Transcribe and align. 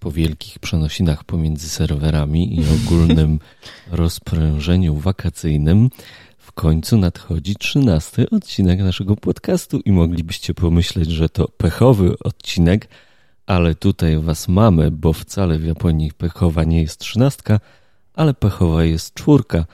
po 0.00 0.10
wielkich 0.12 0.58
przenosinach 0.58 1.24
pomiędzy 1.24 1.68
serwerami 1.68 2.60
i 2.60 2.64
ogólnym 2.74 3.38
rozprężeniu 3.90 4.94
wakacyjnym 4.94 5.90
w 6.38 6.52
końcu 6.52 6.98
nadchodzi 6.98 7.56
trzynasty 7.56 8.30
odcinek 8.30 8.80
naszego 8.80 9.16
podcastu 9.16 9.80
i 9.84 9.92
moglibyście 9.92 10.54
pomyśleć, 10.54 11.10
że 11.10 11.28
to 11.28 11.48
pechowy 11.48 12.18
odcinek, 12.18 12.88
ale 13.46 13.74
tutaj 13.74 14.20
was 14.20 14.48
mamy, 14.48 14.90
bo 14.90 15.12
wcale 15.12 15.58
w 15.58 15.64
Japonii 15.64 16.12
pechowa 16.12 16.64
nie 16.64 16.82
jest 16.82 17.00
trzynastka, 17.00 17.60
ale 18.14 18.34
pechowa 18.34 18.84
jest 18.84 19.14
czwórka. 19.14 19.64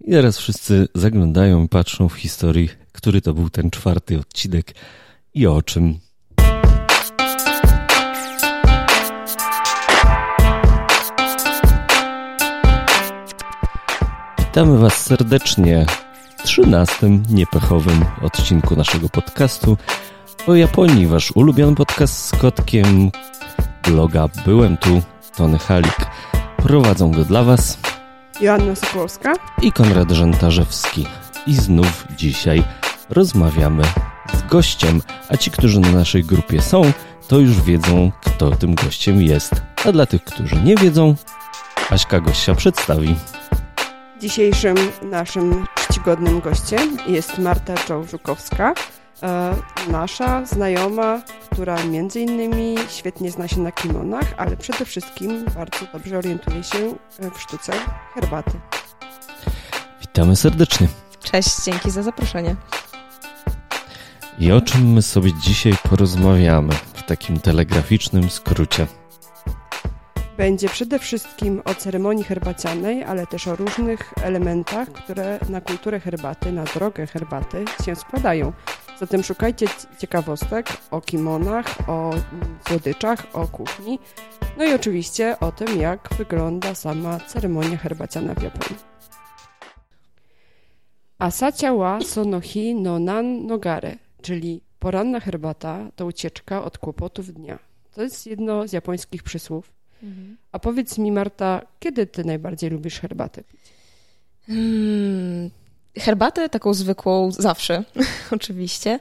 I 0.00 0.10
teraz 0.10 0.38
wszyscy 0.38 0.88
zaglądają 0.94 1.64
i 1.64 1.68
patrzą 1.68 2.08
w 2.08 2.14
historii, 2.14 2.68
który 2.92 3.20
to 3.20 3.34
był 3.34 3.50
ten 3.50 3.70
czwarty 3.70 4.18
odcinek 4.18 4.74
i 5.34 5.46
o 5.46 5.62
czym. 5.62 6.05
Witamy 14.56 14.78
Was 14.78 15.04
serdecznie 15.04 15.86
w 16.36 16.42
trzynastym 16.42 17.22
niepechowym 17.30 18.04
odcinku 18.22 18.76
naszego 18.76 19.08
podcastu 19.08 19.76
o 20.46 20.54
Japonii. 20.54 21.06
Wasz 21.06 21.32
ulubiony 21.32 21.76
podcast 21.76 22.24
z 22.24 22.30
kotkiem 22.30 23.10
bloga 23.82 24.28
Byłem 24.44 24.76
tu, 24.76 25.02
Tony 25.36 25.58
Halik. 25.58 25.96
Prowadzą 26.56 27.10
go 27.10 27.24
dla 27.24 27.44
Was 27.44 27.78
Joanna 28.40 28.74
Sokołowska 28.74 29.32
i 29.62 29.72
Konrad 29.72 30.10
Żantarzewski. 30.10 31.06
I 31.46 31.54
znów 31.54 32.06
dzisiaj 32.16 32.62
rozmawiamy 33.10 33.82
z 34.34 34.42
gościem, 34.50 35.02
a 35.28 35.36
ci, 35.36 35.50
którzy 35.50 35.80
na 35.80 35.90
naszej 35.92 36.24
grupie 36.24 36.62
są, 36.62 36.82
to 37.28 37.38
już 37.38 37.62
wiedzą, 37.62 38.12
kto 38.20 38.50
tym 38.50 38.74
gościem 38.74 39.22
jest. 39.22 39.62
A 39.84 39.92
dla 39.92 40.06
tych, 40.06 40.24
którzy 40.24 40.56
nie 40.56 40.76
wiedzą, 40.76 41.14
Aśka 41.90 42.20
gościa 42.20 42.54
przedstawi. 42.54 43.16
Dzisiejszym 44.20 44.76
naszym 45.02 45.66
czcigodnym 45.74 46.40
gościem 46.40 46.96
jest 47.06 47.38
Marta 47.38 47.74
Czołżukowska, 47.74 48.74
e, 49.22 49.54
nasza 49.88 50.44
znajoma, 50.44 51.22
która 51.50 51.84
między 51.84 52.20
innymi 52.20 52.76
świetnie 52.88 53.30
zna 53.30 53.48
się 53.48 53.60
na 53.60 53.72
kimonach, 53.72 54.34
ale 54.36 54.56
przede 54.56 54.84
wszystkim 54.84 55.44
bardzo 55.44 55.78
dobrze 55.92 56.18
orientuje 56.18 56.64
się 56.64 56.94
w 57.34 57.40
sztuce 57.40 57.72
herbaty. 58.14 58.50
Witamy 60.00 60.36
serdecznie. 60.36 60.88
Cześć, 61.22 61.64
dzięki 61.64 61.90
za 61.90 62.02
zaproszenie. 62.02 62.56
I 64.38 64.52
o 64.52 64.60
czym 64.60 64.92
my 64.92 65.02
sobie 65.02 65.32
dzisiaj 65.32 65.74
porozmawiamy 65.90 66.72
w 66.94 67.02
takim 67.02 67.40
telegraficznym 67.40 68.30
skrócie? 68.30 68.86
Będzie 70.36 70.68
przede 70.68 70.98
wszystkim 70.98 71.62
o 71.64 71.74
ceremonii 71.74 72.24
herbacianej, 72.24 73.04
ale 73.04 73.26
też 73.26 73.48
o 73.48 73.56
różnych 73.56 74.12
elementach, 74.22 74.88
które 74.92 75.38
na 75.48 75.60
kulturę 75.60 76.00
herbaty, 76.00 76.52
na 76.52 76.64
drogę 76.64 77.06
herbaty 77.06 77.64
się 77.84 77.96
składają. 77.96 78.52
Zatem 79.00 79.22
szukajcie 79.22 79.66
ciekawostek 79.98 80.66
o 80.90 81.00
kimonach, 81.00 81.88
o 81.88 82.10
słodyczach, 82.68 83.26
o 83.32 83.48
kuchni, 83.48 83.98
no 84.58 84.64
i 84.64 84.72
oczywiście 84.72 85.40
o 85.40 85.52
tym, 85.52 85.80
jak 85.80 86.08
wygląda 86.18 86.74
sama 86.74 87.20
ceremonia 87.20 87.76
herbaciana 87.76 88.34
w 88.34 88.42
Japonii. 88.42 88.82
Asacia 91.18 91.74
wa 91.74 92.00
sonohi 92.00 92.74
no 92.74 92.98
nan 92.98 93.46
nogare, 93.46 93.96
czyli 94.22 94.60
poranna 94.78 95.20
herbata 95.20 95.90
to 95.96 96.06
ucieczka 96.06 96.64
od 96.64 96.78
kłopotów 96.78 97.32
dnia. 97.32 97.58
To 97.94 98.02
jest 98.02 98.26
jedno 98.26 98.68
z 98.68 98.72
japońskich 98.72 99.22
przysłów. 99.22 99.75
Mhm. 100.02 100.36
A 100.52 100.58
powiedz 100.58 100.98
mi, 100.98 101.12
Marta, 101.12 101.62
kiedy 101.80 102.06
ty 102.06 102.24
najbardziej 102.24 102.70
lubisz 102.70 103.00
herbatę 103.00 103.42
pić? 103.42 103.60
Hmm, 104.46 105.50
herbatę 105.98 106.48
taką 106.48 106.74
zwykłą 106.74 107.32
zawsze, 107.32 107.84
oczywiście. 108.36 108.98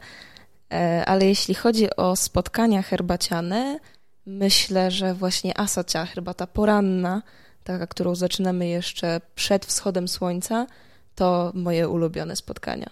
E, 0.74 1.06
ale 1.06 1.26
jeśli 1.26 1.56
chodzi 1.56 1.96
o 1.96 2.16
spotkania 2.16 2.82
herbaciane, 2.82 3.80
myślę, 4.26 4.92
że 4.92 5.14
właśnie 5.14 5.60
asacia, 5.60 6.06
herbata 6.06 6.48
poranna, 6.48 7.22
taka, 7.64 7.88
którą 7.88 8.16
zaczynamy 8.16 8.68
jeszcze 8.68 9.22
przed 9.36 9.66
wschodem 9.66 10.08
słońca, 10.08 10.68
to 11.16 11.52
moje 11.56 11.90
ulubione 11.90 12.36
spotkania. 12.36 12.90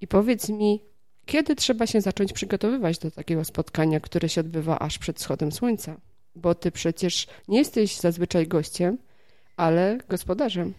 I 0.00 0.06
powiedz 0.06 0.48
mi, 0.48 0.80
kiedy 1.26 1.56
trzeba 1.56 1.86
się 1.86 2.00
zacząć 2.00 2.32
przygotowywać 2.32 2.98
do 2.98 3.10
takiego 3.10 3.44
spotkania, 3.44 4.00
które 4.00 4.28
się 4.28 4.40
odbywa 4.40 4.78
aż 4.78 4.98
przed 4.98 5.18
wschodem 5.18 5.52
słońca? 5.52 5.96
Bo 6.34 6.54
ty 6.54 6.70
przecież 6.70 7.26
nie 7.48 7.58
jesteś 7.58 7.96
zazwyczaj 7.96 8.48
gościem, 8.48 8.98
ale 9.56 9.98
gospodarzem. 10.08 10.74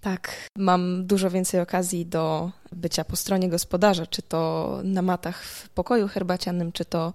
Tak, 0.00 0.50
mam 0.56 1.06
dużo 1.06 1.30
więcej 1.30 1.60
okazji 1.60 2.06
do 2.06 2.50
bycia 2.72 3.04
po 3.04 3.16
stronie 3.16 3.48
gospodarza, 3.48 4.06
czy 4.06 4.22
to 4.22 4.80
na 4.84 5.02
matach 5.02 5.44
w 5.44 5.68
pokoju 5.68 6.08
herbacianym, 6.08 6.72
czy 6.72 6.84
to 6.84 7.12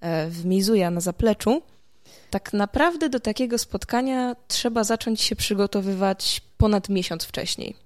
e, 0.00 0.28
w 0.28 0.44
Mizuja 0.44 0.90
na 0.90 1.00
zapleczu. 1.00 1.62
Tak 2.30 2.52
naprawdę 2.52 3.08
do 3.08 3.20
takiego 3.20 3.58
spotkania 3.58 4.36
trzeba 4.48 4.84
zacząć 4.84 5.20
się 5.20 5.36
przygotowywać 5.36 6.42
ponad 6.56 6.88
miesiąc 6.88 7.24
wcześniej. 7.24 7.76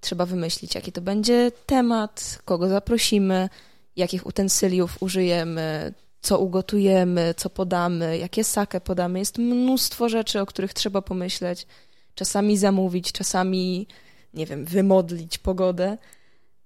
Trzeba 0.00 0.26
wymyślić, 0.26 0.74
jaki 0.74 0.92
to 0.92 1.00
będzie 1.00 1.52
temat, 1.66 2.38
kogo 2.44 2.68
zaprosimy, 2.68 3.48
jakich 3.96 4.26
utensyliów 4.26 5.02
użyjemy, 5.02 5.94
co 6.22 6.38
ugotujemy, 6.38 7.34
co 7.36 7.50
podamy, 7.50 8.18
jakie 8.18 8.44
sakę 8.44 8.80
podamy. 8.80 9.18
Jest 9.18 9.38
mnóstwo 9.38 10.08
rzeczy, 10.08 10.40
o 10.40 10.46
których 10.46 10.74
trzeba 10.74 11.02
pomyśleć. 11.02 11.66
Czasami 12.14 12.56
zamówić, 12.56 13.12
czasami, 13.12 13.86
nie 14.34 14.46
wiem, 14.46 14.64
wymodlić 14.64 15.38
pogodę, 15.38 15.98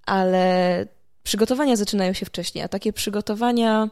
ale 0.06 0.87
przygotowania 1.22 1.77
zaczynają 1.77 2.12
się 2.12 2.27
wcześniej, 2.27 2.65
a 2.65 2.69
takie 2.69 2.93
przygotowania 2.93 3.89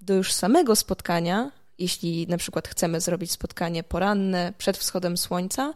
do 0.00 0.14
już 0.14 0.32
samego 0.32 0.76
spotkania, 0.76 1.52
jeśli 1.78 2.26
na 2.26 2.36
przykład 2.36 2.68
chcemy 2.68 3.00
zrobić 3.00 3.32
spotkanie 3.32 3.82
poranne 3.82 4.52
przed 4.58 4.78
wschodem 4.78 5.16
słońca, 5.16 5.74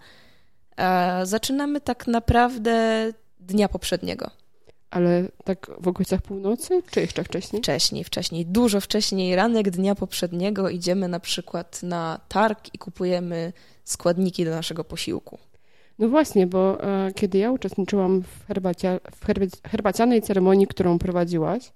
zaczynamy 1.22 1.80
tak 1.80 2.06
naprawdę 2.06 3.06
dnia 3.40 3.68
poprzedniego. 3.68 4.30
Ale 4.92 5.28
tak 5.44 5.70
w 5.80 5.88
okolicach 5.88 6.22
północy, 6.22 6.82
czy 6.90 7.00
jeszcze 7.00 7.24
wcześniej? 7.24 7.62
Wcześniej, 7.62 8.04
wcześniej, 8.04 8.46
dużo 8.46 8.80
wcześniej. 8.80 9.36
Ranek 9.36 9.70
dnia 9.70 9.94
poprzedniego 9.94 10.68
idziemy 10.68 11.08
na 11.08 11.20
przykład 11.20 11.82
na 11.82 12.20
targ 12.28 12.74
i 12.74 12.78
kupujemy 12.78 13.52
składniki 13.84 14.44
do 14.44 14.50
naszego 14.50 14.84
posiłku. 14.84 15.38
No 15.98 16.08
właśnie, 16.08 16.46
bo 16.46 16.84
e, 16.84 17.12
kiedy 17.12 17.38
ja 17.38 17.50
uczestniczyłam 17.50 18.22
w, 18.22 18.46
herbacia, 18.46 19.00
w 19.12 19.26
herbacianej 19.68 20.22
ceremonii, 20.22 20.66
którą 20.66 20.98
prowadziłaś, 20.98 21.72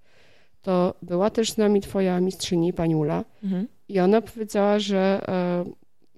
to 0.63 0.95
była 1.03 1.31
też 1.31 1.53
z 1.53 1.57
nami 1.57 1.81
twoja 1.81 2.21
mistrzyni, 2.21 2.73
pani 2.73 2.97
Ula, 2.97 3.25
mhm. 3.45 3.69
i 3.89 4.01
ona 4.01 4.21
powiedziała, 4.21 4.79
że 4.79 5.21
e, 5.29 5.65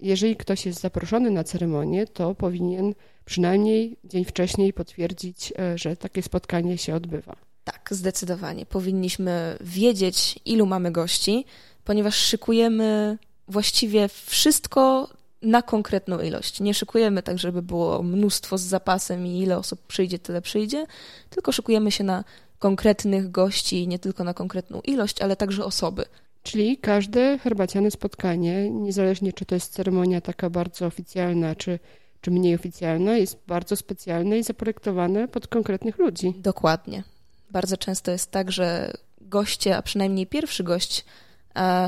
jeżeli 0.03 0.37
ktoś 0.37 0.67
jest 0.67 0.81
zaproszony 0.81 1.31
na 1.31 1.45
ceremonię, 1.45 2.07
to 2.07 2.35
powinien 2.35 2.95
przynajmniej 3.25 3.97
dzień 4.05 4.25
wcześniej 4.25 4.73
potwierdzić, 4.73 5.53
e, 5.59 5.79
że 5.79 5.97
takie 5.97 6.23
spotkanie 6.23 6.79
się 6.79 6.95
odbywa. 6.95 7.37
Tak, 7.65 7.89
zdecydowanie. 7.91 8.67
Powinniśmy 8.67 9.57
wiedzieć, 9.61 10.39
ilu 10.45 10.67
mamy 10.67 10.93
gości, 10.93 11.45
ponieważ 11.85 12.15
szykujemy 12.15 13.19
właściwie 13.49 14.09
wszystko 14.09 15.09
na 15.43 15.63
konkretną 15.63 16.21
ilość. 16.21 16.61
Nie 16.61 16.75
szykujemy 16.75 17.23
tak, 17.23 17.39
żeby 17.39 17.63
było 17.63 18.03
mnóstwo 18.03 18.59
z 18.59 18.63
zapasem 18.63 19.27
i 19.27 19.39
ile 19.39 19.59
osób 19.59 19.81
przyjdzie, 19.87 20.19
tyle 20.19 20.43
przyjdzie, 20.43 20.87
tylko 21.31 21.53
szykujemy 21.53 21.91
się 21.91 22.05
na 22.05 22.25
konkretnych 22.59 23.31
gości, 23.31 23.89
nie 23.89 23.99
tylko 23.99 24.25
na 24.25 24.35
konkretną 24.35 24.81
ilość, 24.81 25.23
ale 25.23 25.37
także 25.37 25.65
osoby. 25.65 26.05
Czyli 26.43 26.79
każde 26.79 27.39
herbaciane 27.39 27.91
spotkanie, 27.91 28.71
niezależnie 28.71 29.33
czy 29.33 29.45
to 29.45 29.55
jest 29.55 29.73
ceremonia 29.73 30.21
taka 30.21 30.51
bardzo 30.51 30.87
oficjalna, 30.87 31.55
czy, 31.55 31.79
czy 32.21 32.31
mniej 32.31 32.55
oficjalna, 32.55 33.17
jest 33.17 33.39
bardzo 33.47 33.77
specjalne 33.77 34.39
i 34.39 34.43
zaprojektowane 34.43 35.29
pod 35.29 35.49
konkretnych 35.49 35.99
ludzi. 35.99 36.35
Dokładnie. 36.39 37.03
Bardzo 37.51 37.77
często 37.77 38.11
jest 38.11 38.31
tak, 38.31 38.53
że 38.53 38.93
goście, 39.21 39.77
a 39.77 39.83
przynajmniej 39.83 40.27
pierwszy 40.27 40.65
gość, 40.65 41.05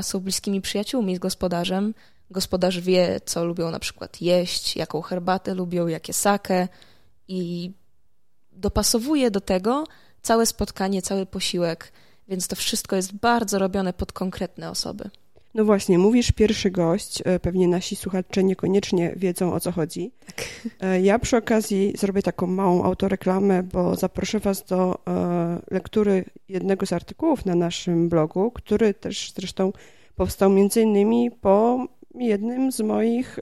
są 0.01 0.19
bliskimi 0.19 0.61
przyjaciółmi 0.61 1.15
z 1.15 1.19
gospodarzem. 1.19 1.93
Gospodarz 2.31 2.79
wie, 2.79 3.21
co 3.25 3.45
lubią 3.45 3.71
na 3.71 3.79
przykład 3.79 4.21
jeść, 4.21 4.75
jaką 4.75 5.01
herbatę 5.01 5.53
lubią, 5.53 5.87
jakie 5.87 6.13
sakę 6.13 6.67
i 7.27 7.71
dopasowuje 8.51 9.31
do 9.31 9.41
tego 9.41 9.83
całe 10.21 10.45
spotkanie, 10.45 11.01
cały 11.01 11.25
posiłek 11.25 11.91
więc 12.31 12.47
to 12.47 12.55
wszystko 12.55 12.95
jest 12.95 13.13
bardzo 13.13 13.59
robione 13.59 13.93
pod 13.93 14.11
konkretne 14.11 14.71
osoby. 14.71 15.09
No 15.53 15.65
właśnie, 15.65 15.99
mówisz 15.99 16.31
pierwszy 16.31 16.71
gość, 16.71 17.21
e, 17.25 17.39
pewnie 17.39 17.67
nasi 17.67 17.95
słuchacze 17.95 18.43
niekoniecznie 18.43 19.13
wiedzą 19.15 19.53
o 19.53 19.59
co 19.59 19.71
chodzi. 19.71 20.11
Tak. 20.25 20.45
E, 20.79 21.01
ja 21.01 21.19
przy 21.19 21.37
okazji 21.37 21.93
zrobię 21.97 22.21
taką 22.21 22.47
małą 22.47 22.83
autoreklamę, 22.83 23.63
bo 23.63 23.95
zaproszę 23.95 24.39
Was 24.39 24.63
do 24.63 24.99
e, 25.07 25.61
lektury 25.71 26.25
jednego 26.49 26.85
z 26.85 26.93
artykułów 26.93 27.45
na 27.45 27.55
naszym 27.55 28.09
blogu, 28.09 28.51
który 28.51 28.93
też 28.93 29.33
zresztą 29.35 29.73
powstał 30.15 30.49
między 30.49 30.81
innymi 30.81 31.31
po 31.31 31.87
jednym 32.15 32.71
z 32.71 32.79
moich, 32.79 33.39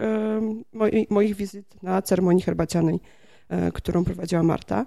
moich 1.10 1.36
wizyt 1.36 1.84
na 1.84 2.02
ceremonii 2.02 2.44
herbacianej, 2.44 3.00
którą 3.74 4.06
prowadziła 4.06 4.44
Marta. 4.44 4.86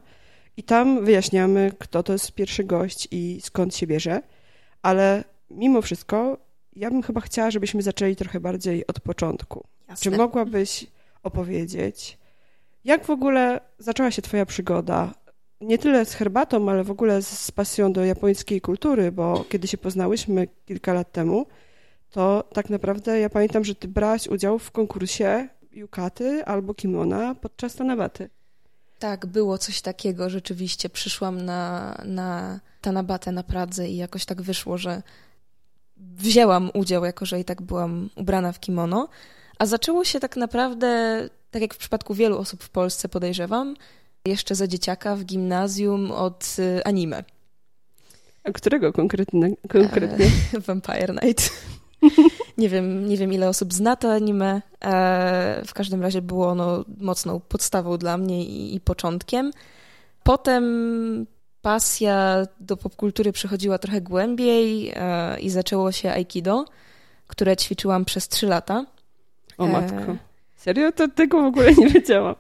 I 0.56 0.62
tam 0.62 1.04
wyjaśniamy, 1.04 1.72
kto 1.78 2.02
to 2.02 2.12
jest 2.12 2.32
pierwszy 2.32 2.64
gość 2.64 3.08
i 3.10 3.40
skąd 3.42 3.76
się 3.76 3.86
bierze. 3.86 4.22
Ale 4.82 5.24
mimo 5.50 5.82
wszystko, 5.82 6.38
ja 6.76 6.90
bym 6.90 7.02
chyba 7.02 7.20
chciała, 7.20 7.50
żebyśmy 7.50 7.82
zaczęli 7.82 8.16
trochę 8.16 8.40
bardziej 8.40 8.86
od 8.86 9.00
początku. 9.00 9.64
Jasne. 9.88 10.10
Czy 10.10 10.16
mogłabyś 10.16 10.86
opowiedzieć, 11.22 12.18
jak 12.84 13.04
w 13.04 13.10
ogóle 13.10 13.60
zaczęła 13.78 14.10
się 14.10 14.22
Twoja 14.22 14.46
przygoda? 14.46 15.14
Nie 15.60 15.78
tyle 15.78 16.04
z 16.04 16.14
herbatą, 16.14 16.70
ale 16.70 16.84
w 16.84 16.90
ogóle 16.90 17.22
z 17.22 17.50
pasją 17.50 17.92
do 17.92 18.04
japońskiej 18.04 18.60
kultury, 18.60 19.12
bo 19.12 19.44
kiedy 19.48 19.68
się 19.68 19.78
poznałyśmy 19.78 20.48
kilka 20.64 20.92
lat 20.92 21.12
temu, 21.12 21.46
to 22.10 22.44
tak 22.52 22.70
naprawdę 22.70 23.20
ja 23.20 23.30
pamiętam, 23.30 23.64
że 23.64 23.74
Ty 23.74 23.88
brałaś 23.88 24.28
udział 24.28 24.58
w 24.58 24.70
konkursie 24.70 25.48
yukaty 25.72 26.44
albo 26.44 26.74
kimona 26.74 27.34
podczas 27.34 27.74
Tanabaty. 27.74 28.30
Tak, 29.02 29.26
było 29.26 29.58
coś 29.58 29.80
takiego 29.80 30.30
rzeczywiście. 30.30 30.88
Przyszłam 30.88 31.42
na, 31.44 31.94
na 32.04 32.60
Tanabatę 32.80 33.32
na 33.32 33.42
Pradze 33.42 33.88
i 33.88 33.96
jakoś 33.96 34.24
tak 34.24 34.42
wyszło, 34.42 34.78
że 34.78 35.02
wzięłam 35.96 36.70
udział, 36.74 37.04
jako 37.04 37.26
że 37.26 37.40
i 37.40 37.44
tak 37.44 37.62
byłam 37.62 38.10
ubrana 38.16 38.52
w 38.52 38.60
kimono. 38.60 39.08
A 39.58 39.66
zaczęło 39.66 40.04
się 40.04 40.20
tak 40.20 40.36
naprawdę, 40.36 41.20
tak 41.50 41.62
jak 41.62 41.74
w 41.74 41.78
przypadku 41.78 42.14
wielu 42.14 42.38
osób 42.38 42.62
w 42.62 42.68
Polsce 42.68 43.08
podejrzewam, 43.08 43.76
jeszcze 44.24 44.54
za 44.54 44.66
dzieciaka 44.66 45.16
w 45.16 45.24
gimnazjum 45.24 46.10
od 46.10 46.56
y, 46.58 46.84
anime. 46.84 47.24
A 48.44 48.52
którego 48.52 48.92
konkretnie? 48.92 49.50
konkretnie? 49.68 50.26
Vampire 50.66 51.14
Night. 51.22 51.52
nie, 52.58 52.68
wiem, 52.68 53.08
nie 53.08 53.16
wiem, 53.16 53.32
ile 53.32 53.48
osób 53.48 53.72
zna 53.72 53.96
to 53.96 54.12
anime. 54.12 54.62
E, 54.84 55.62
w 55.66 55.74
każdym 55.74 56.02
razie 56.02 56.22
było 56.22 56.48
ono 56.48 56.84
mocną 56.98 57.40
podstawą 57.40 57.98
dla 57.98 58.18
mnie 58.18 58.44
i, 58.44 58.74
i 58.74 58.80
początkiem. 58.80 59.50
Potem 60.22 61.26
pasja 61.62 62.46
do 62.60 62.76
popkultury 62.76 63.32
przechodziła 63.32 63.78
trochę 63.78 64.00
głębiej 64.00 64.92
e, 64.94 65.40
i 65.40 65.50
zaczęło 65.50 65.92
się 65.92 66.10
aikido, 66.10 66.64
które 67.26 67.56
ćwiczyłam 67.56 68.04
przez 68.04 68.28
trzy 68.28 68.46
lata. 68.46 68.86
O 69.58 69.66
matko. 69.66 70.16
Serio? 70.56 70.92
To 70.92 71.08
tego 71.08 71.42
w 71.42 71.44
ogóle 71.44 71.74
nie 71.74 71.88
wiedziałam. 71.88 72.34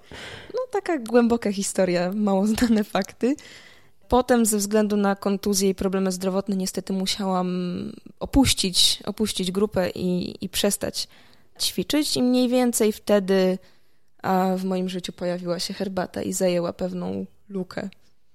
No 0.54 0.60
taka 0.70 0.98
głęboka 0.98 1.52
historia, 1.52 2.12
mało 2.14 2.46
znane 2.46 2.84
fakty. 2.84 3.36
Potem 4.12 4.46
ze 4.46 4.58
względu 4.58 4.96
na 4.96 5.16
kontuzję 5.16 5.70
i 5.70 5.74
problemy 5.74 6.12
zdrowotne 6.12 6.56
niestety 6.56 6.92
musiałam 6.92 7.48
opuścić, 8.20 9.02
opuścić 9.06 9.52
grupę 9.52 9.90
i, 9.90 10.36
i 10.44 10.48
przestać 10.48 11.08
ćwiczyć 11.60 12.16
i 12.16 12.22
mniej 12.22 12.48
więcej 12.48 12.92
wtedy 12.92 13.58
w 14.56 14.64
moim 14.64 14.88
życiu 14.88 15.12
pojawiła 15.12 15.58
się 15.58 15.74
herbata 15.74 16.22
i 16.22 16.32
zajęła 16.32 16.72
pewną 16.72 17.26
lukę. 17.48 17.88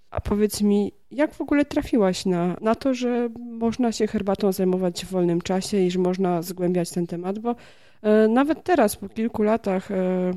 A 0.09 0.21
powiedz 0.21 0.61
mi, 0.61 0.91
jak 1.11 1.33
w 1.33 1.41
ogóle 1.41 1.65
trafiłaś 1.65 2.25
na, 2.25 2.57
na 2.61 2.75
to, 2.75 2.93
że 2.93 3.29
można 3.39 3.91
się 3.91 4.07
herbatą 4.07 4.51
zajmować 4.51 5.05
w 5.05 5.09
wolnym 5.09 5.41
czasie 5.41 5.77
i 5.77 5.91
że 5.91 5.99
można 5.99 6.41
zgłębiać 6.41 6.89
ten 6.89 7.07
temat? 7.07 7.39
Bo 7.39 7.55
e, 8.01 8.27
nawet 8.27 8.63
teraz, 8.63 8.95
po 8.95 9.09
kilku 9.09 9.43
latach, 9.43 9.91
e, 9.91 10.31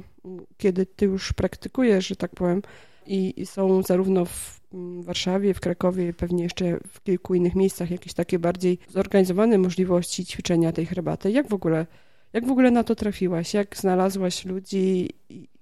kiedy 0.56 0.86
ty 0.86 1.04
już 1.04 1.32
praktykujesz, 1.32 2.06
że 2.08 2.16
tak 2.16 2.30
powiem, 2.30 2.62
i, 3.10 3.46
są 3.46 3.82
zarówno 3.82 4.24
w 4.24 4.60
Warszawie, 5.02 5.54
w 5.54 5.60
Krakowie, 5.60 6.12
pewnie 6.12 6.42
jeszcze 6.42 6.78
w 6.88 7.02
kilku 7.02 7.34
innych 7.34 7.54
miejscach 7.54 7.90
jakieś 7.90 8.14
takie 8.14 8.38
bardziej 8.38 8.78
zorganizowane 8.88 9.58
możliwości 9.58 10.24
ćwiczenia 10.24 10.72
tej 10.72 10.86
herbaty. 10.86 11.30
Jak 11.30 11.48
w 11.48 11.54
ogóle, 11.54 11.86
jak 12.32 12.46
w 12.46 12.50
ogóle 12.50 12.70
na 12.70 12.84
to 12.84 12.94
trafiłaś? 12.94 13.54
Jak 13.54 13.76
znalazłaś 13.76 14.44
ludzi? 14.44 15.10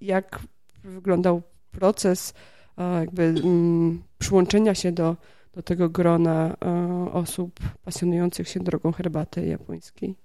Jak 0.01 0.39
wyglądał 0.83 1.41
proces 1.71 2.33
jakby 2.99 3.23
mm, 3.23 4.03
przyłączenia 4.19 4.75
się 4.75 4.91
do, 4.91 5.15
do 5.53 5.61
tego 5.61 5.89
grona 5.89 6.55
osób 7.13 7.59
pasjonujących 7.83 8.49
się 8.49 8.59
drogą 8.59 8.91
herbaty 8.91 9.45
japońskiej? 9.45 10.15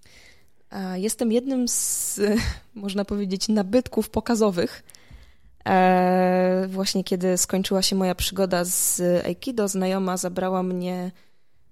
Jestem 0.95 1.33
jednym 1.33 1.69
z, 1.69 2.21
można 2.75 3.05
powiedzieć, 3.05 3.49
nabytków 3.49 4.11
pokazowych. 4.11 4.83
E, 5.69 6.67
właśnie 6.69 7.05
kiedy 7.05 7.37
skończyła 7.37 7.83
się 7.83 7.97
moja 7.97 8.15
przygoda 8.15 8.65
z 8.65 9.01
Aikido, 9.27 9.69
znajoma 9.69 10.17
zabrała 10.17 10.63
mnie 10.63 11.11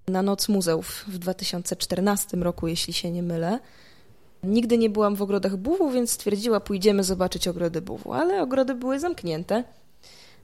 na 0.07 0.21
Noc 0.21 0.49
Muzeów 0.49 1.05
w 1.07 1.17
2014 1.17 2.37
roku, 2.37 2.67
jeśli 2.67 2.93
się 2.93 3.11
nie 3.11 3.23
mylę. 3.23 3.59
Nigdy 4.43 4.77
nie 4.77 4.89
byłam 4.89 5.15
w 5.15 5.21
ogrodach 5.21 5.57
Buwu, 5.57 5.91
więc 5.91 6.11
stwierdziła, 6.11 6.59
pójdziemy 6.59 7.03
zobaczyć 7.03 7.47
ogrody 7.47 7.81
Buwu, 7.81 8.13
ale 8.13 8.41
ogrody 8.41 8.75
były 8.75 8.99
zamknięte. 8.99 9.63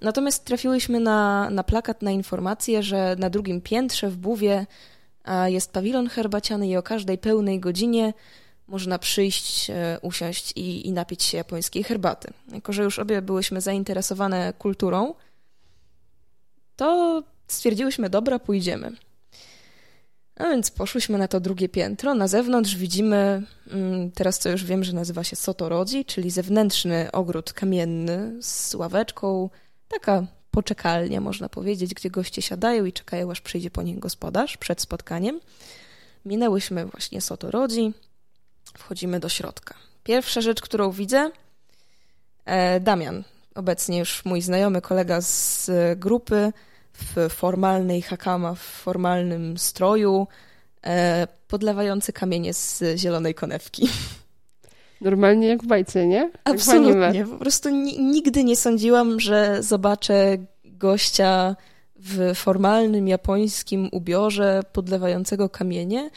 Natomiast 0.01 0.45
trafiłyśmy 0.45 0.99
na, 0.99 1.49
na 1.49 1.63
plakat, 1.63 2.01
na 2.01 2.11
informację, 2.11 2.83
że 2.83 3.15
na 3.19 3.29
drugim 3.29 3.61
piętrze 3.61 4.09
w 4.09 4.17
Buwie 4.17 4.65
jest 5.45 5.71
pawilon 5.71 6.09
herbaciany 6.09 6.67
i 6.67 6.77
o 6.77 6.83
każdej 6.83 7.17
pełnej 7.17 7.59
godzinie 7.59 8.13
można 8.69 8.99
przyjść, 8.99 9.69
e, 9.69 9.99
usiąść 10.01 10.51
i, 10.55 10.87
i 10.87 10.91
napić 10.91 11.23
się 11.23 11.37
japońskiej 11.37 11.83
herbaty. 11.83 12.33
Jako, 12.51 12.73
że 12.73 12.83
już 12.83 12.99
obie 12.99 13.21
byłyśmy 13.21 13.61
zainteresowane 13.61 14.53
kulturą, 14.59 15.13
to 16.75 17.23
stwierdziłyśmy, 17.47 18.09
dobra, 18.09 18.39
pójdziemy. 18.39 18.91
A 20.35 20.43
więc 20.43 20.71
poszłyśmy 20.71 21.17
na 21.17 21.27
to 21.27 21.39
drugie 21.39 21.69
piętro. 21.69 22.15
Na 22.15 22.27
zewnątrz 22.27 22.75
widzimy, 22.75 23.43
mm, 23.71 24.11
teraz 24.11 24.39
to 24.39 24.49
już 24.49 24.65
wiem, 24.65 24.83
że 24.83 24.93
nazywa 24.93 25.23
się 25.23 25.35
Sotorodzi, 25.35 26.05
czyli 26.05 26.31
zewnętrzny 26.31 27.11
ogród 27.11 27.53
kamienny 27.53 28.43
z 28.43 28.75
ławeczką, 28.75 29.49
taka 29.87 30.25
poczekalnia, 30.51 31.21
można 31.21 31.49
powiedzieć, 31.49 31.93
gdzie 31.93 32.09
goście 32.09 32.41
siadają 32.41 32.85
i 32.85 32.93
czekają, 32.93 33.31
aż 33.31 33.41
przyjdzie 33.41 33.71
po 33.71 33.81
nich 33.81 33.99
gospodarz 33.99 34.57
przed 34.57 34.81
spotkaniem. 34.81 35.39
Minęłyśmy 36.25 36.85
właśnie 36.85 37.21
Sotorodzi, 37.21 37.93
wchodzimy 38.77 39.19
do 39.19 39.29
środka. 39.29 39.75
Pierwsza 40.03 40.41
rzecz, 40.41 40.61
którą 40.61 40.91
widzę, 40.91 41.31
e, 42.45 42.79
Damian, 42.79 43.23
obecnie 43.55 43.99
już 43.99 44.25
mój 44.25 44.41
znajomy 44.41 44.81
kolega 44.81 45.21
z 45.21 45.71
grupy, 45.95 46.53
w 46.93 47.29
formalnej 47.33 48.01
hakama, 48.01 48.53
w 48.55 48.59
formalnym 48.59 49.57
stroju, 49.57 50.27
e, 50.85 51.27
podlewający 51.47 52.13
kamienie 52.13 52.53
z 52.53 52.83
zielonej 52.95 53.35
konewki. 53.35 53.89
Normalnie 55.01 55.47
jak 55.47 55.63
w 55.63 55.67
bajce, 55.67 56.07
nie? 56.07 56.31
Absolutnie. 56.43 57.25
Po 57.25 57.37
prostu 57.37 57.69
nigdy 57.99 58.43
nie 58.43 58.55
sądziłam, 58.55 59.19
że 59.19 59.63
zobaczę 59.63 60.37
gościa 60.65 61.55
w 61.95 62.35
formalnym 62.35 63.07
japońskim 63.07 63.89
ubiorze 63.91 64.61
podlewającego 64.73 65.49
kamienie, 65.49 66.09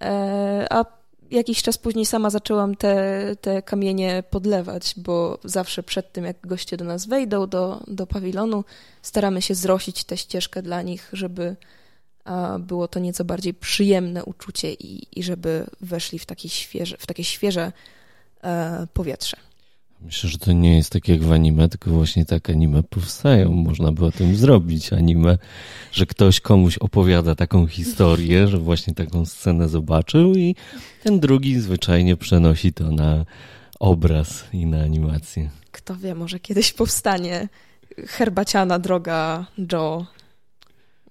e, 0.00 0.66
a 0.70 0.97
jakiś 1.30 1.62
czas 1.62 1.78
później 1.78 2.06
sama 2.06 2.30
zaczęłam 2.30 2.76
te, 2.76 3.36
te 3.40 3.62
kamienie 3.62 4.22
podlewać, 4.30 4.94
bo 4.96 5.38
zawsze 5.44 5.82
przed 5.82 6.12
tym, 6.12 6.24
jak 6.24 6.36
goście 6.46 6.76
do 6.76 6.84
nas 6.84 7.06
wejdą 7.06 7.46
do, 7.46 7.80
do 7.86 8.06
pawilonu, 8.06 8.64
staramy 9.02 9.42
się 9.42 9.54
zrosić 9.54 10.04
tę 10.04 10.16
ścieżkę 10.16 10.62
dla 10.62 10.82
nich, 10.82 11.08
żeby 11.12 11.56
było 12.58 12.88
to 12.88 13.00
nieco 13.00 13.24
bardziej 13.24 13.54
przyjemne 13.54 14.24
uczucie 14.24 14.72
i, 14.72 15.18
i 15.20 15.22
żeby 15.22 15.66
weszli 15.80 16.18
w 16.18 16.26
takie 16.26 16.48
świeże, 16.48 16.96
w 16.98 17.06
takie 17.06 17.24
świeże 17.24 17.72
e, 18.44 18.86
powietrze. 18.92 19.36
Myślę, 20.00 20.30
że 20.30 20.38
to 20.38 20.52
nie 20.52 20.76
jest 20.76 20.92
tak 20.92 21.08
jak 21.08 21.22
w 21.22 21.32
anime, 21.32 21.68
tylko 21.68 21.90
właśnie 21.90 22.24
tak 22.24 22.50
anime 22.50 22.82
powstają. 22.82 23.52
Można 23.52 23.92
by 23.92 24.04
o 24.04 24.12
tym 24.12 24.36
zrobić 24.36 24.92
anime, 24.92 25.38
że 25.92 26.06
ktoś 26.06 26.40
komuś 26.40 26.78
opowiada 26.78 27.34
taką 27.34 27.66
historię, 27.66 28.46
że 28.48 28.58
właśnie 28.58 28.94
taką 28.94 29.26
scenę 29.26 29.68
zobaczył 29.68 30.34
i 30.34 30.54
ten 31.02 31.20
drugi 31.20 31.60
zwyczajnie 31.60 32.16
przenosi 32.16 32.72
to 32.72 32.90
na 32.90 33.24
obraz 33.80 34.44
i 34.52 34.66
na 34.66 34.82
animację. 34.82 35.50
Kto 35.72 35.96
wie, 35.96 36.14
może 36.14 36.40
kiedyś 36.40 36.72
powstanie 36.72 37.48
herbaciana 38.06 38.78
droga 38.78 39.46
Joe. 39.72 40.06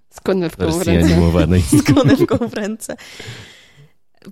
Z 0.09 0.19
konewką 0.19 0.71
w 0.71 0.81
ręce. 0.81 1.05
animowanej. 1.05 1.61
Z 1.79 1.93
konewką 1.93 2.37
w 2.37 2.53
ręce. 2.53 2.97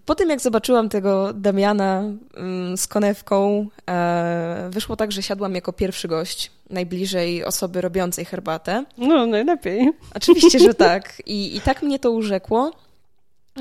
Po 0.05 0.15
tym, 0.15 0.29
jak 0.29 0.41
zobaczyłam 0.41 0.89
tego 0.89 1.33
Damiana 1.33 2.03
mm, 2.37 2.77
z 2.77 2.87
konewką, 2.87 3.67
e, 3.89 4.69
wyszło 4.71 4.95
tak, 4.95 5.11
że 5.11 5.23
siadłam 5.23 5.55
jako 5.55 5.73
pierwszy 5.73 6.07
gość, 6.07 6.51
najbliżej 6.69 7.45
osoby 7.45 7.81
robiącej 7.81 8.25
herbatę. 8.25 8.85
No, 8.97 9.25
najlepiej. 9.25 9.91
Oczywiście, 10.15 10.59
że 10.59 10.73
tak. 10.89 11.21
I, 11.25 11.55
i 11.55 11.61
tak 11.61 11.81
mnie 11.83 11.99
to 11.99 12.11
urzekło, 12.11 12.71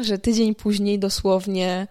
że 0.00 0.18
tydzień 0.18 0.54
później 0.54 0.98
dosłownie 0.98 1.86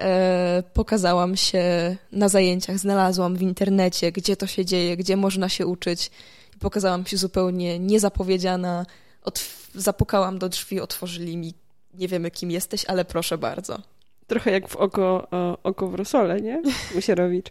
e, 0.00 0.62
pokazałam 0.74 1.36
się 1.36 1.96
na 2.12 2.28
zajęciach, 2.28 2.78
znalazłam 2.78 3.36
w 3.36 3.42
internecie, 3.42 4.12
gdzie 4.12 4.36
to 4.36 4.46
się 4.46 4.64
dzieje, 4.64 4.96
gdzie 4.96 5.16
można 5.16 5.48
się 5.48 5.66
uczyć. 5.66 6.10
I 6.56 6.58
pokazałam 6.58 7.06
się 7.06 7.16
zupełnie 7.16 7.78
niezapowiedziana. 7.78 8.86
Otw 9.22 9.70
zapukałam 9.74 10.38
do 10.38 10.48
drzwi, 10.48 10.80
otworzyli 10.80 11.36
mi 11.36 11.54
nie 11.94 12.08
wiemy 12.08 12.30
kim 12.30 12.50
jesteś, 12.50 12.84
ale 12.84 13.04
proszę 13.04 13.38
bardzo. 13.38 13.78
Trochę 14.26 14.50
jak 14.50 14.68
w 14.68 14.76
oko, 14.76 15.28
oko 15.62 15.88
w 15.88 15.94
rosole, 15.94 16.40
nie? 16.40 16.62
Musierowicz. 16.94 17.50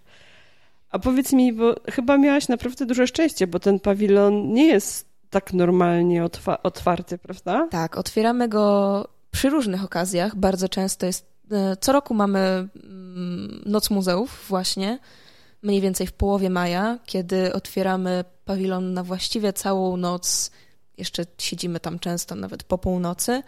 A 0.89 0.99
powiedz 0.99 1.33
mi, 1.33 1.53
bo 1.53 1.75
chyba 1.91 2.17
miałaś 2.17 2.47
naprawdę 2.47 2.85
duże 2.85 3.07
szczęście, 3.07 3.47
bo 3.47 3.59
ten 3.59 3.79
pawilon 3.79 4.53
nie 4.53 4.67
jest 4.67 5.05
tak 5.29 5.53
normalnie 5.53 6.23
otwa 6.23 6.63
otwarty, 6.63 7.17
prawda? 7.17 7.67
Tak, 7.71 7.97
otwieramy 7.97 8.47
go 8.47 9.07
przy 9.31 9.49
różnych 9.49 9.83
okazjach. 9.83 10.35
Bardzo 10.35 10.69
często 10.69 11.05
jest. 11.05 11.25
E, 11.51 11.77
co 11.81 11.91
roku 11.91 12.13
mamy 12.13 12.39
mm, 12.39 13.61
Noc 13.65 13.89
Muzeów, 13.89 14.45
właśnie, 14.49 14.99
mniej 15.63 15.81
więcej 15.81 16.07
w 16.07 16.11
połowie 16.11 16.49
maja, 16.49 16.99
kiedy 17.05 17.53
otwieramy 17.53 18.23
pawilon 18.45 18.93
na 18.93 19.03
właściwie 19.03 19.53
całą 19.53 19.97
noc. 19.97 20.51
Jeszcze 20.97 21.25
siedzimy 21.37 21.79
tam 21.79 21.99
często, 21.99 22.35
nawet 22.35 22.63
po 22.63 22.77
północy. 22.77 23.43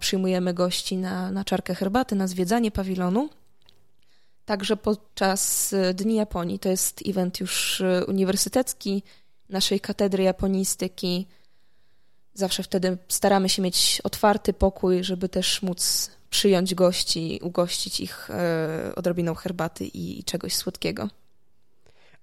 Przyjmujemy 0.00 0.54
gości 0.54 0.96
na, 0.96 1.30
na 1.30 1.44
czarkę 1.44 1.74
herbaty, 1.74 2.14
na 2.14 2.26
zwiedzanie 2.26 2.70
pawilonu. 2.70 3.28
Także 4.44 4.76
podczas 4.76 5.72
e, 5.72 5.94
Dni 5.94 6.14
Japonii, 6.14 6.58
to 6.58 6.68
jest 6.68 7.02
event 7.06 7.40
już 7.40 7.80
e, 7.80 8.04
uniwersytecki 8.06 9.02
naszej 9.48 9.80
katedry 9.80 10.22
japonistyki. 10.22 11.26
Zawsze 12.34 12.62
wtedy 12.62 12.98
staramy 13.08 13.48
się 13.48 13.62
mieć 13.62 14.00
otwarty 14.04 14.52
pokój, 14.52 15.04
żeby 15.04 15.28
też 15.28 15.62
móc 15.62 16.10
przyjąć 16.30 16.74
gości, 16.74 17.40
ugościć 17.42 18.00
ich 18.00 18.30
e, 18.30 18.92
odrobiną 18.96 19.34
herbaty 19.34 19.84
i 19.94 20.24
czegoś 20.24 20.56
słodkiego. 20.56 21.08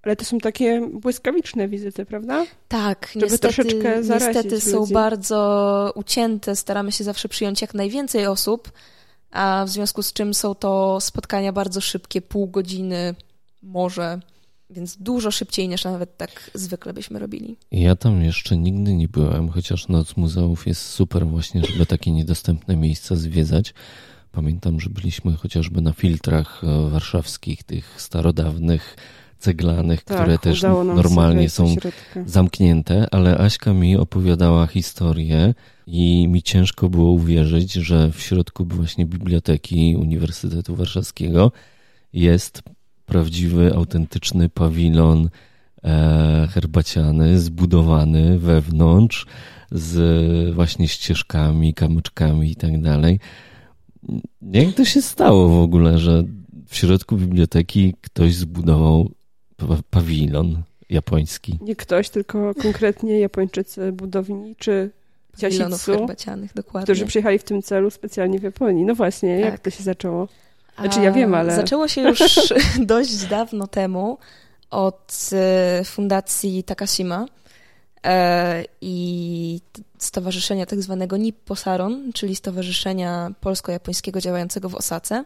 Ale 0.01 0.15
to 0.15 0.25
są 0.25 0.37
takie 0.37 0.89
błyskawiczne 0.93 1.67
wizyty, 1.67 2.05
prawda? 2.05 2.45
Tak, 2.67 3.09
Żeby 3.13 3.25
niestety, 3.25 4.03
niestety 4.09 4.61
są 4.61 4.85
bardzo 4.85 5.91
ucięte. 5.95 6.55
Staramy 6.55 6.91
się 6.91 7.03
zawsze 7.03 7.29
przyjąć 7.29 7.61
jak 7.61 7.73
najwięcej 7.73 8.27
osób, 8.27 8.71
a 9.31 9.63
w 9.67 9.69
związku 9.69 10.03
z 10.03 10.13
czym 10.13 10.33
są 10.33 10.55
to 10.55 11.01
spotkania 11.01 11.53
bardzo 11.53 11.81
szybkie, 11.81 12.21
pół 12.21 12.47
godziny, 12.47 13.15
może, 13.63 14.19
więc 14.69 14.97
dużo 14.97 15.31
szybciej 15.31 15.69
niż 15.69 15.83
nawet 15.83 16.17
tak 16.17 16.51
zwykle 16.53 16.93
byśmy 16.93 17.19
robili. 17.19 17.57
Ja 17.71 17.95
tam 17.95 18.23
jeszcze 18.23 18.57
nigdy 18.57 18.93
nie 18.93 19.07
byłem, 19.07 19.49
chociaż 19.49 19.87
Noc 19.87 20.17
Muzeów 20.17 20.67
jest 20.67 20.81
super 20.81 21.27
właśnie, 21.27 21.61
żeby 21.65 21.85
takie 21.85 22.11
niedostępne 22.11 22.75
miejsca 22.75 23.15
zwiedzać. 23.15 23.73
Pamiętam, 24.31 24.79
że 24.79 24.89
byliśmy 24.89 25.35
chociażby 25.35 25.81
na 25.81 25.93
filtrach 25.93 26.63
e, 26.63 26.89
warszawskich, 26.89 27.63
tych 27.63 28.01
starodawnych, 28.01 28.97
ceglanych, 29.39 30.03
tak, 30.03 30.17
które 30.17 30.38
też 30.38 30.63
normalnie 30.96 31.50
są 31.50 31.75
zamknięte, 32.25 33.08
ale 33.12 33.38
Aśka 33.38 33.74
mi 33.74 33.98
opowiadała 33.98 34.67
historię 34.67 35.53
i 35.88 36.27
mi 36.27 36.44
ciężko 36.44 36.89
było 36.89 37.12
uwierzyć, 37.12 37.74
że 37.74 38.12
w 38.12 38.22
środku 38.22 38.65
właśnie 38.65 39.06
Biblioteki 39.06 39.96
Uniwersytetu 40.00 40.75
Warszawskiego 40.75 41.51
jest 42.13 42.63
prawdziwy, 43.06 43.74
autentyczny 43.75 44.50
pawilon 44.50 45.29
e, 45.84 46.48
herbaciany, 46.51 47.39
zbudowany 47.39 48.39
wewnątrz 48.39 49.25
z 49.72 50.53
właśnie 50.56 50.88
ścieżkami, 50.88 51.74
kamyczkami 51.74 52.51
i 52.51 52.56
tak 52.56 52.82
dalej. 52.82 53.20
Jak 54.41 54.74
to 54.74 54.86
się 54.86 55.01
stało 55.01 55.50
w 55.50 55.62
ogóle, 55.62 56.00
że 56.00 56.24
w 56.67 56.75
środku 56.75 57.17
biblioteki 57.17 57.94
ktoś 58.01 58.36
zbudował 58.36 59.12
pawilon 59.89 60.63
japoński? 60.89 61.59
Nie 61.61 61.75
ktoś, 61.75 62.09
tylko 62.09 62.53
konkretnie 62.61 63.19
Japończycy 63.19 63.91
budowniczy 63.91 64.91
ciasitsu, 65.37 66.07
którzy 66.83 67.05
przyjechali 67.05 67.39
w 67.39 67.43
tym 67.43 67.61
celu 67.61 67.89
specjalnie 67.89 68.39
w 68.39 68.43
Japonii. 68.43 68.85
No 68.85 68.95
właśnie, 68.95 69.41
tak. 69.41 69.51
jak 69.51 69.59
to 69.59 69.69
się 69.69 69.83
zaczęło? 69.83 70.27
Znaczy 70.79 71.01
ja 71.01 71.11
wiem, 71.11 71.35
ale... 71.35 71.55
Zaczęło 71.55 71.87
się 71.87 72.01
już 72.01 72.19
dość 72.79 73.25
dawno 73.25 73.67
temu 73.67 74.17
od 74.69 75.29
e, 75.33 75.83
fundacji 75.85 76.63
Takashima 76.63 77.25
e, 78.03 78.63
i 78.81 79.61
stowarzyszenia 79.97 80.65
tak 80.65 80.81
zwanego 80.81 81.17
Nippo 81.17 81.55
Saron, 81.55 82.13
czyli 82.13 82.35
Stowarzyszenia 82.35 83.31
Polsko-Japońskiego 83.41 84.21
działającego 84.21 84.69
w 84.69 84.75
Osace. 84.75 85.25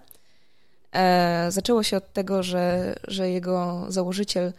E, 0.95 1.51
zaczęło 1.51 1.83
się 1.83 1.97
od 1.97 2.13
tego, 2.13 2.43
że, 2.43 2.95
że 3.07 3.29
jego 3.29 3.85
założyciel 3.87 4.53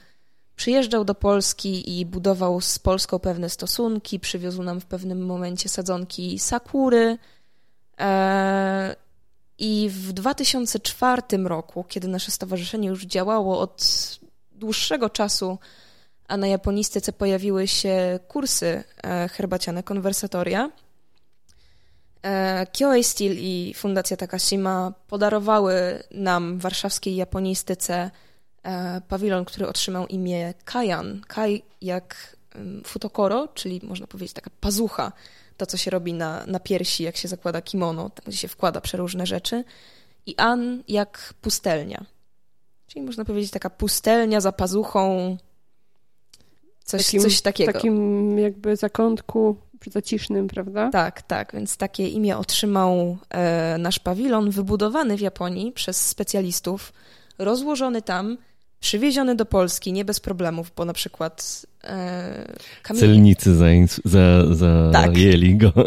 przyjeżdżał 0.57 1.05
do 1.05 1.15
Polski 1.15 2.01
i 2.01 2.07
budował 2.07 2.61
z 2.61 2.79
Polską 2.79 3.19
pewne 3.19 3.51
stosunki, 3.51 4.21
przywiózł 4.21 4.63
nam 4.63 4.81
w 4.81 4.87
pewnym 4.87 5.27
momencie 5.27 5.69
sadzonki 5.69 6.39
sakury. 6.39 7.19
I 9.59 9.89
w 9.91 10.13
2004 10.13 11.23
roku, 11.45 11.85
kiedy 11.89 12.09
nasze 12.09 12.31
stowarzyszenie 12.31 12.89
już 12.89 13.05
działało 13.05 13.61
od 13.61 13.83
dłuższego 14.53 15.11
czasu, 15.11 15.59
a 16.29 16.37
na 16.37 16.47
japonistyce 16.47 17.13
pojawiły 17.13 17.69
się 17.69 18.19
kursy 18.29 18.85
e, 19.03 19.29
herbaciane, 19.29 19.83
konwersatoria, 19.83 20.65
e, 20.67 20.71
Kyoei 22.73 23.05
Steel 23.05 23.37
i 23.39 23.75
Fundacja 23.77 24.17
Takashima 24.17 24.93
podarowały 25.09 26.03
nam 26.11 26.59
warszawskiej 26.59 27.17
japonistyce 27.17 28.11
e, 28.63 29.01
pawilon, 29.09 29.45
który 29.45 29.69
otrzymał 29.69 30.07
imię 30.07 30.55
Kajan. 30.65 31.21
Kai 31.29 31.63
jak 31.81 32.37
futokoro, 32.85 33.49
czyli 33.49 33.81
można 33.83 34.07
powiedzieć 34.07 34.33
taka 34.33 34.51
pazucha 34.61 35.13
to, 35.57 35.67
co 35.67 35.77
się 35.77 35.91
robi 35.91 36.13
na, 36.13 36.47
na 36.47 36.61
piersi, 36.61 37.05
jak 37.05 37.17
się 37.17 37.29
zakłada 37.29 37.63
kimono, 37.63 38.11
tam 38.11 38.25
gdzie 38.27 38.37
się 38.37 38.49
wkłada 38.49 38.81
przeróżne 38.81 39.27
rzeczy. 39.27 39.65
I 40.27 40.37
An 40.37 40.83
jak 40.89 41.35
pustelnia. 41.41 42.05
Czyli 42.87 43.05
można 43.05 43.25
powiedzieć 43.25 43.51
taka 43.51 43.71
pustelnia 43.71 44.41
za 44.41 44.53
pazuchą, 44.53 45.37
coś, 46.85 47.07
takim, 47.07 47.23
coś 47.23 47.41
takiego. 47.41 47.71
W 47.71 47.75
takim 47.75 48.39
jakby 48.39 48.77
zakątku 48.77 49.57
zacisznym, 49.91 50.49
prawda? 50.49 50.91
Tak, 50.91 51.23
tak. 51.23 51.53
Więc 51.55 51.77
takie 51.77 52.09
imię 52.09 52.37
otrzymał 52.37 53.17
e, 53.31 53.79
nasz 53.79 53.99
pawilon, 53.99 54.51
wybudowany 54.51 55.17
w 55.17 55.21
Japonii 55.21 55.73
przez 55.73 56.09
specjalistów, 56.09 56.93
rozłożony 57.39 58.03
tam 58.03 58.37
przywieziony 58.83 59.35
do 59.35 59.47
Polski 59.47 59.93
nie 59.93 60.05
bez 60.05 60.21
problemów, 60.21 60.73
bo 60.77 60.85
na 60.85 60.93
przykład 60.93 61.67
e, 61.85 62.95
Celnicy 62.95 63.55
za, 64.05 64.55
za, 64.55 64.93
zajęli 64.93 65.59
tak. 65.59 65.75
go. 65.75 65.85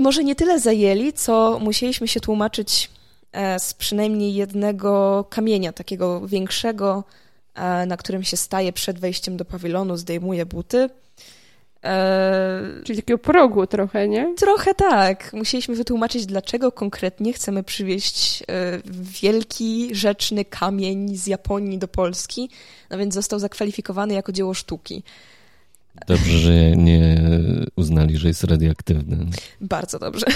Może 0.00 0.24
nie 0.24 0.34
tyle 0.34 0.60
zajęli, 0.60 1.12
co 1.12 1.58
musieliśmy 1.62 2.08
się 2.08 2.20
tłumaczyć 2.20 2.90
e, 3.32 3.58
z 3.58 3.74
przynajmniej 3.74 4.34
jednego 4.34 5.24
kamienia, 5.30 5.72
takiego 5.72 6.26
większego, 6.26 7.04
e, 7.54 7.86
na 7.86 7.96
którym 7.96 8.24
się 8.24 8.36
staje 8.36 8.72
przed 8.72 8.98
wejściem 8.98 9.36
do 9.36 9.44
pawilonu, 9.44 9.96
zdejmuje 9.96 10.46
buty 10.46 10.88
E, 11.84 12.62
Czyli 12.84 13.02
takiego 13.02 13.18
progu 13.18 13.66
trochę, 13.66 14.08
nie? 14.08 14.34
Trochę 14.34 14.74
tak. 14.74 15.32
Musieliśmy 15.32 15.74
wytłumaczyć, 15.74 16.26
dlaczego 16.26 16.72
konkretnie 16.72 17.32
chcemy 17.32 17.62
przywieźć 17.62 18.42
e, 18.42 18.44
wielki, 19.22 19.94
rzeczny 19.94 20.44
kamień 20.44 21.16
z 21.16 21.26
Japonii 21.26 21.78
do 21.78 21.88
Polski, 21.88 22.50
no 22.90 22.98
więc 22.98 23.14
został 23.14 23.38
zakwalifikowany 23.38 24.14
jako 24.14 24.32
dzieło 24.32 24.54
sztuki. 24.54 25.02
Dobrze, 26.06 26.38
że 26.38 26.76
nie 26.76 27.20
uznali, 27.76 28.16
że 28.16 28.28
jest 28.28 28.44
radioaktywny. 28.44 29.26
Bardzo 29.60 29.98
dobrze. 29.98 30.26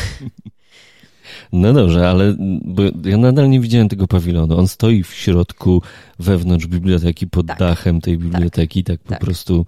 No 1.53 1.73
dobrze, 1.73 2.09
ale 2.09 2.35
bo 2.65 2.83
ja 3.05 3.17
nadal 3.17 3.51
nie 3.51 3.61
widziałem 3.61 3.89
tego 3.89 4.07
pawilonu. 4.07 4.59
On 4.59 4.69
stoi 4.69 5.03
w 5.03 5.15
środku, 5.15 5.83
wewnątrz 6.19 6.67
biblioteki, 6.67 7.27
pod 7.27 7.47
tak, 7.47 7.59
dachem 7.59 8.01
tej 8.01 8.19
biblioteki, 8.19 8.85
tak, 8.85 8.97
tak 8.97 9.05
po 9.05 9.11
tak. 9.11 9.21
prostu 9.21 9.67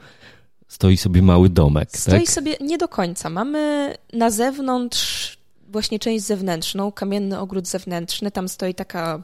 Stoi 0.68 0.96
sobie 0.96 1.22
mały 1.22 1.48
domek, 1.48 1.88
Stoi 1.92 2.20
tak? 2.20 2.28
sobie 2.28 2.56
nie 2.60 2.78
do 2.78 2.88
końca. 2.88 3.30
Mamy 3.30 3.94
na 4.12 4.30
zewnątrz 4.30 5.38
właśnie 5.68 5.98
część 5.98 6.24
zewnętrzną, 6.24 6.92
kamienny 6.92 7.38
ogród 7.38 7.68
zewnętrzny. 7.68 8.30
Tam 8.30 8.48
stoi 8.48 8.74
taka 8.74 9.22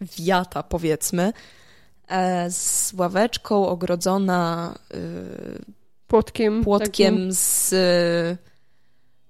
wiata, 0.00 0.62
powiedzmy, 0.62 1.32
e, 2.08 2.50
z 2.50 2.92
ławeczką 2.96 3.68
ogrodzona 3.68 4.74
e, 4.94 4.98
płotkiem, 6.06 6.64
płotkiem 6.64 7.14
takim. 7.14 7.32
z 7.32 7.74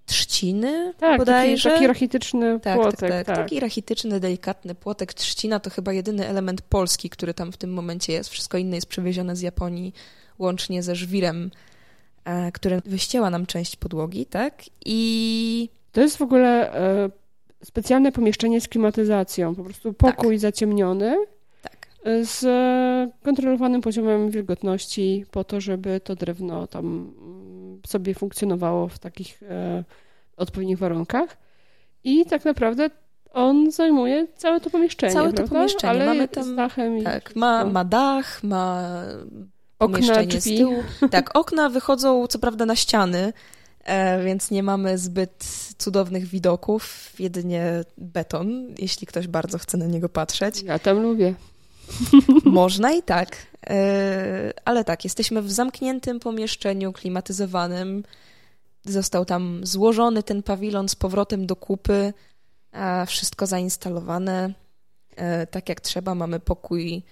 trzciny 0.07 0.95
tak, 0.99 1.19
bodajże. 1.19 1.63
Taki, 1.63 1.75
taki 1.75 1.87
rachityczny 1.87 2.61
tak, 2.61 2.75
płotek. 2.77 3.01
Tak, 3.01 3.11
tak, 3.11 3.27
tak. 3.27 3.37
Taki 3.37 3.61
rachityczny, 3.61 4.21
delikatny 4.21 4.75
płotek. 4.75 5.15
Trzcina 5.15 5.61
to 5.61 5.71
chyba 5.71 5.93
jedyny 5.93 6.29
element 6.29 6.63
polski, 6.63 7.11
który 7.11 7.35
tam 7.35 7.53
w 7.53 7.57
tym 7.57 7.73
momencie 7.73 8.13
jest. 8.13 8.31
Wszystko 8.31 8.59
inne 8.59 8.77
jest 8.77 8.87
przywiezione 8.87 9.37
z 9.37 9.41
Japonii 9.41 9.95
łącznie 10.41 10.83
ze 10.83 10.95
żwirem, 10.95 11.51
e, 12.25 12.53
który 12.53 12.81
wyścięła 12.85 13.31
nam 13.31 13.47
część 13.47 13.77
podłogi, 13.77 14.27
tak? 14.27 14.63
I... 14.85 15.69
To 15.93 16.01
jest 16.01 16.17
w 16.17 16.23
ogóle 16.23 16.75
e, 16.75 17.11
specjalne 17.65 18.13
pomieszczenie 18.13 18.61
z 18.61 18.69
klimatyzacją, 18.69 19.55
po 19.55 19.65
prostu 19.65 19.93
pokój 19.93 20.35
tak. 20.35 20.39
zaciemniony, 20.39 21.17
tak. 21.63 21.89
z 22.23 22.41
kontrolowanym 23.23 23.81
poziomem 23.81 24.31
wilgotności 24.31 25.25
po 25.31 25.45
to, 25.45 25.61
żeby 25.61 26.01
to 26.01 26.15
drewno 26.15 26.67
tam 26.67 26.85
mm, 26.87 27.81
sobie 27.87 28.15
funkcjonowało 28.15 28.89
w 28.89 28.99
takich 28.99 29.43
e, 29.43 29.85
odpowiednich 30.37 30.79
warunkach. 30.79 31.37
I 32.05 32.27
tak 32.27 32.45
naprawdę 32.45 32.91
on 33.33 33.71
zajmuje 33.71 34.27
całe 34.37 34.61
to 34.61 34.71
pomieszczenie. 34.71 35.13
Całe 35.13 35.33
prawda? 35.33 35.43
to 35.43 35.55
pomieszczenie. 35.55 35.91
Ale 35.91 36.07
Mamy 36.07 36.29
tam. 36.29 36.57
Dachem 36.57 37.03
tak, 37.03 37.37
ma, 37.37 37.65
ma 37.65 37.85
dach, 37.85 38.43
ma 38.43 38.93
okna, 39.81 40.23
drzwi. 40.27 40.41
z 40.41 40.59
tyłu. 40.59 40.83
Tak, 41.11 41.39
okna 41.39 41.69
wychodzą 41.69 42.27
co 42.27 42.39
prawda 42.39 42.67
na 42.67 42.77
ściany, 42.77 43.33
e, 43.85 44.25
więc 44.25 44.51
nie 44.51 44.63
mamy 44.63 44.99
zbyt 44.99 45.45
cudownych 45.79 46.27
widoków, 46.27 47.13
jedynie 47.19 47.85
beton, 47.99 48.75
jeśli 48.79 49.07
ktoś 49.07 49.29
bardzo 49.29 49.59
chce 49.59 49.79
na 49.79 49.87
niego 49.87 50.09
patrzeć. 50.09 50.63
Ja 50.63 50.79
tam 50.79 51.03
lubię. 51.03 51.35
Można 52.45 52.93
i 52.93 53.03
tak, 53.03 53.37
e, 53.67 54.53
ale 54.65 54.85
tak, 54.85 55.05
jesteśmy 55.05 55.43
w 55.43 55.53
zamkniętym 55.53 56.21
pomieszczeniu 56.21 56.93
klimatyzowanym. 56.93 58.05
Został 58.85 59.25
tam 59.25 59.61
złożony 59.63 60.23
ten 60.23 60.43
pawilon 60.43 60.89
z 60.89 60.95
powrotem 60.95 61.47
do 61.47 61.57
kupy, 61.57 62.13
wszystko 63.07 63.47
zainstalowane 63.47 64.53
e, 65.17 65.47
tak 65.47 65.69
jak 65.69 65.81
trzeba. 65.81 66.15
Mamy 66.15 66.41
pokój 66.41 67.03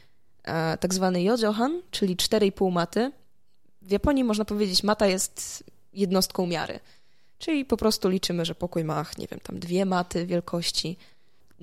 tak 0.81 0.95
zwany 0.95 1.23
yojohan, 1.23 1.83
czyli 1.91 2.17
4,5 2.17 2.73
maty. 2.73 3.13
W 3.83 3.91
Japonii 3.91 4.25
można 4.25 4.45
powiedzieć, 4.45 4.83
mata 4.83 5.07
jest 5.07 5.65
jednostką 5.93 6.47
miary. 6.47 6.81
Czyli 7.39 7.65
po 7.65 7.77
prostu 7.77 8.09
liczymy, 8.09 8.45
że 8.45 8.55
pokój 8.55 8.85
ma, 8.85 9.07
nie 9.19 9.27
wiem, 9.27 9.41
tam 9.41 9.59
dwie 9.59 9.85
maty 9.85 10.27
wielkości. 10.27 10.97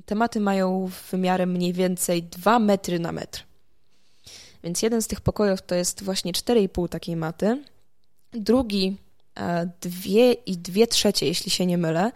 Te 0.06 0.16
maty 0.16 0.40
mają 0.40 0.90
wymiarem 1.12 1.52
mniej 1.52 1.74
więcej 1.74 2.24
2 2.24 2.60
metry 2.60 3.00
na 3.00 3.12
metr. 3.12 3.44
Więc 4.64 4.82
jeden 4.82 5.02
z 5.02 5.08
tych 5.08 5.22
pokojów 5.22 5.62
to 5.62 5.76
jest 5.76 6.04
właśnie 6.04 6.32
4,5 6.34 6.90
takiej 6.90 7.16
maty. 7.16 7.64
Drugi 8.34 8.98
e, 9.36 9.70
dwie 9.82 10.34
i 10.34 10.58
dwie 10.58 10.88
trzecie, 10.88 11.26
jeśli 11.26 11.52
się 11.52 11.66
nie 11.66 11.78
mylę. 11.78 12.12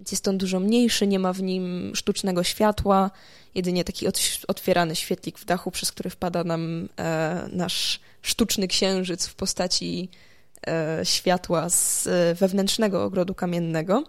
Więc 0.00 0.12
jest 0.12 0.28
on 0.28 0.38
dużo 0.38 0.60
mniejszy, 0.60 1.06
nie 1.06 1.18
ma 1.18 1.32
w 1.32 1.42
nim 1.42 1.92
sztucznego 1.94 2.44
światła, 2.44 3.10
jedynie 3.56 3.84
taki 3.84 4.06
otwierany 4.48 4.96
świetlik 4.96 5.38
w 5.38 5.44
dachu, 5.44 5.70
przez 5.70 5.92
który 5.92 6.10
wpada 6.10 6.44
nam 6.44 6.88
e, 6.98 7.48
nasz 7.52 8.00
sztuczny 8.22 8.68
księżyc 8.68 9.26
w 9.26 9.34
postaci 9.34 10.08
e, 10.66 11.00
światła 11.04 11.68
z 11.70 12.06
e, 12.06 12.34
wewnętrznego 12.34 13.04
ogrodu 13.04 13.34
kamiennego. 13.34 14.04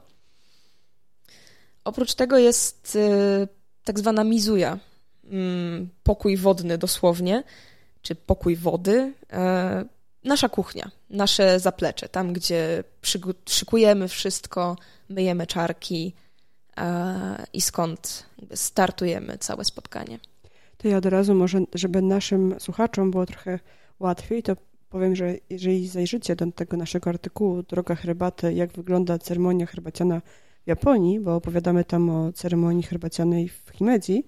Oprócz 1.84 2.14
tego 2.14 2.38
jest 2.38 2.98
tak 3.84 4.00
zwana 4.00 4.24
mizuja, 4.24 4.80
mm, 5.24 5.90
pokój 6.04 6.38
wodny 6.38 6.78
dosłownie, 6.78 7.44
czy 8.02 8.16
pokój 8.16 8.56
wody, 8.56 9.14
nasza 10.24 10.50
kuchnia, 10.50 10.92
nasze 11.10 11.60
zaplecze, 11.60 12.10
tam 12.10 12.34
gdzie 12.34 12.84
szykujemy 13.50 14.08
wszystko, 14.08 14.78
myjemy 15.10 15.48
czarki 15.48 16.14
i 17.54 17.62
skąd 17.62 18.26
startujemy 18.54 19.38
całe 19.38 19.66
spotkanie. 19.66 20.20
To 20.78 20.88
ja 20.88 20.98
od 20.98 21.06
razu 21.06 21.36
może, 21.36 21.60
żeby 21.74 22.02
naszym 22.02 22.56
słuchaczom 22.60 23.12
było 23.12 23.26
trochę 23.26 23.60
łatwiej, 24.00 24.44
to 24.44 24.56
powiem, 24.90 25.16
że 25.16 25.36
jeżeli 25.50 25.88
zajrzycie 25.88 26.36
do 26.36 26.52
tego 26.52 26.78
naszego 26.78 27.10
artykułu 27.10 27.64
Droga 27.64 27.96
herbaty, 27.96 28.54
jak 28.54 28.72
wygląda 28.72 29.20
ceremonia 29.20 29.66
herbaciana 29.66 30.22
w 30.64 30.68
Japonii, 30.68 31.20
bo 31.20 31.36
opowiadamy 31.36 31.84
tam 31.84 32.10
o 32.10 32.34
ceremonii 32.34 32.84
herbacianej 32.84 33.50
w 33.50 33.72
Himedzi, 33.74 34.24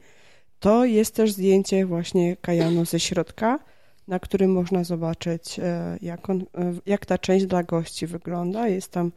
to 0.60 0.86
jest 0.86 1.16
też 1.16 1.32
zdjęcie 1.32 1.86
właśnie 1.86 2.38
kajanu 2.38 2.86
ze 2.86 3.00
środka, 3.00 3.60
na 4.08 4.20
którym 4.20 4.52
można 4.52 4.84
zobaczyć, 4.84 5.60
e, 5.60 5.98
jak, 6.02 6.30
on, 6.30 6.42
e, 6.42 6.74
jak 6.86 7.06
ta 7.06 7.18
część 7.18 7.46
dla 7.46 7.64
gości 7.64 8.08
wygląda. 8.08 8.68
Jest 8.68 8.92
tam 8.92 9.12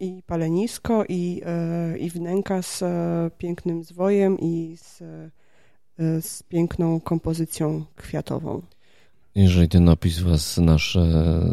i 0.00 0.22
palenisko, 0.26 1.04
i, 1.08 1.42
i 1.98 2.10
wnęka 2.10 2.62
z 2.62 2.82
pięknym 3.38 3.84
zwojem 3.84 4.38
i 4.40 4.76
z, 4.76 5.02
z 6.26 6.42
piękną 6.42 7.00
kompozycją 7.00 7.84
kwiatową. 7.96 8.62
Jeżeli 9.34 9.68
ten 9.68 9.88
opis 9.88 10.18
Was 10.18 10.58
nasz 10.58 10.98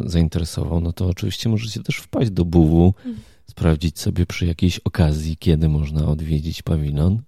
zainteresował, 0.05 0.81
no 0.81 0.93
to 0.93 1.07
oczywiście 1.07 1.49
możecie 1.49 1.83
też 1.83 1.97
wpaść 1.97 2.31
do 2.31 2.45
buwu, 2.45 2.85
mhm. 2.85 3.15
sprawdzić 3.49 3.99
sobie 3.99 4.25
przy 4.25 4.45
jakiejś 4.45 4.79
okazji, 4.79 5.37
kiedy 5.37 5.69
można 5.69 6.07
odwiedzić 6.07 6.61
pawilon. 6.61 7.21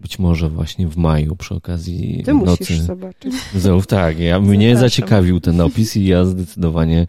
Być 0.00 0.18
może 0.18 0.48
właśnie 0.48 0.88
w 0.88 0.96
maju 0.96 1.36
przy 1.36 1.54
okazji 1.54 2.22
Ty 2.24 2.34
nocy 2.34 2.62
musisz 2.62 2.78
zobaczyć. 2.78 3.34
muzeów. 3.54 3.86
Tak, 3.86 4.18
ja, 4.18 4.40
mnie 4.40 4.76
zaciekawił 4.76 5.40
ten 5.40 5.60
opis 5.60 5.96
i 5.96 6.06
ja 6.06 6.24
zdecydowanie 6.24 7.06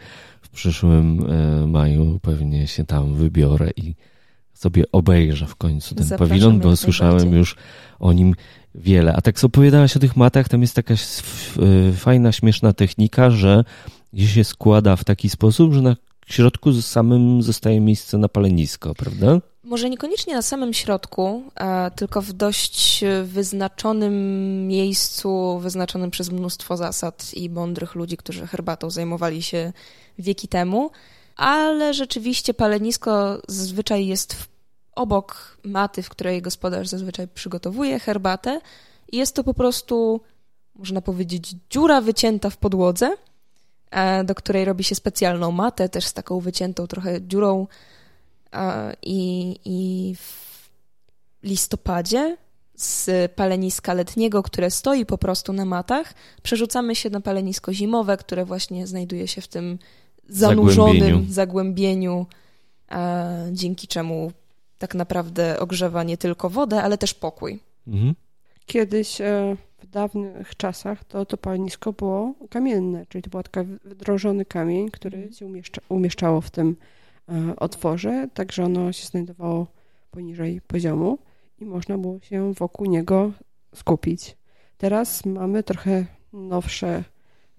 przyszłym 0.57 1.25
e, 1.29 1.67
maju 1.67 2.19
pewnie 2.21 2.67
się 2.67 2.85
tam 2.85 3.15
wybiorę 3.15 3.69
i 3.75 3.95
sobie 4.53 4.83
obejrzę 4.91 5.45
w 5.45 5.55
końcu 5.55 5.95
ten 5.95 6.05
Zapraszam 6.05 6.29
pawilon, 6.29 6.59
bo 6.59 6.75
słyszałem 6.75 7.33
już 7.33 7.55
o 7.99 8.13
nim 8.13 8.35
wiele. 8.75 9.13
A 9.13 9.21
tak 9.21 9.39
co 9.39 9.47
opowiadałaś 9.47 9.97
o 9.97 9.99
tych 9.99 10.15
matach, 10.15 10.49
tam 10.49 10.61
jest 10.61 10.75
taka 10.75 10.93
e, 10.93 10.97
fajna, 11.93 12.31
śmieszna 12.31 12.73
technika, 12.73 13.29
że 13.29 13.63
je 14.13 14.27
się 14.27 14.43
składa 14.43 14.95
w 14.95 15.03
taki 15.03 15.29
sposób, 15.29 15.73
że 15.73 15.81
na 15.81 15.95
środku 16.27 16.81
samym 16.81 17.41
zostaje 17.41 17.79
miejsce 17.79 18.17
na 18.17 18.29
palenisko, 18.29 18.95
prawda? 18.95 19.39
Może 19.67 19.89
niekoniecznie 19.89 20.35
na 20.35 20.41
samym 20.41 20.73
środku, 20.73 21.43
tylko 21.95 22.21
w 22.21 22.33
dość 22.33 23.03
wyznaczonym 23.23 24.67
miejscu, 24.67 25.59
wyznaczonym 25.59 26.11
przez 26.11 26.29
mnóstwo 26.29 26.77
zasad 26.77 27.33
i 27.33 27.49
mądrych 27.49 27.95
ludzi, 27.95 28.17
którzy 28.17 28.47
herbatą 28.47 28.89
zajmowali 28.89 29.43
się 29.43 29.73
wieki 30.19 30.47
temu, 30.47 30.91
ale 31.35 31.93
rzeczywiście 31.93 32.53
palenisko 32.53 33.41
zazwyczaj 33.47 34.07
jest 34.07 34.35
obok 34.95 35.57
maty, 35.63 36.03
w 36.03 36.09
której 36.09 36.41
gospodarz 36.41 36.87
zazwyczaj 36.87 37.27
przygotowuje 37.27 37.99
herbatę. 37.99 38.61
Jest 39.11 39.35
to 39.35 39.43
po 39.43 39.53
prostu, 39.53 40.21
można 40.75 41.01
powiedzieć, 41.01 41.55
dziura 41.69 42.01
wycięta 42.01 42.49
w 42.49 42.57
podłodze, 42.57 43.15
do 44.25 44.35
której 44.35 44.65
robi 44.65 44.83
się 44.83 44.95
specjalną 44.95 45.51
matę, 45.51 45.89
też 45.89 46.05
z 46.05 46.13
taką 46.13 46.39
wyciętą 46.39 46.87
trochę 46.87 47.21
dziurą 47.21 47.67
i, 49.01 49.55
i 49.65 50.15
w 50.15 50.47
listopadzie 51.43 52.37
z 52.75 53.31
paleniska 53.31 53.93
letniego, 53.93 54.43
które 54.43 54.71
stoi 54.71 55.05
po 55.05 55.17
prostu 55.17 55.53
na 55.53 55.65
matach, 55.65 56.13
przerzucamy 56.43 56.95
się 56.95 57.09
na 57.09 57.21
palenisko 57.21 57.73
zimowe, 57.73 58.17
które 58.17 58.45
właśnie 58.45 58.87
znajduje 58.87 59.27
się 59.27 59.41
w 59.41 59.47
tym 59.47 59.79
zanurzonym 60.29 60.95
zagłębieniu, 60.95 61.33
zagłębieniu 61.33 62.25
dzięki 63.51 63.87
czemu 63.87 64.31
tak 64.77 64.95
naprawdę 64.95 65.59
ogrzewa 65.59 66.03
nie 66.03 66.17
tylko 66.17 66.49
wodę, 66.49 66.83
ale 66.83 66.97
też 66.97 67.13
pokój. 67.13 67.59
Mhm. 67.87 68.15
Kiedyś 68.65 69.21
e, 69.21 69.57
w 69.83 69.87
dawnych 69.87 70.55
czasach 70.55 71.03
to, 71.03 71.25
to 71.25 71.37
palenisko 71.37 71.93
było 71.93 72.33
kamienne, 72.49 73.05
czyli 73.09 73.21
to 73.21 73.29
był 73.29 73.43
taki 73.43 73.69
wdrożony 73.85 74.45
kamień, 74.45 74.91
który 74.91 75.17
mhm. 75.17 75.33
się 75.33 75.45
umieszcza, 75.45 75.81
umieszczało 75.89 76.41
w 76.41 76.49
tym 76.49 76.75
E, 77.29 77.55
otworze, 77.55 78.27
także 78.33 78.63
ono 78.63 78.91
się 78.93 79.07
znajdowało 79.07 79.67
poniżej 80.11 80.61
poziomu 80.61 81.17
i 81.59 81.65
można 81.65 81.97
było 81.97 82.19
się 82.19 82.53
wokół 82.53 82.85
niego 82.85 83.31
skupić. 83.75 84.37
Teraz 84.77 85.25
mamy 85.25 85.63
trochę 85.63 86.05
nowsze, 86.33 87.03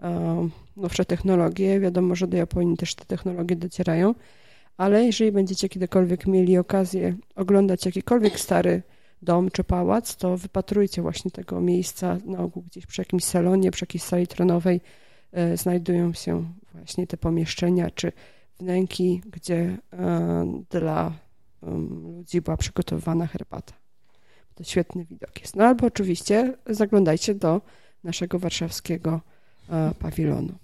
e, 0.02 0.48
nowsze 0.76 1.04
technologie. 1.04 1.80
Wiadomo, 1.80 2.14
że 2.14 2.26
do 2.26 2.36
Japonii 2.36 2.76
też 2.76 2.94
te 2.94 3.04
technologie 3.04 3.56
docierają, 3.56 4.14
ale 4.76 5.04
jeżeli 5.04 5.32
będziecie 5.32 5.68
kiedykolwiek 5.68 6.26
mieli 6.26 6.58
okazję 6.58 7.16
oglądać 7.36 7.86
jakikolwiek 7.86 8.40
stary 8.40 8.82
dom 9.22 9.50
czy 9.50 9.64
pałac, 9.64 10.16
to 10.16 10.36
wypatrujcie 10.36 11.02
właśnie 11.02 11.30
tego 11.30 11.60
miejsca 11.60 12.18
na 12.24 12.38
ogół 12.38 12.62
gdzieś 12.62 12.86
przy 12.86 13.00
jakimś 13.00 13.24
salonie, 13.24 13.70
przy 13.70 13.82
jakiejś 13.82 14.02
sali 14.02 14.26
tronowej 14.26 14.80
e, 15.32 15.56
znajdują 15.56 16.12
się 16.12 16.44
właśnie 16.74 17.06
te 17.06 17.16
pomieszczenia, 17.16 17.90
czy 17.90 18.12
wnęki, 18.60 19.22
gdzie 19.26 19.78
e, 19.92 20.62
dla 20.70 21.12
ludzi 22.02 22.40
była 22.40 22.56
przygotowywana 22.56 23.26
herbata. 23.26 23.72
To 24.54 24.64
świetny 24.64 25.04
widok 25.04 25.40
jest. 25.40 25.56
No 25.56 25.64
albo 25.64 25.86
oczywiście 25.86 26.56
zaglądajcie 26.66 27.34
do 27.34 27.60
naszego 28.04 28.38
warszawskiego 28.38 29.20
e, 29.70 29.92
pawilonu. 29.98 30.54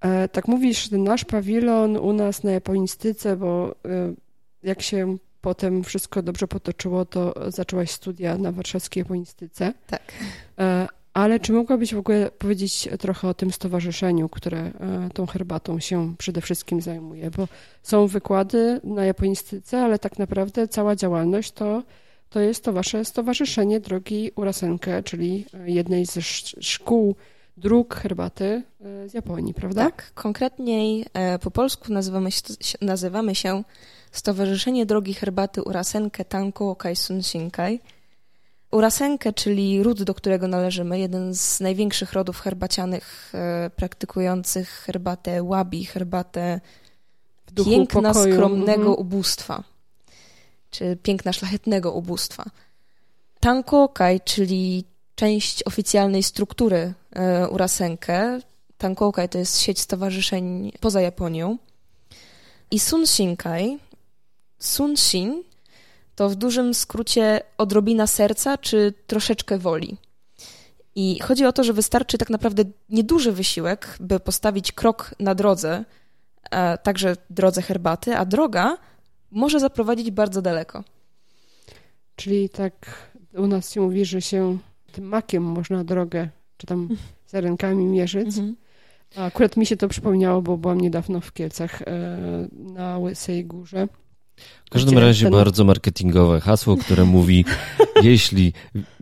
E, 0.00 0.28
tak 0.28 0.48
mówisz, 0.48 0.88
ten 0.88 1.04
nasz 1.04 1.24
pawilon 1.24 1.96
u 1.96 2.12
nas 2.12 2.42
na 2.42 2.50
japonistyce, 2.50 3.36
bo 3.36 3.74
jak 4.62 4.82
się 4.82 5.16
potem 5.40 5.84
wszystko 5.84 6.22
dobrze 6.22 6.48
potoczyło, 6.48 7.04
to 7.04 7.34
zaczęłaś 7.52 7.90
studia 7.90 8.38
na 8.38 8.52
warszawskiej 8.52 9.00
japonistyce. 9.00 9.74
Tak. 9.86 10.12
Ale 11.14 11.40
czy 11.40 11.52
mogłabyś 11.52 11.94
w 11.94 11.98
ogóle 11.98 12.30
powiedzieć 12.30 12.88
trochę 12.98 13.28
o 13.28 13.34
tym 13.34 13.50
stowarzyszeniu, 13.50 14.28
które 14.28 14.58
e, 14.58 14.72
tą 15.14 15.26
herbatą 15.26 15.80
się 15.80 16.14
przede 16.18 16.40
wszystkim 16.40 16.80
zajmuje? 16.80 17.30
Bo 17.30 17.48
są 17.82 18.06
wykłady 18.06 18.80
na 18.84 19.04
japonistyce, 19.04 19.82
ale 19.82 19.98
tak 19.98 20.18
naprawdę 20.18 20.68
cała 20.68 20.96
działalność 20.96 21.52
to, 21.52 21.82
to 22.30 22.40
jest 22.40 22.64
to 22.64 22.72
wasze 22.72 23.04
stowarzyszenie 23.04 23.80
Drogi 23.80 24.30
Urasenkę, 24.36 25.02
czyli 25.02 25.46
jednej 25.64 26.06
ze 26.06 26.22
szkół 26.60 27.16
dróg 27.56 27.94
herbaty 27.94 28.62
e, 28.80 29.08
z 29.08 29.14
Japonii, 29.14 29.54
prawda? 29.54 29.84
Tak, 29.84 30.12
konkretniej 30.14 31.06
e, 31.12 31.38
po 31.38 31.50
polsku 31.50 31.92
nazywamy 31.92 32.30
się, 32.32 32.42
nazywamy 32.80 33.34
się 33.34 33.64
Stowarzyszenie 34.12 34.86
Drogi 34.86 35.14
Herbaty 35.14 35.62
Urasenke 35.62 36.24
Tanko 36.24 36.76
Kaisun 36.76 37.22
Shinkai. 37.22 37.80
Urasenke, 38.74 39.32
czyli 39.32 39.82
ród, 39.82 40.02
do 40.02 40.14
którego 40.14 40.48
należymy, 40.48 40.98
jeden 40.98 41.34
z 41.34 41.60
największych 41.60 42.12
rodów 42.12 42.40
herbacianych 42.40 43.32
e, 43.34 43.70
praktykujących 43.76 44.68
herbatę 44.68 45.42
wabi, 45.48 45.84
herbatę 45.84 46.60
piękna, 47.64 48.12
pokoju. 48.12 48.34
skromnego 48.34 48.88
mhm. 48.90 48.98
ubóstwa, 48.98 49.64
czy 50.70 50.98
piękna, 51.02 51.32
szlachetnego 51.32 51.92
ubóstwa. 51.92 52.44
Tankokai, 53.40 54.20
czyli 54.20 54.84
część 55.14 55.62
oficjalnej 55.62 56.22
struktury 56.22 56.94
e, 57.16 57.48
Urasenke. 57.48 58.40
Tankokai 58.78 59.28
to 59.28 59.38
jest 59.38 59.60
sieć 59.60 59.80
stowarzyszeń 59.80 60.72
poza 60.80 61.00
Japonią. 61.00 61.58
I 62.70 62.78
Sunshinkai, 62.80 63.78
Sunshin 64.58 65.42
to 66.16 66.28
w 66.28 66.34
dużym 66.36 66.74
skrócie 66.74 67.40
odrobina 67.58 68.06
serca 68.06 68.58
czy 68.58 68.94
troszeczkę 69.06 69.58
woli. 69.58 69.96
I 70.94 71.20
chodzi 71.20 71.44
o 71.44 71.52
to, 71.52 71.64
że 71.64 71.72
wystarczy 71.72 72.18
tak 72.18 72.30
naprawdę 72.30 72.64
nieduży 72.88 73.32
wysiłek, 73.32 73.96
by 74.00 74.20
postawić 74.20 74.72
krok 74.72 75.14
na 75.20 75.34
drodze, 75.34 75.84
a 76.50 76.76
także 76.76 77.16
drodze 77.30 77.62
herbaty, 77.62 78.16
a 78.16 78.24
droga 78.24 78.78
może 79.30 79.60
zaprowadzić 79.60 80.10
bardzo 80.10 80.42
daleko. 80.42 80.84
Czyli 82.16 82.48
tak 82.48 82.72
u 83.34 83.46
nas 83.46 83.72
się 83.72 83.80
mówi, 83.80 84.04
że 84.04 84.22
się 84.22 84.58
tym 84.92 85.04
makiem 85.04 85.42
można 85.42 85.84
drogę, 85.84 86.28
czy 86.56 86.66
tam 86.66 86.88
rękami 87.32 87.84
mierzyć. 87.84 88.26
Mhm. 88.26 88.56
A 89.16 89.24
akurat 89.24 89.56
mi 89.56 89.66
się 89.66 89.76
to 89.76 89.88
przypomniało, 89.88 90.42
bo 90.42 90.56
byłam 90.56 90.80
niedawno 90.80 91.20
w 91.20 91.32
Kielcach 91.32 91.82
e, 91.82 92.18
na 92.52 92.98
Łysej 92.98 93.44
Górze. 93.44 93.88
W 94.66 94.70
każdym 94.70 94.98
razie 94.98 95.22
ten... 95.22 95.32
bardzo 95.32 95.64
marketingowe 95.64 96.40
hasło, 96.40 96.76
które 96.76 97.04
mówi, 97.04 97.44
jeśli 98.02 98.52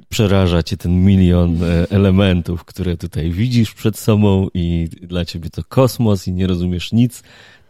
przeraża 0.09 0.63
cię 0.63 0.77
ten 0.77 1.05
milion 1.05 1.65
e, 1.65 1.87
elementów, 1.91 2.65
które 2.65 2.97
tutaj 2.97 3.31
widzisz 3.31 3.75
przed 3.75 3.99
sobą 3.99 4.49
i 4.55 4.89
dla 5.03 5.25
ciebie 5.25 5.51
to 5.51 5.65
kosmos 5.65 6.29
i 6.29 6.33
nie 6.33 6.47
rozumiesz 6.47 6.93
nic, 6.93 7.23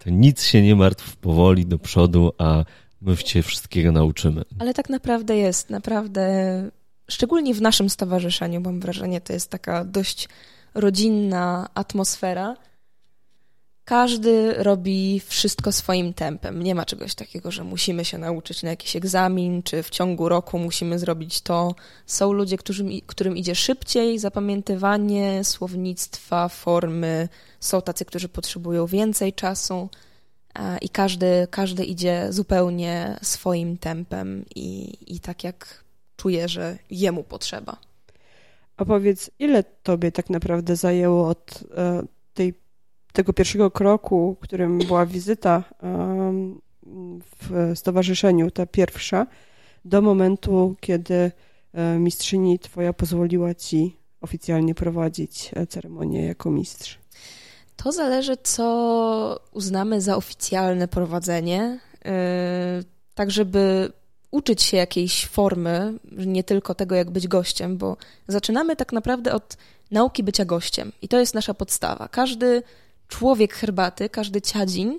to 0.05 0.11
nic 0.11 0.43
się 0.43 0.63
nie 0.63 0.77
martw 0.77 1.17
powoli 1.17 1.67
do 1.67 1.79
przodu, 1.79 2.33
a 2.39 2.65
my 3.03 3.17
cię 3.17 3.43
wszystkiego 3.43 3.93
nauczymy. 3.93 4.43
Ale 4.59 4.75
tak 4.75 4.89
naprawdę 4.89 5.37
jest, 5.37 5.71
naprawdę, 5.71 6.23
szczególnie 7.11 7.55
w 7.55 7.63
naszym 7.63 7.91
stowarzyszeniu, 7.91 8.61
mam 8.61 8.81
wrażenie, 8.81 9.21
to 9.21 9.33
jest 9.33 9.51
taka 9.51 9.85
dość 9.85 10.29
rodzinna 10.75 11.69
atmosfera 11.75 12.57
każdy 13.85 14.55
robi 14.55 15.21
wszystko 15.21 15.73
swoim 15.73 16.15
tempem. 16.15 16.63
Nie 16.63 16.75
ma 16.75 16.85
czegoś 16.85 17.15
takiego, 17.15 17.51
że 17.51 17.65
musimy 17.65 18.05
się 18.05 18.19
nauczyć 18.19 18.63
na 18.63 18.71
jakiś 18.71 18.97
egzamin, 18.97 19.63
czy 19.63 19.83
w 19.83 19.91
ciągu 19.91 20.29
roku 20.29 20.59
musimy 20.59 20.99
zrobić 20.99 21.41
to. 21.41 21.75
Są 22.07 22.33
ludzie, 22.33 22.57
którym, 22.57 22.89
którym 23.07 23.37
idzie 23.37 23.55
szybciej 23.55 24.19
zapamiętywanie 24.19 25.45
słownictwa, 25.45 26.49
formy. 26.49 27.29
Są 27.61 27.83
tacy, 27.83 28.05
którzy 28.05 28.29
potrzebują 28.29 28.87
więcej 28.87 29.33
czasu. 29.33 29.89
I 30.81 30.89
każdy, 30.89 31.47
każdy 31.51 31.85
idzie 31.85 32.27
zupełnie 32.31 33.19
swoim 33.23 33.79
tempem 33.79 34.45
i, 34.55 34.97
i 35.15 35.21
tak 35.21 35.45
jak 35.45 35.85
czuje, 36.17 36.49
że 36.49 36.79
jemu 36.91 37.23
potrzeba. 37.25 37.77
A 38.77 38.85
powiedz, 38.85 39.31
ile 39.39 39.63
tobie 39.63 40.13
tak 40.13 40.31
naprawdę 40.31 40.77
zajęło 40.77 41.29
od 41.29 41.61
e, 41.77 42.03
tej 42.35 42.55
tego 43.13 43.33
pierwszego 43.33 43.71
kroku, 43.71 44.37
którym 44.41 44.79
była 44.79 45.07
wizyta 45.07 45.65
w 47.41 47.73
stowarzyszeniu, 47.75 48.51
ta 48.51 48.67
pierwsza, 48.67 49.27
do 49.85 50.03
momentu, 50.03 50.77
kiedy 50.81 51.33
e, 51.75 51.99
mistrzyni 51.99 52.59
twoja 52.59 52.93
pozwoliła 52.93 53.55
ci 53.55 53.97
oficjalnie 54.21 54.75
prowadzić 54.75 55.51
e, 55.55 55.67
ceremonię 55.67 56.27
jako 56.27 56.51
mistrz? 56.51 56.99
To 57.77 57.93
zależy, 57.93 58.37
co 58.43 59.41
uznamy 59.53 60.01
za 60.01 60.17
oficjalne 60.17 60.89
prowadzenie, 60.89 61.81
e, 62.05 62.83
tak 63.15 63.31
żeby 63.31 63.93
uczyć 64.31 64.63
się 64.63 64.77
jakiejś 64.77 65.27
formy, 65.27 65.99
nie 66.13 66.45
tylko 66.45 66.75
tego, 66.75 66.95
jak 66.95 67.11
być 67.11 67.29
gościem, 67.29 67.77
bo 67.77 67.97
zaczynamy 68.29 68.77
tak 68.77 68.93
naprawdę 68.93 69.33
od 69.33 69.57
nauki 69.91 70.23
bycia 70.23 70.45
gościem 70.45 70.93
i 71.03 71.09
to 71.09 71.19
jest 71.19 71.35
nasza 71.35 71.55
podstawa. 71.55 72.09
Każdy 72.09 72.63
człowiek 73.13 73.55
herbaty, 73.55 74.09
każdy 74.09 74.41
ciadzin 74.41 74.99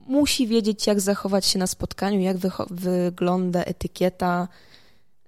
musi 0.00 0.46
wiedzieć, 0.46 0.86
jak 0.86 1.00
zachować 1.00 1.46
się 1.46 1.58
na 1.58 1.66
spotkaniu, 1.66 2.20
jak 2.20 2.36
wygląda 2.70 3.62
etykieta, 3.62 4.48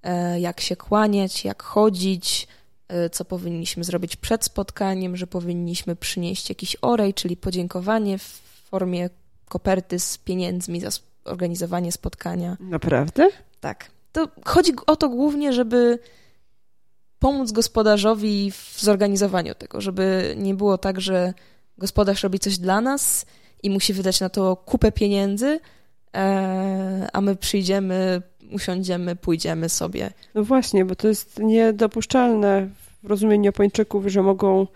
e, 0.03 0.41
jak 0.41 0.61
się 0.61 0.77
kłaniać, 0.77 1.45
jak 1.45 1.63
chodzić, 1.63 2.49
e, 2.89 3.11
co 3.11 3.25
powinniśmy 3.25 3.85
zrobić 3.85 4.17
przed 4.17 4.45
spotkaniem, 4.45 5.17
że 5.17 5.27
powinniśmy 5.27 5.97
przynieść 5.97 6.49
jakiś 6.49 6.77
orej, 6.83 7.15
czyli 7.15 7.37
podziękowanie 7.37 8.19
w 8.19 8.41
formie 8.71 9.11
koperty 9.49 9.99
z 9.99 10.19
pieniędzmi 10.19 10.81
za 10.81 10.91
organizowanie 11.25 11.93
spotkania. 11.93 12.57
Naprawdę? 12.61 13.29
Tak. 13.61 13.91
To 14.13 14.29
chodzi 14.45 14.73
o 14.87 14.97
to 14.97 15.09
głównie, 15.09 15.53
żeby 15.53 15.99
pomóc 17.19 17.53
gospodarzowi 17.53 18.51
w 18.51 18.77
zorganizowaniu 18.81 19.55
tego, 19.55 19.81
żeby 19.81 20.35
nie 20.39 20.55
było 20.55 20.79
tak, 20.79 21.01
że 21.01 21.35
gospodarz 21.81 22.23
robi 22.23 22.39
coś 22.39 22.59
dla 22.59 22.81
nas 22.81 23.27
i 23.63 23.71
musi 23.71 23.93
wydać 23.93 24.21
na 24.21 24.29
to 24.29 24.57
kupę 24.57 24.93
pieniędzy, 24.93 25.61
e, 26.15 27.09
a 27.13 27.21
my 27.21 27.37
przyjdziemy, 27.37 28.23
usiądziemy, 28.53 29.17
pójdziemy 29.17 29.69
sobie. 29.69 30.11
No 30.35 30.45
właśnie, 30.45 30.85
bo 30.85 30.97
to 30.97 31.09
jest 31.09 31.39
niedopuszczalne 31.39 32.69
w 33.03 33.07
rozumieniu 33.07 33.45
Japończyków, 33.45 34.07
że 34.07 34.23
mogą 34.23 34.67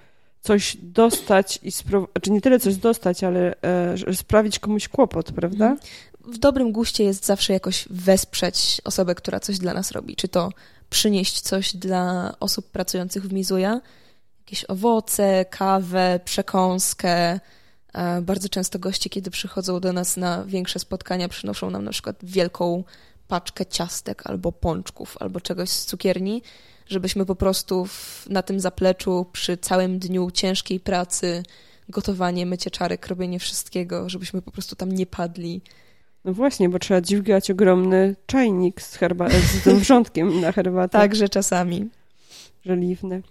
coś 0.40 0.76
dostać 0.82 1.58
i 1.62 1.72
spro... 1.72 2.08
znaczy 2.12 2.30
nie 2.30 2.40
tyle 2.40 2.60
coś 2.60 2.76
dostać, 2.76 3.24
ale 3.24 3.54
e, 3.62 4.14
sprawić 4.14 4.58
komuś 4.58 4.88
kłopot, 4.88 5.32
prawda? 5.32 5.70
Mhm. 5.70 5.90
W 6.32 6.38
dobrym 6.38 6.72
guście 6.72 7.04
jest 7.04 7.26
zawsze 7.26 7.52
jakoś 7.52 7.88
wesprzeć 7.90 8.80
osobę, 8.84 9.14
która 9.14 9.40
coś 9.40 9.58
dla 9.58 9.74
nas 9.74 9.92
robi. 9.92 10.16
Czy 10.16 10.28
to 10.28 10.50
przynieść 10.90 11.40
coś 11.40 11.76
dla 11.76 12.34
osób 12.40 12.70
pracujących 12.70 13.22
w 13.22 13.32
Mizuya, 13.32 13.80
jakieś 14.44 14.64
owoce, 14.68 15.44
kawę, 15.50 16.20
przekąskę. 16.24 17.40
E, 17.92 18.20
bardzo 18.22 18.48
często 18.48 18.78
goście, 18.78 19.10
kiedy 19.10 19.30
przychodzą 19.30 19.80
do 19.80 19.92
nas 19.92 20.16
na 20.16 20.44
większe 20.44 20.78
spotkania, 20.78 21.28
przynoszą 21.28 21.70
nam 21.70 21.84
na 21.84 21.90
przykład 21.90 22.16
wielką 22.22 22.84
paczkę 23.28 23.66
ciastek 23.66 24.22
albo 24.26 24.52
pączków, 24.52 25.16
albo 25.20 25.40
czegoś 25.40 25.68
z 25.68 25.84
cukierni, 25.84 26.42
żebyśmy 26.86 27.26
po 27.26 27.34
prostu 27.34 27.84
w, 27.84 28.26
na 28.30 28.42
tym 28.42 28.60
zapleczu 28.60 29.26
przy 29.32 29.56
całym 29.56 29.98
dniu 29.98 30.30
ciężkiej 30.30 30.80
pracy, 30.80 31.42
gotowanie, 31.88 32.46
mycie 32.46 32.70
czarek, 32.70 33.06
robienie 33.06 33.38
wszystkiego, 33.38 34.08
żebyśmy 34.08 34.42
po 34.42 34.50
prostu 34.50 34.76
tam 34.76 34.92
nie 34.92 35.06
padli. 35.06 35.62
No 36.24 36.32
właśnie, 36.32 36.68
bo 36.68 36.78
trzeba 36.78 37.00
dźwigać 37.00 37.50
ogromny 37.50 38.16
czajnik 38.26 38.82
z, 38.82 38.98
herba- 38.98 39.30
z 39.30 39.64
tym 39.64 39.78
wrzątkiem 39.78 40.40
na 40.40 40.52
herbatę. 40.52 40.98
Także 41.04 41.28
czasami. 41.28 41.88
Żeliwny. 42.64 43.22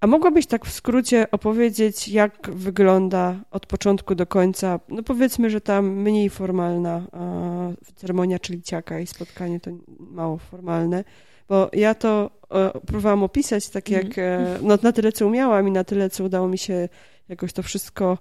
A 0.00 0.06
mogłabyś 0.06 0.46
tak 0.46 0.66
w 0.66 0.72
skrócie 0.72 1.30
opowiedzieć, 1.30 2.08
jak 2.08 2.50
wygląda 2.50 3.36
od 3.50 3.66
początku 3.66 4.14
do 4.14 4.26
końca, 4.26 4.80
no 4.88 5.02
powiedzmy, 5.02 5.50
że 5.50 5.60
ta 5.60 5.82
mniej 5.82 6.30
formalna 6.30 6.96
e, 6.96 7.92
ceremonia, 7.94 8.38
czyli 8.38 8.62
ciaka 8.62 9.00
i 9.00 9.06
spotkanie 9.06 9.60
to 9.60 9.70
mało 9.98 10.38
formalne, 10.38 11.04
bo 11.48 11.70
ja 11.72 11.94
to 11.94 12.30
e, 12.50 12.80
próbowałam 12.86 13.22
opisać 13.22 13.68
tak 13.68 13.90
jak, 13.90 14.18
e, 14.18 14.58
no 14.62 14.78
na 14.82 14.92
tyle 14.92 15.12
co 15.12 15.26
umiałam 15.26 15.68
i 15.68 15.70
na 15.70 15.84
tyle 15.84 16.10
co 16.10 16.24
udało 16.24 16.48
mi 16.48 16.58
się 16.58 16.88
jakoś 17.28 17.52
to 17.52 17.62
wszystko 17.62 18.18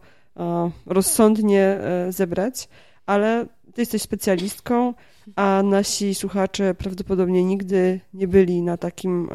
rozsądnie 0.86 1.80
zebrać, 2.10 2.70
ale 3.06 3.46
ty 3.74 3.82
jesteś 3.82 4.02
specjalistką, 4.02 4.94
a 5.36 5.62
nasi 5.64 6.16
słuchacze 6.16 6.76
prawdopodobnie 6.76 7.44
nigdy 7.44 8.00
nie 8.14 8.28
byli 8.28 8.62
na 8.62 8.78
takim 8.78 9.30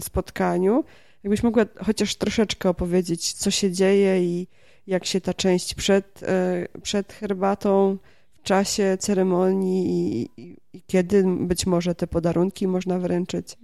spotkaniu. 0.00 0.84
Jakbyś 1.24 1.42
mogła 1.42 1.64
chociaż 1.86 2.14
troszeczkę 2.14 2.68
opowiedzieć, 2.68 3.32
co 3.32 3.50
się 3.50 3.72
dzieje 3.72 4.24
i 4.24 4.48
jak 4.86 5.06
się 5.06 5.20
ta 5.20 5.34
część 5.34 5.74
przed, 5.74 6.22
e, 6.22 6.66
przed 6.82 7.12
herbatą, 7.12 7.98
w 8.32 8.42
czasie 8.42 8.96
ceremonii 9.00 9.86
i, 9.90 10.30
i, 10.42 10.56
i 10.72 10.82
kiedy 10.86 11.24
być 11.40 11.66
może 11.66 11.94
te 11.94 12.06
podarunki 12.06 12.66
można 12.66 12.98
wręczyć? 12.98 13.56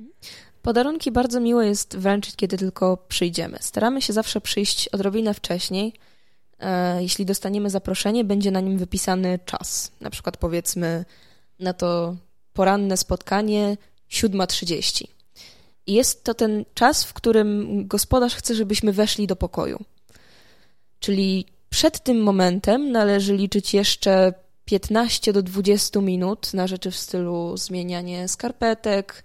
Podarunki 0.62 1.12
bardzo 1.12 1.40
miło 1.40 1.62
jest 1.62 1.96
wręczyć, 1.96 2.36
kiedy 2.36 2.58
tylko 2.58 2.96
przyjdziemy. 2.96 3.58
Staramy 3.60 4.02
się 4.02 4.12
zawsze 4.12 4.40
przyjść 4.40 4.88
odrobinę 4.88 5.34
wcześniej. 5.34 5.92
E, 6.58 7.02
jeśli 7.02 7.26
dostaniemy 7.26 7.70
zaproszenie, 7.70 8.24
będzie 8.24 8.50
na 8.50 8.60
nim 8.60 8.78
wypisany 8.78 9.38
czas. 9.44 9.92
Na 10.00 10.10
przykład 10.10 10.36
powiedzmy 10.36 11.04
na 11.60 11.72
to 11.72 12.16
poranne 12.52 12.96
spotkanie 12.96 13.76
7.30. 14.10 15.15
Jest 15.86 16.24
to 16.24 16.34
ten 16.34 16.64
czas, 16.74 17.04
w 17.04 17.12
którym 17.12 17.82
gospodarz 17.86 18.34
chce, 18.34 18.54
żebyśmy 18.54 18.92
weszli 18.92 19.26
do 19.26 19.36
pokoju. 19.36 19.84
Czyli 21.00 21.46
przed 21.70 22.00
tym 22.00 22.22
momentem 22.22 22.92
należy 22.92 23.36
liczyć 23.36 23.74
jeszcze 23.74 24.32
15 24.64 25.32
do 25.32 25.42
20 25.42 26.00
minut 26.00 26.54
na 26.54 26.66
rzeczy 26.66 26.90
w 26.90 26.96
stylu 26.96 27.56
zmienianie 27.56 28.28
skarpetek, 28.28 29.22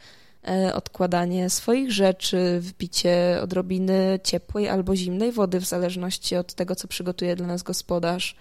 e, 0.47 0.73
odkładanie 0.73 1.49
swoich 1.49 1.91
rzeczy, 1.91 2.59
wbicie 2.59 3.39
odrobiny 3.43 4.19
ciepłej 4.23 4.69
albo 4.69 4.95
zimnej 4.95 5.31
wody, 5.31 5.59
w 5.59 5.65
zależności 5.65 6.35
od 6.35 6.53
tego, 6.53 6.75
co 6.75 6.87
przygotuje 6.87 7.35
dla 7.35 7.47
nas 7.47 7.63
gospodarz. 7.63 8.35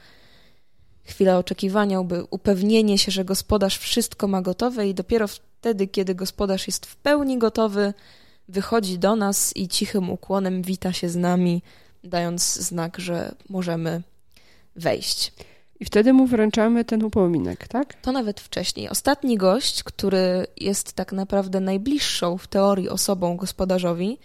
Chwila 1.04 1.38
oczekiwania, 1.38 2.02
by 2.02 2.24
upewnienie 2.30 2.98
się, 2.98 3.12
że 3.12 3.24
gospodarz 3.24 3.78
wszystko 3.78 4.28
ma 4.28 4.42
gotowe, 4.42 4.88
i 4.88 4.94
dopiero 4.94 5.28
wtedy, 5.28 5.86
kiedy 5.86 6.14
gospodarz 6.14 6.66
jest 6.66 6.86
w 6.86 6.96
pełni 6.96 7.38
gotowy, 7.38 7.94
wychodzi 8.48 8.98
do 8.98 9.16
nas 9.16 9.56
i 9.56 9.68
cichym 9.68 10.10
ukłonem 10.10 10.62
wita 10.62 10.92
się 10.92 11.08
z 11.08 11.16
nami, 11.16 11.62
dając 12.04 12.54
znak, 12.54 12.98
że 12.98 13.34
możemy 13.48 14.02
wejść. 14.76 15.32
I 15.80 15.84
wtedy 15.84 16.12
mu 16.12 16.26
wręczamy 16.26 16.84
ten 16.84 17.04
upominek, 17.04 17.68
tak? 17.68 17.94
To 17.94 18.12
nawet 18.12 18.40
wcześniej. 18.40 18.88
Ostatni 18.88 19.36
gość, 19.36 19.82
który 19.82 20.46
jest 20.56 20.92
tak 20.92 21.12
naprawdę 21.12 21.60
najbliższą 21.60 22.38
w 22.38 22.46
teorii 22.46 22.88
osobą 22.88 23.36
gospodarzowi, 23.36 24.18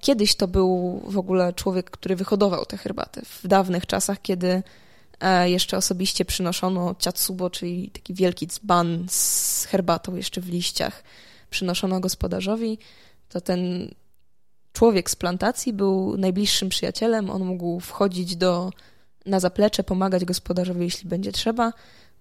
kiedyś 0.00 0.34
to 0.34 0.48
był 0.48 1.02
w 1.06 1.18
ogóle 1.18 1.52
człowiek, 1.52 1.90
który 1.90 2.16
wyhodował 2.16 2.64
te 2.64 2.76
herbaty. 2.76 3.22
W 3.24 3.46
dawnych 3.46 3.86
czasach, 3.86 4.22
kiedy 4.22 4.62
jeszcze 5.44 5.76
osobiście 5.76 6.24
przynoszono 6.24 6.94
ciatsubo, 6.98 7.50
czyli 7.50 7.90
taki 7.90 8.14
wielki 8.14 8.46
dzban 8.46 9.06
z 9.08 9.64
herbatą 9.64 10.16
jeszcze 10.16 10.40
w 10.40 10.48
liściach, 10.48 11.02
przynoszono 11.50 12.00
gospodarzowi, 12.00 12.78
to 13.28 13.40
ten 13.40 13.90
człowiek 14.72 15.10
z 15.10 15.16
plantacji 15.16 15.72
był 15.72 16.16
najbliższym 16.16 16.68
przyjacielem. 16.68 17.30
On 17.30 17.44
mógł 17.44 17.80
wchodzić 17.80 18.36
do 18.36 18.70
na 19.26 19.40
zaplecze, 19.40 19.84
pomagać 19.84 20.24
gospodarzowi, 20.24 20.80
jeśli 20.84 21.08
będzie 21.08 21.32
trzeba. 21.32 21.72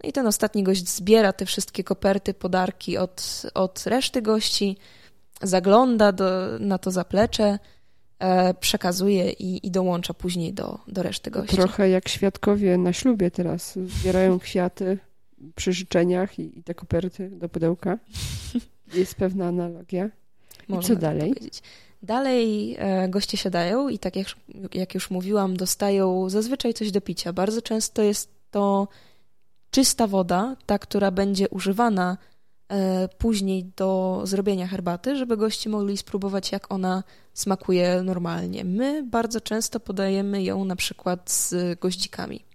No 0.03 0.09
i 0.09 0.13
ten 0.13 0.27
ostatni 0.27 0.63
gość 0.63 0.89
zbiera 0.89 1.33
te 1.33 1.45
wszystkie 1.45 1.83
koperty, 1.83 2.33
podarki 2.33 2.97
od, 2.97 3.43
od 3.53 3.83
reszty 3.85 4.21
gości, 4.21 4.77
zagląda 5.41 6.11
do, 6.11 6.59
na 6.59 6.77
to 6.77 6.91
zaplecze, 6.91 7.43
e, 7.43 7.59
przekazuje 8.59 9.31
i, 9.31 9.67
i 9.67 9.71
dołącza 9.71 10.13
później 10.13 10.53
do, 10.53 10.79
do 10.87 11.03
reszty 11.03 11.31
gości. 11.31 11.55
Trochę 11.55 11.89
jak 11.89 12.09
świadkowie 12.09 12.77
na 12.77 12.93
ślubie 12.93 13.31
teraz. 13.31 13.79
Zbierają 13.87 14.39
kwiaty 14.39 14.97
przy 15.55 15.73
życzeniach 15.73 16.39
i, 16.39 16.59
i 16.59 16.63
te 16.63 16.73
koperty 16.73 17.29
do 17.29 17.49
pudełka. 17.49 17.97
Jest 18.93 19.15
pewna 19.15 19.47
analogia. 19.47 20.09
I 20.69 20.79
co 20.79 20.95
dalej? 20.95 21.29
Powiedzieć. 21.29 21.61
Dalej 22.03 22.75
e, 22.79 23.09
goście 23.09 23.37
siadają 23.37 23.89
i 23.89 23.99
tak 23.99 24.15
jak, 24.15 24.27
jak 24.73 24.93
już 24.93 25.09
mówiłam, 25.09 25.57
dostają 25.57 26.29
zazwyczaj 26.29 26.73
coś 26.73 26.91
do 26.91 27.01
picia. 27.01 27.33
Bardzo 27.33 27.61
często 27.61 28.01
jest 28.01 28.29
to 28.51 28.87
czysta 29.71 30.07
woda, 30.07 30.55
ta, 30.65 30.79
która 30.79 31.11
będzie 31.11 31.49
używana 31.49 32.17
e, 32.17 32.34
później 33.17 33.71
do 33.75 34.21
zrobienia 34.23 34.67
herbaty, 34.67 35.15
żeby 35.15 35.37
goście 35.37 35.69
mogli 35.69 35.97
spróbować, 35.97 36.51
jak 36.51 36.71
ona 36.71 37.03
smakuje 37.33 38.01
normalnie. 38.03 38.65
My 38.65 39.03
bardzo 39.03 39.41
często 39.41 39.79
podajemy 39.79 40.43
ją 40.43 40.65
na 40.65 40.75
przykład 40.75 41.31
z 41.31 41.79
goździkami. 41.79 42.45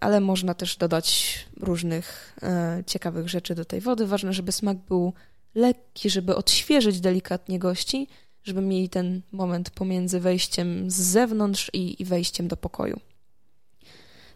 Ale 0.00 0.20
można 0.20 0.54
też 0.54 0.76
dodać 0.76 1.38
różnych 1.60 2.36
e, 2.42 2.82
ciekawych 2.86 3.28
rzeczy 3.28 3.54
do 3.54 3.64
tej 3.64 3.80
wody. 3.80 4.06
Ważne, 4.06 4.32
żeby 4.32 4.52
smak 4.52 4.76
był 4.76 5.12
lekki, 5.54 6.10
żeby 6.10 6.36
odświeżyć 6.36 7.00
delikatnie 7.00 7.58
gości, 7.58 8.08
żeby 8.44 8.60
mieli 8.60 8.88
ten 8.88 9.22
moment 9.32 9.70
pomiędzy 9.70 10.20
wejściem 10.20 10.90
z 10.90 10.94
zewnątrz 10.94 11.70
i, 11.72 12.02
i 12.02 12.04
wejściem 12.04 12.48
do 12.48 12.56
pokoju. 12.56 13.00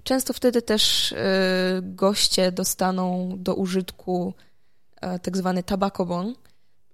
Często 0.04 0.32
wtedy 0.32 0.62
też 0.62 1.12
y, 1.12 1.16
goście 1.82 2.52
dostaną 2.52 3.34
do 3.38 3.54
użytku 3.54 4.34
y, 4.96 5.18
tak 5.18 5.36
zwany 5.36 5.62
tabakobon, 5.62 6.34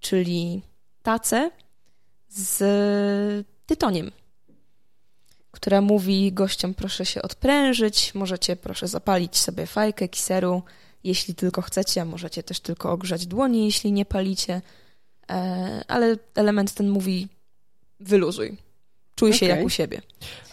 czyli 0.00 0.62
tacę 1.02 1.50
z 2.28 3.46
tytoniem, 3.66 4.10
która 5.50 5.80
mówi 5.80 6.32
gościom 6.32 6.74
proszę 6.74 7.06
się 7.06 7.22
odprężyć, 7.22 8.14
możecie 8.14 8.56
proszę 8.56 8.88
zapalić 8.88 9.38
sobie 9.38 9.66
fajkę 9.66 10.08
kiseru, 10.08 10.62
jeśli 11.04 11.34
tylko 11.34 11.62
chcecie, 11.62 12.02
a 12.02 12.04
możecie 12.04 12.42
też 12.42 12.60
tylko 12.60 12.92
ogrzać 12.92 13.26
dłonie, 13.26 13.64
jeśli 13.64 13.92
nie 13.92 14.04
palicie. 14.04 14.62
E, 15.30 15.84
ale 15.88 16.16
element 16.34 16.74
ten 16.74 16.88
mówi 16.88 17.28
wyluzuj. 18.00 18.56
Czuj 19.16 19.32
się 19.32 19.46
okay. 19.46 19.56
jak 19.56 19.66
u 19.66 19.70
siebie. 19.70 20.02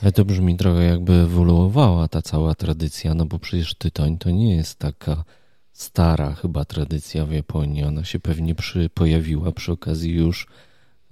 Ale 0.02 0.12
to 0.12 0.26
brzmi 0.26 0.58
trochę 0.58 0.84
jakby 0.84 1.13
ewoluowała 1.13 2.08
ta 2.08 2.21
cała 2.21 2.56
tradycja, 2.56 3.13
no 3.13 3.26
bo 3.26 3.39
przecież 3.39 3.76
tytoń 3.76 4.17
to 4.17 4.30
nie 4.30 4.56
jest 4.56 4.80
taka 4.80 5.23
stara 5.73 6.34
chyba 6.34 6.65
tradycja 6.65 7.26
w 7.26 7.32
Japonii. 7.32 7.84
Ona 7.84 8.04
się 8.04 8.19
pewnie 8.19 8.56
przy, 8.56 8.89
pojawiła 8.89 9.52
przy 9.52 9.71
okazji 9.71 10.12
już 10.12 10.47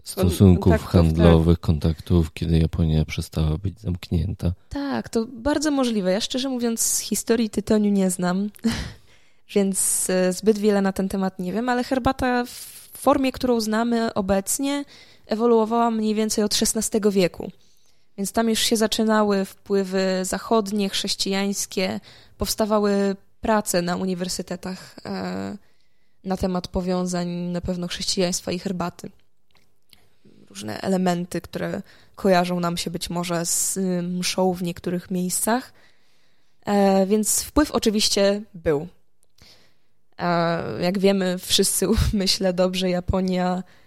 stosunków 0.04 0.64
kontaktów, 0.64 0.92
handlowych, 0.92 1.58
tak. 1.58 1.66
kontaktów, 1.66 2.34
kiedy 2.34 2.60
Japonia 2.60 3.06
przestała 3.06 3.58
być 3.58 3.80
zamknięta. 3.80 4.54
Tak, 4.70 5.10
to 5.10 5.26
bardzo 5.34 5.72
możliwe. 5.72 6.12
Ja 6.12 6.22
szczerze 6.22 6.50
mówiąc 6.50 7.00
historii 7.00 7.50
tytoniu 7.50 7.92
nie 7.92 8.10
znam. 8.10 8.50
więc 9.56 10.10
e, 10.10 10.34
zbyt 10.34 10.58
wiele 10.58 10.82
na 10.82 10.94
ten 10.94 11.10
temat 11.10 11.40
nie 11.40 11.54
wiem, 11.54 11.70
ale 11.70 11.84
herbata 11.84 12.46
w 12.46 12.92
formie, 12.98 13.32
którą 13.32 13.62
znamy 13.62 14.14
obecnie, 14.14 14.86
ewoluowała 15.32 15.92
mniej 15.92 16.16
więcej 16.16 16.44
od 16.44 16.54
XVI 16.54 17.12
wieku. 17.12 17.52
Więc 18.18 18.32
tam 18.32 18.50
już 18.50 18.60
się 18.60 18.78
zaczynały 18.78 19.46
wpływy 19.46 20.20
zachodnie, 20.22 20.90
chrześcijańskie, 20.90 22.00
powstawały 22.38 23.16
prace 23.42 23.82
na 23.82 23.96
uniwersytetach 23.96 24.96
e, 25.06 25.58
na 26.24 26.38
temat 26.38 26.68
powiązań 26.68 27.28
na 27.28 27.62
pewno 27.62 27.88
chrześcijaństwa 27.88 28.52
i 28.52 28.60
herbaty. 28.60 29.10
Różne 30.50 30.82
elementy, 30.82 31.42
które 31.42 31.82
kojarzą 32.16 32.60
nam 32.60 32.78
się 32.78 32.92
być 32.92 33.10
może 33.10 33.46
z 33.46 33.80
mszą 34.04 34.54
w 34.54 34.64
niektórych 34.64 35.12
miejscach. 35.12 35.74
E, 36.66 37.06
więc 37.06 37.42
wpływ 37.42 37.72
oczywiście 37.72 38.42
był. 38.54 38.88
A 40.18 40.58
jak 40.82 41.00
wiemy, 41.00 41.38
wszyscy, 41.38 41.88
myślę 42.14 42.54
dobrze, 42.54 42.90
Japonia 42.90 43.58
e, 43.58 43.81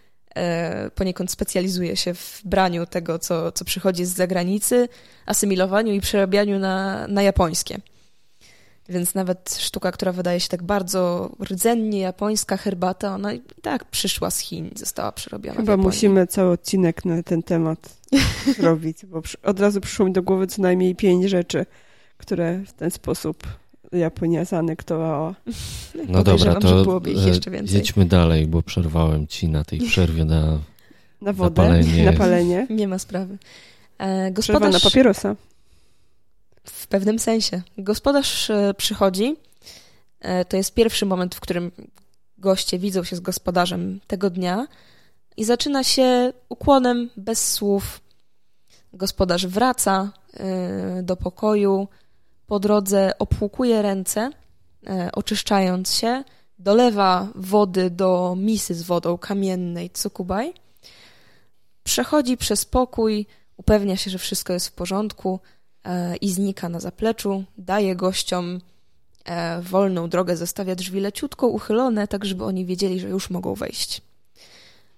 poniekąd 0.95 1.31
specjalizuje 1.31 1.97
się 1.97 2.15
w 2.15 2.41
braniu 2.45 2.87
tego, 2.87 3.19
co, 3.19 3.53
co 3.53 3.65
przychodzi 3.65 4.05
z 4.05 4.15
zagranicy, 4.15 4.89
asymilowaniu 5.27 5.93
i 5.93 6.01
przerabianiu 6.01 6.59
na, 6.59 7.07
na 7.09 7.23
japońskie. 7.23 7.81
Więc 8.89 9.15
nawet 9.15 9.57
sztuka, 9.59 9.93
która 9.93 10.13
wydaje 10.13 10.41
się 10.41 10.49
tak 10.49 10.63
bardzo 10.63 11.31
rdzennie 11.45 12.01
japońska, 12.01 12.57
herbata, 12.57 13.15
ona 13.15 13.33
i 13.33 13.43
tak 13.63 13.85
przyszła 13.85 14.31
z 14.31 14.39
Chin, 14.39 14.71
została 14.77 15.13
przerobiona. 15.13 15.57
Chyba 15.57 15.77
musimy 15.77 16.27
cały 16.27 16.51
odcinek 16.51 17.05
na 17.05 17.23
ten 17.23 17.43
temat 17.43 17.97
zrobić, 18.59 19.07
bo 19.07 19.23
od 19.43 19.61
razu 19.61 19.81
przyszło 19.81 20.07
mi 20.07 20.13
do 20.13 20.23
głowy 20.23 20.47
co 20.47 20.63
najmniej 20.63 20.97
pięć 20.97 21.25
rzeczy, 21.25 21.67
które 22.17 22.61
w 22.67 22.73
ten 22.73 22.91
sposób 22.91 23.47
Japonia 23.95 24.45
zaanektowała. 24.45 25.35
No 26.09 26.23
dobra, 26.23 26.55
to 26.55 27.01
e, 27.07 27.63
jedźmy 27.67 28.05
dalej, 28.05 28.47
bo 28.47 28.63
przerwałem 28.63 29.27
ci 29.27 29.49
na 29.49 29.65
tej 29.65 29.81
przerwie 29.81 30.25
na, 30.25 30.59
na 31.21 31.33
wodę, 31.33 31.63
napalenie. 31.63 32.05
na 32.05 32.13
palenie. 32.13 32.67
Nie 32.71 32.89
ma 32.89 32.99
sprawy. 32.99 33.39
E, 33.99 34.31
gospodarz... 34.33 34.61
Przerwa 34.61 34.79
na 34.79 34.81
papierosa. 34.81 35.37
W 36.65 36.87
pewnym 36.87 37.19
sensie. 37.19 37.63
Gospodarz 37.79 38.51
e, 38.51 38.75
przychodzi. 38.75 39.37
E, 40.21 40.45
to 40.45 40.57
jest 40.57 40.75
pierwszy 40.75 41.07
moment, 41.07 41.35
w 41.35 41.41
którym 41.41 41.71
goście 42.39 42.79
widzą 42.79 43.05
się 43.05 43.17
z 43.17 43.21
gospodarzem 43.21 44.01
tego 44.07 44.31
dnia 44.31 44.67
i 45.37 45.45
zaczyna 45.45 45.85
się 45.85 46.33
ukłonem 46.49 47.11
bez 47.17 47.53
słów. 47.53 48.01
Gospodarz 48.93 49.47
wraca 49.47 50.13
do 51.03 51.17
pokoju, 51.17 51.89
po 52.47 52.59
drodze 52.59 53.19
opłukuje 53.19 53.83
ręce, 53.83 54.31
e, 54.87 55.11
oczyszczając 55.13 55.95
się, 55.95 56.25
dolewa 56.59 57.29
wody 57.35 57.91
do 57.91 58.37
misy 58.39 58.75
z 58.75 58.83
wodą 58.83 59.19
kamiennej 59.19 59.91
Tsukubaj, 59.91 60.55
przechodzi 61.85 62.37
przez 62.37 62.65
pokój, 62.65 63.27
upewnia 63.57 63.97
się, 63.97 64.11
że 64.11 64.19
wszystko 64.19 64.53
jest 64.53 64.69
w 64.69 64.73
porządku 64.73 65.41
e, 65.85 66.17
i 66.17 66.31
znika 66.31 66.69
na 66.69 66.81
zapleczu, 66.81 67.45
daje 67.59 67.97
gościom 67.97 68.61
e, 69.25 69.61
wolną 69.63 70.09
drogę, 70.09 70.37
zostawia 70.37 70.75
drzwi 70.75 71.01
leciutko 71.01 71.47
uchylone, 71.47 72.09
tak 72.09 72.25
żeby 72.25 72.45
oni 72.45 72.67
wiedzieli, 72.67 73.01
że 73.01 73.09
już 73.09 73.31
mogą 73.31 73.55
wejść. 73.55 74.03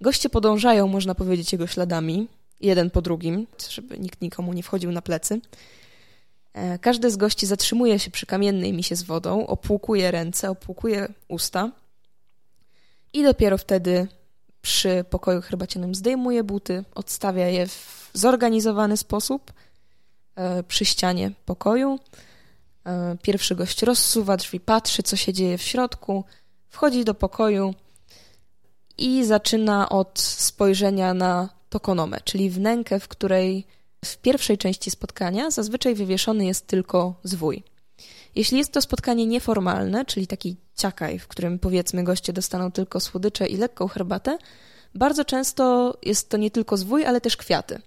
Goście 0.00 0.28
podążają, 0.28 0.88
można 0.88 1.14
powiedzieć, 1.14 1.52
jego 1.52 1.66
śladami, 1.66 2.28
jeden 2.60 2.90
po 2.90 3.02
drugim, 3.02 3.46
żeby 3.70 3.98
nikt 3.98 4.20
nikomu 4.20 4.52
nie 4.52 4.62
wchodził 4.62 4.92
na 4.92 5.02
plecy. 5.02 5.40
E, 6.56 6.78
każdy 6.78 7.10
z 7.10 7.16
gości 7.16 7.46
zatrzymuje 7.46 7.98
się 7.98 8.10
przy 8.10 8.26
kamiennej 8.26 8.72
misie 8.72 8.96
z 8.96 9.02
wodą, 9.02 9.46
opłukuje 9.46 10.10
ręce, 10.10 10.50
opłukuje 10.50 11.08
usta 11.28 11.70
i 13.12 13.22
dopiero 13.22 13.58
wtedy 13.58 14.08
przy 14.62 15.04
pokoju 15.10 15.40
herbacianym 15.42 15.94
zdejmuje 15.94 16.44
buty, 16.44 16.84
odstawia 16.94 17.48
je 17.48 17.66
w 17.66 18.10
zorganizowany 18.12 18.96
sposób 18.96 19.52
e, 20.36 20.62
przy 20.62 20.84
ścianie 20.84 21.30
pokoju. 21.44 21.98
E, 22.86 23.16
pierwszy 23.22 23.54
gość 23.54 23.82
rozsuwa 23.82 24.36
drzwi, 24.36 24.60
patrzy, 24.60 25.02
co 25.02 25.16
się 25.16 25.32
dzieje 25.32 25.58
w 25.58 25.62
środku, 25.62 26.24
wchodzi 26.68 27.04
do 27.04 27.14
pokoju 27.14 27.74
i 28.98 29.24
zaczyna 29.24 29.88
od 29.88 30.20
spojrzenia 30.20 31.14
na 31.14 31.48
tokonomę, 31.68 32.18
czyli 32.24 32.50
wnękę, 32.50 33.00
w 33.00 33.08
której 33.08 33.66
w 34.04 34.16
pierwszej 34.16 34.58
części 34.58 34.90
spotkania 34.90 35.50
zazwyczaj 35.50 35.94
wywieszony 35.94 36.46
jest 36.46 36.66
tylko 36.66 37.14
zwój. 37.24 37.62
Jeśli 38.34 38.58
jest 38.58 38.72
to 38.72 38.82
spotkanie 38.82 39.26
nieformalne, 39.26 40.04
czyli 40.04 40.26
taki 40.26 40.56
ciakaj, 40.74 41.18
w 41.18 41.28
którym 41.28 41.58
powiedzmy 41.58 42.04
goście 42.04 42.32
dostaną 42.32 42.72
tylko 42.72 43.00
słodycze 43.00 43.46
i 43.46 43.56
lekką 43.56 43.88
herbatę, 43.88 44.38
bardzo 44.94 45.24
często 45.24 45.94
jest 46.02 46.28
to 46.28 46.36
nie 46.36 46.50
tylko 46.50 46.76
zwój, 46.76 47.04
ale 47.04 47.20
też 47.20 47.36
kwiaty. 47.36 47.80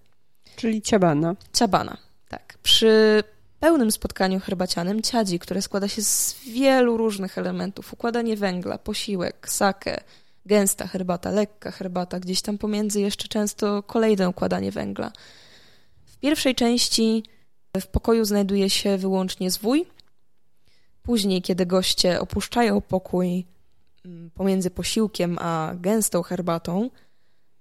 Czyli 0.56 0.82
ciabana. 0.82 1.36
Ciabana, 1.54 1.98
tak. 2.30 2.58
Przy 2.64 3.24
pełnym 3.60 3.92
spotkaniu 3.92 4.40
herbacianym 4.40 5.02
ciadzi, 5.02 5.40
które 5.40 5.62
składa 5.62 5.88
się 5.88 6.02
z 6.04 6.36
wielu 6.48 6.98
różnych 6.98 7.38
elementów, 7.38 7.94
układanie 7.94 8.38
węgla, 8.38 8.78
posiłek, 8.78 9.50
sake, 9.50 10.04
gęsta 10.46 10.88
herbata, 10.88 11.32
lekka 11.32 11.72
herbata, 11.72 12.20
gdzieś 12.20 12.42
tam 12.42 12.58
pomiędzy 12.58 13.02
jeszcze 13.02 13.28
często 13.28 13.84
kolejne 13.84 14.30
układanie 14.30 14.72
węgla. 14.72 15.12
W 16.20 16.22
pierwszej 16.22 16.56
części 16.56 17.24
w 17.82 17.88
pokoju 17.88 18.26
znajduje 18.26 18.70
się 18.70 18.98
wyłącznie 18.98 19.52
zwój, 19.52 19.86
Później, 21.10 21.42
kiedy 21.42 21.66
goście 21.66 22.20
opuszczają 22.20 22.82
pokój 22.82 23.46
mm, 24.06 24.32
pomiędzy 24.32 24.70
posiłkiem 24.70 25.38
a 25.42 25.74
gęstą 25.76 26.24
herbatą, 26.24 26.90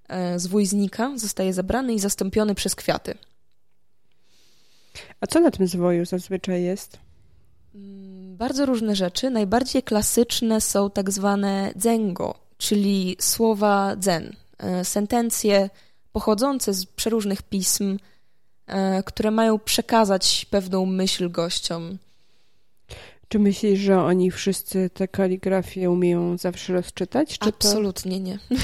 e, 0.09 0.39
zwój 0.39 0.67
znika, 0.67 1.13
zostaje 1.17 1.53
zabrany 1.53 1.95
i 1.95 1.99
zastąpiony 1.99 2.55
przez 2.55 2.75
kwiaty. 2.75 3.15
A 5.21 5.27
co 5.27 5.41
na 5.41 5.51
tym 5.51 5.67
zwoju 5.67 6.07
zazwyczaj 6.07 6.63
jest? 6.63 6.99
Mm, 7.75 8.37
bardzo 8.37 8.67
różne 8.67 8.97
rzeczy. 8.97 9.31
Najbardziej 9.31 9.83
klasyczne 9.83 10.61
są 10.61 10.91
tak 10.91 11.11
zwane 11.11 11.73
dzengo, 11.77 12.35
czyli 12.59 13.17
słowa 13.21 13.97
dzen, 13.97 14.37
e, 14.59 14.85
sentencje 14.85 15.71
pochodzące 16.13 16.75
z 16.75 16.87
przeróżnych 16.87 17.43
pism, 17.43 17.99
które 19.05 19.31
mają 19.31 19.59
przekazać 19.59 20.47
pewną 20.51 20.87
myśl 20.87 21.31
gościom. 21.31 21.99
Czy 23.29 23.39
myślisz, 23.39 23.81
że 23.81 24.03
oni 24.03 24.31
wszyscy 24.31 24.91
tę 24.91 25.09
kaligrafię 25.09 25.91
umieją 25.91 26.39
zawsze 26.39 26.73
rozczytać? 26.73 27.39
Czy 27.39 27.49
Absolutnie 27.49 28.17
to... 28.17 28.23
nie. 28.23 28.39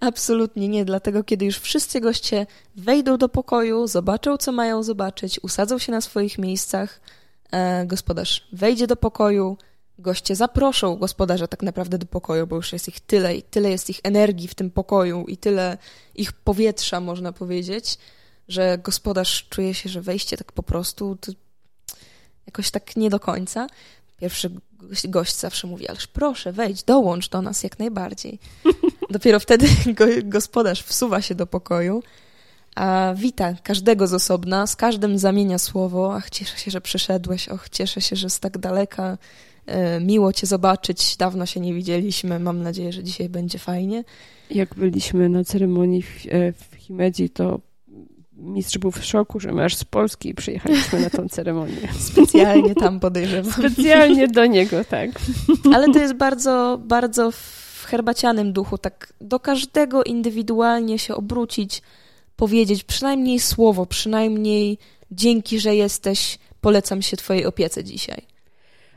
Absolutnie 0.00 0.68
nie, 0.68 0.84
dlatego 0.84 1.24
kiedy 1.24 1.44
już 1.44 1.58
wszyscy 1.58 2.00
goście 2.00 2.46
wejdą 2.76 3.18
do 3.18 3.28
pokoju, 3.28 3.86
zobaczą, 3.86 4.36
co 4.36 4.52
mają 4.52 4.82
zobaczyć, 4.82 5.40
usadzą 5.42 5.78
się 5.78 5.92
na 5.92 6.00
swoich 6.00 6.38
miejscach, 6.38 7.00
e, 7.50 7.86
gospodarz 7.86 8.48
wejdzie 8.52 8.86
do 8.86 8.96
pokoju, 8.96 9.56
goście 9.98 10.36
zaproszą 10.36 10.96
gospodarza 10.96 11.46
tak 11.46 11.62
naprawdę 11.62 11.98
do 11.98 12.06
pokoju, 12.06 12.46
bo 12.46 12.56
już 12.56 12.72
jest 12.72 12.88
ich 12.88 13.00
tyle 13.00 13.36
i 13.36 13.42
tyle 13.42 13.70
jest 13.70 13.90
ich 13.90 14.00
energii 14.02 14.48
w 14.48 14.54
tym 14.54 14.70
pokoju 14.70 15.24
i 15.28 15.36
tyle 15.36 15.78
ich 16.14 16.32
powietrza, 16.32 17.00
można 17.00 17.32
powiedzieć, 17.32 17.98
że 18.50 18.78
gospodarz 18.78 19.46
czuje 19.50 19.74
się, 19.74 19.88
że 19.88 20.00
wejście 20.00 20.36
tak 20.36 20.52
po 20.52 20.62
prostu 20.62 21.18
jakoś 22.46 22.70
tak 22.70 22.96
nie 22.96 23.10
do 23.10 23.20
końca. 23.20 23.66
Pierwszy 24.16 24.50
gość 25.08 25.36
zawsze 25.36 25.66
mówi, 25.66 25.88
ależ 25.88 26.06
proszę, 26.06 26.52
wejdź, 26.52 26.82
dołącz 26.82 27.28
do 27.28 27.42
nas 27.42 27.62
jak 27.62 27.78
najbardziej. 27.78 28.38
Dopiero 29.10 29.40
wtedy 29.40 29.66
go, 29.94 30.04
gospodarz 30.24 30.82
wsuwa 30.82 31.22
się 31.22 31.34
do 31.34 31.46
pokoju, 31.46 32.02
a 32.76 33.14
wita 33.16 33.54
każdego 33.62 34.06
z 34.06 34.14
osobna, 34.14 34.66
z 34.66 34.76
każdym 34.76 35.18
zamienia 35.18 35.58
słowo, 35.58 36.14
ach, 36.14 36.30
cieszę 36.30 36.58
się, 36.58 36.70
że 36.70 36.80
przyszedłeś, 36.80 37.48
och, 37.48 37.68
cieszę 37.68 38.00
się, 38.00 38.16
że 38.16 38.30
z 38.30 38.40
tak 38.40 38.58
daleka, 38.58 39.18
e, 39.66 40.00
miło 40.00 40.32
cię 40.32 40.46
zobaczyć, 40.46 41.16
dawno 41.16 41.46
się 41.46 41.60
nie 41.60 41.74
widzieliśmy, 41.74 42.38
mam 42.38 42.62
nadzieję, 42.62 42.92
że 42.92 43.04
dzisiaj 43.04 43.28
będzie 43.28 43.58
fajnie. 43.58 44.04
Jak 44.50 44.74
byliśmy 44.74 45.28
na 45.28 45.44
ceremonii 45.44 46.02
w, 46.02 46.26
e, 46.26 46.52
w 46.52 46.74
Himedzi, 46.76 47.30
to 47.30 47.60
mistrz 48.40 48.78
był 48.78 48.90
w 48.90 49.04
szoku, 49.04 49.40
że 49.40 49.52
my 49.52 49.64
aż 49.64 49.76
z 49.76 49.84
Polski 49.84 50.28
i 50.28 50.34
przyjechaliśmy 50.34 51.00
na 51.00 51.10
tą 51.10 51.28
ceremonię. 51.36 51.88
Specjalnie 51.98 52.74
tam 52.74 53.00
podejrzewam. 53.00 53.52
Specjalnie 53.72 54.28
do 54.28 54.46
niego, 54.46 54.84
tak. 54.84 55.10
Ale 55.74 55.92
to 55.92 55.98
jest 55.98 56.14
bardzo, 56.14 56.80
bardzo 56.84 57.30
w 57.30 57.86
herbacianym 57.86 58.52
duchu, 58.52 58.78
tak 58.78 59.12
do 59.20 59.40
każdego 59.40 60.04
indywidualnie 60.04 60.98
się 60.98 61.14
obrócić, 61.14 61.82
powiedzieć 62.36 62.84
przynajmniej 62.84 63.40
słowo, 63.40 63.86
przynajmniej 63.86 64.78
dzięki, 65.10 65.60
że 65.60 65.74
jesteś, 65.76 66.38
polecam 66.60 67.02
się 67.02 67.16
twojej 67.16 67.46
opiece 67.46 67.84
dzisiaj. 67.84 68.22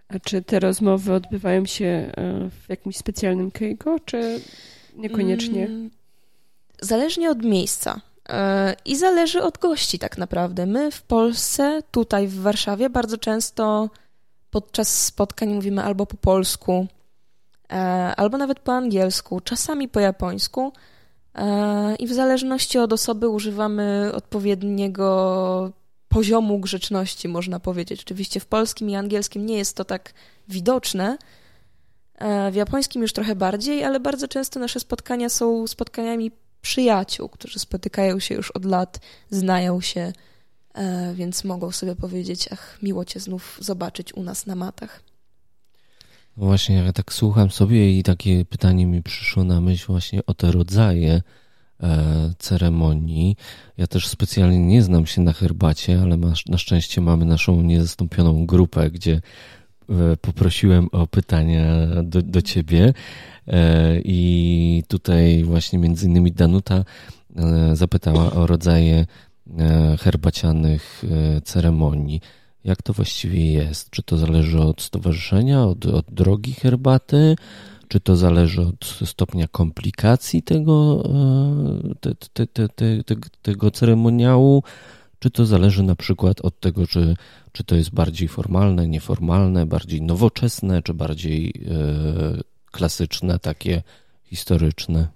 A 0.08 0.20
czy 0.20 0.42
te 0.42 0.60
rozmowy 0.60 1.14
odbywają 1.14 1.66
się 1.66 1.86
e, 1.86 2.12
w 2.50 2.70
jakimś 2.70 2.98
specjalnym 2.98 3.52
keigo, 3.52 4.00
czy 4.06 4.42
niekoniecznie? 4.96 5.66
Mm, 5.66 5.90
zależnie 6.82 7.30
od 7.30 7.44
miejsca. 7.44 8.02
E, 8.30 8.76
I 8.86 8.96
zależy 8.96 9.44
od 9.44 9.58
gości, 9.58 10.00
tak 10.00 10.18
naprawdę. 10.18 10.66
My 10.66 10.92
w 10.92 11.02
Polsce, 11.02 11.82
tutaj 11.92 12.28
w 12.28 12.42
Warszawie, 12.42 12.90
bardzo 12.90 13.18
często 13.18 13.90
podczas 14.50 15.06
spotkań 15.06 15.50
mówimy 15.50 15.84
albo 15.84 16.06
po 16.06 16.18
polsku, 16.18 16.88
e, 17.72 17.76
albo 18.18 18.38
nawet 18.38 18.60
po 18.60 18.74
angielsku, 18.74 19.40
czasami 19.40 19.88
po 19.88 20.00
japońsku. 20.00 20.74
E, 21.36 21.96
I 21.96 22.08
w 22.08 22.14
zależności 22.14 22.80
od 22.80 22.94
osoby 22.94 23.30
używamy 23.30 24.12
odpowiedniego 24.14 25.72
poziomu 26.08 26.60
grzeczności, 26.60 27.28
można 27.28 27.60
powiedzieć. 27.60 28.02
Oczywiście 28.02 28.40
w 28.40 28.46
polskim 28.46 28.90
i 28.90 28.96
angielskim 28.96 29.46
nie 29.46 29.58
jest 29.58 29.78
to 29.78 29.86
tak 29.86 30.14
widoczne. 30.48 31.18
W 32.52 32.56
japońskim 32.56 33.02
już 33.02 33.14
trochę 33.14 33.36
bardziej, 33.36 33.84
ale 33.84 34.00
bardzo 34.00 34.28
często 34.28 34.60
nasze 34.60 34.80
spotkania 34.80 35.30
są 35.30 35.68
spotkaniami 35.68 36.32
przyjaciół, 36.64 37.30
którzy 37.30 37.60
spotykają 37.60 38.20
się 38.20 38.36
już 38.36 38.52
od 38.52 38.66
lat, 38.66 39.00
znają 39.30 39.82
się, 39.82 40.14
e, 40.74 41.14
więc 41.14 41.44
mogą 41.44 41.72
sobie 41.72 41.96
powiedzieć, 41.96 42.50
ach, 42.52 42.80
miło 42.82 43.06
cię 43.06 43.20
znów 43.20 43.58
zobaczyć 43.62 44.14
u 44.14 44.24
nas 44.24 44.46
na 44.46 44.56
matach. 44.56 45.04
Właśnie, 46.38 46.76
ja 46.76 46.94
tak 46.94 47.14
słucham 47.14 47.52
sobie 47.52 48.00
i 48.00 48.04
takie 48.04 48.46
pytanie 48.46 48.86
mi 48.86 49.04
przyszło 49.04 49.44
na 49.44 49.62
myśl 49.62 49.86
właśnie 49.88 50.26
o 50.26 50.34
te 50.34 50.52
rodzaje 50.52 51.22
e, 51.84 52.34
ceremonii. 52.40 53.36
Ja 53.78 53.88
też 53.88 54.08
specjalnie 54.08 54.60
nie 54.60 54.84
znam 54.84 55.06
się 55.06 55.22
na 55.22 55.34
herbacie, 55.34 56.02
ale 56.02 56.18
na 56.48 56.58
szczęście 56.58 57.02
mamy 57.02 57.26
naszą 57.26 57.62
niezastąpioną 57.62 58.46
grupę, 58.46 58.92
gdzie 58.92 59.22
poprosiłem 60.22 60.88
o 60.92 61.08
pytania 61.08 61.66
do, 62.04 62.22
do 62.22 62.42
ciebie. 62.42 62.94
E, 63.48 64.00
I 64.06 64.84
tutaj 64.88 65.44
właśnie 65.44 65.80
między 65.80 66.06
innymi 66.06 66.32
Danuta 66.32 66.84
e, 67.36 67.76
zapytała 67.76 68.32
o 68.32 68.48
rodzaje 68.48 69.06
e, 69.58 69.98
herbacianych 69.98 71.04
ceremonii. 71.44 72.22
Jak 72.64 72.82
to 72.82 72.94
właściwie 72.94 73.52
jest? 73.54 73.90
Czy 73.90 74.04
to 74.04 74.18
zależy 74.18 74.62
od 74.62 74.82
stowarzyszenia, 74.82 75.64
od, 75.64 75.86
od 75.86 76.06
drogi 76.12 76.54
herbaty? 76.54 77.36
Czy 77.88 78.00
to 78.00 78.16
zależy 78.16 78.62
od 78.62 78.86
stopnia 79.06 79.48
komplikacji 79.48 80.44
tego, 80.44 81.04
te, 82.34 82.48
te, 82.48 82.70
te, 83.04 83.16
tego 83.42 83.72
ceremoniału? 83.72 84.64
Czy 85.24 85.32
to 85.32 85.46
zależy 85.46 85.84
na 85.84 85.96
przykład 85.96 86.42
od 86.42 86.60
tego, 86.60 86.88
czy, 86.88 87.16
czy 87.52 87.64
to 87.64 87.76
jest 87.76 87.92
bardziej 87.94 88.28
formalne, 88.28 88.88
nieformalne, 88.88 89.66
bardziej 89.66 90.02
nowoczesne, 90.02 90.82
czy 90.82 90.94
bardziej 90.94 91.66
klasyczne, 92.72 93.40
takie 93.40 93.84
historyczne? 94.24 95.08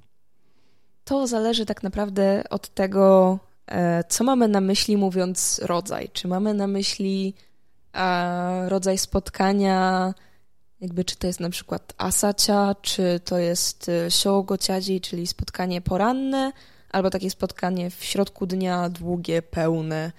To 1.03 1.27
zależy 1.27 1.65
tak 1.65 1.83
naprawdę 1.83 2.43
od 2.49 2.69
tego, 2.69 3.39
e, 3.67 4.03
co 4.03 4.23
mamy 4.23 4.47
na 4.47 4.61
myśli 4.61 4.97
mówiąc 4.97 5.61
rodzaj. 5.63 6.09
Czy 6.13 6.27
mamy 6.27 6.53
na 6.53 6.67
myśli 6.67 7.33
rodzaj 8.67 8.97
spotkania, 8.97 10.13
jakby 10.81 11.05
czy 11.05 11.15
to 11.15 11.27
jest 11.27 11.39
na 11.39 11.49
przykład 11.49 11.93
asacia, 11.97 12.75
czy 12.81 13.19
to 13.25 13.37
jest 13.37 13.89
e, 13.89 14.12
shogociadzi, 14.12 15.01
czyli 15.01 15.27
spotkanie 15.27 15.81
poranne, 15.81 16.51
albo 16.92 17.10
takie 17.10 17.29
spotkanie 17.29 17.90
w 17.90 18.04
środku 18.04 18.46
dnia, 18.46 18.90
długie, 18.90 19.42
pełne. 19.42 20.12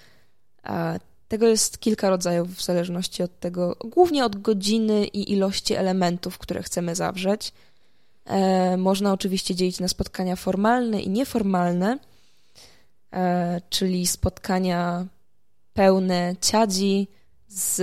Tego 1.29 1.47
jest 1.47 1.79
kilka 1.79 2.11
rodzajów 2.11 2.55
w 2.55 2.65
zależności 2.65 3.23
od 3.23 3.41
tego, 3.41 3.77
głównie 3.85 4.25
od 4.25 4.43
godziny 4.43 5.07
i 5.07 5.33
ilości 5.33 5.75
elementów, 5.75 6.39
które 6.39 6.63
chcemy 6.63 6.95
zawrzeć. 6.95 7.53
E, 8.25 8.77
można 8.77 9.13
oczywiście 9.13 9.55
dzielić 9.55 9.81
na 9.81 9.89
spotkania 9.89 10.37
formalne 10.37 11.01
i 11.01 11.09
nieformalne, 11.11 11.99
e, 13.13 13.61
czyli 13.71 14.07
spotkania 14.07 15.07
pełne 15.75 16.35
ciadzi 16.41 17.09
z 17.49 17.81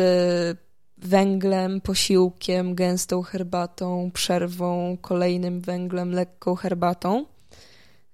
węglem, 0.98 1.82
posiłkiem, 1.82 2.76
gęstą 2.76 3.22
herbatą, 3.22 4.12
przerwą, 4.14 4.98
kolejnym 5.02 5.62
węglem, 5.62 6.12
lekką 6.12 6.56
herbatą. 6.56 7.26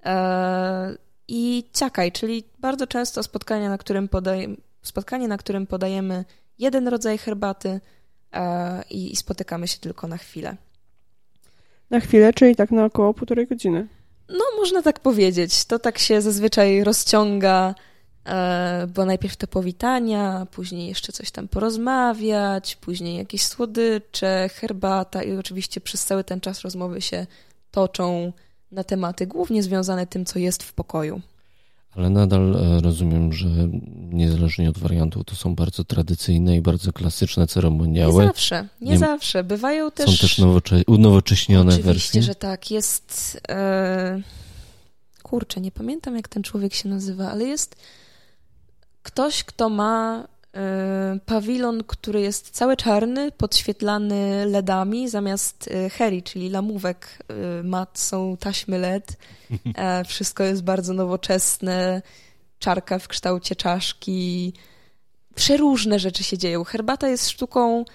E, 0.06 0.96
I 1.28 1.64
ciakaj, 1.74 2.12
czyli 2.12 2.44
bardzo 2.60 2.88
często 2.88 3.24
spotkanie, 3.24 3.70
na 3.70 3.78
którym 3.78 4.08
podajemy, 4.08 4.56
spotkanie, 4.82 5.28
na 5.28 5.38
którym 5.38 5.68
podajemy 5.68 6.26
jeden 6.60 6.88
rodzaj 6.88 7.18
herbaty 7.18 7.80
e, 8.34 8.84
i 8.90 9.16
spotykamy 9.16 9.68
się 9.68 9.80
tylko 9.80 10.08
na 10.08 10.18
chwilę. 10.18 10.56
Na 11.90 12.00
chwilę, 12.00 12.34
czyli 12.34 12.56
tak 12.56 12.72
na 12.72 12.86
około 12.86 13.14
półtorej 13.14 13.48
godziny. 13.48 13.88
No, 14.30 14.44
można 14.58 14.82
tak 14.82 15.00
powiedzieć. 15.00 15.66
To 15.66 15.80
tak 15.80 15.98
się 15.98 16.22
zazwyczaj 16.22 16.84
rozciąga, 16.84 17.76
e, 18.26 18.88
bo 18.96 19.06
najpierw 19.06 19.36
te 19.36 19.48
powitania, 19.48 20.48
później 20.52 20.88
jeszcze 20.88 21.12
coś 21.12 21.32
tam 21.32 21.48
porozmawiać, 21.48 22.76
później 22.76 23.18
jakieś 23.18 23.46
słodycze, 23.46 24.50
herbata 24.54 25.24
i 25.24 25.38
oczywiście 25.38 25.82
przez 25.82 26.06
cały 26.06 26.24
ten 26.24 26.42
czas 26.42 26.62
rozmowy 26.62 27.02
się 27.02 27.26
toczą 27.72 28.34
na 28.72 28.84
tematy 28.84 29.28
głównie 29.28 29.64
związane 29.64 30.08
tym, 30.08 30.26
co 30.26 30.40
jest 30.40 30.64
w 30.64 30.74
pokoju. 30.74 31.22
Ale 31.96 32.10
nadal 32.10 32.56
e, 32.56 32.82
rozumiem, 32.82 33.34
że 33.34 33.48
niezależnie 34.10 34.70
od 34.70 34.78
wariantu 34.78 35.24
to 35.24 35.36
są 35.36 35.56
bardzo 35.56 35.84
tradycyjne 35.84 36.56
i 36.56 36.62
bardzo 36.62 36.94
klasyczne 36.94 37.48
ceremoniały. 37.48 38.22
Nie 38.24 38.28
zawsze, 38.28 38.68
nie, 38.82 38.92
nie 38.92 38.98
zawsze. 38.98 39.44
Bywają 39.44 39.92
też... 39.92 40.10
Są 40.10 40.28
też 40.28 40.38
nowocze... 40.38 40.82
unowocześnione 40.88 41.70
Oczywiście, 41.70 41.86
wersje? 41.86 42.10
Oczywiście, 42.10 42.32
że 42.32 42.36
tak. 42.36 42.72
Jest... 42.72 43.42
E... 43.50 44.22
Kurczę, 45.24 45.62
nie 45.62 45.72
pamiętam 45.72 46.16
jak 46.16 46.28
ten 46.28 46.44
człowiek 46.44 46.74
się 46.74 46.90
nazywa, 46.90 47.32
ale 47.32 47.44
jest 47.44 47.76
ktoś, 49.04 49.44
kto 49.44 49.70
ma 49.70 50.28
pawilon, 51.26 51.84
który 51.88 52.22
jest 52.22 52.50
cały 52.50 52.78
czarny, 52.78 53.32
podświetlany 53.32 54.46
LEDami, 54.46 55.10
zamiast 55.10 55.70
e, 55.72 55.90
heri, 55.90 56.24
czyli 56.24 56.50
lamówek 56.50 57.18
e, 57.28 57.64
mat 57.64 58.00
są 58.00 58.38
taśmy 58.38 58.78
LED. 58.78 59.18
Wszystko 60.08 60.44
jest 60.44 60.64
bardzo 60.64 60.94
nowoczesne, 60.94 62.02
czarka 62.60 63.00
w 63.00 63.08
kształcie 63.08 63.56
czaszki. 63.56 64.54
Przeróżne 65.36 66.00
rzeczy 66.00 66.24
się 66.24 66.38
dzieją. 66.38 66.64
Herbata 66.64 67.08
jest 67.08 67.30
sztuką 67.30 67.86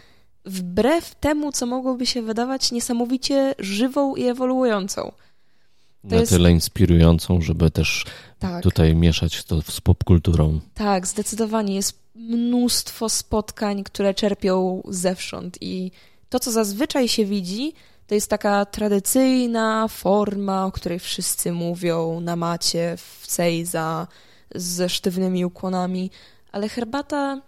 wbrew 0.45 1.15
temu, 1.15 1.53
co 1.53 1.67
mogłoby 1.67 2.07
się 2.07 2.23
wydawać 2.23 2.73
niesamowicie 2.73 3.55
żywą 3.59 4.17
i 4.17 4.25
ewoluującą. 4.25 5.03
To 5.03 6.15
na 6.15 6.17
jest... 6.17 6.33
tyle 6.33 6.51
inspirującą, 6.51 7.41
żeby 7.41 7.71
też 7.71 8.05
tak. 8.39 8.63
tutaj 8.63 8.95
mieszać 8.95 9.45
to 9.45 9.63
z 9.63 9.81
popkulturą. 9.81 10.61
Tak, 10.75 11.07
zdecydowanie. 11.07 11.75
Jest 11.75 12.06
mnóstwo 12.17 13.09
spotkań, 13.09 13.85
które 13.85 14.15
czerpią 14.15 14.83
zewsząd 14.89 15.59
i 15.61 15.91
to, 16.29 16.41
co 16.41 16.53
zazwyczaj 16.53 17.09
się 17.09 17.25
widzi, 17.25 17.73
to 18.07 18.15
jest 18.15 18.31
taka 18.31 18.65
tradycyjna 18.65 19.89
forma, 19.89 20.67
o 20.67 20.73
której 20.73 20.99
wszyscy 20.99 21.53
mówią 21.53 22.21
na 22.21 22.37
macie, 22.37 22.97
w 22.97 23.27
cejza, 23.27 24.07
ze 24.55 24.89
sztywnymi 24.89 25.45
ukłonami, 25.45 26.11
ale 26.53 26.69
herbata 26.69 27.41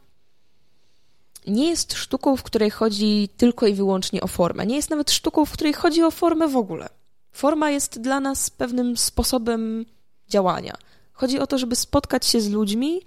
nie 1.46 1.68
jest 1.68 1.92
sztuką, 1.92 2.36
w 2.36 2.42
której 2.42 2.70
chodzi 2.70 3.28
tylko 3.36 3.66
i 3.66 3.74
wyłącznie 3.74 4.20
o 4.20 4.26
formę. 4.26 4.66
Nie 4.66 4.76
jest 4.76 4.90
nawet 4.90 5.10
sztuką, 5.10 5.44
w 5.44 5.52
której 5.52 5.72
chodzi 5.72 6.02
o 6.02 6.10
formę 6.10 6.48
w 6.48 6.56
ogóle. 6.56 6.88
Forma 7.32 7.70
jest 7.70 8.00
dla 8.00 8.20
nas 8.20 8.50
pewnym 8.50 8.96
sposobem 8.96 9.86
działania. 10.28 10.74
Chodzi 11.12 11.38
o 11.38 11.46
to, 11.46 11.58
żeby 11.58 11.76
spotkać 11.76 12.26
się 12.26 12.40
z 12.40 12.50
ludźmi, 12.50 13.00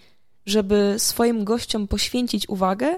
żeby 0.52 0.96
swoim 0.98 1.44
gościom 1.44 1.88
poświęcić 1.88 2.50
uwagę 2.50 2.96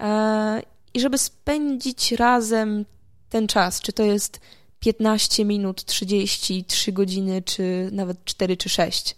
e, 0.00 0.62
i 0.94 1.00
żeby 1.00 1.18
spędzić 1.18 2.12
razem 2.12 2.84
ten 3.28 3.46
czas, 3.46 3.80
czy 3.80 3.92
to 3.92 4.02
jest 4.02 4.40
15 4.80 5.44
minut, 5.44 5.84
30, 5.84 6.64
3 6.64 6.92
godziny, 6.92 7.42
czy 7.42 7.88
nawet 7.92 8.24
4 8.24 8.56
czy 8.56 8.68
6. 8.68 9.16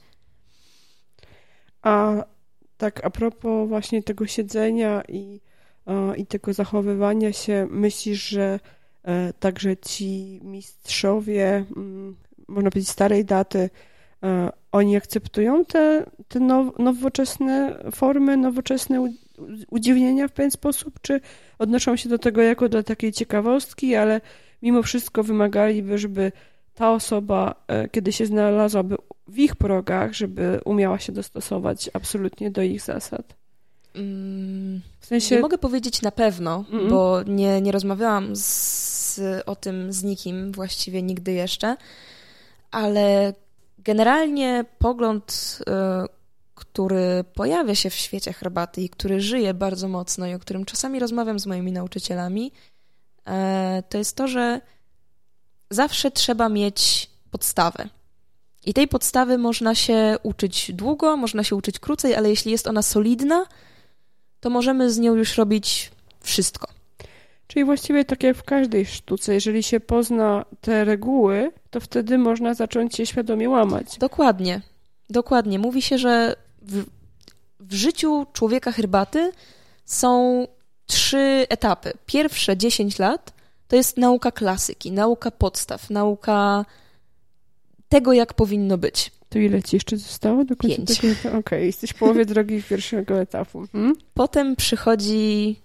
A 1.82 2.24
tak 2.76 3.04
a 3.04 3.10
propos 3.10 3.68
właśnie 3.68 4.02
tego 4.02 4.26
siedzenia 4.26 5.02
i, 5.08 5.40
i 6.16 6.26
tego 6.26 6.52
zachowywania 6.52 7.32
się, 7.32 7.66
myślisz, 7.70 8.28
że 8.28 8.60
e, 9.02 9.32
także 9.32 9.76
ci 9.76 10.40
mistrzowie, 10.42 11.64
mm, 11.76 12.16
można 12.48 12.70
powiedzieć 12.70 12.88
starej 12.88 13.24
daty, 13.24 13.70
E, 14.24 14.52
oni 14.75 14.97
akceptują 14.97 15.64
te, 15.64 16.07
te 16.29 16.41
now, 16.41 16.79
nowoczesne 16.79 17.79
formy, 17.93 18.37
nowoczesne 18.37 19.12
udziwnienia 19.70 20.29
w 20.29 20.33
pewien 20.33 20.51
sposób, 20.51 21.01
czy 21.03 21.20
odnoszą 21.59 21.97
się 21.97 22.09
do 22.09 22.18
tego 22.18 22.43
jako 22.43 22.68
do 22.68 22.83
takiej 22.83 23.12
ciekawostki, 23.12 23.95
ale 23.95 24.20
mimo 24.62 24.83
wszystko 24.83 25.22
wymagaliby, 25.22 25.99
żeby 25.99 26.33
ta 26.75 26.93
osoba, 26.93 27.55
e, 27.68 27.89
kiedy 27.89 28.12
się 28.12 28.27
znalazłaby 28.27 28.97
w 29.29 29.39
ich 29.39 29.57
progach, 29.57 30.12
żeby 30.14 30.61
umiała 30.64 30.99
się 30.99 31.12
dostosować 31.12 31.91
absolutnie 31.93 32.51
do 32.51 32.62
ich 32.62 32.81
zasad? 32.81 33.37
Mm, 33.95 34.81
w 35.01 35.07
sensie... 35.07 35.35
Nie 35.35 35.41
mogę 35.43 35.59
powiedzieć 35.59 36.03
na 36.03 36.11
pewno, 36.11 36.64
mm 36.72 36.87
-mm. 36.87 36.91
bo 36.91 37.22
nie, 37.27 37.61
nie 37.61 37.72
rozmawiałam 37.72 38.37
z, 38.37 39.20
o 39.47 39.57
tym 39.57 39.93
z 39.93 40.03
nikim 40.03 40.53
właściwie 40.53 41.03
nigdy 41.03 41.33
jeszcze, 41.33 41.77
ale 42.70 43.35
Generalnie 43.85 44.64
pogląd, 44.78 45.59
e, 45.66 46.05
który 46.55 47.24
pojawia 47.35 47.74
się 47.74 47.91
w 47.91 47.95
świecie 47.95 48.32
herbaty 48.32 48.82
i 48.82 48.89
który 48.89 49.20
żyje 49.20 49.55
bardzo 49.55 49.89
mocno 49.89 50.26
i 50.26 50.35
o 50.35 50.39
którym 50.39 50.64
czasami 50.64 50.99
rozmawiam 50.99 51.39
z 51.39 51.47
moimi 51.47 51.72
nauczycielami, 51.72 52.53
e, 53.26 53.82
to 53.89 53.99
jest 53.99 54.16
to, 54.16 54.28
że 54.28 54.61
zawsze 55.70 56.11
trzeba 56.11 56.49
mieć 56.49 57.11
podstawę. 57.30 57.89
I 58.66 58.74
tej 58.74 58.89
podstawy 58.89 59.39
można 59.39 59.74
się 59.74 60.16
uczyć 60.22 60.72
długo, 60.72 61.16
można 61.16 61.45
się 61.45 61.57
uczyć 61.57 61.78
krócej, 61.78 62.14
ale 62.14 62.30
jeśli 62.30 62.53
jest 62.53 62.66
ona 62.66 62.82
solidna, 62.82 63.47
to 64.41 64.51
możemy 64.51 64.91
z 64.91 64.99
nią 64.99 65.14
już 65.14 65.37
robić 65.37 65.91
wszystko. 66.20 66.74
Czyli 67.55 67.64
właściwie 67.64 68.05
tak 68.05 68.22
jak 68.22 68.36
w 68.36 68.42
każdej 68.42 68.86
sztuce, 68.86 69.34
jeżeli 69.34 69.62
się 69.62 69.80
pozna 69.80 70.44
te 70.61 70.84
reguły, 70.84 71.52
to 71.70 71.80
wtedy 71.80 72.18
można 72.18 72.55
zacząć 72.55 72.98
je 72.98 73.07
świadomie 73.07 73.50
łamać. 73.50 73.98
Dokładnie. 73.98 74.61
Dokładnie. 75.11 75.59
Mówi 75.59 75.82
się, 75.82 75.98
że 75.98 76.36
w, 76.62 76.84
w 77.61 77.74
życiu 77.74 78.26
człowieka 78.32 78.72
herbaty 78.72 79.32
są 79.84 80.46
trzy 80.86 81.46
etapy. 81.48 81.92
Pierwsze 82.07 82.57
10 82.57 82.98
lat 82.98 83.32
to 83.68 83.76
jest 83.76 83.96
nauka 83.96 84.30
klasyki, 84.30 84.92
nauka 84.92 85.30
podstaw, 85.30 85.90
nauka 85.90 86.64
tego, 87.88 88.12
jak 88.12 88.34
powinno 88.34 88.78
być. 88.78 89.12
To 89.28 89.38
ile 89.38 89.62
ci 89.62 89.76
jeszcze 89.76 89.96
zostało 89.96 90.44
do 90.44 90.57
końca 90.57 90.76
Pięć. 90.76 90.98
Okej, 91.20 91.38
okay, 91.38 91.66
jesteś 91.66 91.90
w 91.90 91.94
połowie 91.94 92.26
drogi 92.26 92.62
pierwszego 92.62 93.20
etapu. 93.20 93.66
Hmm? 93.72 93.94
Potem 94.14 94.57
przychodzi 94.57 95.63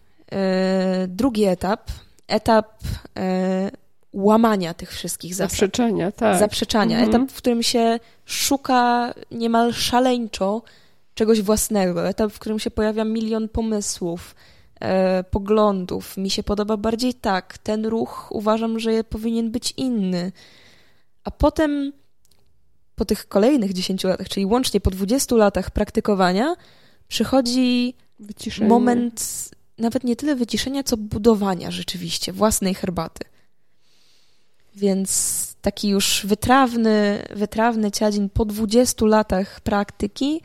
drugi 1.07 1.45
etap, 1.45 1.91
etap 2.27 2.83
e, 3.17 3.71
łamania 4.13 4.73
tych 4.73 4.91
wszystkich 4.91 5.35
zasad. 5.35 5.51
Zaprzeczania, 5.51 6.11
tak. 6.11 6.39
Zaprzeczania. 6.39 6.99
Mhm. 6.99 7.09
Etap, 7.09 7.31
w 7.31 7.37
którym 7.37 7.63
się 7.63 7.99
szuka 8.25 9.13
niemal 9.31 9.73
szaleńczo 9.73 10.61
czegoś 11.13 11.41
własnego. 11.41 12.07
Etap, 12.07 12.31
w 12.31 12.39
którym 12.39 12.59
się 12.59 12.71
pojawia 12.71 13.05
milion 13.05 13.49
pomysłów, 13.49 14.35
e, 14.79 15.23
poglądów. 15.23 16.17
Mi 16.17 16.29
się 16.29 16.43
podoba 16.43 16.77
bardziej 16.77 17.13
tak. 17.13 17.57
Ten 17.57 17.85
ruch 17.85 18.27
uważam, 18.31 18.79
że 18.79 19.03
powinien 19.03 19.51
być 19.51 19.73
inny. 19.77 20.31
A 21.23 21.31
potem 21.31 21.93
po 22.95 23.05
tych 23.05 23.27
kolejnych 23.27 23.73
10 23.73 24.03
latach, 24.03 24.29
czyli 24.29 24.45
łącznie 24.45 24.79
po 24.79 24.91
20 24.91 25.35
latach 25.35 25.71
praktykowania, 25.71 26.55
przychodzi 27.07 27.93
Wyciszenie. 28.19 28.69
moment 28.69 29.49
nawet 29.79 30.03
nie 30.03 30.15
tyle 30.15 30.35
wyciszenia, 30.35 30.83
co 30.83 30.97
budowania 30.97 31.71
rzeczywiście 31.71 32.33
własnej 32.33 32.73
herbaty. 32.73 33.23
Więc 34.75 35.39
taki 35.61 35.89
już 35.89 36.25
wytrawny, 36.25 37.23
wytrawny 37.35 37.91
ciadzin 37.91 38.29
po 38.29 38.45
20 38.45 39.05
latach 39.05 39.61
praktyki 39.61 40.41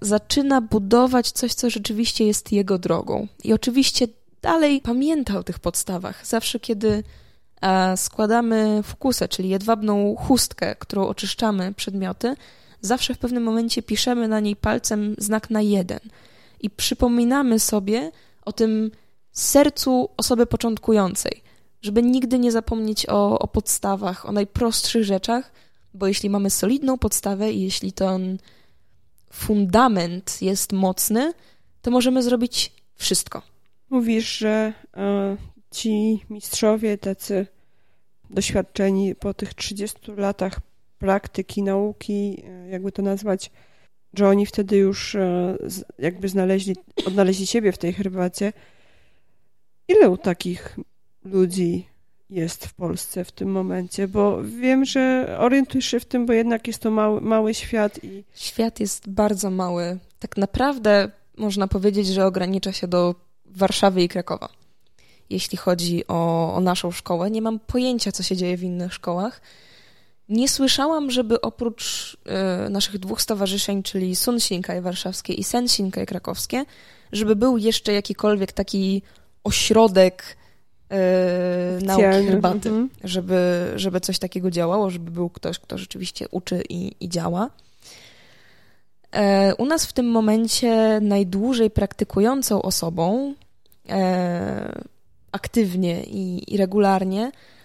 zaczyna 0.00 0.60
budować 0.60 1.30
coś, 1.30 1.54
co 1.54 1.70
rzeczywiście 1.70 2.26
jest 2.26 2.52
jego 2.52 2.78
drogą. 2.78 3.28
I 3.44 3.52
oczywiście 3.52 4.06
dalej 4.42 4.80
pamięta 4.80 5.38
o 5.38 5.42
tych 5.42 5.58
podstawach. 5.58 6.26
Zawsze, 6.26 6.60
kiedy 6.60 7.02
e, 7.60 7.96
składamy 7.96 8.82
wkusę, 8.84 9.28
czyli 9.28 9.48
jedwabną 9.48 10.16
chustkę, 10.16 10.74
którą 10.78 11.06
oczyszczamy 11.06 11.74
przedmioty, 11.74 12.34
zawsze 12.80 13.14
w 13.14 13.18
pewnym 13.18 13.42
momencie 13.42 13.82
piszemy 13.82 14.28
na 14.28 14.40
niej 14.40 14.56
palcem 14.56 15.14
znak 15.18 15.50
na 15.50 15.62
jeden. 15.62 16.00
I 16.60 16.70
przypominamy 16.70 17.58
sobie, 17.58 18.12
o 18.50 18.52
tym 18.52 18.90
sercu 19.32 20.08
osoby 20.16 20.46
początkującej, 20.46 21.42
żeby 21.82 22.02
nigdy 22.02 22.38
nie 22.38 22.52
zapomnieć 22.52 23.06
o, 23.08 23.38
o 23.38 23.48
podstawach, 23.48 24.26
o 24.26 24.32
najprostszych 24.32 25.04
rzeczach, 25.04 25.52
bo 25.94 26.06
jeśli 26.06 26.30
mamy 26.30 26.50
solidną 26.50 26.98
podstawę 26.98 27.52
i 27.52 27.62
jeśli 27.62 27.92
ten 27.92 28.38
fundament 29.32 30.42
jest 30.42 30.72
mocny, 30.72 31.32
to 31.82 31.90
możemy 31.90 32.22
zrobić 32.22 32.72
wszystko. 32.94 33.42
Mówisz, 33.90 34.38
że 34.38 34.72
e, 34.96 35.36
ci 35.70 36.24
mistrzowie 36.30 36.98
tacy 36.98 37.46
doświadczeni 38.30 39.14
po 39.14 39.34
tych 39.34 39.54
30 39.54 39.98
latach 40.16 40.60
praktyki, 40.98 41.62
nauki, 41.62 42.42
e, 42.46 42.68
jakby 42.68 42.92
to 42.92 43.02
nazwać, 43.02 43.50
że 44.14 44.28
oni 44.28 44.46
wtedy 44.46 44.76
już 44.76 45.14
e, 45.14 45.56
jakby 45.98 46.28
znaleźli, 46.28 46.76
odnaleźli 47.06 47.46
siebie 47.46 47.72
w 47.72 47.78
tej 47.78 47.92
herbacie. 47.92 48.52
Ile 49.88 50.16
takich 50.16 50.76
ludzi 51.24 51.86
jest 52.30 52.66
w 52.66 52.74
Polsce 52.74 53.24
w 53.24 53.32
tym 53.32 53.52
momencie? 53.52 54.08
Bo 54.08 54.42
wiem, 54.42 54.84
że 54.84 55.36
orientujesz 55.38 55.86
się 55.86 56.00
w 56.00 56.04
tym, 56.04 56.26
bo 56.26 56.32
jednak 56.32 56.66
jest 56.66 56.82
to 56.82 56.90
mały, 56.90 57.20
mały 57.20 57.54
świat. 57.54 58.04
I... 58.04 58.24
Świat 58.34 58.80
jest 58.80 59.08
bardzo 59.08 59.50
mały. 59.50 59.98
Tak 60.18 60.36
naprawdę 60.36 61.10
można 61.36 61.68
powiedzieć, 61.68 62.06
że 62.06 62.26
ogranicza 62.26 62.72
się 62.72 62.88
do 62.88 63.14
Warszawy 63.46 64.02
i 64.02 64.08
Krakowa. 64.08 64.48
Jeśli 65.30 65.58
chodzi 65.58 66.06
o, 66.08 66.54
o 66.54 66.60
naszą 66.60 66.90
szkołę, 66.90 67.30
nie 67.30 67.42
mam 67.42 67.58
pojęcia, 67.58 68.12
co 68.12 68.22
się 68.22 68.36
dzieje 68.36 68.56
w 68.56 68.62
innych 68.62 68.94
szkołach. 68.94 69.40
Nie 70.30 70.48
słyszałam, 70.48 71.10
żeby 71.10 71.40
oprócz 71.40 72.16
y, 72.66 72.70
naszych 72.70 72.98
dwóch 72.98 73.22
stowarzyszeń, 73.22 73.82
czyli 73.82 74.16
Sun 74.16 74.40
Shinkai 74.40 74.80
warszawskie 74.80 75.32
i 75.32 75.44
Sen 75.44 75.68
Shinkai 75.68 76.06
krakowskie, 76.06 76.64
żeby 77.12 77.36
był 77.36 77.58
jeszcze 77.58 77.92
jakikolwiek 77.92 78.52
taki 78.52 79.02
ośrodek 79.44 80.36
y, 81.80 81.84
nauki 81.84 82.02
herbaty, 82.02 82.70
-hmm. 82.70 82.88
żeby, 83.04 83.72
żeby 83.76 84.00
coś 84.00 84.18
takiego 84.18 84.50
działało, 84.50 84.90
żeby 84.90 85.10
był 85.10 85.30
ktoś, 85.30 85.58
kto 85.58 85.78
rzeczywiście 85.78 86.28
uczy 86.28 86.62
i, 86.68 86.94
i 87.00 87.08
działa. 87.08 87.50
E, 89.12 89.54
u 89.54 89.66
nas 89.66 89.86
w 89.86 89.92
tym 89.92 90.10
momencie 90.10 91.00
najdłużej 91.00 91.70
praktykującą 91.70 92.62
osobą 92.62 93.34
e, 93.88 94.82
aktywnie 95.32 96.04
i, 96.04 96.54
i 96.54 96.56
regularnie 96.56 97.22
e, 97.24 97.59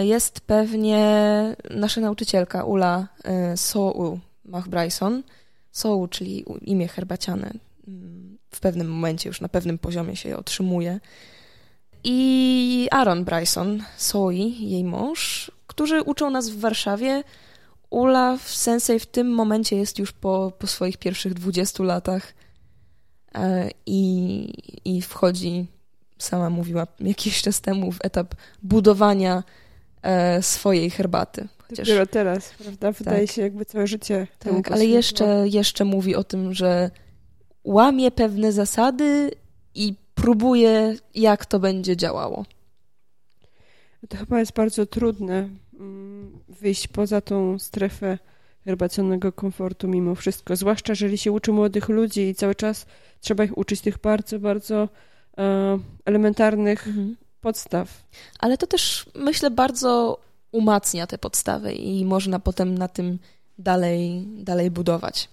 jest 0.00 0.40
pewnie 0.40 1.06
nasza 1.70 2.00
nauczycielka 2.00 2.64
Ula 2.64 3.08
Soul 3.56 4.18
Mach-Bryson. 4.46 5.22
Soul, 5.72 6.08
czyli 6.08 6.44
imię 6.62 6.88
herbaciane. 6.88 7.52
Mm, 7.88 8.38
w 8.50 8.60
pewnym 8.60 8.90
momencie 8.90 9.28
już 9.28 9.40
na 9.40 9.48
pewnym 9.48 9.78
poziomie 9.78 10.16
się 10.16 10.28
je 10.28 10.36
otrzymuje. 10.36 11.00
I 12.04 12.88
Aaron 12.90 13.24
Bryson, 13.24 13.82
Soi, 13.96 14.70
jej 14.70 14.84
mąż, 14.84 15.50
którzy 15.66 16.02
uczą 16.02 16.30
nas 16.30 16.50
w 16.50 16.60
Warszawie 16.60 17.22
Ula 17.90 18.36
w 18.36 18.48
Sensei 18.48 18.98
w 18.98 19.06
tym 19.06 19.34
momencie 19.34 19.76
jest 19.76 19.98
już 19.98 20.12
po, 20.12 20.52
po 20.58 20.66
swoich 20.66 20.96
pierwszych 20.96 21.34
20 21.34 21.84
latach 21.84 22.34
e, 23.34 23.70
i, 23.86 24.48
i 24.84 25.02
wchodzi, 25.02 25.66
sama 26.22 26.50
mówiła 26.50 26.86
jakiś 27.00 27.42
czas 27.42 27.60
temu, 27.60 27.92
w 27.92 27.98
etap 28.04 28.34
budowania 28.62 29.42
e, 30.02 30.42
swojej 30.42 30.90
herbaty. 30.90 31.48
Chociaż, 31.68 31.88
Dopiero 31.88 32.06
teraz, 32.06 32.50
prawda? 32.58 32.92
Wydaje 32.92 33.26
tak. 33.26 33.36
się 33.36 33.42
jakby 33.42 33.64
całe 33.64 33.86
życie 33.86 34.26
Tak, 34.38 34.72
ale 34.72 34.86
jeszcze, 34.86 35.44
jeszcze 35.48 35.84
mówi 35.84 36.14
o 36.14 36.24
tym, 36.24 36.54
że 36.54 36.90
łamie 37.64 38.10
pewne 38.10 38.52
zasady 38.52 39.30
i 39.74 39.94
próbuje, 40.14 40.96
jak 41.14 41.46
to 41.46 41.60
będzie 41.60 41.96
działało. 41.96 42.44
To 44.08 44.16
chyba 44.16 44.38
jest 44.38 44.52
bardzo 44.52 44.86
trudne, 44.86 45.48
Mm, 45.82 46.38
wyjść 46.48 46.88
poza 46.88 47.20
tą 47.20 47.58
strefę 47.58 48.18
herbacionnego 48.64 49.32
komfortu 49.32 49.88
mimo 49.88 50.14
wszystko. 50.14 50.56
Zwłaszcza, 50.56 50.92
jeżeli 50.92 51.18
się 51.18 51.32
uczy 51.32 51.52
młodych 51.52 51.88
ludzi 51.88 52.20
i 52.20 52.34
cały 52.34 52.54
czas 52.54 52.86
trzeba 53.20 53.44
ich 53.44 53.58
uczyć 53.58 53.80
tych 53.80 53.98
bardzo, 53.98 54.38
bardzo 54.38 54.88
elementarnych 56.04 56.86
mhm. 56.86 57.16
podstaw. 57.40 58.04
Ale 58.38 58.58
to 58.58 58.66
też, 58.66 59.06
myślę, 59.14 59.50
bardzo 59.50 60.20
umacnia 60.52 61.06
te 61.06 61.18
podstawy 61.18 61.72
i 61.72 62.04
można 62.04 62.38
potem 62.38 62.78
na 62.78 62.88
tym 62.88 63.18
dalej, 63.58 64.24
dalej 64.26 64.70
budować. 64.70 65.28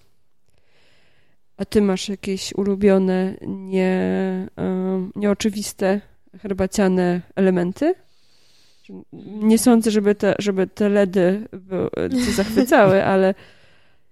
A 1.56 1.64
ty 1.64 1.82
masz 1.82 2.08
jakieś 2.08 2.54
ulubione, 2.54 3.34
nie, 3.46 3.92
e, 4.58 5.08
nieoczywiste 5.16 6.00
herbaciane 6.38 7.20
elementy? 7.34 7.94
Nie 9.22 9.58
sądzę, 9.58 9.90
żeby 9.90 10.14
te, 10.14 10.34
żeby 10.38 10.66
te 10.66 10.88
LEDy 10.88 11.48
cię 12.10 12.32
zachwycały, 12.42 13.04
ale 13.04 13.34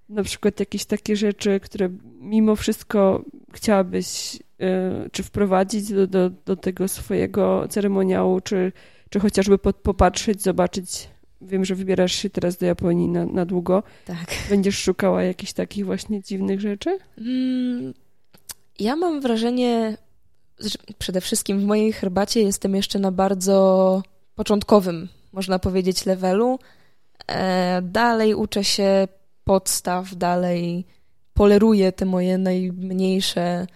na 0.08 0.22
przykład 0.22 0.60
jakieś 0.60 0.84
takie 0.84 1.16
rzeczy, 1.16 1.60
które 1.60 1.88
mimo 2.20 2.56
wszystko 2.56 3.24
chciałabyś 3.52 4.36
e, 4.36 4.38
czy 5.12 5.22
wprowadzić 5.22 5.92
do, 5.92 6.06
do, 6.06 6.30
do 6.30 6.56
tego 6.56 6.88
swojego 6.88 7.68
ceremoniału, 7.68 8.40
czy, 8.40 8.72
czy 9.10 9.20
chociażby 9.20 9.58
pod, 9.58 9.76
popatrzeć, 9.76 10.42
zobaczyć. 10.42 11.08
Wiem, 11.40 11.64
że 11.64 11.74
wybierasz 11.74 12.12
się 12.12 12.30
teraz 12.30 12.56
do 12.56 12.66
Japonii 12.66 13.08
na, 13.08 13.26
na 13.26 13.44
długo. 13.44 13.82
Tak. 14.04 14.34
Będziesz 14.50 14.78
szukała 14.78 15.22
jakichś 15.22 15.52
takich 15.52 15.86
właśnie 15.86 16.22
dziwnych 16.22 16.60
rzeczy? 16.60 16.98
Mm, 17.18 17.94
ja 18.78 18.96
mam 18.96 19.20
wrażenie, 19.20 19.96
że 20.60 20.78
przede 20.98 21.20
wszystkim 21.20 21.60
w 21.60 21.64
mojej 21.64 21.92
herbacie 21.92 22.42
jestem 22.42 22.74
jeszcze 22.74 22.98
na 22.98 23.12
bardzo 23.12 24.02
początkowym, 24.34 25.08
można 25.32 25.58
powiedzieć, 25.58 26.06
levelu. 26.06 26.58
E, 27.28 27.82
dalej 27.82 28.34
uczę 28.34 28.64
się 28.64 29.08
podstaw, 29.44 30.16
dalej 30.16 30.84
poleruję 31.34 31.92
te 31.92 32.04
moje 32.04 32.38
najmniejsze 32.38 33.66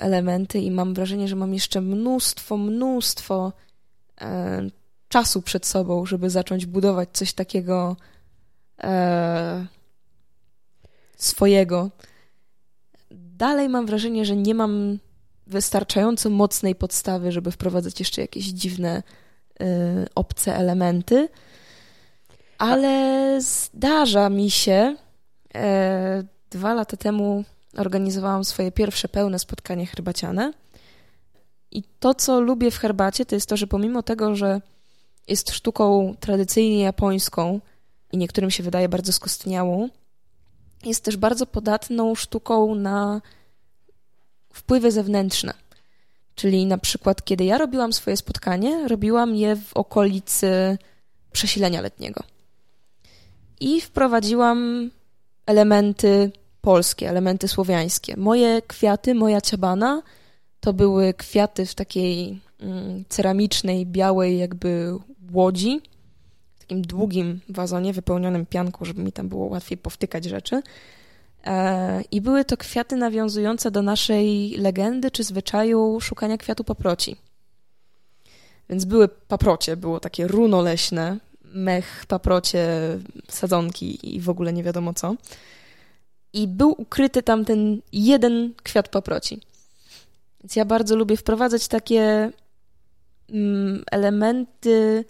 elementy 0.00 0.58
i 0.58 0.70
mam 0.70 0.94
wrażenie, 0.94 1.28
że 1.28 1.36
mam 1.36 1.54
jeszcze 1.54 1.80
mnóstwo, 1.80 2.56
mnóstwo 2.56 3.52
e, 4.20 4.60
czasu 5.08 5.42
przed 5.42 5.66
sobą, 5.66 6.06
żeby 6.06 6.30
zacząć 6.30 6.66
budować 6.66 7.08
coś 7.12 7.32
takiego 7.32 7.96
swojego. 11.16 11.90
Dalej 13.10 13.68
mam 13.68 13.86
wrażenie, 13.86 14.24
że 14.24 14.36
nie 14.36 14.54
mam 14.54 14.98
wystarczająco 15.46 16.30
mocnej 16.30 16.74
podstawy, 16.74 17.32
żeby 17.32 17.50
wprowadzać 17.50 18.00
jeszcze 18.00 18.20
jakieś 18.20 18.46
dziwne 18.46 19.02
obce 20.14 20.56
elementy, 20.56 21.28
ale 22.58 23.38
zdarza 23.40 24.30
mi 24.30 24.50
się. 24.50 24.96
E, 25.54 26.24
dwa 26.50 26.74
lata 26.74 26.96
temu 26.96 27.44
organizowałam 27.76 28.44
swoje 28.44 28.72
pierwsze 28.72 29.08
pełne 29.08 29.38
spotkanie 29.38 29.86
herbaciane. 29.86 30.52
I 31.70 31.82
to, 32.00 32.14
co 32.14 32.40
lubię 32.40 32.70
w 32.70 32.78
herbacie, 32.78 33.26
to 33.26 33.34
jest 33.34 33.48
to, 33.48 33.56
że 33.56 33.66
pomimo 33.66 34.02
tego, 34.02 34.36
że 34.36 34.60
jest 35.28 35.50
sztuką 35.50 36.14
tradycyjnie 36.20 36.82
japońską 36.82 37.60
i 38.12 38.16
niektórym 38.16 38.50
się 38.50 38.62
wydaje 38.62 38.88
bardzo 38.88 39.12
skostniałą, 39.12 39.88
jest 40.84 41.04
też 41.04 41.16
bardzo 41.16 41.46
podatną 41.46 42.14
sztuką 42.14 42.74
na 42.74 43.20
wpływy 44.52 44.92
zewnętrzne. 44.92 45.54
Czyli 46.34 46.66
na 46.66 46.78
przykład, 46.78 47.24
kiedy 47.24 47.44
ja 47.44 47.58
robiłam 47.58 47.92
swoje 47.92 48.16
spotkanie, 48.16 48.88
robiłam 48.88 49.34
je 49.34 49.56
w 49.56 49.76
okolicy 49.76 50.78
przesilenia 51.32 51.80
letniego. 51.80 52.22
I 53.60 53.80
wprowadziłam 53.80 54.90
elementy 55.46 56.32
polskie, 56.60 57.08
elementy 57.08 57.48
słowiańskie. 57.48 58.16
Moje 58.16 58.62
kwiaty, 58.62 59.14
moja 59.14 59.40
ciabana 59.40 60.02
to 60.60 60.72
były 60.72 61.14
kwiaty 61.14 61.66
w 61.66 61.74
takiej 61.74 62.40
mm, 62.60 63.04
ceramicznej, 63.08 63.86
białej 63.86 64.38
jakby 64.38 64.94
łodzi, 65.32 65.80
w 66.56 66.60
takim 66.60 66.82
długim 66.82 67.40
wazonie 67.48 67.92
wypełnionym 67.92 68.46
pianką, 68.46 68.84
żeby 68.84 69.02
mi 69.02 69.12
tam 69.12 69.28
było 69.28 69.46
łatwiej 69.46 69.78
powtykać 69.78 70.24
rzeczy. 70.24 70.62
E, 71.44 72.02
I 72.10 72.20
były 72.20 72.44
to 72.44 72.56
kwiaty 72.56 72.96
nawiązujące 72.96 73.70
do 73.70 73.82
naszej 73.82 74.50
legendy 74.50 75.10
czy 75.10 75.24
zwyczaju 75.24 75.98
szukania 76.00 76.38
kwiatu 76.38 76.64
paproci. 76.64 77.16
Więc 78.70 78.84
były 78.84 79.08
paprocie, 79.08 79.76
było 79.76 80.00
takie 80.00 80.26
runo 80.26 80.62
leśne, 80.62 81.18
mech, 81.44 82.04
paprocie, 82.08 82.68
sadzonki 83.28 84.16
i 84.16 84.20
w 84.20 84.28
ogóle 84.28 84.52
nie 84.52 84.62
wiadomo 84.62 84.94
co. 84.94 85.14
I 86.32 86.48
był 86.48 86.74
ukryty 86.78 87.22
tam 87.22 87.44
ten 87.44 87.80
jeden 87.92 88.54
kwiat 88.62 88.88
paproci. 88.88 89.40
Więc 90.40 90.56
ja 90.56 90.64
bardzo 90.64 90.96
lubię 90.96 91.16
wprowadzać 91.16 91.68
takie 91.68 92.30
mm, 93.30 93.84
elementy 93.90 95.04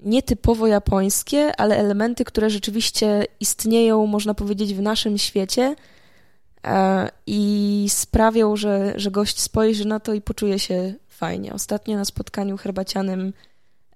nietypowo 0.00 0.66
japońskie, 0.66 1.60
ale 1.60 1.76
elementy, 1.76 2.24
które 2.24 2.50
rzeczywiście 2.50 3.24
istnieją, 3.40 4.06
można 4.06 4.34
powiedzieć, 4.34 4.74
w 4.74 4.82
naszym 4.82 5.18
świecie 5.18 5.76
e, 6.64 7.08
i 7.26 7.86
sprawią, 7.90 8.56
że, 8.56 8.92
że 8.96 9.10
gość 9.10 9.40
spojrzy 9.40 9.84
na 9.84 10.00
to 10.00 10.14
i 10.14 10.20
poczuje 10.20 10.58
się 10.58 10.94
fajnie. 11.08 11.54
Ostatnio 11.54 11.96
na 11.96 12.04
spotkaniu 12.04 12.56
herbacianym 12.56 13.32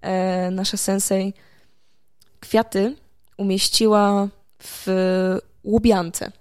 e, 0.01 0.51
nasza 0.51 0.77
sensei 0.77 1.33
kwiaty 2.41 2.97
umieściła 3.37 4.29
w 4.63 4.87
łubiance. 5.65 6.33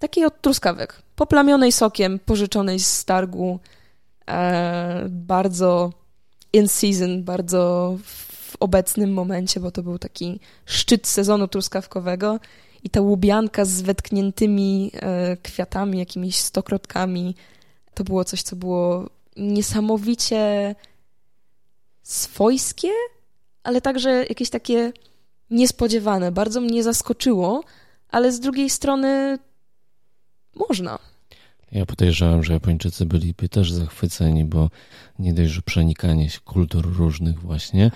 Takiej 0.00 0.24
od 0.24 0.40
truskawek, 0.40 1.02
poplamionej 1.16 1.72
sokiem, 1.72 2.18
pożyczonej 2.18 2.78
z 2.78 3.04
targu, 3.04 3.60
e, 4.28 5.06
bardzo 5.08 5.92
in 6.52 6.68
season, 6.68 7.22
bardzo 7.24 7.96
w 8.04 8.56
obecnym 8.60 9.12
momencie, 9.12 9.60
bo 9.60 9.70
to 9.70 9.82
był 9.82 9.98
taki 9.98 10.40
szczyt 10.66 11.06
sezonu 11.06 11.48
truskawkowego. 11.48 12.40
I 12.84 12.90
ta 12.90 13.00
łubianka 13.00 13.64
z 13.64 13.80
wetkniętymi 13.80 14.90
e, 14.94 15.36
kwiatami, 15.36 15.98
jakimiś 15.98 16.36
stokrotkami, 16.36 17.34
to 17.94 18.04
było 18.04 18.24
coś, 18.24 18.42
co 18.42 18.56
było 18.56 19.10
niesamowicie 19.36 20.74
swojskie, 22.02 22.88
ale 23.62 23.80
także 23.80 24.10
jakieś 24.10 24.50
takie 24.50 24.92
niespodziewane. 25.50 26.32
Bardzo 26.32 26.60
mnie 26.60 26.82
zaskoczyło, 26.82 27.64
ale 28.10 28.32
z 28.32 28.40
drugiej 28.40 28.70
strony 28.70 29.38
można. 30.54 30.98
Ja 31.72 31.86
podejrzewam, 31.86 32.44
że 32.44 32.52
Japończycy 32.52 33.06
byliby 33.06 33.48
też 33.48 33.72
zachwyceni, 33.72 34.44
bo 34.44 34.70
nie 35.18 35.34
dość, 35.34 35.50
że 35.50 35.62
przenikanie 35.62 36.30
się 36.30 36.40
kultur 36.40 36.96
różnych 36.96 37.40
właśnie, 37.40 37.90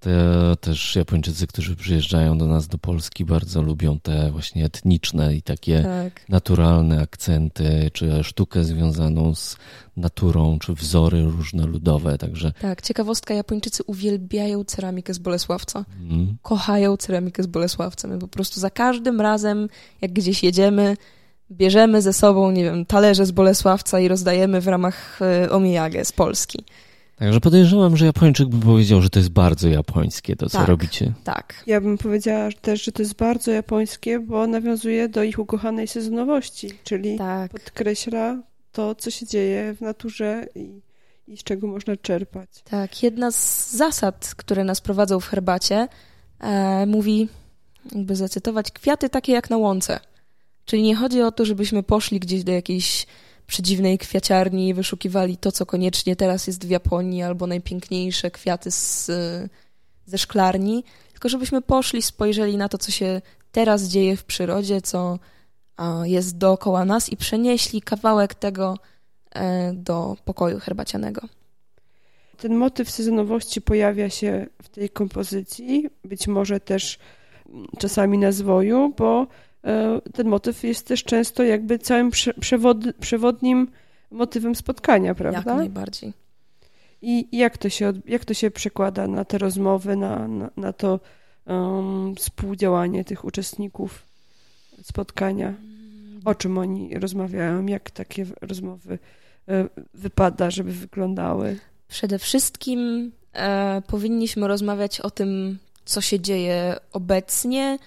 te 0.00 0.56
też 0.60 0.96
Japończycy, 0.96 1.46
którzy 1.46 1.76
przyjeżdżają 1.76 2.38
do 2.38 2.46
nas 2.46 2.68
do 2.68 2.78
Polski, 2.78 3.24
bardzo 3.24 3.62
lubią 3.62 4.00
te 4.00 4.30
właśnie 4.30 4.64
etniczne 4.64 5.34
i 5.34 5.42
takie 5.42 5.82
tak. 5.82 6.28
naturalne 6.28 7.00
akcenty, 7.00 7.90
czy 7.92 8.24
sztukę 8.24 8.64
związaną 8.64 9.34
z 9.34 9.56
naturą, 9.96 10.58
czy 10.58 10.74
wzory 10.74 11.22
różne 11.22 11.66
ludowe, 11.66 12.18
także... 12.18 12.52
Tak, 12.60 12.82
ciekawostka, 12.82 13.34
Japończycy 13.34 13.82
uwielbiają 13.82 14.64
ceramikę 14.64 15.14
z 15.14 15.18
Bolesławca. 15.18 15.84
Mm. 16.00 16.36
Kochają 16.42 16.96
ceramikę 16.96 17.42
z 17.42 17.46
Bolesławca. 17.46 18.08
My 18.08 18.18
po 18.18 18.28
prostu 18.28 18.60
za 18.60 18.70
każdym 18.70 19.20
razem, 19.20 19.68
jak 20.00 20.12
gdzieś 20.12 20.42
jedziemy, 20.42 20.96
bierzemy 21.50 22.02
ze 22.02 22.12
sobą, 22.12 22.50
nie 22.50 22.64
wiem, 22.64 22.86
talerze 22.86 23.26
z 23.26 23.30
Bolesławca 23.30 24.00
i 24.00 24.08
rozdajemy 24.08 24.60
w 24.60 24.68
ramach 24.68 25.18
e, 25.22 25.50
omijage 25.50 26.04
z 26.04 26.12
Polski. 26.12 26.64
Także 27.18 27.40
podejrzewam, 27.40 27.96
że 27.96 28.06
Japończyk 28.06 28.48
by 28.48 28.66
powiedział, 28.66 29.02
że 29.02 29.10
to 29.10 29.18
jest 29.18 29.30
bardzo 29.30 29.68
japońskie 29.68 30.36
to, 30.36 30.48
co 30.48 30.58
tak, 30.58 30.68
robicie. 30.68 31.12
Tak. 31.24 31.54
Ja 31.66 31.80
bym 31.80 31.98
powiedziała 31.98 32.48
też, 32.60 32.84
że 32.84 32.92
to 32.92 33.02
jest 33.02 33.14
bardzo 33.14 33.50
japońskie, 33.50 34.20
bo 34.20 34.46
nawiązuje 34.46 35.08
do 35.08 35.22
ich 35.22 35.38
ukochanej 35.38 35.88
sezonowości, 35.88 36.70
czyli 36.84 37.18
tak. 37.18 37.50
podkreśla 37.50 38.42
to, 38.72 38.94
co 38.94 39.10
się 39.10 39.26
dzieje 39.26 39.74
w 39.74 39.80
naturze 39.80 40.46
i, 40.54 40.80
i 41.28 41.36
z 41.36 41.42
czego 41.42 41.66
można 41.66 41.96
czerpać. 41.96 42.48
Tak, 42.70 43.02
jedna 43.02 43.30
z 43.30 43.70
zasad, 43.70 44.34
które 44.36 44.64
nas 44.64 44.80
prowadzą 44.80 45.20
w 45.20 45.26
herbacie, 45.26 45.88
e, 46.40 46.86
mówi, 46.86 47.28
jakby 47.94 48.16
zacytować, 48.16 48.70
kwiaty 48.70 49.08
takie 49.08 49.32
jak 49.32 49.50
na 49.50 49.56
łące. 49.56 50.00
Czyli 50.68 50.82
nie 50.82 50.96
chodzi 50.96 51.22
o 51.22 51.32
to, 51.32 51.44
żebyśmy 51.44 51.82
poszli 51.82 52.20
gdzieś 52.20 52.44
do 52.44 52.52
jakiejś 52.52 53.06
przedziwnej 53.46 53.98
kwiaciarni 53.98 54.74
wyszukiwali 54.74 55.36
to, 55.36 55.52
co 55.52 55.66
koniecznie 55.66 56.16
teraz 56.16 56.46
jest 56.46 56.66
w 56.66 56.70
Japonii, 56.70 57.22
albo 57.22 57.46
najpiękniejsze 57.46 58.30
kwiaty 58.30 58.70
z, 58.70 59.10
ze 60.06 60.18
szklarni, 60.18 60.84
tylko 61.12 61.28
żebyśmy 61.28 61.62
poszli, 61.62 62.02
spojrzeli 62.02 62.56
na 62.56 62.68
to, 62.68 62.78
co 62.78 62.90
się 62.90 63.20
teraz 63.52 63.82
dzieje 63.82 64.16
w 64.16 64.24
przyrodzie, 64.24 64.82
co 64.82 65.18
jest 66.04 66.38
dookoła 66.38 66.84
nas 66.84 67.08
i 67.08 67.16
przenieśli 67.16 67.82
kawałek 67.82 68.34
tego 68.34 68.78
e, 69.34 69.72
do 69.72 70.16
pokoju 70.24 70.58
herbacianego. 70.58 71.20
Ten 72.36 72.54
motyw 72.54 72.90
sezonowości 72.90 73.60
pojawia 73.60 74.10
się 74.10 74.46
w 74.62 74.68
tej 74.68 74.90
kompozycji, 74.90 75.90
być 76.04 76.26
może 76.26 76.60
też 76.60 76.98
czasami 77.78 78.18
na 78.18 78.32
zwoju, 78.32 78.94
bo 78.98 79.26
ten 80.12 80.28
motyw 80.28 80.64
jest 80.64 80.86
też 80.86 81.04
często 81.04 81.42
jakby 81.42 81.78
całym 81.78 82.10
przewod, 82.40 82.78
przewodnim 83.00 83.68
motywem 84.10 84.54
spotkania, 84.54 85.14
prawda? 85.14 85.38
Jak 85.38 85.58
najbardziej. 85.58 86.12
I 87.02 87.38
jak 87.38 87.58
to 87.58 87.68
się, 87.68 87.92
jak 88.04 88.24
to 88.24 88.34
się 88.34 88.50
przekłada 88.50 89.06
na 89.06 89.24
te 89.24 89.38
rozmowy, 89.38 89.96
na, 89.96 90.28
na, 90.28 90.50
na 90.56 90.72
to 90.72 91.00
um, 91.46 92.14
współdziałanie 92.16 93.04
tych 93.04 93.24
uczestników 93.24 94.02
spotkania? 94.82 95.54
O 96.24 96.34
czym 96.34 96.58
oni 96.58 96.98
rozmawiają? 96.98 97.66
Jak 97.66 97.90
takie 97.90 98.26
rozmowy 98.40 98.98
e, 99.48 99.68
wypada, 99.94 100.50
żeby 100.50 100.72
wyglądały? 100.72 101.58
Przede 101.88 102.18
wszystkim 102.18 103.12
e, 103.32 103.82
powinniśmy 103.86 104.48
rozmawiać 104.48 105.00
o 105.00 105.10
tym, 105.10 105.58
co 105.84 106.00
się 106.00 106.20
dzieje 106.20 106.76
obecnie, 106.92 107.78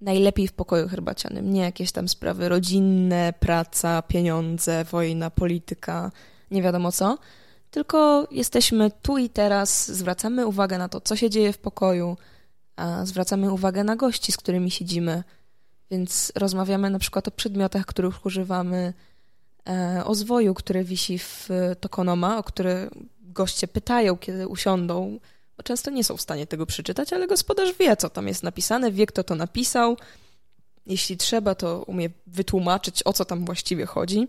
najlepiej 0.00 0.48
w 0.48 0.52
pokoju 0.52 0.88
herbacianym. 0.88 1.52
Nie 1.52 1.60
jakieś 1.60 1.92
tam 1.92 2.08
sprawy 2.08 2.48
rodzinne, 2.48 3.34
praca, 3.40 4.02
pieniądze, 4.02 4.84
wojna, 4.84 5.30
polityka, 5.30 6.12
nie 6.50 6.62
wiadomo 6.62 6.92
co. 6.92 7.18
Tylko 7.70 8.28
jesteśmy 8.30 8.90
tu 9.02 9.18
i 9.18 9.28
teraz, 9.28 9.90
zwracamy 9.90 10.46
uwagę 10.46 10.78
na 10.78 10.88
to, 10.88 11.00
co 11.00 11.16
się 11.16 11.30
dzieje 11.30 11.52
w 11.52 11.58
pokoju, 11.58 12.16
a 12.76 13.06
zwracamy 13.06 13.52
uwagę 13.52 13.84
na 13.84 13.96
gości, 13.96 14.32
z 14.32 14.36
którymi 14.36 14.70
siedzimy. 14.70 15.24
Więc 15.90 16.32
rozmawiamy 16.34 16.90
na 16.90 16.98
przykład 16.98 17.28
o 17.28 17.30
przedmiotach, 17.30 17.86
których 17.86 18.26
używamy, 18.26 18.92
e, 19.68 20.02
o 20.04 20.14
zwoju, 20.14 20.54
który 20.54 20.84
wisi 20.84 21.18
w 21.18 21.48
Tokonoma, 21.80 22.38
o 22.38 22.42
który 22.42 22.90
goście 23.20 23.68
pytają, 23.68 24.16
kiedy 24.16 24.48
usiądą 24.48 25.18
często 25.62 25.90
nie 25.90 26.04
są 26.04 26.16
w 26.16 26.20
stanie 26.20 26.46
tego 26.46 26.66
przeczytać, 26.66 27.12
ale 27.12 27.26
gospodarz 27.26 27.72
wie, 27.78 27.96
co 27.96 28.10
tam 28.10 28.28
jest 28.28 28.42
napisane, 28.42 28.92
wie, 28.92 29.06
kto 29.06 29.24
to 29.24 29.34
napisał. 29.34 29.96
Jeśli 30.86 31.16
trzeba, 31.16 31.54
to 31.54 31.82
umie 31.82 32.10
wytłumaczyć, 32.26 33.02
o 33.04 33.12
co 33.12 33.24
tam 33.24 33.44
właściwie 33.44 33.86
chodzi. 33.86 34.28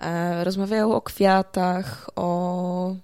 E, 0.00 0.44
rozmawiają 0.44 0.94
o 0.94 1.00
kwiatach, 1.00 2.10
o 2.16 2.96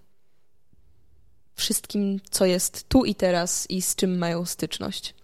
wszystkim, 1.54 2.20
co 2.30 2.46
jest 2.46 2.88
tu 2.88 3.04
i 3.04 3.14
teraz 3.14 3.70
i 3.70 3.82
z 3.82 3.96
czym 3.96 4.18
mają 4.18 4.44
styczność. 4.44 5.14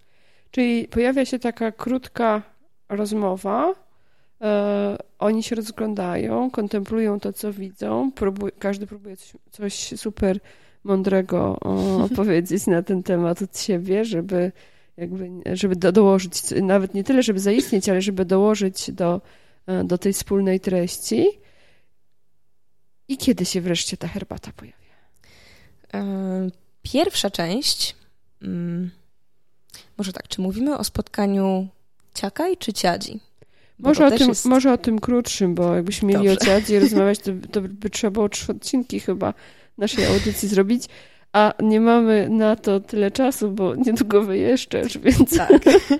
Czyli 0.51 0.87
pojawia 0.87 1.25
się 1.25 1.39
taka 1.39 1.71
krótka 1.71 2.41
rozmowa. 2.89 3.73
E, 4.41 4.97
oni 5.19 5.43
się 5.43 5.55
rozglądają, 5.55 6.51
kontemplują 6.51 7.19
to, 7.19 7.33
co 7.33 7.53
widzą. 7.53 8.11
Próbuj, 8.11 8.51
każdy 8.59 8.87
próbuje 8.87 9.17
coś, 9.17 9.33
coś 9.51 9.99
super 9.99 10.39
mądrego 10.87 11.59
opowiedzieć 12.11 12.67
na 12.67 12.83
ten 12.83 13.03
temat 13.03 13.41
od 13.41 13.59
siebie, 13.59 14.05
żeby 14.05 14.51
jakby, 14.97 15.29
żeby 15.53 15.75
do, 15.75 15.91
dołożyć, 15.91 16.33
nawet 16.61 16.93
nie 16.93 17.03
tyle, 17.03 17.23
żeby 17.23 17.39
zaistnieć, 17.39 17.89
ale 17.89 18.01
żeby 18.01 18.25
dołożyć 18.25 18.91
do, 18.91 19.21
e, 19.67 19.83
do 19.83 19.97
tej 19.97 20.13
wspólnej 20.13 20.59
treści. 20.59 21.27
I 23.07 23.17
kiedy 23.17 23.45
się 23.45 23.61
wreszcie 23.61 23.97
ta 23.97 24.07
herbata 24.07 24.51
pojawia? 24.55 24.77
E, 25.93 26.49
pierwsza 26.81 27.29
część, 27.29 27.95
mm, 28.41 28.91
może 29.97 30.13
tak, 30.13 30.27
czy 30.27 30.41
mówimy 30.41 30.77
o 30.77 30.83
spotkaniu 30.83 31.67
ciakaj 32.13 32.57
czy 32.57 32.73
ciadzi? 32.73 33.19
może 33.79 34.05
o, 34.05 34.11
tym, 34.11 34.29
jest... 34.29 34.45
może 34.45 34.73
o 34.73 34.77
tym 34.77 34.99
krótszym, 34.99 35.55
bo 35.55 35.75
jakbyśmy 35.75 36.07
mieli 36.07 36.27
Dobrze. 36.27 36.41
o 36.41 36.45
ciadzi 36.45 36.79
rozmawiać, 36.79 37.19
to, 37.19 37.31
to 37.51 37.61
by 37.61 37.89
trzeba 37.93 38.11
było 38.11 38.29
trzy 38.29 38.51
odcinki 38.51 38.99
chyba 38.99 39.33
naszej 39.77 40.05
audycji 40.05 40.49
zrobić, 40.49 40.83
a 41.33 41.53
nie 41.63 41.81
mamy 41.81 42.29
na 42.29 42.55
to 42.55 42.79
tyle 42.79 43.11
czasu, 43.11 43.51
bo 43.51 43.75
niedługo 43.75 44.23
wyjeżdżasz, 44.23 44.97
więc... 44.97 45.37
Tak. 45.37 45.51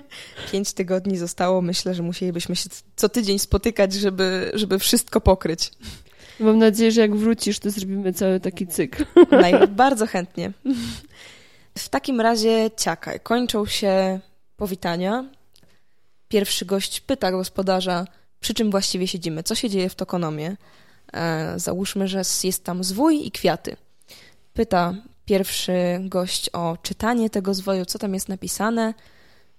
Pięć 0.52 0.72
tygodni 0.72 1.18
zostało. 1.18 1.62
Myślę, 1.62 1.94
że 1.94 2.02
musielibyśmy 2.02 2.56
się 2.56 2.70
co 2.96 3.08
tydzień 3.08 3.38
spotykać, 3.38 3.92
żeby, 3.92 4.50
żeby 4.54 4.78
wszystko 4.78 5.20
pokryć. 5.20 5.70
Mam 6.40 6.58
nadzieję, 6.58 6.92
że 6.92 7.00
jak 7.00 7.16
wrócisz, 7.16 7.58
to 7.58 7.70
zrobimy 7.70 8.12
cały 8.12 8.40
taki 8.40 8.66
cykl. 8.66 9.04
Naj, 9.30 9.68
bardzo 9.84 10.06
chętnie. 10.06 10.52
W 11.78 11.88
takim 11.88 12.20
razie 12.20 12.70
ciakaj. 12.76 13.20
Kończą 13.20 13.66
się 13.66 14.20
powitania. 14.56 15.24
Pierwszy 16.28 16.64
gość 16.66 17.00
pyta 17.00 17.30
gospodarza, 17.30 18.04
przy 18.40 18.54
czym 18.54 18.70
właściwie 18.70 19.06
siedzimy, 19.06 19.42
co 19.42 19.54
się 19.54 19.70
dzieje 19.70 19.88
w 19.88 19.94
Tokonomie. 19.94 20.56
E, 21.12 21.58
załóżmy, 21.58 22.08
że 22.08 22.22
jest 22.44 22.64
tam 22.64 22.84
zwój 22.84 23.26
i 23.26 23.30
kwiaty. 23.30 23.76
Pyta 24.54 24.94
pierwszy 25.24 25.72
gość 26.00 26.50
o 26.52 26.76
czytanie 26.82 27.30
tego 27.30 27.54
zwoju, 27.54 27.84
co 27.84 27.98
tam 27.98 28.14
jest 28.14 28.28
napisane. 28.28 28.94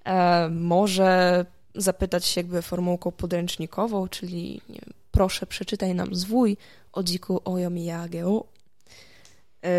E, 0.05 0.49
może 0.49 1.45
zapytać 1.75 2.25
się 2.25 2.41
jakby 2.41 2.61
formułką 2.61 3.11
podręcznikową, 3.11 4.07
czyli 4.07 4.61
wiem, 4.69 4.93
proszę 5.11 5.45
przeczytaj 5.45 5.95
nam 5.95 6.15
zwój 6.15 6.57
o 6.93 7.03
dziku 7.03 7.41
Oyomiyage. 7.45 8.39
E, 9.63 9.69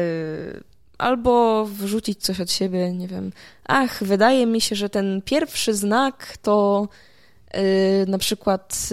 albo 0.99 1.65
wrzucić 1.65 2.23
coś 2.23 2.41
od 2.41 2.53
siebie, 2.53 2.93
nie 2.93 3.09
wiem. 3.09 3.33
Ach, 3.67 4.05
wydaje 4.05 4.47
mi 4.47 4.61
się, 4.61 4.77
że 4.77 4.89
ten 4.89 5.23
pierwszy 5.25 5.75
znak 5.75 6.37
to 6.43 6.89
na 8.07 8.19
przykład 8.19 8.89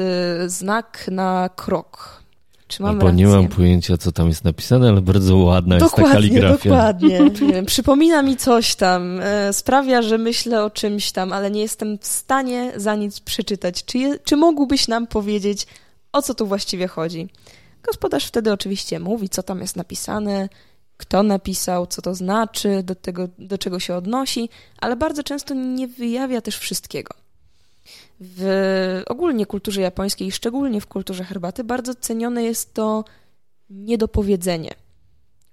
znak 0.47 1.05
na 1.11 1.49
krok. 1.55 2.23
Czy 2.67 2.81
mam 2.81 2.91
Albo 2.91 3.07
rację? 3.07 3.17
nie 3.17 3.27
mam 3.27 3.47
pojęcia, 3.47 3.97
co 3.97 4.11
tam 4.11 4.27
jest 4.27 4.43
napisane, 4.43 4.89
ale 4.89 5.01
bardzo 5.01 5.37
ładna 5.37 5.77
dokładnie, 5.77 6.03
jest 6.03 6.13
ta 6.13 6.15
kaligrafia. 6.15 6.69
Dokładnie, 6.69 7.19
dokładnie. 7.29 7.63
Przypomina 7.63 8.21
mi 8.21 8.37
coś 8.37 8.75
tam, 8.75 9.19
e, 9.19 9.53
sprawia, 9.53 10.01
że 10.01 10.17
myślę 10.17 10.63
o 10.63 10.69
czymś 10.69 11.11
tam, 11.11 11.33
ale 11.33 11.51
nie 11.51 11.61
jestem 11.61 11.97
w 11.97 12.07
stanie 12.07 12.73
za 12.75 12.95
nic 12.95 13.19
przeczytać. 13.19 13.85
Czy, 13.85 13.97
je, 13.97 14.19
czy 14.19 14.37
mógłbyś 14.37 14.87
nam 14.87 15.07
powiedzieć, 15.07 15.67
o 16.11 16.21
co 16.21 16.33
tu 16.33 16.47
właściwie 16.47 16.87
chodzi? 16.87 17.27
Gospodarz 17.83 18.25
wtedy 18.25 18.51
oczywiście 18.51 18.99
mówi, 18.99 19.29
co 19.29 19.43
tam 19.43 19.61
jest 19.61 19.75
napisane 19.75 20.49
kto 20.97 21.23
napisał, 21.23 21.87
co 21.87 22.01
to 22.01 22.15
znaczy, 22.15 22.83
do, 22.83 22.95
tego, 22.95 23.27
do 23.39 23.57
czego 23.57 23.79
się 23.79 23.95
odnosi, 23.95 24.49
ale 24.77 24.95
bardzo 24.95 25.23
często 25.23 25.53
nie 25.53 25.87
wyjawia 25.87 26.41
też 26.41 26.57
wszystkiego. 26.57 27.13
W 28.19 29.03
ogólnie 29.07 29.45
kulturze 29.45 29.81
japońskiej, 29.81 30.31
szczególnie 30.31 30.81
w 30.81 30.87
kulturze 30.87 31.23
herbaty, 31.23 31.63
bardzo 31.63 31.95
cenione 31.95 32.43
jest 32.43 32.73
to 32.73 33.05
niedopowiedzenie. 33.69 34.71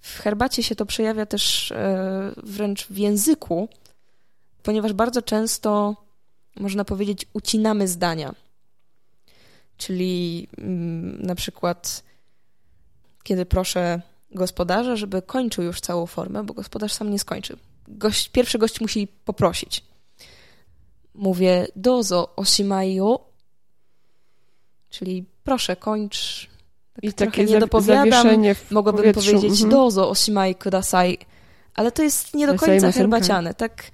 W 0.00 0.18
herbacie 0.18 0.62
się 0.62 0.74
to 0.74 0.86
przejawia 0.86 1.26
też 1.26 1.72
e, 1.72 2.32
wręcz 2.36 2.86
w 2.86 2.98
języku, 2.98 3.68
ponieważ 4.62 4.92
bardzo 4.92 5.22
często, 5.22 5.96
można 6.56 6.84
powiedzieć, 6.84 7.26
ucinamy 7.32 7.88
zdania. 7.88 8.34
Czyli 9.76 10.48
mm, 10.58 11.22
na 11.22 11.34
przykład, 11.34 12.04
kiedy 13.22 13.46
proszę 13.46 14.00
gospodarza, 14.30 14.96
żeby 14.96 15.22
kończył 15.22 15.64
już 15.64 15.80
całą 15.80 16.06
formę, 16.06 16.44
bo 16.44 16.54
gospodarz 16.54 16.92
sam 16.92 17.10
nie 17.10 17.18
skończy. 17.18 17.56
Gość, 17.88 18.28
pierwszy 18.28 18.58
gość 18.58 18.80
musi 18.80 19.08
poprosić. 19.24 19.84
Mówię 21.14 21.66
dozo 21.76 22.36
oshimai 22.36 23.00
o, 23.00 23.30
czyli 24.90 25.24
proszę, 25.44 25.76
kończ. 25.76 26.48
Tak 26.94 27.04
I 27.04 27.12
takie 27.12 27.44
nie 27.44 27.58
dopowiadam. 27.58 28.26
Mogłabym 28.70 29.14
powiedzieć 29.14 29.50
mhm. 29.50 29.70
dozo 29.70 30.10
oshimai 30.10 30.54
kudasai, 30.54 31.18
ale 31.74 31.92
to 31.92 32.02
jest 32.02 32.34
nie 32.34 32.46
do 32.46 32.54
końca 32.54 32.92
herbaciane. 32.92 33.54
Tak 33.54 33.90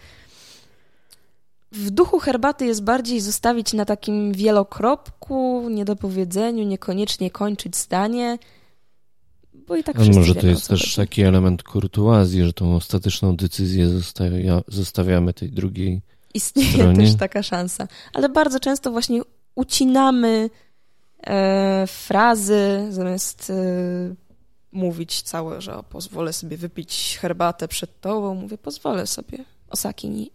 w 1.73 1.91
duchu 1.91 2.19
herbaty 2.19 2.67
jest 2.67 2.83
bardziej 2.83 3.21
zostawić 3.21 3.73
na 3.73 3.85
takim 3.85 4.33
wielokropku, 4.33 5.69
niedopowiedzeniu, 5.71 6.65
niekoniecznie 6.65 7.31
kończyć 7.31 7.77
zdanie, 7.77 8.39
bo 9.67 9.77
i 9.77 9.85
tak 9.85 9.97
A 9.97 10.05
może 10.05 10.35
to 10.35 10.47
jest 10.47 10.69
też 10.69 10.95
taki 10.95 11.23
element 11.23 11.63
kurtuazji, 11.63 12.45
że 12.45 12.53
tą 12.53 12.77
ostateczną 12.77 13.37
decyzję 13.37 13.89
zostawia, 13.89 14.63
zostawiamy 14.69 15.33
tej 15.35 15.51
drugiej 15.51 16.03
Istnieje 16.35 16.73
stronie. 16.73 16.97
też 16.97 17.17
taka 17.17 17.43
szansa. 17.43 17.89
Ale 18.15 18.29
bardzo 18.29 18.61
często 18.61 18.91
właśnie 18.91 19.23
ucinamy 19.55 20.51
e, 21.27 21.87
frazy, 21.87 22.87
zamiast 22.91 23.51
e, 23.51 23.55
mówić 24.73 25.23
całe, 25.23 25.61
że 25.61 25.77
o, 25.77 25.83
pozwolę 25.83 26.33
sobie 26.33 26.57
wypić 26.57 27.19
herbatę 27.21 27.69
przed 27.69 28.01
tobą, 28.01 28.35
mówię, 28.35 28.59
pozwolę 28.59 29.07
sobie, 29.07 29.45
osaki 29.71 30.31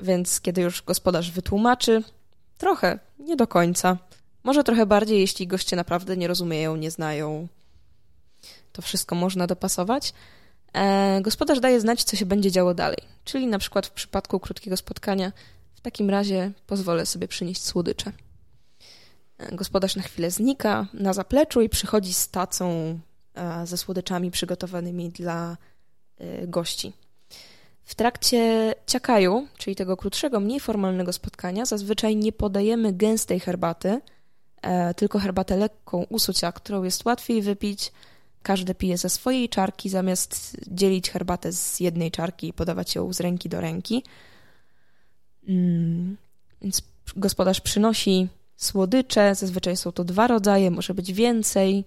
Więc 0.00 0.40
kiedy 0.40 0.60
już 0.60 0.82
gospodarz 0.82 1.30
wytłumaczy, 1.30 2.02
trochę, 2.58 2.98
nie 3.18 3.36
do 3.36 3.46
końca, 3.46 3.96
może 4.44 4.64
trochę 4.64 4.86
bardziej, 4.86 5.20
jeśli 5.20 5.46
goście 5.46 5.76
naprawdę 5.76 6.16
nie 6.16 6.28
rozumieją, 6.28 6.76
nie 6.76 6.90
znają. 6.90 7.48
To 8.72 8.82
wszystko 8.82 9.14
można 9.14 9.46
dopasować. 9.46 10.12
E, 10.72 11.20
gospodarz 11.22 11.60
daje 11.60 11.80
znać, 11.80 12.04
co 12.04 12.16
się 12.16 12.26
będzie 12.26 12.50
działo 12.50 12.74
dalej. 12.74 12.98
Czyli 13.24 13.46
na 13.46 13.58
przykład 13.58 13.86
w 13.86 13.90
przypadku 13.90 14.40
krótkiego 14.40 14.76
spotkania, 14.76 15.32
w 15.74 15.80
takim 15.80 16.10
razie 16.10 16.52
pozwolę 16.66 17.06
sobie 17.06 17.28
przynieść 17.28 17.64
słodycze. 17.64 18.12
E, 19.38 19.56
gospodarz 19.56 19.96
na 19.96 20.02
chwilę 20.02 20.30
znika 20.30 20.86
na 20.94 21.12
zapleczu 21.12 21.60
i 21.60 21.68
przychodzi 21.68 22.14
z 22.14 22.28
tacą 22.28 22.98
e, 23.34 23.66
ze 23.66 23.76
słodyczami 23.76 24.30
przygotowanymi 24.30 25.10
dla 25.10 25.56
gości. 26.46 26.92
W 27.84 27.94
trakcie 27.94 28.74
ciakaju, 28.86 29.46
czyli 29.58 29.76
tego 29.76 29.96
krótszego, 29.96 30.40
mniej 30.40 30.60
formalnego 30.60 31.12
spotkania, 31.12 31.64
zazwyczaj 31.64 32.16
nie 32.16 32.32
podajemy 32.32 32.92
gęstej 32.92 33.40
herbaty, 33.40 34.00
tylko 34.96 35.18
herbatę 35.18 35.56
lekką 35.56 36.06
usucia, 36.08 36.52
którą 36.52 36.82
jest 36.82 37.04
łatwiej 37.04 37.42
wypić. 37.42 37.92
Każdy 38.42 38.74
pije 38.74 38.98
ze 38.98 39.08
swojej 39.08 39.48
czarki, 39.48 39.88
zamiast 39.88 40.56
dzielić 40.68 41.10
herbatę 41.10 41.52
z 41.52 41.80
jednej 41.80 42.10
czarki 42.10 42.48
i 42.48 42.52
podawać 42.52 42.94
ją 42.94 43.12
z 43.12 43.20
ręki 43.20 43.48
do 43.48 43.60
ręki. 43.60 44.04
Mm, 45.48 46.16
więc 46.62 46.82
gospodarz 47.16 47.60
przynosi 47.60 48.28
słodycze, 48.56 49.34
zazwyczaj 49.34 49.76
są 49.76 49.92
to 49.92 50.04
dwa 50.04 50.26
rodzaje, 50.26 50.70
może 50.70 50.94
być 50.94 51.12
więcej. 51.12 51.84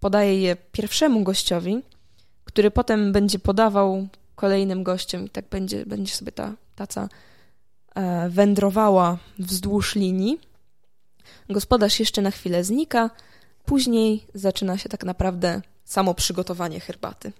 Podaje 0.00 0.40
je 0.40 0.56
pierwszemu 0.72 1.22
gościowi, 1.22 1.82
który 2.44 2.70
potem 2.70 3.12
będzie 3.12 3.38
podawał 3.38 4.08
kolejnym 4.34 4.82
gościom 4.82 5.26
i 5.26 5.30
tak 5.30 5.48
będzie, 5.48 5.86
będzie 5.86 6.14
sobie 6.14 6.32
ta 6.32 6.54
taca 6.76 7.08
e, 7.94 8.28
wędrowała 8.28 9.18
wzdłuż 9.38 9.94
linii. 9.94 10.40
Gospodarz 11.48 12.00
jeszcze 12.00 12.22
na 12.22 12.30
chwilę 12.30 12.64
znika, 12.64 13.10
później 13.64 14.26
zaczyna 14.34 14.78
się 14.78 14.88
tak 14.88 15.04
naprawdę 15.04 15.62
samo 15.84 16.14
przygotowanie 16.14 16.80
herbaty. 16.80 17.32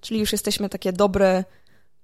Czyli 0.00 0.20
już 0.20 0.32
jesteśmy 0.32 0.68
takie 0.68 0.92
dobre 0.92 1.44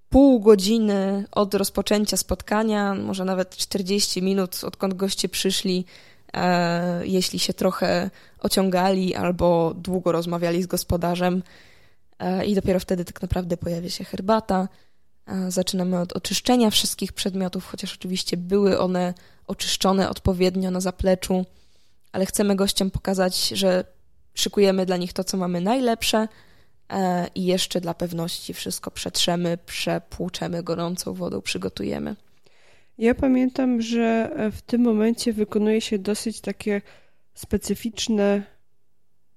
pół 0.09 0.41
godziny 0.41 1.25
od 1.33 1.55
rozpoczęcia 1.55 2.17
spotkania, 2.17 2.95
może 2.95 3.25
nawet 3.25 3.57
40 3.57 4.23
minut, 4.23 4.65
odkąd 4.65 4.95
goście 4.95 5.29
przyszli, 5.29 5.85
e, 6.33 7.07
jeśli 7.07 7.39
się 7.39 7.55
trochę 7.55 8.11
ociągali 8.39 9.15
albo 9.15 9.75
długo 9.77 10.13
rozmawiali 10.13 10.63
z 10.63 10.67
gospodarzem. 10.67 11.43
E, 12.19 12.47
I 12.47 12.55
dopiero 12.55 12.81
wtedy 12.81 13.05
tak 13.05 13.23
naprawdę 13.23 13.57
pojawia 13.57 13.91
się 13.91 14.05
herbata. 14.05 14.69
E, 15.27 15.51
zaczynamy 15.51 16.01
od 16.01 16.13
oczyszczenia 16.13 16.71
wszystkich 16.71 17.13
przedmiotów, 17.13 17.67
chociaż 17.67 17.95
oczywiście 17.95 18.37
były 18.37 18.79
one 18.79 19.15
oczyszczone 19.47 20.11
odpowiednio 20.11 20.71
na 20.71 20.81
zapleczu, 20.81 21.45
ale 22.13 22.27
chcemy 22.27 22.57
gościom 22.57 22.91
pokazać, 22.91 23.49
że 23.49 23.85
szykujemy 24.35 24.87
dla 24.87 24.97
nich 24.97 25.13
to, 25.13 25.25
co 25.25 25.37
mamy 25.37 25.61
najlepsze 25.61 26.29
e, 26.93 27.27
i 27.35 27.45
jeszcze 27.45 27.81
dla 27.81 27.95
pewności 27.95 28.55
wszystko 28.55 28.91
przetrzemy, 28.91 29.59
przepłuczemy 29.67 30.63
gorącą 30.63 31.15
wodą, 31.15 31.41
przygotujemy. 31.43 32.17
Ja 32.99 33.15
pamiętam, 33.15 33.81
że 33.81 34.31
w 34.53 34.63
tym 34.63 34.83
momencie 34.83 35.33
wykonuje 35.33 35.81
się 35.81 35.99
dosyć 35.99 36.41
takie 36.41 36.83
specyficzne, 37.35 38.43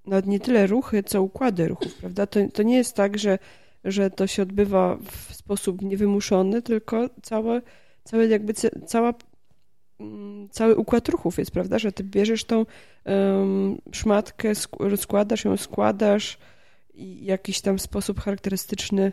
nawet 0.06 0.26
nie 0.26 0.40
tyle 0.40 0.68
ruchy, 0.68 1.04
co 1.04 1.22
układy 1.22 1.68
ruchów, 1.68 1.94
prawda? 1.94 2.28
To, 2.28 2.40
to 2.54 2.64
nie 2.64 2.78
jest 2.78 2.96
tak, 2.96 3.18
że, 3.18 3.40
że 3.84 4.10
to 4.10 4.28
się 4.28 4.44
odbywa 4.44 4.98
w 5.12 5.36
sposób 5.36 5.82
niewymuszony, 5.82 6.62
tylko 6.62 7.10
całe, 7.22 7.62
całe 8.04 8.28
jakby 8.28 8.54
cała 8.88 9.14
cały 10.52 10.76
układ 10.76 11.10
ruchów 11.10 11.38
jest, 11.38 11.52
prawda? 11.52 11.80
Że 11.80 11.92
ty 11.92 12.04
bierzesz 12.04 12.44
tą 12.44 12.66
um, 13.06 13.82
szmatkę, 13.92 14.52
rozkładasz 14.80 15.46
ją, 15.46 15.58
składasz 15.58 16.38
i 16.94 17.26
jakiś 17.26 17.62
tam 17.62 17.80
sposób 17.80 18.20
charakterystyczny 18.20 19.12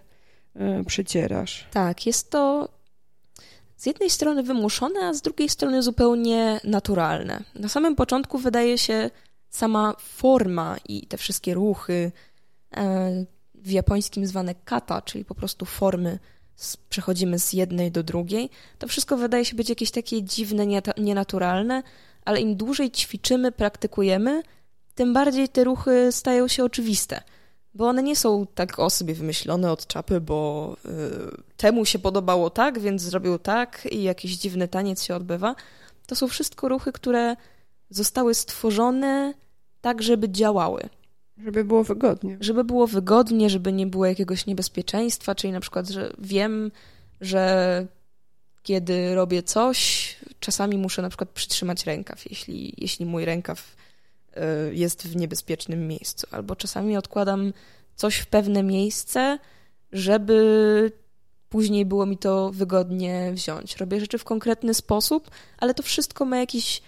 um, 0.55 0.85
przecierasz. 0.85 1.67
Tak, 1.73 2.07
jest 2.07 2.31
to 2.31 2.69
z 3.77 3.87
jednej 3.87 4.11
strony 4.11 4.43
wymuszone, 4.43 5.01
a 5.01 5.15
z 5.15 5.23
drugiej 5.23 5.49
strony 5.49 5.83
zupełnie 5.83 6.61
naturalne. 6.65 7.45
Na 7.55 7.69
samym 7.69 7.97
początku 7.97 8.39
wydaje 8.39 8.79
się 8.79 9.11
sama 9.49 9.95
forma 9.99 10.77
i 10.89 11.07
te 11.07 11.17
wszystkie 11.17 11.55
ruchy, 11.55 12.13
e, 12.77 13.25
w 13.55 13.71
japońskim 13.71 14.27
zwane 14.27 14.55
kata, 14.55 15.03
czyli 15.03 15.25
po 15.25 15.35
prostu 15.35 15.65
formy 15.65 16.19
przechodzimy 16.89 17.39
z 17.39 17.53
jednej 17.53 17.91
do 17.91 18.03
drugiej, 18.03 18.51
to 18.79 18.89
wszystko 18.89 19.17
wydaje 19.17 19.45
się 19.45 19.57
być 19.57 19.69
jakieś 19.69 19.91
takie 19.91 20.23
dziwne, 20.23 20.67
nienaturalne, 20.97 21.83
ale 22.25 22.41
im 22.41 22.57
dłużej 22.57 22.91
ćwiczymy, 22.91 23.53
praktykujemy, 23.53 24.43
tym 24.95 25.13
bardziej 25.13 25.49
te 25.49 25.65
ruchy 25.65 26.13
stają 26.13 26.49
się 26.49 26.65
oczywiste. 26.65 27.23
Bo 27.75 27.89
one 27.89 28.03
nie 28.03 28.17
są 28.17 28.47
tak 28.55 28.79
o 28.79 28.91
sobie 28.91 29.15
wymyślone 29.15 29.73
od 29.73 29.87
czapy, 29.87 30.21
bo 30.21 30.77
y, 30.85 30.91
temu 31.57 31.85
się 31.85 31.99
podobało 31.99 32.51
tak, 32.51 32.79
więc 32.79 33.03
zrobił 33.03 33.39
tak 33.39 33.89
i 33.91 34.03
jakiś 34.03 34.37
dziwny 34.37 34.69
taniec 34.69 35.03
się 35.03 35.15
odbywa. 35.17 35.55
To 36.07 36.15
są 36.15 36.29
wszystko 36.29 36.69
ruchy, 36.69 36.93
które 36.93 37.37
zostały 37.91 38.35
stworzone 38.35 39.35
tak, 39.81 40.03
żeby 40.03 40.29
działały. 40.29 40.89
Żeby 41.45 41.65
było 41.65 41.85
wygodnie. 41.85 42.37
Żeby 42.41 42.65
było 42.65 42.87
wygodnie, 42.87 43.51
żeby 43.51 43.73
nie 43.73 43.87
było 43.87 44.07
jakiegoś 44.07 44.47
niebezpieczeństwa, 44.47 45.35
czyli 45.35 45.53
na 45.53 45.61
przykład, 45.61 45.89
że 45.89 46.13
wiem, 46.19 46.71
że 47.21 47.87
kiedy 48.63 49.15
robię 49.15 49.43
coś, 49.43 50.17
czasami 50.41 50.79
muszę 50.79 51.03
na 51.03 51.09
przykład 51.09 51.31
przytrzymać 51.31 51.87
rękaw, 51.87 52.31
jeśli, 52.31 52.75
jeśli 52.79 53.07
mój 53.07 53.25
rękaw 53.25 53.77
y, 54.37 54.41
jest 54.75 55.07
w 55.07 55.17
niebezpiecznym 55.17 55.89
miejscu. 55.89 56.27
Albo 56.31 56.57
czasami 56.57 56.97
odkładam 56.97 57.53
coś 57.97 58.17
w 58.17 58.27
pewne 58.27 58.63
miejsce, 58.63 59.39
żeby 59.93 60.93
później 61.49 61.87
było 61.87 62.07
mi 62.07 62.19
to 62.19 62.51
wygodnie 62.51 63.33
wziąć. 63.33 63.77
Robię 63.77 64.01
rzeczy 64.01 64.19
w 64.19 64.25
konkretny 64.25 64.75
sposób, 64.75 65.31
ale 65.59 65.75
to 65.75 65.83
wszystko 65.83 66.25
ma 66.25 66.39
jakiś 66.39 66.83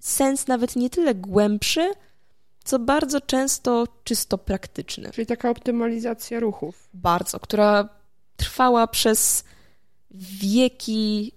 sens 0.00 0.46
nawet 0.46 0.76
nie 0.76 0.90
tyle 0.90 1.14
głębszy, 1.14 1.92
co 2.66 2.78
bardzo 2.78 3.20
często 3.20 3.88
czysto 4.04 4.38
praktyczny. 4.38 5.10
Czyli 5.10 5.26
taka 5.26 5.50
optymalizacja 5.50 6.40
ruchów. 6.40 6.88
Bardzo, 6.94 7.40
która 7.40 7.88
trwała 8.36 8.86
przez 8.86 9.44
wieki, 10.40 11.32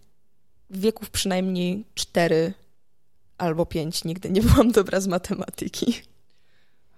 wieków 0.69 1.09
przynajmniej 1.09 1.86
cztery 1.95 2.53
albo 3.38 3.65
pięć. 3.65 4.03
Nigdy 4.03 4.30
nie 4.30 4.41
byłam 4.41 4.71
dobra 4.71 5.01
z 5.01 5.07
matematyki. 5.07 5.93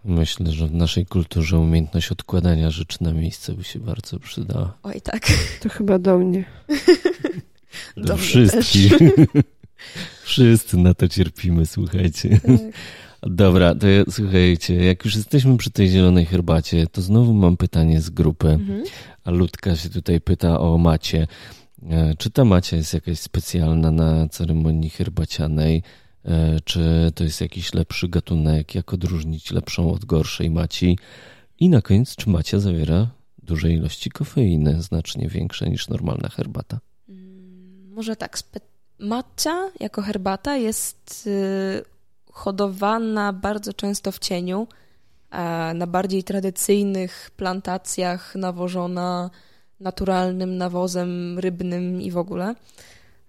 Myślę, 0.05 0.51
że 0.51 0.67
w 0.67 0.73
naszej 0.73 1.05
kulturze 1.05 1.59
umiejętność 1.59 2.11
odkładania 2.11 2.71
rzeczy 2.71 2.97
na 3.01 3.13
miejsce 3.13 3.53
by 3.53 3.63
się 3.63 3.79
bardzo 3.79 4.19
przydała. 4.19 4.77
Oj, 4.84 5.01
tak. 5.01 5.27
To 5.61 5.69
chyba 5.69 5.99
do 5.99 6.17
mnie. 6.17 6.45
Do, 7.97 8.03
do 8.03 8.17
wszystkich. 8.17 8.93
Wszyscy 10.23 10.77
na 10.77 10.93
to 10.93 11.07
cierpimy, 11.07 11.65
słuchajcie. 11.65 12.29
Tak. 12.29 12.59
Dobra, 13.22 13.76
to 13.76 13.88
ja, 13.88 14.03
słuchajcie, 14.09 14.76
jak 14.76 15.05
już 15.05 15.15
jesteśmy 15.15 15.57
przy 15.57 15.72
tej 15.72 15.89
zielonej 15.89 16.26
herbacie, 16.26 16.88
to 16.88 17.01
znowu 17.01 17.34
mam 17.34 17.57
pytanie 17.57 18.01
z 18.01 18.09
grupy. 18.09 18.47
Mhm. 18.47 18.84
A 19.24 19.32
Ludka 19.32 19.76
się 19.76 19.89
tutaj 19.89 20.22
pyta 20.22 20.59
o 20.59 20.78
macie. 20.78 21.28
E, 21.89 22.15
czy 22.17 22.30
ta 22.30 22.45
macia 22.45 22.78
jest 22.78 22.93
jakaś 22.93 23.19
specjalna 23.19 23.91
na 23.91 24.28
ceremonii 24.28 24.89
herbacianej? 24.89 25.84
E, 26.26 26.59
czy 26.59 27.11
to 27.15 27.24
jest 27.24 27.41
jakiś 27.41 27.74
lepszy 27.74 28.09
gatunek? 28.09 28.76
Jak 28.76 28.93
odróżnić 28.93 29.51
lepszą 29.51 29.91
od 29.91 30.05
gorszej 30.05 30.49
maci? 30.49 30.97
I 31.59 31.69
na 31.69 31.82
koniec, 31.82 32.15
czy 32.15 32.30
macia 32.30 32.59
zawiera 32.59 33.07
duże 33.43 33.72
ilości 33.72 34.09
kofeiny, 34.09 34.82
znacznie 34.82 35.28
większe 35.28 35.69
niż 35.69 35.89
normalna 35.89 36.30
herbata? 36.30 36.80
Mm, 37.09 37.93
może 37.93 38.15
tak. 38.15 38.38
Matcha 38.99 39.72
jako 39.80 40.01
herbata 40.01 40.57
jest 40.57 41.28
y, 41.28 42.01
hodowana 42.32 43.34
bardzo 43.34 43.73
często 43.73 44.11
w 44.11 44.19
cieniu, 44.19 44.67
na 45.75 45.88
bardziej 45.88 46.23
tradycyjnych 46.23 47.32
plantacjach 47.38 48.36
nawożona 48.36 49.29
naturalnym 49.79 50.57
nawozem 50.57 51.39
rybnym 51.39 52.01
i 52.01 52.11
w 52.11 52.17
ogóle. 52.17 52.55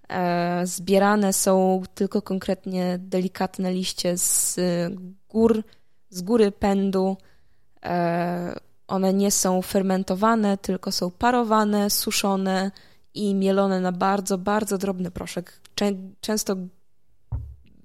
E, 0.08 0.66
zbierane 0.66 1.32
są 1.32 1.82
tylko 1.94 2.22
konkretnie 2.22 2.98
delikatne 2.98 3.72
liście 3.72 4.18
z 4.18 4.60
gór, 5.28 5.62
z 6.10 6.22
góry 6.22 6.52
pędu. 6.52 7.16
E, 7.84 8.60
one 8.88 9.12
nie 9.12 9.30
są 9.30 9.62
fermentowane, 9.62 10.58
tylko 10.58 10.92
są 10.92 11.10
parowane, 11.10 11.90
suszone 11.90 12.70
i 13.14 13.34
mielone 13.34 13.80
na 13.80 13.92
bardzo, 13.92 14.38
bardzo 14.38 14.78
drobny 14.78 15.10
proszek. 15.10 15.60
Często 16.20 16.56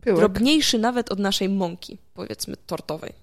Pyłek. 0.08 0.20
drobniejszy 0.20 0.80
nawet 0.80 1.12
od 1.12 1.20
naszej 1.20 1.50
mąki, 1.50 1.98
powiedzmy, 2.14 2.56
tortowej. 2.66 3.14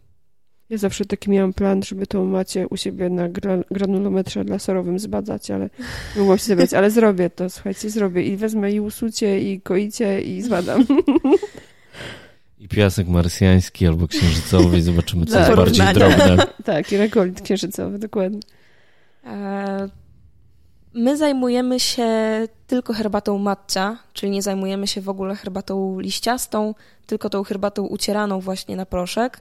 Ja 0.70 0.78
zawsze 0.78 1.04
taki 1.04 1.30
miałam 1.30 1.52
plan, 1.52 1.82
żeby 1.82 2.06
tą 2.06 2.24
macie 2.24 2.68
u 2.68 2.76
siebie 2.76 3.10
na 3.10 3.28
granulometrze 3.70 4.44
laserowym 4.44 4.98
zbadać, 4.98 5.50
ale 5.50 5.70
nie 6.14 6.20
mogłam 6.20 6.38
się 6.38 6.44
zebrać, 6.44 6.74
ale 6.74 6.90
zrobię 6.90 7.30
to, 7.30 7.50
słuchajcie, 7.50 7.90
zrobię 7.90 8.22
i 8.22 8.36
wezmę 8.36 8.72
i 8.72 8.80
usucie, 8.80 9.52
i 9.52 9.60
koicie, 9.60 10.22
i 10.22 10.42
zbadam. 10.42 10.86
I 12.58 12.68
piasek 12.68 13.08
marsjański 13.08 13.86
albo 13.86 14.08
księżycowy 14.08 14.78
i 14.78 14.82
zobaczymy, 14.82 15.26
co 15.26 15.32
tak. 15.32 15.46
jest 15.46 15.56
bardziej 15.56 15.94
drobne. 15.94 16.36
tak, 16.64 16.92
i 16.92 16.96
rekolit 16.96 17.40
księżycowy, 17.40 17.98
dokładnie. 17.98 18.40
E, 19.26 19.88
my 20.94 21.16
zajmujemy 21.16 21.80
się 21.80 22.08
tylko 22.66 22.92
herbatą 22.92 23.38
matcha, 23.38 23.98
czyli 24.12 24.32
nie 24.32 24.42
zajmujemy 24.42 24.86
się 24.86 25.00
w 25.00 25.08
ogóle 25.08 25.34
herbatą 25.36 26.00
liściastą, 26.00 26.74
tylko 27.06 27.30
tą 27.30 27.44
herbatą 27.44 27.82
ucieraną 27.82 28.40
właśnie 28.40 28.76
na 28.76 28.86
proszek 28.86 29.40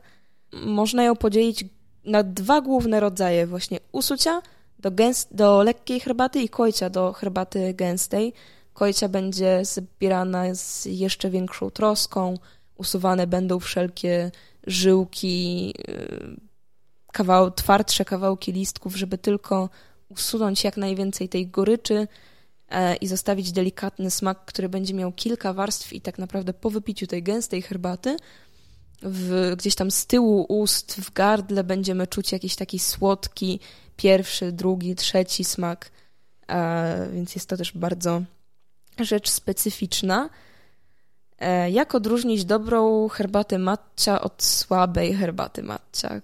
można 0.54 1.04
ją 1.04 1.16
podzielić 1.16 1.66
na 2.06 2.24
dwa 2.24 2.62
główne 2.62 3.00
rodzaje 3.00 3.48
właśnie 3.48 3.80
usucia 3.92 4.42
do, 4.80 4.92
do 5.32 5.64
lekkiej 5.64 6.00
herbaty 6.00 6.42
i 6.42 6.50
kojcia 6.50 6.90
do 6.90 7.14
herbaty 7.14 7.74
gęstej. 7.74 8.34
Kojcia 8.74 9.10
będzie 9.10 9.66
zbierana 9.66 10.56
z 10.56 10.86
jeszcze 10.86 11.30
większą 11.30 11.70
troską, 11.70 12.38
usuwane 12.78 13.28
będą 13.28 13.60
wszelkie 13.60 14.32
żyłki, 14.68 15.74
y, 15.90 16.36
kawał, 17.12 17.52
twardsze 17.52 18.06
kawałki 18.06 18.52
listków, 18.52 18.96
żeby 18.96 19.18
tylko 19.18 19.70
usunąć 20.14 20.64
jak 20.64 20.78
najwięcej 20.78 21.30
tej 21.30 21.48
goryczy 21.48 22.08
e, 22.70 22.96
i 22.96 23.08
zostawić 23.08 23.52
delikatny 23.52 24.12
smak, 24.12 24.46
który 24.46 24.70
będzie 24.70 24.94
miał 24.94 25.12
kilka 25.12 25.54
warstw 25.54 25.94
i 25.94 26.02
tak 26.02 26.20
naprawdę 26.20 26.54
po 26.54 26.70
wypiciu 26.70 27.08
tej 27.08 27.24
gęstej 27.24 27.62
herbaty 27.62 28.18
w, 29.04 29.56
gdzieś 29.58 29.76
tam 29.76 29.92
z 29.92 30.06
tyłu 30.06 30.46
ust, 30.50 31.02
w 31.02 31.14
gardle 31.14 31.64
będziemy 31.64 32.08
czuć 32.08 32.32
jakiś 32.32 32.56
taki 32.56 32.80
słodki 32.80 33.60
pierwszy, 33.98 34.52
drugi, 34.52 34.96
trzeci 34.96 35.44
smak. 35.44 35.92
E, 36.48 37.10
więc 37.14 37.36
jest 37.36 37.50
to 37.50 37.58
też 37.58 37.72
bardzo 37.72 38.22
rzecz 39.00 39.30
specyficzna. 39.30 40.30
E, 41.40 41.72
jak 41.72 41.96
odróżnić 41.96 42.46
dobrą 42.46 43.08
herbatę 43.08 43.60
matcha 43.60 44.22
od 44.22 44.44
słabej 44.44 45.14
herbaty 45.14 45.64
matcha? 45.64 46.22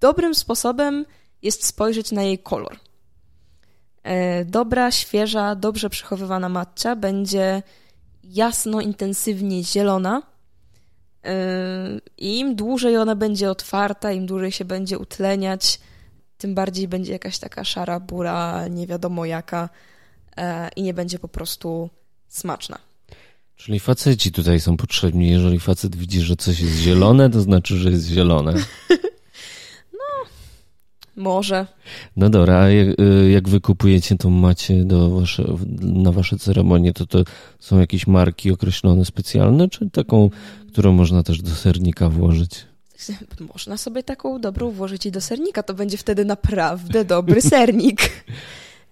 Dobrym 0.00 0.34
sposobem 0.34 1.06
jest 1.42 1.66
spojrzeć 1.66 2.12
na 2.12 2.22
jej 2.22 2.38
kolor. 2.38 2.76
E, 4.02 4.44
dobra, 4.44 4.90
świeża, 4.90 5.54
dobrze 5.54 5.90
przechowywana 5.90 6.48
matcha 6.48 6.96
będzie 6.96 7.62
jasno, 8.24 8.80
intensywnie 8.80 9.64
zielona, 9.64 10.22
im 12.18 12.56
dłużej 12.56 12.96
ona 12.96 13.16
będzie 13.16 13.50
otwarta, 13.50 14.12
im 14.12 14.26
dłużej 14.26 14.52
się 14.52 14.64
będzie 14.64 14.98
utleniać, 14.98 15.80
tym 16.38 16.54
bardziej 16.54 16.88
będzie 16.88 17.12
jakaś 17.12 17.38
taka 17.38 17.64
szara, 17.64 18.00
bura, 18.00 18.68
nie 18.68 18.86
wiadomo 18.86 19.24
jaka 19.24 19.68
e, 20.36 20.68
i 20.76 20.82
nie 20.82 20.94
będzie 20.94 21.18
po 21.18 21.28
prostu 21.28 21.90
smaczna. 22.28 22.78
Czyli 23.56 23.80
faceci 23.80 24.32
tutaj 24.32 24.60
są 24.60 24.76
potrzebni. 24.76 25.30
Jeżeli 25.30 25.60
facet 25.60 25.96
widzi, 25.96 26.20
że 26.20 26.36
coś 26.36 26.60
jest 26.60 26.76
zielone, 26.76 27.30
to 27.30 27.40
znaczy, 27.40 27.76
że 27.76 27.90
jest 27.90 28.06
zielone. 28.06 28.54
Może. 31.20 31.66
No 32.16 32.30
dobra, 32.30 32.58
a 32.58 32.70
jak, 32.70 33.00
y, 33.00 33.30
jak 33.30 33.48
wy 33.48 33.60
kupujecie 33.60 34.16
tą 34.16 34.30
macie 34.30 34.84
do 34.84 35.10
wasze, 35.10 35.44
na 35.80 36.12
wasze 36.12 36.38
ceremonie, 36.38 36.92
to 36.92 37.06
to 37.06 37.24
są 37.58 37.78
jakieś 37.78 38.06
marki 38.06 38.52
określone 38.52 39.04
specjalne, 39.04 39.68
czy 39.68 39.90
taką, 39.90 40.30
którą 40.68 40.92
można 40.92 41.22
też 41.22 41.42
do 41.42 41.50
sernika 41.50 42.08
włożyć? 42.08 42.66
Można 43.54 43.76
sobie 43.76 44.02
taką 44.02 44.40
dobrą 44.40 44.70
włożyć 44.70 45.06
i 45.06 45.10
do 45.10 45.20
sernika, 45.20 45.62
to 45.62 45.74
będzie 45.74 45.96
wtedy 45.96 46.24
naprawdę 46.24 47.04
dobry 47.04 47.42
sernik. 47.54 48.24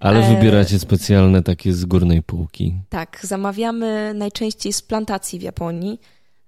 Ale 0.01 0.27
e, 0.27 0.35
wybieracie 0.35 0.79
specjalne 0.79 1.43
takie 1.43 1.73
z 1.73 1.85
górnej 1.85 2.23
półki. 2.23 2.75
Tak, 2.89 3.21
zamawiamy 3.23 4.15
najczęściej 4.15 4.73
z 4.73 4.83
plantacji 4.83 5.39
w 5.39 5.43
Japonii. 5.43 6.01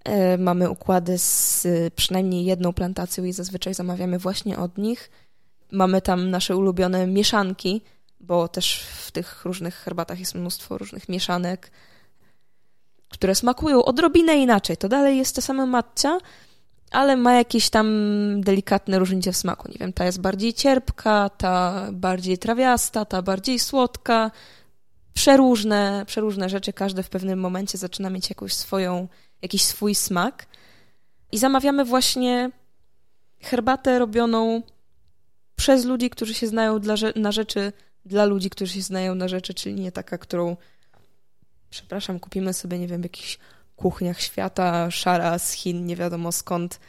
E, 0.04 0.38
mamy 0.38 0.70
układy 0.70 1.18
z 1.18 1.66
przynajmniej 1.96 2.44
jedną 2.44 2.72
plantacją 2.72 3.24
i 3.24 3.32
zazwyczaj 3.32 3.74
zamawiamy 3.74 4.18
właśnie 4.18 4.58
od 4.58 4.78
nich. 4.78 5.10
Mamy 5.72 6.02
tam 6.02 6.30
nasze 6.30 6.56
ulubione 6.56 7.06
mieszanki, 7.06 7.82
bo 8.20 8.48
też 8.48 8.80
w 8.80 9.10
tych 9.10 9.44
różnych 9.44 9.74
herbatach 9.74 10.20
jest 10.20 10.34
mnóstwo 10.34 10.78
różnych 10.78 11.08
mieszanek, 11.08 11.70
które 13.08 13.34
smakują 13.34 13.84
odrobinę 13.84 14.36
inaczej. 14.36 14.76
To 14.76 14.88
dalej 14.88 15.18
jest 15.18 15.36
to 15.36 15.42
same 15.42 15.66
matcha, 15.66 16.18
ale 16.90 17.16
ma 17.16 17.34
jakieś 17.34 17.70
tam 17.70 17.86
delikatne 18.40 18.98
różnice 18.98 19.32
w 19.32 19.36
smaku. 19.36 19.68
Nie 19.68 19.78
wiem, 19.80 19.92
ta 19.92 20.04
jest 20.04 20.20
bardziej 20.20 20.54
cierpka, 20.54 21.28
ta 21.28 21.86
bardziej 21.92 22.38
trawiasta, 22.38 23.04
ta 23.04 23.22
bardziej 23.22 23.58
słodka. 23.58 24.30
Przeróżne, 25.14 26.04
przeróżne 26.06 26.48
rzeczy, 26.48 26.72
każde 26.72 27.02
w 27.02 27.08
pewnym 27.08 27.40
momencie 27.40 27.78
zaczyna 27.78 28.10
mieć 28.10 28.28
jakąś 28.28 28.54
swoją, 28.54 29.08
jakiś 29.42 29.62
swój 29.62 29.94
smak. 29.94 30.46
I 31.32 31.38
zamawiamy 31.38 31.84
właśnie 31.84 32.50
herbatę 33.40 33.98
robioną 33.98 34.62
przez 35.60 35.84
ludzi, 35.84 36.10
którzy 36.10 36.34
się 36.34 36.46
znają 36.46 36.80
dla, 36.80 36.94
na 37.16 37.32
rzeczy, 37.32 37.72
dla 38.06 38.24
ludzi, 38.24 38.50
którzy 38.50 38.72
się 38.72 38.82
znają 38.82 39.14
na 39.14 39.28
rzeczy, 39.28 39.54
czyli 39.54 39.74
nie 39.74 39.92
taka, 39.92 40.18
którą 40.18 40.56
przepraszam, 41.70 42.20
kupimy 42.20 42.52
sobie, 42.52 42.78
nie 42.78 42.88
wiem, 42.88 43.00
w 43.00 43.04
jakichś 43.04 43.38
kuchniach 43.76 44.20
świata, 44.20 44.90
szara 44.90 45.38
z 45.38 45.52
Chin, 45.52 45.86
nie 45.86 45.96
wiadomo 45.96 46.32
skąd, 46.32 46.80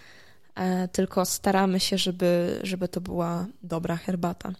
e, 0.55 0.87
tylko 0.87 1.25
staramy 1.25 1.79
się, 1.79 1.97
żeby, 1.97 2.59
żeby 2.63 2.87
to 2.87 3.01
była 3.01 3.45
dobra 3.63 3.95
herbata. 3.95 4.51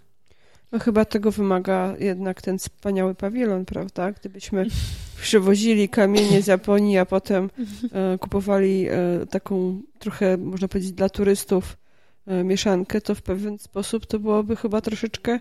No 0.71 0.79
chyba 0.79 1.05
tego 1.05 1.31
wymaga 1.31 1.95
jednak 1.99 2.41
ten 2.41 2.59
wspaniały 2.59 3.15
pawilon, 3.15 3.65
prawda? 3.65 4.11
Gdybyśmy 4.11 4.65
przywozili 5.21 5.89
kamienie 5.89 6.41
z 6.41 6.47
Japonii, 6.47 6.97
a 6.97 7.05
potem 7.05 7.49
e, 7.91 8.17
kupowali 8.17 8.87
e, 8.89 9.25
taką 9.29 9.81
trochę, 9.99 10.37
można 10.37 10.67
powiedzieć, 10.67 10.91
dla 10.91 11.09
turystów 11.09 11.80
mieszankę, 12.27 13.01
to 13.01 13.15
w 13.15 13.21
pewien 13.21 13.59
sposób 13.59 14.05
to 14.05 14.19
byłoby 14.19 14.55
chyba 14.55 14.81
troszeczkę 14.81 15.39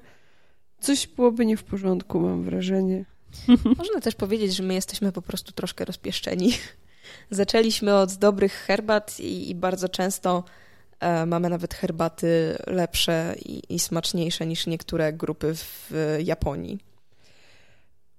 coś 0.80 1.06
byłoby 1.06 1.46
nie 1.46 1.56
w 1.56 1.64
porządku, 1.64 2.20
mam 2.20 2.42
wrażenie. 2.42 3.04
Można 3.78 4.00
też 4.00 4.14
powiedzieć, 4.14 4.56
że 4.56 4.62
my 4.62 4.74
jesteśmy 4.74 5.12
po 5.12 5.22
prostu 5.22 5.52
troszkę 5.52 5.84
rozpieszczeni. 5.84 6.52
Zaczęliśmy 7.30 7.96
od 7.96 8.14
dobrych 8.14 8.52
herbat 8.52 9.20
i, 9.20 9.50
i 9.50 9.54
bardzo 9.54 9.88
często 9.88 10.44
e, 11.00 11.26
mamy 11.26 11.48
nawet 11.48 11.74
herbaty 11.74 12.58
lepsze 12.66 13.34
i, 13.44 13.74
i, 13.74 13.78
smaczniejsze 13.78 14.46
niż 14.46 14.66
niektóre 14.66 15.12
grupy 15.12 15.54
w 15.54 15.92
Japonii. 16.24 16.78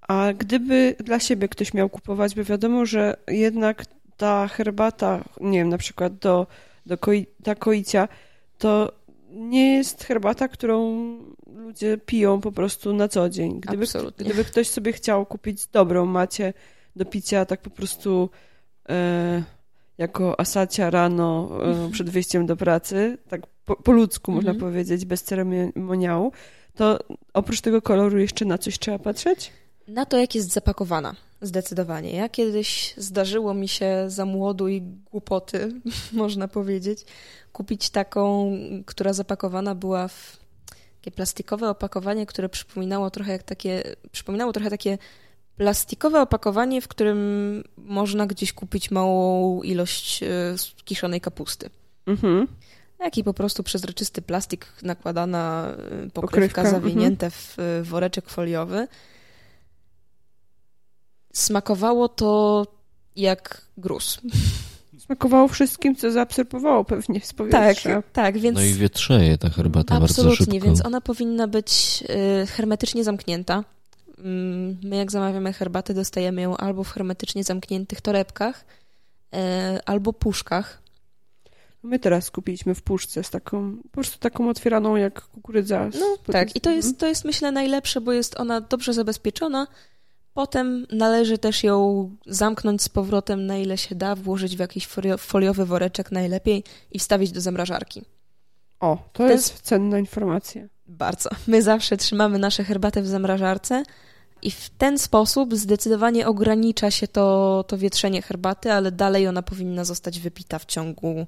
A 0.01 0.34
gdyby 0.34 0.95
dla 0.99 1.20
siebie 1.20 1.49
ktoś 1.49 1.74
miał 1.74 1.89
kupować, 1.89 2.36
by 2.36 2.43
wiadomo, 2.43 2.86
że 2.86 3.18
jednak 3.28 3.86
ta 4.18 4.47
herbata, 4.47 5.24
nie 5.41 5.59
wiem, 5.59 5.70
na 5.70 5.78
przykład 5.78 6.18
do, 6.18 6.47
do 6.86 6.97
koi, 6.97 7.26
ta 7.43 7.55
koicia 7.55 8.07
to 8.62 8.91
nie 9.32 9.78
jest 9.78 10.03
herbata, 10.03 10.47
którą 10.47 10.95
ludzie 11.55 11.97
piją 11.97 12.41
po 12.41 12.51
prostu 12.51 12.93
na 12.93 13.07
co 13.07 13.30
dzień. 13.30 13.59
Gdyby, 13.59 13.84
Absolutnie. 13.84 14.26
gdyby 14.26 14.43
ktoś 14.43 14.68
sobie 14.70 14.93
chciał 14.93 15.26
kupić 15.26 15.68
dobrą 15.68 16.05
macie 16.05 16.53
do 16.95 17.05
picia 17.05 17.45
tak 17.45 17.62
po 17.62 17.70
prostu 17.70 18.30
e, 18.89 19.43
jako 19.97 20.39
asacia 20.39 20.89
rano 20.89 21.49
e, 21.88 21.91
przed 21.91 22.09
wyjściem 22.09 22.45
do 22.45 22.55
pracy, 22.55 23.18
tak 23.30 23.41
po, 23.66 23.76
po 23.76 23.91
ludzku 23.91 24.32
można 24.32 24.51
Mhm. 24.51 24.72
powiedzieć, 24.72 25.05
bez 25.05 25.24
ceremoniału, 25.24 26.32
to 26.76 26.99
oprócz 27.34 27.62
tego 27.62 27.82
koloru 27.82 28.20
jeszcze 28.20 28.45
na 28.45 28.57
coś 28.57 28.80
trzeba 28.80 28.99
patrzeć? 28.99 29.51
Na 29.88 30.05
to, 30.05 30.18
jak 30.18 30.36
jest 30.36 30.51
zapakowana. 30.51 31.16
Zdecydowanie. 31.41 32.15
Ja 32.15 32.29
kiedyś 32.29 32.93
zdarzyło 32.97 33.53
mi 33.53 33.67
się 33.67 34.03
za 34.07 34.25
młodu 34.25 34.67
i 34.67 34.81
głupoty, 34.81 35.73
można 36.13 36.47
powiedzieć, 36.47 37.05
kupić 37.53 37.89
taką, 37.89 38.51
która 38.85 39.13
zapakowana 39.13 39.75
była 39.75 40.07
w 40.07 40.41
takie 41.01 41.11
plastikowe 41.11 41.69
opakowanie, 41.69 42.25
które 42.25 42.49
przypominało 42.49 43.09
trochę 43.11 43.31
jak 43.31 43.43
takie, 43.43 43.83
przypominało 44.11 44.53
trochę 44.53 44.69
takie 44.69 44.97
plastikowe 45.57 46.21
opakowanie, 46.21 46.81
w 46.81 46.87
którym 46.87 47.63
można 47.77 48.27
gdzieś 48.27 48.53
kupić 48.53 48.91
małą 48.91 49.61
ilość 49.61 50.23
e, 50.23 50.27
kiszonej 50.85 51.21
kapusty. 51.21 51.69
Mhm. 52.05 52.47
Taki 52.97 53.23
po 53.23 53.33
prostu 53.33 53.63
przezroczysty 53.63 54.21
plastik, 54.21 54.65
nakładana 54.83 55.67
e, 55.67 55.75
pokrywka, 55.77 56.21
Pokrywka, 56.21 56.61
mhm. 56.61 56.81
zawinięte 56.81 57.31
w 57.31 57.59
e, 57.59 57.83
woreczek 57.83 58.29
foliowy. 58.29 58.87
Smakowało 61.34 62.09
to 62.09 62.65
jak 63.15 63.61
gruz. 63.77 64.21
Smakowało 64.99 65.47
wszystkim, 65.47 65.95
co 65.95 66.11
zaabsorbowało 66.11 66.84
pewnie 66.86 67.19
z 67.21 67.27
Tak, 67.27 67.36
powietrza. 67.38 68.03
tak, 68.13 68.38
więc 68.38 68.55
No 68.55 68.63
i 68.63 68.73
wietrzeje 68.73 69.38
ta 69.38 69.49
herbata 69.49 69.99
bardzo 69.99 70.13
szybko. 70.13 70.32
absolutnie, 70.32 70.61
więc 70.61 70.86
ona 70.86 71.01
powinna 71.01 71.47
być 71.47 72.03
e, 72.41 72.45
hermetycznie 72.45 73.03
zamknięta. 73.03 73.63
Mm, 74.17 74.77
My 74.84 74.95
jak 74.95 75.11
zamawiamy 75.11 75.53
herbatę, 75.53 75.93
dostajemy 75.93 76.41
ją 76.41 76.57
albo 76.57 76.84
w 76.84 76.91
hermetycznie 76.91 77.43
zamkniętych 77.43 78.01
torebkach, 78.01 78.65
e, 79.34 79.79
albo 79.86 80.13
puszkach. 80.13 80.82
My 81.84 81.99
teraz 81.99 82.32
kupiliśmy 82.32 82.75
w 82.75 82.82
puszce 82.82 83.23
z 83.23 83.29
taką, 83.29 83.77
po 83.84 83.89
prostu 83.89 84.19
taką 84.19 84.49
otwieraną 84.49 84.95
jak 84.95 85.21
kukurydza. 85.21 85.89
No 85.99 86.17
tak, 86.34 86.55
i 86.55 86.61
to 86.61 86.69
jest, 86.71 86.97
to 86.99 87.07
jest 87.07 87.25
myślę 87.25 87.51
najlepsze, 87.51 88.01
bo 88.01 88.11
jest 88.11 88.39
ona 88.39 88.61
dobrze 88.61 88.93
zabezpieczona. 88.93 89.67
Potem 90.34 90.88
należy 90.91 91.38
też 91.38 91.63
ją 91.63 92.09
zamknąć 92.25 92.82
z 92.82 92.89
powrotem 92.89 93.45
na 93.45 93.57
ile 93.57 93.77
się 93.77 93.95
da, 93.95 94.15
włożyć 94.15 94.55
w 94.55 94.59
jakiś 94.59 94.88
folio- 94.88 95.17
foliowy 95.17 95.65
woreczek 95.65 96.11
najlepiej 96.11 96.63
i 96.91 96.99
wstawić 96.99 97.32
do 97.32 97.41
zamrażarki. 97.41 98.01
O, 98.79 99.09
to 99.13 99.29
jest 99.29 99.61
cenna 99.61 99.99
informacja. 99.99 100.67
Bardzo. 100.88 101.29
My 101.47 101.61
zawsze 101.61 101.97
trzymamy 101.97 102.39
nasze 102.39 102.63
herbaty 102.63 103.01
w 103.01 103.07
zamrażarce 103.07 103.84
i 104.41 104.51
w 104.51 104.69
ten 104.69 104.97
sposób 104.99 105.55
zdecydowanie 105.55 106.27
ogranicza 106.27 106.91
się 106.91 107.07
to, 107.07 107.65
to 107.67 107.77
wietrzenie 107.77 108.21
herbaty, 108.21 108.71
ale 108.71 108.91
dalej 108.91 109.27
ona 109.27 109.41
powinna 109.41 109.84
zostać 109.86 110.19
wypita 110.19 110.59
w 110.59 110.65
ciągu 110.65 111.27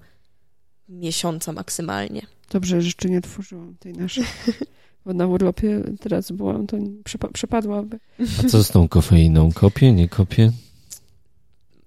miesiąca 0.89 1.51
maksymalnie. 1.51 2.21
Dobrze, 2.51 2.81
że 2.81 2.85
jeszcze 2.87 3.09
nie 3.09 3.21
tworzyłam 3.21 3.75
tej 3.79 3.93
naszej. 3.93 4.23
Bo 5.05 5.13
na 5.13 5.27
urlopie 5.27 5.81
teraz 5.99 6.31
byłam, 6.31 6.67
to 6.67 6.77
przepa- 6.77 7.31
przepadłaby. 7.33 7.99
A 8.39 8.47
co 8.47 8.63
z 8.63 8.69
tą 8.69 8.87
kofeiną? 8.87 9.51
Kopie, 9.51 9.91
nie 9.91 10.09
kopie? 10.09 10.51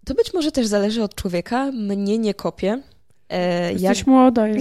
To 0.04 0.14
być 0.14 0.34
może 0.34 0.52
też 0.52 0.66
zależy 0.66 1.02
od 1.02 1.14
człowieka. 1.14 1.72
Mnie 1.72 2.18
nie 2.18 2.34
kopie. 2.34 2.82
E, 3.28 3.62
ja 3.72 3.90
Jesteś 3.90 4.06
młoda. 4.06 4.48
jak- 4.48 4.60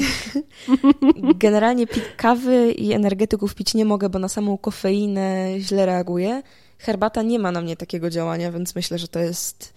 generalnie 1.40 1.86
kawy 2.18 2.72
i 2.72 2.94
energetyków 2.94 3.56
pić 3.56 3.74
nie 3.74 3.86
mogę, 3.86 4.10
bo 4.10 4.20
na 4.20 4.28
samą 4.30 4.58
kofeinę 4.58 5.48
źle 5.60 5.86
reaguję. 5.86 6.42
Herbata 6.78 7.22
nie 7.22 7.40
ma 7.40 7.52
na 7.52 7.62
mnie 7.62 7.76
takiego 7.78 8.10
działania, 8.10 8.52
więc 8.52 8.76
myślę, 8.76 8.98
że 9.00 9.08
to 9.08 9.20
jest. 9.20 9.74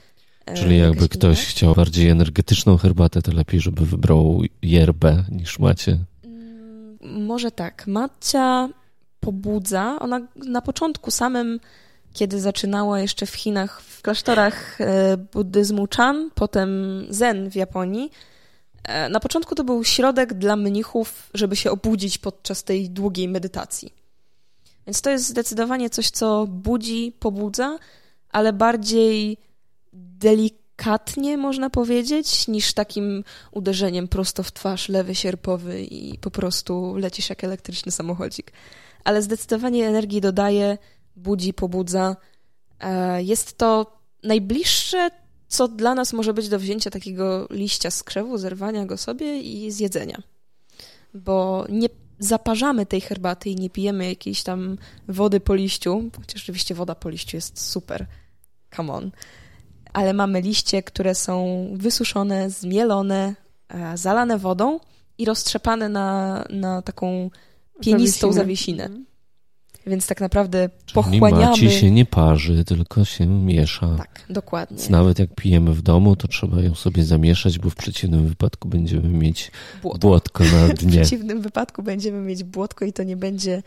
e, 0.47 0.55
Czyli 0.55 0.79
jakby 0.79 1.09
ktoś 1.09 1.39
inna. 1.39 1.49
chciał 1.51 1.75
bardziej 1.75 2.09
energetyczną 2.09 2.77
herbatę, 2.77 3.23
to 3.23 3.33
lepiej, 3.33 3.61
żeby 3.61 3.87
wybrał 3.87 4.43
yerbę 4.63 5.25
niż 5.31 5.59
macie. 5.59 5.99
Może 7.09 7.51
tak. 7.51 7.87
Matcia 7.87 8.69
pobudza. 9.21 9.99
Ona 10.01 10.21
na 10.37 10.63
początku 10.63 11.11
samym, 11.11 11.61
kiedy 12.13 12.41
zaczynała 12.41 13.01
jeszcze 13.01 13.27
w 13.27 13.35
Chinach, 13.35 13.83
w 13.83 14.03
klasztorach 14.03 14.81
e, 14.81 15.17
buddyzmu 15.17 15.87
Chan, 15.97 16.31
potem 16.35 16.71
Zen 17.11 17.51
w 17.51 17.55
Japonii. 17.57 18.11
e, 18.85 19.09
Na 19.09 19.21
początku 19.21 19.55
to 19.55 19.65
był 19.65 19.85
środek 19.85 20.35
dla 20.35 20.57
mnichów, 20.57 21.31
żeby 21.35 21.57
się 21.57 21.71
obudzić 21.71 22.19
podczas 22.19 22.65
tej 22.65 22.91
długiej 22.91 23.29
medytacji. 23.29 23.93
Więc 24.87 25.01
to 25.03 25.11
jest 25.11 25.27
zdecydowanie 25.29 25.91
coś, 25.91 26.11
co 26.11 26.47
budzi, 26.47 27.13
pobudza, 27.21 27.79
ale 28.31 28.53
bardziej 28.53 29.37
delikatnie, 29.93 30.68
można 31.39 31.71
powiedzieć, 31.71 32.49
niż 32.49 32.73
takim 32.73 33.25
uderzeniem 33.53 34.09
prosto 34.09 34.43
w 34.43 34.53
twarz, 34.53 34.89
lewy 34.89 35.15
sierpowy 35.15 35.83
i 35.83 36.19
po 36.19 36.31
prostu 36.31 36.97
lecisz 36.97 37.31
jak 37.31 37.45
elektryczny 37.45 37.93
samochodzik. 37.93 38.53
Ale 39.05 39.23
zdecydowanie 39.23 39.87
energii 39.89 40.21
dodaje, 40.21 40.79
budzi, 41.17 41.55
pobudza. 41.55 42.17
E, 42.81 43.23
Jest 43.23 43.59
to 43.59 43.99
najbliższe, 44.23 45.11
co 45.49 45.69
dla 45.69 45.95
nas 45.95 46.13
może 46.13 46.35
być 46.35 46.49
do 46.49 46.59
wzięcia 46.59 46.91
takiego 46.91 47.47
liścia 47.51 47.91
z 47.91 48.03
krzewu, 48.03 48.39
zerwania 48.39 48.87
go 48.87 48.97
sobie 48.97 49.41
i 49.41 49.71
zjedzenia. 49.71 50.23
Bo 51.15 51.67
nie 51.69 51.89
zaparzamy 52.19 52.87
tej 52.87 53.01
herbaty 53.01 53.51
i 53.51 53.57
nie 53.57 53.71
pijemy 53.71 54.09
jakiejś 54.09 54.43
tam 54.43 54.79
wody 55.09 55.41
po 55.41 55.55
liściu, 55.55 56.11
chociaż 56.17 56.43
oczywiście 56.43 56.75
woda 56.75 56.95
po 56.95 57.11
liściu 57.11 57.37
jest 57.37 57.71
super. 57.71 58.07
Come 58.77 58.93
on. 58.93 59.11
Ale 59.93 60.13
mamy 60.13 60.41
liście, 60.41 60.83
które 60.83 61.15
są 61.15 61.67
wysuszone, 61.75 62.51
zmielone, 62.51 63.35
e, 63.69 63.97
zalane 63.97 64.39
wodą 64.39 64.81
i 65.19 65.25
roztrzepane 65.25 65.89
na, 65.89 66.45
na 66.51 66.83
taką 66.83 67.31
pienistą 67.81 68.33
zawiesinę. 68.33 68.85
Mhm. 68.85 69.05
Więc 69.87 70.07
tak 70.07 70.21
naprawdę 70.21 70.69
Czyli 70.87 70.95
pochłaniamy. 70.95 71.47
maci 71.47 71.71
się 71.71 71.91
nie 71.91 72.05
parzy, 72.05 72.65
tylko 72.65 73.05
się 73.05 73.27
miesza. 73.27 73.95
Tak, 73.99 74.21
dokładnie. 74.31 74.77
Więc 74.77 74.91
nawet 74.91 75.19
jak 75.19 75.35
pijemy 75.35 75.73
w 75.75 75.83
domu, 75.83 76.17
to 76.17 76.29
trzeba 76.29 76.61
ją 76.61 76.75
sobie 76.75 77.05
zamieszać, 77.05 77.59
bo 77.59 77.71
w 77.71 77.75
przeciwnym 77.75 78.29
wypadku 78.29 78.69
będziemy 78.69 79.09
mieć 79.09 79.51
Błoto. 79.83 79.99
błotko 79.99 80.45
na 80.45 80.67
W 80.69 80.75
dnie. 80.75 81.01
przeciwnym 81.01 81.43
wypadku 81.43 81.83
będziemy 81.83 82.21
mieć 82.21 82.45
błotko 82.45 82.85
i 82.85 82.93
to 82.93 83.03
nie 83.03 83.17
będzie 83.17 83.63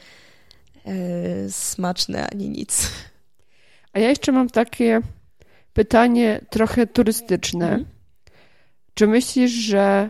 e, 0.86 1.50
smaczne 1.50 2.28
ani 2.30 2.50
nic. 2.50 2.92
A 3.94 4.00
ja 4.00 4.10
jeszcze 4.10 4.32
mam 4.32 4.50
takie 4.50 5.02
pytanie 5.74 6.42
trochę 6.50 6.88
turystyczne. 6.88 7.66
Mhm. 7.66 7.86
Czy 8.94 9.08
myślisz, 9.08 9.52
że 9.52 10.10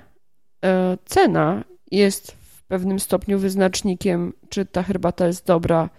e, 0.66 0.98
cena 1.06 1.64
jest 1.92 2.32
w 2.32 2.64
pewnym 2.64 3.00
stopniu 3.00 3.40
wyznacznikiem, 3.40 4.34
czy 4.50 4.66
ta 4.66 4.84
herbata 4.84 5.28
jest 5.28 5.46
dobra, 5.46 5.90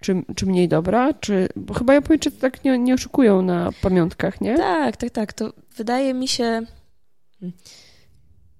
czy, 0.00 0.22
czy 0.36 0.46
mniej 0.46 0.68
dobra? 0.68 1.14
Czy, 1.14 1.48
bo 1.56 1.74
chyba 1.74 1.94
Japończycy 1.94 2.38
tak 2.38 2.64
nie, 2.64 2.78
nie 2.78 2.94
oszukują 2.94 3.42
na 3.42 3.70
pamiątkach, 3.82 4.40
nie? 4.40 4.56
Tak, 4.56 4.96
tak, 4.96 5.10
tak. 5.10 5.32
To 5.32 5.52
wydaje 5.76 6.14
mi 6.14 6.28
się. 6.28 6.62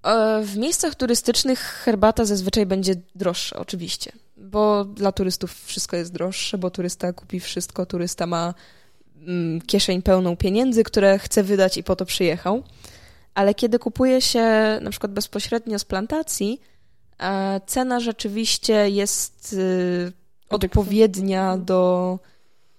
E, 0.03 0.43
W 0.43 0.57
miejscach 0.57 0.95
turystycznych 0.95 1.59
herbata 1.59 2.25
zazwyczaj 2.25 2.65
będzie 2.65 2.95
droższa, 3.15 3.59
oczywiście. 3.59 4.11
Bo 4.37 4.85
dla 4.85 5.11
turystów 5.11 5.63
wszystko 5.65 5.95
jest 5.97 6.13
droższe, 6.13 6.57
bo 6.57 6.71
turysta 6.71 7.13
kupi 7.13 7.39
wszystko, 7.39 7.85
turysta 7.85 8.27
ma 8.27 8.53
kieszeń 9.67 10.01
pełną 10.01 10.37
pieniędzy, 10.37 10.83
które 10.83 11.19
chce 11.19 11.43
wydać 11.43 11.77
i 11.77 11.83
po 11.83 11.95
to 11.95 12.05
przyjechał. 12.05 12.63
Ale 13.33 13.53
kiedy 13.53 13.79
kupuje 13.79 14.21
się 14.21 14.43
na 14.81 14.89
przykład 14.89 15.11
bezpośrednio 15.11 15.79
z 15.79 15.85
plantacji, 15.85 16.61
e, 17.19 17.61
cena 17.65 17.99
rzeczywiście 17.99 18.89
jest 18.89 19.53
y, 19.53 20.11
odpowiednia 20.49 21.57
do 21.57 22.19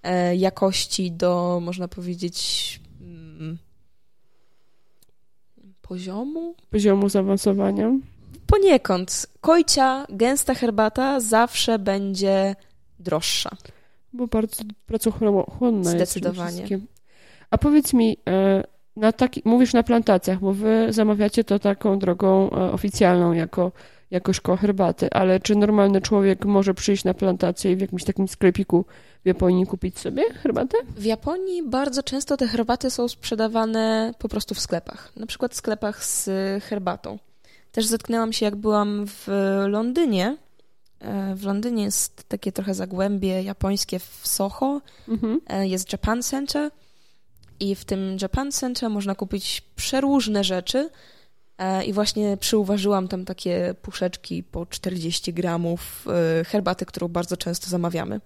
e, 0.03 0.37
jakości, 0.37 1.13
do 1.13 1.59
można 1.63 1.89
powiedzieć 1.89 2.81
mm, 3.01 3.59
poziomu. 5.83 6.55
Poziomu 6.71 7.09
zaawansowania. 7.09 7.93
Poniekąd 8.47 9.27
kojcia, 9.41 10.07
gęsta 10.09 10.55
herbata 10.55 11.21
zawsze 11.21 11.79
będzie 11.79 12.57
droższa. 12.99 13.51
Bo 14.13 14.27
bardzo 14.27 14.63
pracochłonna 14.87 15.79
jest. 15.79 15.91
Zdecydowanie. 15.91 16.67
A 17.51 17.59
powiedz 17.59 17.93
mi, 17.93 18.17
e, 18.29 18.65
na 18.97 19.13
taki, 19.13 19.43
mówisz 19.45 19.73
na 19.73 19.83
plantacjach, 19.83 20.41
bo 20.41 20.53
wy 20.53 20.87
zamawiacie 20.91 21.45
to 21.45 21.59
taką 21.59 21.99
drogą 21.99 22.51
e, 22.51 22.73
oficjalną 22.73 23.33
jako, 23.33 23.73
jako 24.11 24.33
szkoła 24.33 24.57
herbaty, 24.57 25.11
ale 25.11 25.41
czy 25.41 25.57
normalny 25.57 26.01
człowiek 26.01 26.45
może 26.45 26.75
przyjść 26.75 27.05
na 27.05 27.15
plantację 27.15 27.73
i 27.73 27.77
w 27.77 27.81
jakimś 27.81 28.05
takim 28.05 28.29
sklepiku 28.29 28.85
w 29.25 29.27
Japonii 29.27 29.67
kupić 29.67 29.99
sobie 29.99 30.23
herbatę? 30.33 30.77
W 30.97 31.05
Japonii 31.05 31.63
bardzo 31.63 32.03
często 32.03 32.37
te 32.37 32.47
herbaty 32.47 32.91
są 32.91 33.09
sprzedawane 33.09 34.15
po 34.19 34.29
prostu 34.29 34.55
w 34.55 34.61
sklepach. 34.61 35.13
Na 35.17 35.27
przykład 35.27 35.53
w 35.53 35.57
sklepach 35.57 36.05
z 36.05 36.31
herbatą. 36.65 37.19
Też 37.73 37.87
zetknęłam 37.87 38.33
się, 38.33 38.45
jak 38.47 38.57
byłam 38.57 39.07
w 39.07 39.29
Londynie. 39.69 40.37
E, 41.01 41.35
w 41.35 41.45
Londynie 41.45 41.83
jest 41.83 42.25
takie 42.29 42.53
trochę 42.53 42.75
zagłębie 42.75 43.43
japońskie 43.43 43.99
w 43.99 44.21
Soho. 44.23 44.81
Mhm. 45.09 45.41
E, 45.47 45.69
jest 45.69 45.93
Japan 45.93 46.23
Center 46.23 46.71
i 47.61 47.75
w 47.75 47.85
tym 47.85 48.17
Japan 48.23 48.53
Center 48.53 48.91
można 48.91 49.15
kupić 49.15 49.63
przeróżne 49.77 50.45
rzeczy. 50.45 50.91
E, 51.59 51.85
I 51.85 51.93
właśnie 51.93 52.37
przyuważyłam 52.37 53.09
tam 53.09 53.25
takie 53.25 53.75
puszeczki 53.83 54.43
po 54.43 54.67
40 54.67 55.33
gramów 55.33 56.07
herbaty, 56.47 56.87
którą 56.87 57.09
bardzo 57.09 57.37
często 57.37 57.71
zamawiamy. 57.71 58.21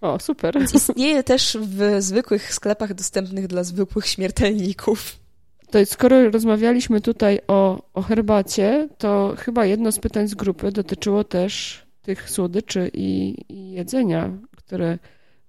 O, 0.00 0.18
super. 0.20 0.62
Istnieje 0.74 1.22
też 1.22 1.58
w 1.60 1.96
zwykłych 2.02 2.54
sklepach 2.54 2.94
dostępnych 2.94 3.46
dla 3.46 3.64
zwykłych 3.64 4.06
śmiertelników. 4.06 5.23
To 5.70 5.86
skoro 5.86 6.30
rozmawialiśmy 6.30 7.00
tutaj 7.00 7.40
o, 7.48 7.82
o 7.94 8.02
herbacie, 8.02 8.88
to 8.98 9.34
chyba 9.38 9.66
jedno 9.66 9.92
z 9.92 9.98
pytań 9.98 10.28
z 10.28 10.34
grupy 10.34 10.72
dotyczyło 10.72 11.24
też 11.24 11.84
tych 12.02 12.30
słodyczy 12.30 12.90
i, 12.92 13.36
i 13.48 13.70
jedzenia, 13.70 14.30
które 14.56 14.98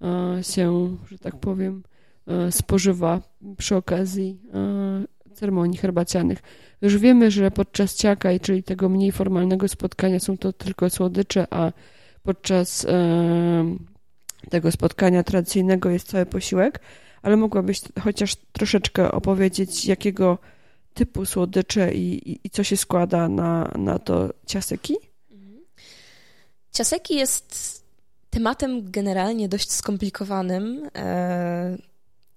e, 0.01 0.43
się, 0.43 0.97
że 1.07 1.17
tak 1.17 1.35
powiem, 1.35 1.83
e, 2.27 2.51
spożywa 2.51 3.21
przy 3.57 3.75
okazji 3.75 4.39
e, 4.53 5.33
ceremonii 5.33 5.77
herbacianych. 5.77 6.39
Już 6.81 6.97
wiemy, 6.97 7.31
że 7.31 7.51
podczas 7.51 7.95
ciakaj, 7.95 8.39
czyli 8.39 8.63
tego 8.63 8.89
mniej 8.89 9.11
formalnego 9.11 9.67
spotkania, 9.67 10.19
są 10.19 10.37
to 10.37 10.53
tylko 10.53 10.89
słodycze, 10.89 11.47
a 11.49 11.71
podczas 12.23 12.87
tego 14.49 14.71
spotkania 14.71 15.23
tradycyjnego 15.23 15.89
jest 15.89 16.07
cały 16.07 16.25
posiłek, 16.25 16.79
ale 17.25 17.37
mogłabyś 17.37 17.81
chociaż 18.03 18.35
troszeczkę 18.35 19.11
opowiedzieć, 19.11 19.85
jakiego 19.85 20.37
typu 20.93 21.25
słodycze 21.25 21.93
i, 21.93 22.31
i, 22.31 22.39
i 22.43 22.49
co 22.49 22.63
się 22.63 22.77
składa 22.77 23.29
na, 23.29 23.71
na 23.77 23.99
to 23.99 24.33
ciaseki? 24.45 24.95
Ciaseki 26.71 27.15
jest 27.15 27.83
tematem 28.29 28.91
generalnie 28.91 29.49
dość 29.49 29.71
skomplikowanym. 29.71 30.89
E, 30.95 31.77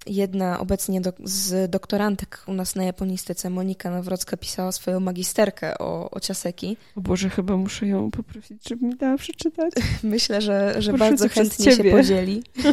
jedna 0.07 0.61
obecnie 0.61 1.01
do, 1.01 1.13
z 1.25 1.71
doktorantek 1.71 2.45
u 2.47 2.53
nas 2.53 2.75
na 2.75 2.85
japonistyce, 2.85 3.51
Monika 3.51 3.91
Nawrocka, 3.91 4.37
pisała 4.37 4.73
swoją 4.73 5.01
magisterkę 5.01 5.79
o, 5.79 6.11
o 6.11 6.21
ciaseki. 6.21 6.77
O 6.97 7.01
Boże, 7.01 7.31
chyba 7.31 7.57
muszę 7.57 7.87
ją 7.87 8.11
poprosić, 8.11 8.69
żeby 8.69 8.87
mi 8.87 8.97
dała 8.97 9.17
przeczytać. 9.17 9.73
Myślę, 10.03 10.41
że, 10.41 10.75
że 10.79 10.93
bardzo 10.93 11.29
chętnie 11.29 11.77
się 11.77 11.85
podzieli. 11.85 12.43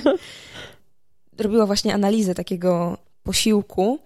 Robiła 1.38 1.65
właśnie 1.65 1.93
analizę 1.93 2.36
takiego 2.36 2.97
posiłku. 3.23 3.99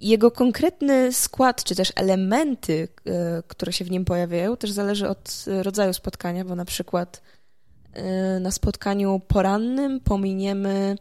Jego 0.00 0.30
konkretny 0.30 1.12
skład, 1.12 1.64
czy 1.64 1.74
też 1.74 1.92
elementy, 1.96 2.88
e, 3.06 3.42
które 3.48 3.72
się 3.72 3.84
w 3.84 3.90
nim 3.90 4.04
pojawiają, 4.04 4.56
też 4.56 4.70
zależy 4.70 5.08
od 5.08 5.44
rodzaju 5.46 5.92
spotkania, 5.92 6.44
bo 6.44 6.54
na 6.54 6.64
przykład 6.64 7.22
e, 7.92 8.40
na 8.40 8.50
spotkaniu 8.50 9.20
porannym 9.28 10.00
pominiemy 10.00 10.96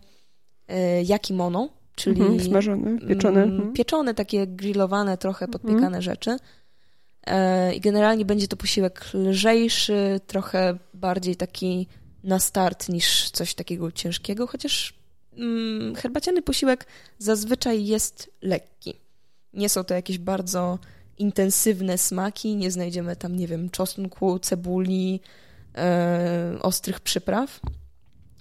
E, 0.68 1.04
yakimono, 1.04 1.70
czyli 1.96 2.22
mhm, 2.22 2.40
smażone, 2.40 3.00
pieczone. 3.00 3.44
Mhm. 3.44 3.74
Pieczone, 3.74 4.14
takie 4.14 4.48
grillowane, 4.48 5.18
trochę 5.18 5.48
podpiekane 5.48 5.86
mhm. 5.86 6.02
rzeczy. 6.02 6.38
E, 7.28 7.76
I 7.76 7.80
generalnie 7.80 8.26
będzie 8.26 8.48
to 8.48 8.58
posiłek 8.58 9.06
lżejszy, 9.14 10.20
trochę 10.28 10.78
bardziej 10.94 11.36
taki 11.36 11.88
na 12.24 12.40
start 12.40 12.90
niż 12.90 13.32
coś 13.32 13.56
takiego 13.56 13.92
ciężkiego, 13.92 14.48
chociaż 14.48 14.94
mm, 15.38 15.96
herbaciany 15.96 16.42
posiłek 16.42 16.88
zazwyczaj 17.18 17.86
jest 17.86 18.32
lekki. 18.42 18.94
Nie 19.54 19.70
są 19.70 19.84
to 19.84 19.94
jakieś 19.94 20.18
bardzo 20.18 20.80
intensywne 21.18 21.98
smaki, 21.98 22.56
nie 22.56 22.72
znajdziemy 22.72 23.16
tam, 23.16 23.36
nie 23.36 23.48
wiem, 23.48 23.70
czosnku, 23.70 24.40
cebuli, 24.40 25.20
e, 25.76 26.58
ostrych 26.62 27.00
przypraw. 27.00 27.60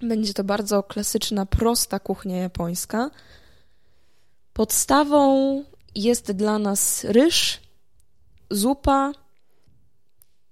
Będzie 0.03 0.34
to 0.34 0.45
bardzo 0.45 0.82
klasyczna, 0.82 1.47
prosta 1.47 1.99
kuchnia 1.99 2.36
japońska. 2.36 3.11
Podstawą 4.53 5.64
jest 5.95 6.32
dla 6.32 6.59
nas 6.59 7.05
ryż, 7.05 7.61
zupa, 8.51 9.12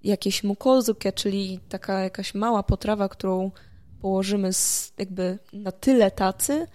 jakieś 0.03 0.43
mukozuke, 0.43 1.13
czyli 1.13 1.59
taka 1.69 1.99
jakaś 1.99 2.33
mała 2.33 2.63
potrawa, 2.63 3.09
którą 3.09 3.51
położymy 4.01 4.53
z, 4.53 4.93
jakby 4.97 5.39
na 5.53 5.71
tyle 5.71 6.11
tacy. 6.11 6.67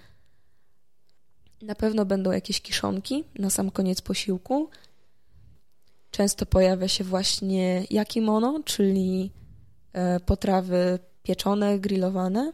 Na 1.63 1.75
pewno 1.75 2.05
będą 2.05 2.31
jakieś 2.33 2.61
kiszonki 2.61 3.25
na 3.39 3.51
sam 3.51 3.71
koniec 3.71 4.01
posiłku. 4.01 4.69
Często 6.11 6.47
pojawia 6.47 6.89
się 6.89 7.05
właśnie 7.05 7.85
yakimono, 7.91 8.61
czyli 8.65 9.31
e, 9.93 10.21
potrawy 10.21 10.99
pieczone, 11.23 11.79
grillowane. 11.79 12.53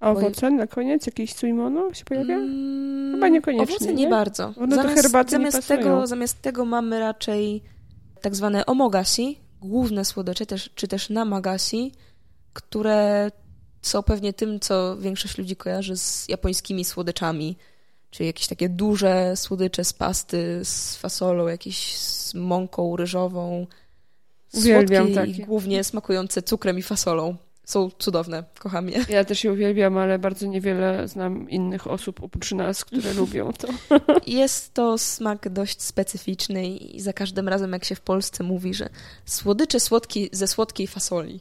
A 0.00 0.10
owoce 0.10 0.50
na 0.50 0.66
koniec? 0.66 1.06
Jakieś 1.06 1.34
suimono 1.34 1.94
się 1.94 2.04
pojawia? 2.04 2.34
Mm, 2.34 3.14
Chyba 3.14 3.28
niekoniecznie. 3.28 3.76
Owoce 3.76 3.94
nie, 3.94 4.04
nie 4.04 4.10
bardzo. 4.10 4.52
One 4.56 4.76
zamiast, 4.76 5.12
do 5.12 5.24
zamiast 5.28 5.68
tego, 5.68 6.06
zamiast 6.06 6.42
tego 6.42 6.64
mamy 6.64 7.00
raczej 7.00 7.62
tak 8.20 8.36
zwane 8.36 8.66
omogasi, 8.66 9.38
główne 9.60 10.04
słodycze, 10.04 10.46
też, 10.46 10.70
czy 10.74 10.88
też 10.88 11.10
namagasi, 11.10 11.92
które 12.58 13.30
są 13.82 14.02
pewnie 14.02 14.32
tym, 14.32 14.60
co 14.60 14.96
większość 14.96 15.38
ludzi 15.38 15.56
kojarzy 15.56 15.96
z 15.96 16.28
japońskimi 16.28 16.84
słodyczami. 16.84 17.56
Czyli 18.10 18.26
jakieś 18.26 18.46
takie 18.46 18.68
duże 18.68 19.36
słodycze 19.36 19.84
z 19.84 19.92
pasty, 19.92 20.60
z 20.64 20.96
fasolą, 20.96 21.46
jakieś 21.46 21.96
z 21.96 22.34
mąką 22.34 22.96
ryżową. 22.96 23.66
Uwielbiam 24.52 25.04
Słodkie 25.06 25.20
takie. 25.20 25.42
i 25.42 25.46
głównie 25.46 25.84
smakujące 25.84 26.42
cukrem 26.42 26.78
i 26.78 26.82
fasolą 26.82 27.36
są 27.68 27.90
cudowne, 27.98 28.44
kocham 28.58 28.88
je. 28.88 29.04
Ja 29.08 29.24
też 29.24 29.44
je 29.44 29.52
uwielbiam, 29.52 29.98
ale 29.98 30.18
bardzo 30.18 30.46
niewiele 30.46 31.08
znam 31.08 31.50
innych 31.50 31.86
osób 31.86 32.22
oprócz 32.22 32.52
nas, 32.52 32.84
które 32.84 33.14
lubią 33.20 33.52
to. 33.52 33.68
Jest 34.26 34.74
to 34.74 34.98
smak 34.98 35.48
dość 35.48 35.82
specyficzny 35.82 36.68
i 36.68 37.00
za 37.00 37.12
każdym 37.12 37.48
razem, 37.48 37.72
jak 37.72 37.84
się 37.84 37.94
w 37.94 38.00
Polsce 38.00 38.44
mówi, 38.44 38.74
że 38.74 38.88
słodycze 39.26 39.80
słodki, 39.80 40.28
ze 40.32 40.46
słodkiej 40.46 40.86
fasoli, 40.86 41.40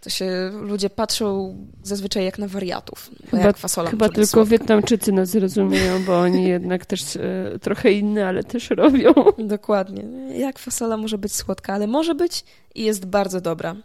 to 0.00 0.10
się 0.10 0.50
ludzie 0.52 0.90
patrzą 0.90 1.56
zazwyczaj 1.82 2.24
jak 2.24 2.38
na 2.38 2.48
wariatów. 2.48 3.10
Chyba, 3.30 3.42
jak 3.42 3.56
fasola 3.56 3.90
chyba 3.90 4.08
tylko 4.08 4.26
słodka. 4.26 4.50
Wietnamczycy 4.50 5.12
nas 5.12 5.28
zrozumieją, 5.28 6.04
bo 6.04 6.20
oni 6.20 6.48
jednak 6.48 6.86
też 6.86 7.16
e, 7.16 7.58
trochę 7.62 7.92
inne, 7.92 8.26
ale 8.26 8.44
też 8.44 8.70
robią. 8.70 9.14
Dokładnie. 9.38 10.02
Jak 10.38 10.58
fasola 10.58 10.96
może 10.96 11.18
być 11.18 11.34
słodka, 11.34 11.74
ale 11.74 11.86
może 11.86 12.14
być 12.14 12.44
i 12.74 12.84
jest 12.84 13.06
bardzo 13.06 13.40
dobra 13.40 13.76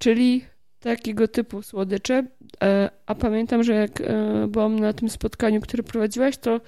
czyli 0.00 0.44
takiego 0.80 1.28
typu 1.28 1.62
słodycze. 1.62 2.26
E, 2.62 2.90
a 3.06 3.14
pamiętam, 3.14 3.62
że 3.62 3.74
jak 3.74 4.00
e, 4.00 4.46
byłam 4.48 4.78
na 4.78 4.92
tym 4.92 5.08
spotkaniu, 5.10 5.60
które 5.60 5.82
prowadziłaś, 5.82 6.36
to 6.36 6.54
e, 6.54 6.60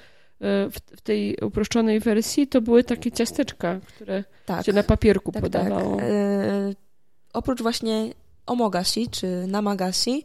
w 0.71 1.01
tej 1.03 1.37
uproszczonej 1.37 2.01
wersji 2.01 2.47
to 2.47 2.61
były 2.61 2.85
takie 2.85 3.13
ciasteczka, 3.13 3.81
które 3.87 4.25
tak, 4.47 4.67
się 4.67 4.73
na 4.73 4.83
papierku 4.83 5.33
tak, 5.33 5.43
tak. 5.43 5.53
podawało. 5.53 5.97
Tak. 5.97 6.07
Oprócz 7.33 7.63
właśnie 7.63 8.15
omogasi 8.47 9.09
czy 9.09 9.47
namagasi 9.47 10.25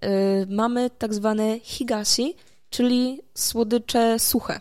e, 0.00 0.10
mamy 0.46 0.90
tak 0.90 1.14
zwane 1.14 1.60
higashi, 1.60 2.34
czyli 2.70 3.22
słodycze 3.34 4.18
suche. 4.18 4.60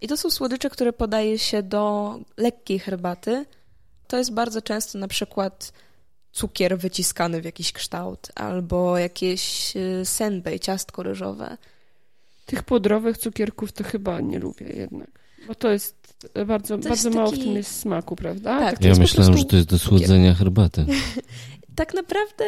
I 0.00 0.08
to 0.08 0.16
są 0.16 0.30
słodycze, 0.30 0.70
które 0.70 0.92
podaje 0.92 1.38
się 1.38 1.62
do 1.62 2.14
lekkiej 2.36 2.78
herbaty. 2.78 3.46
To 4.06 4.18
jest 4.18 4.32
bardzo 4.32 4.62
często 4.62 4.98
na 4.98 5.08
przykład 5.08 5.72
cukier 6.32 6.78
wyciskany 6.78 7.40
w 7.40 7.44
jakiś 7.44 7.72
kształt, 7.72 8.28
albo 8.34 8.98
jakieś 8.98 9.76
y, 9.76 10.02
senbei, 10.04 10.60
ciastko 10.60 11.02
ryżowe. 11.02 11.56
Tych 12.46 12.62
pudrowych 12.62 13.18
cukierków 13.18 13.72
to 13.72 13.84
chyba 13.84 14.20
nie 14.20 14.38
lubię 14.38 14.66
jednak, 14.66 15.10
bo 15.46 15.54
to 15.54 15.70
jest 15.70 16.26
bardzo, 16.46 16.78
to 16.78 16.88
bardzo 16.88 17.08
jest 17.08 17.16
mało 17.16 17.30
taki... 17.30 17.42
w 17.42 17.44
tym 17.44 17.54
jest 17.54 17.80
smaku, 17.80 18.16
prawda? 18.16 18.58
Tak, 18.58 18.74
tak 18.74 18.84
ja 18.84 18.94
myślałem, 18.94 19.38
że 19.38 19.44
to 19.44 19.56
jest 19.56 19.68
do 19.68 19.78
słodzenia 19.78 20.34
herbaty. 20.34 20.86
tak 21.76 21.94
naprawdę 21.94 22.44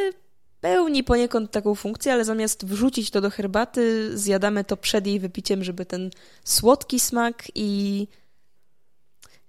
pełni 0.61 1.05
poniekąd 1.05 1.51
taką 1.51 1.75
funkcję, 1.75 2.13
ale 2.13 2.25
zamiast 2.25 2.67
wrzucić 2.67 3.11
to 3.11 3.21
do 3.21 3.31
herbaty, 3.31 4.11
zjadamy 4.19 4.65
to 4.65 4.77
przed 4.77 5.07
jej 5.07 5.21
wypiciem, 5.21 5.65
żeby 5.65 5.87
ten 5.87 6.11
słodki 6.45 7.01
smak 7.01 7.45
i 7.55 8.09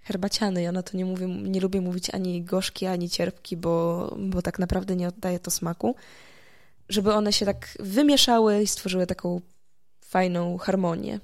herbaciany. 0.01 0.61
Ja 0.61 0.71
na 0.71 0.83
to 0.83 0.97
nie, 0.97 1.05
mówię, 1.05 1.27
nie 1.27 1.61
lubię 1.61 1.81
mówić 1.81 2.09
ani 2.09 2.43
gorzki, 2.43 2.85
ani 2.85 3.09
cierpki, 3.09 3.57
bo, 3.57 4.15
bo 4.19 4.41
tak 4.41 4.59
naprawdę 4.59 4.95
nie 4.95 5.07
oddaje 5.07 5.39
to 5.39 5.51
smaku. 5.51 5.95
Żeby 6.89 7.13
one 7.13 7.33
się 7.33 7.45
tak 7.45 7.77
wymieszały 7.79 8.61
i 8.61 8.67
stworzyły 8.67 9.07
taką 9.07 9.41
fajną 10.01 10.57
harmonię. 10.57 11.19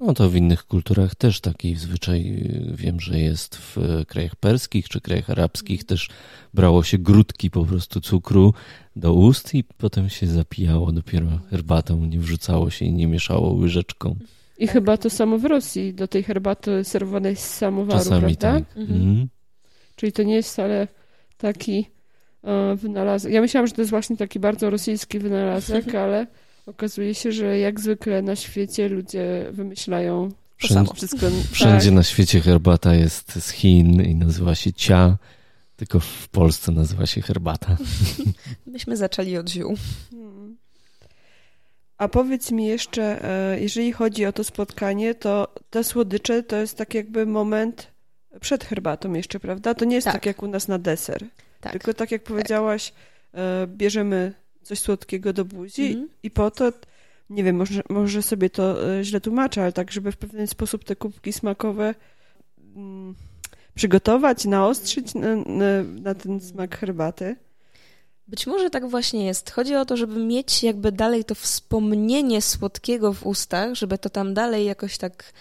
No 0.00 0.14
to 0.14 0.28
w 0.30 0.36
innych 0.36 0.66
kulturach 0.66 1.14
też 1.14 1.40
taki 1.40 1.76
zwyczaj 1.76 2.48
wiem, 2.74 3.00
że 3.00 3.18
jest 3.18 3.56
w 3.56 3.76
krajach 4.06 4.36
perskich 4.36 4.88
czy 4.88 5.00
krajach 5.00 5.30
arabskich 5.30 5.84
też 5.84 6.08
brało 6.54 6.82
się 6.82 6.98
grudki 6.98 7.50
po 7.50 7.64
prostu 7.64 8.00
cukru 8.00 8.54
do 8.96 9.14
ust 9.14 9.54
i 9.54 9.64
potem 9.64 10.08
się 10.08 10.26
zapijało 10.26 10.92
dopiero 10.92 11.26
herbatą, 11.50 12.06
nie 12.06 12.18
wrzucało 12.18 12.70
się 12.70 12.84
i 12.84 12.92
nie 12.92 13.06
mieszało 13.06 13.52
łyżeczką. 13.52 14.16
I 14.58 14.66
tak. 14.66 14.72
chyba 14.72 14.96
to 14.96 15.10
samo 15.10 15.38
w 15.38 15.44
Rosji. 15.44 15.94
Do 15.94 16.08
tej 16.08 16.22
herbaty 16.22 16.84
serwowane 16.84 17.30
jest 17.30 17.44
samowaru, 17.54 17.98
Czasami 17.98 18.36
prawda? 18.36 18.52
tak. 18.52 18.76
Mhm. 18.76 19.00
mhm. 19.00 19.28
Czyli 19.96 20.12
to 20.12 20.22
nie 20.22 20.34
jest 20.34 20.50
wcale 20.50 20.88
taki 21.36 21.90
e, 22.44 22.76
wynalazek. 22.76 23.32
Ja 23.32 23.40
myślałam, 23.40 23.66
że 23.66 23.72
to 23.72 23.80
jest 23.80 23.90
właśnie 23.90 24.16
taki 24.16 24.40
bardzo 24.40 24.70
rosyjski 24.70 25.18
wynalazek, 25.18 25.94
ale 26.04 26.26
okazuje 26.68 27.14
się, 27.14 27.32
że 27.32 27.58
jak 27.58 27.80
zwykle 27.80 28.22
na 28.22 28.36
świecie 28.36 28.88
ludzie 28.88 29.46
wymyślają 29.52 30.28
Wszędzie, 30.56 30.94
wszystko. 30.94 31.26
Wszędzie 31.52 31.86
tak. 31.86 31.94
na 31.94 32.02
świecie 32.02 32.40
herbata 32.40 32.94
jest 32.94 33.32
z 33.44 33.50
Chin 33.50 34.02
i 34.02 34.14
nazywa 34.14 34.54
się 34.54 34.72
cia, 34.72 35.16
tylko 35.76 36.00
w 36.00 36.28
Polsce 36.28 36.72
nazywa 36.72 37.06
się 37.06 37.20
herbata. 37.22 37.76
Myśmy 38.66 38.96
zaczęli 38.96 39.36
od 39.36 39.48
ziół. 39.48 39.76
A 41.98 42.08
powiedz 42.08 42.50
mi 42.50 42.66
jeszcze, 42.66 43.24
e, 43.24 43.60
jeżeli 43.60 43.92
chodzi 43.92 44.26
o 44.26 44.32
to 44.32 44.44
spotkanie, 44.44 45.14
to 45.14 45.54
te 45.70 45.84
słodycze 45.84 46.42
to 46.42 46.56
jest 46.56 46.76
tak 46.76 46.94
jakby 46.94 47.26
moment 47.26 47.86
przed 48.40 48.64
herbatą 48.64 49.12
jeszcze, 49.12 49.40
prawda? 49.40 49.74
To 49.74 49.84
nie 49.84 49.94
jest 49.94 50.04
tak, 50.04 50.14
tak 50.14 50.26
jak 50.26 50.42
u 50.42 50.46
nas 50.46 50.68
na 50.68 50.78
deser. 50.78 51.24
Tak. 51.60 51.72
Tylko 51.72 51.94
tak 51.94 52.10
jak 52.10 52.22
powiedziałaś, 52.22 52.92
tak. 53.32 53.70
bierzemy 53.70 54.32
coś 54.68 54.78
słodkiego 54.78 55.32
do 55.32 55.44
buzi 55.44 55.86
mhm. 55.86 56.08
i 56.22 56.30
po 56.30 56.50
to, 56.50 56.72
nie 57.30 57.44
wiem, 57.44 57.56
może, 57.56 57.82
może 57.88 58.22
sobie 58.22 58.50
to 58.50 58.94
e, 58.98 59.04
źle 59.04 59.20
tłumaczę, 59.20 59.62
ale 59.62 59.72
tak, 59.72 59.92
żeby 59.92 60.12
w 60.12 60.16
pewien 60.16 60.46
sposób 60.46 60.84
te 60.84 60.96
kubki 60.96 61.32
smakowe 61.32 61.94
mm, 62.76 63.14
przygotować, 63.74 64.44
naostrzyć 64.44 65.14
na, 65.14 65.36
na, 65.36 65.82
na 65.82 66.14
ten 66.14 66.40
smak 66.40 66.78
herbaty. 66.78 67.36
Być 68.28 68.46
może 68.46 68.70
tak 68.70 68.88
właśnie 68.88 69.26
jest. 69.26 69.50
Chodzi 69.50 69.74
o 69.74 69.84
to, 69.84 69.96
żeby 69.96 70.24
mieć 70.24 70.62
jakby 70.62 70.92
dalej 70.92 71.24
to 71.24 71.34
wspomnienie 71.34 72.42
słodkiego 72.42 73.12
w 73.12 73.26
ustach, 73.26 73.74
żeby 73.74 73.98
to 73.98 74.10
tam 74.10 74.34
dalej 74.34 74.66
jakoś 74.66 74.98
tak 74.98 75.32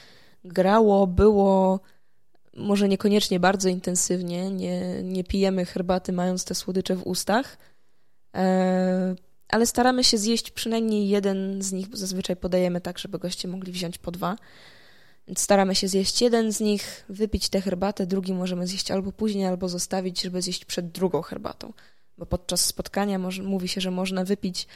grało, 0.44 1.08
było 1.08 1.80
może 2.58 2.88
niekoniecznie 2.88 3.40
bardzo 3.40 3.70
intensywnie, 3.70 4.52
nie, 4.52 5.04
nie 5.04 5.24
pijemy 5.24 5.66
herbaty 5.66 6.14
mając 6.14 6.46
te 6.46 6.56
słodycze 6.56 6.96
w 6.96 7.08
ustach, 7.08 7.58
ale 9.50 9.66
staramy 9.66 10.04
się 10.04 10.18
zjeść 10.18 10.52
przynajmniej 10.52 11.10
jeden 11.10 11.62
z 11.62 11.72
nich, 11.72 11.88
bo 11.88 11.98
zazwyczaj 11.98 12.36
podajemy 12.36 12.82
tak, 12.82 13.00
żeby 13.00 13.20
goście 13.20 13.48
mogli 13.48 13.72
wziąć 13.72 13.98
po 13.98 14.12
dwa. 14.12 14.36
Staramy 15.38 15.76
się 15.76 15.88
zjeść 15.88 16.22
jeden 16.22 16.52
z 16.52 16.60
nich, 16.60 17.06
wypić 17.10 17.50
tę 17.50 17.62
herbatę, 17.62 18.08
drugi 18.08 18.34
możemy 18.34 18.68
zjeść 18.68 18.92
albo 18.92 19.12
później, 19.12 19.46
albo 19.46 19.70
zostawić, 19.70 20.22
żeby 20.22 20.42
zjeść 20.42 20.66
przed 20.66 20.92
drugą 20.92 21.22
herbatą 21.22 21.74
bo 22.18 22.26
podczas 22.26 22.66
spotkania 22.66 23.20
może, 23.20 23.44
mówi 23.44 23.68
się, 23.68 23.82
że 23.82 23.92
można 23.92 24.24
wypić. 24.24 24.68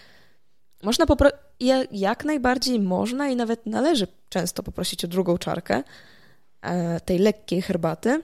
Można 0.84 1.06
popro- 1.06 1.32
jak 1.92 2.26
najbardziej 2.26 2.80
można 2.80 3.30
i 3.30 3.36
nawet 3.36 3.66
należy 3.66 4.08
często 4.30 4.64
poprosić 4.64 5.06
o 5.06 5.08
drugą 5.08 5.38
czarkę 5.38 5.84
e, 6.62 7.00
tej 7.00 7.20
lekkiej 7.20 7.62
herbaty. 7.62 8.22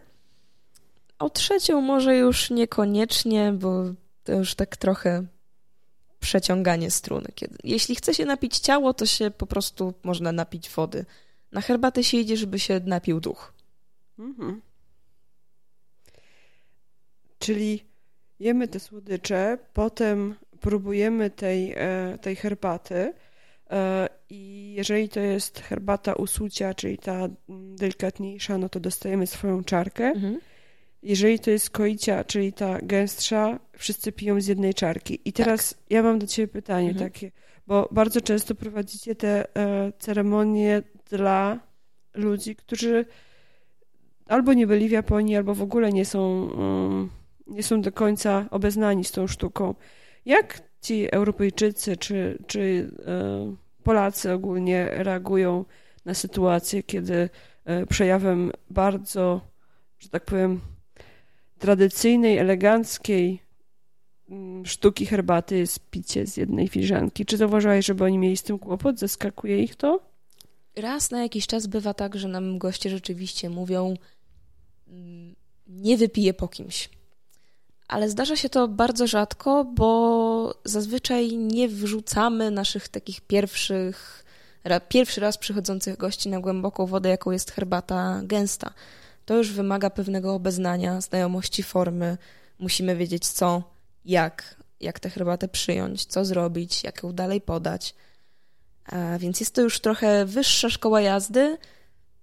O 1.20 1.30
trzecią 1.30 1.82
może 1.82 2.18
już 2.18 2.50
niekoniecznie, 2.50 3.54
bo 3.54 3.84
to 4.28 4.34
już 4.34 4.56
tak 4.56 4.78
trochę 4.78 5.26
przeciąganie 6.20 6.92
struny. 6.92 7.28
Kiedy, 7.36 7.58
jeśli 7.64 7.96
chce 7.96 8.14
się 8.14 8.26
napić 8.26 8.60
ciało, 8.60 8.94
to 8.94 9.06
się 9.06 9.32
po 9.32 9.46
prostu 9.46 9.94
można 10.04 10.32
napić 10.32 10.70
wody. 10.70 11.06
Na 11.52 11.62
herbatę 11.62 12.04
się 12.04 12.18
idzie, 12.18 12.38
żeby 12.38 12.60
się 12.60 12.80
napił 12.86 13.20
duch. 13.20 13.54
Mhm. 14.20 14.62
Czyli 17.40 17.84
jemy 18.40 18.68
te 18.68 18.80
słodycze, 18.80 19.58
potem 19.74 20.36
próbujemy 20.62 21.30
tej, 21.30 21.74
e, 21.78 22.18
tej 22.22 22.36
herbaty 22.36 23.14
e, 23.70 24.10
i 24.30 24.74
jeżeli 24.78 25.10
to 25.10 25.20
jest 25.20 25.60
herbata 25.60 26.14
usucia, 26.14 26.74
czyli 26.74 26.98
ta 26.98 27.28
delikatniejsza, 27.76 28.58
no 28.58 28.70
to 28.70 28.80
dostajemy 28.80 29.28
swoją 29.28 29.64
czarkę. 29.64 30.06
Mhm. 30.06 30.40
Jeżeli 31.04 31.40
to 31.40 31.52
jest 31.52 31.70
koicia, 31.70 32.24
czyli 32.24 32.54
ta 32.54 32.78
gęstsza, 32.82 33.60
wszyscy 33.78 34.12
piją 34.12 34.42
z 34.42 34.48
jednej 34.48 34.74
czarki. 34.74 35.20
I 35.26 35.34
teraz 35.34 35.70
tak. 35.70 35.84
ja 35.90 36.04
mam 36.04 36.20
do 36.20 36.28
Ciebie 36.28 36.48
pytanie 36.48 36.90
mhm. 36.90 37.10
takie, 37.12 37.32
bo 37.68 37.90
bardzo 37.92 38.22
często 38.22 38.56
prowadzicie 38.56 39.16
te 39.16 39.56
e, 39.58 39.92
ceremonie 40.00 40.82
dla 41.10 41.60
ludzi, 42.14 42.56
którzy 42.56 43.06
albo 44.26 44.54
nie 44.54 44.68
byli 44.68 44.90
w 44.90 44.92
Japonii, 44.92 45.36
albo 45.36 45.56
w 45.56 45.62
ogóle 45.62 45.94
nie 45.94 46.06
są 46.06 46.50
um, 46.50 47.10
nie 47.48 47.64
są 47.64 47.82
do 47.82 47.92
końca 47.92 48.46
obeznani 48.52 49.04
z 49.04 49.12
tą 49.12 49.28
sztuką. 49.28 49.76
Jak 50.26 50.62
ci 50.82 51.12
Europejczycy 51.12 51.98
czy, 51.98 52.38
czy 52.48 52.92
e, 53.08 53.56
Polacy 53.84 54.34
ogólnie 54.34 54.90
reagują 54.92 55.66
na 56.06 56.14
sytuację, 56.14 56.84
kiedy 56.84 57.30
e, 57.66 57.86
przejawem 57.86 58.52
bardzo, 58.70 59.42
że 60.00 60.10
tak 60.10 60.26
powiem, 60.26 60.62
tradycyjnej, 61.60 62.38
eleganckiej 62.38 63.42
mm, 64.30 64.66
sztuki 64.66 65.06
herbaty 65.06 65.58
jest 65.58 65.80
picie 65.80 66.28
z 66.28 66.38
jednej 66.38 66.68
filiżanki. 66.68 67.26
Czy 67.26 67.38
zauważyłeś, 67.38 67.86
żeby 67.86 68.04
oni 68.04 68.18
mieli 68.18 68.38
z 68.38 68.44
tym 68.44 68.60
kłopot? 68.60 69.00
Zaskakuje 69.00 69.64
ich 69.64 69.76
to? 69.76 70.00
Raz 70.76 71.12
na 71.12 71.22
jakiś 71.22 71.48
czas 71.48 71.68
bywa 71.68 71.94
tak, 71.94 72.16
że 72.16 72.28
nam 72.28 72.58
goście 72.58 72.90
rzeczywiście 72.90 73.50
mówią 73.50 73.94
mm, 74.88 75.36
nie 75.68 75.98
wypiję 75.98 76.34
po 76.34 76.48
kimś 76.48 76.90
ale 77.88 78.10
zdarza 78.10 78.36
się 78.36 78.50
to 78.50 78.68
bardzo 78.68 79.08
rzadko, 79.08 79.66
bo 79.66 80.60
zazwyczaj 80.66 81.38
nie 81.38 81.68
wrzucamy 81.68 82.52
naszych 82.52 82.88
takich 82.88 83.22
pierwszych, 83.22 84.26
pierwszy 84.90 85.22
raz 85.22 85.38
przychodzących 85.38 85.98
gości 85.98 86.30
na 86.30 86.40
głęboką 86.40 86.86
wodę, 86.86 87.10
jaką 87.10 87.32
jest 87.32 87.52
herbata 87.52 88.22
gęsta. 88.24 88.74
To 89.28 89.36
już 89.36 89.52
wymaga 89.52 89.90
pewnego 89.90 90.34
obeznania, 90.34 91.02
znajomości 91.02 91.64
formy. 91.64 92.18
Musimy 92.60 92.96
wiedzieć 92.96 93.28
co, 93.28 93.64
jak, 94.06 94.64
jak 94.80 95.00
tę 95.00 95.10
herbatę 95.10 95.48
przyjąć, 95.48 96.06
co 96.06 96.26
zrobić, 96.26 96.84
jak 96.84 97.04
ją 97.04 97.14
dalej 97.14 97.42
podać. 97.42 97.96
A 98.86 99.18
więc 99.20 99.40
jest 99.40 99.56
to 99.56 99.62
już 99.62 99.80
trochę 99.80 100.26
wyższa 100.26 100.70
szkoła 100.70 101.02
jazdy. 101.02 101.58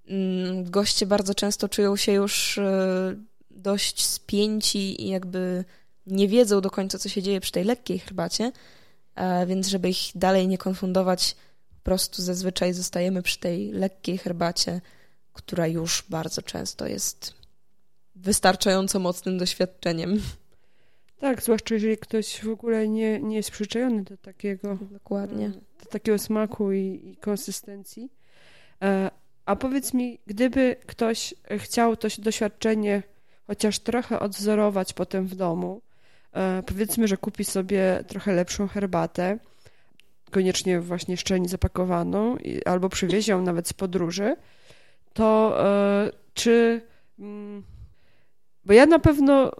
Mm, 0.09 0.71
goście 0.71 1.07
bardzo 1.07 1.35
często 1.35 1.69
czują 1.69 1.97
się 1.97 2.13
już 2.13 2.59
e, 2.59 3.17
dość 3.51 4.05
spięci 4.05 5.03
i 5.03 5.09
jakby 5.09 5.65
nie 6.07 6.29
wiedzą 6.29 6.61
do 6.61 6.71
końca, 6.71 6.99
co 6.99 7.09
się 7.09 7.23
dzieje 7.23 7.41
przy 7.41 7.53
tej 7.53 7.65
lekkiej 7.65 7.99
herbacie, 7.99 8.53
więc 9.47 9.69
żeby 9.69 9.89
ich 9.89 10.11
dalej 10.15 10.49
nie 10.49 10.59
konfundować, 10.59 11.37
po 11.71 11.85
prostu 11.85 12.23
zazwyczaj 12.23 12.73
zostajemy 12.73 13.23
przy 13.23 13.39
tej 13.39 13.73
lekkiej 13.73 14.19
herbacie, 14.19 14.81
która 15.35 15.67
już 15.67 16.05
bardzo 16.09 16.43
często 16.43 16.87
jest 16.87 17.35
wystarczająco 18.15 18.99
mocnym 18.99 19.39
doświadczeniem. 19.39 20.21
Tak, 21.19 21.43
zwłaszcza 21.43 21.75
jeżeli 21.75 21.99
ktoś 21.99 22.41
w 22.45 22.49
ogóle 22.49 22.89
nie, 22.89 23.21
nie 23.21 23.37
jest 23.37 23.51
przyczajony 23.51 24.03
do 24.03 24.17
takiego, 24.17 24.79
Dokładnie. 24.91 25.51
do 25.85 25.87
takiego 25.91 26.19
smaku 26.19 26.73
i, 26.73 27.01
i 27.05 27.17
konsystencji. 27.17 28.11
E, 28.83 29.11
a 29.47 29.57
powiedz 29.57 29.95
mi, 29.95 30.19
gdyby 30.27 30.77
ktoś 30.87 31.35
chciał 31.59 31.97
to 31.97 32.09
doświadczenie 32.19 33.03
chociaż 33.47 33.79
trochę 33.79 34.21
odzorować 34.21 34.93
potem 34.93 35.27
w 35.27 35.35
domu. 35.35 35.83
E, 36.33 36.63
powiedzmy, 36.67 37.09
że 37.09 37.17
kupi 37.17 37.45
sobie 37.45 38.05
trochę 38.09 38.33
lepszą 38.33 38.69
herbatę, 38.69 39.39
koniecznie 40.31 40.81
właśnie 40.81 41.17
szczelnie 41.17 41.49
zapakowaną, 41.49 42.37
albo 42.65 42.89
przywiezie 42.89 43.33
ją 43.33 43.43
nawet 43.43 43.69
z 43.69 43.73
podróży, 43.73 44.37
to 45.15 45.57
e, 45.67 46.11
czy. 46.35 46.81
Mm, 47.19 47.63
bo 48.65 48.73
ja 48.73 48.87
na 48.87 48.99
pewno 48.99 49.53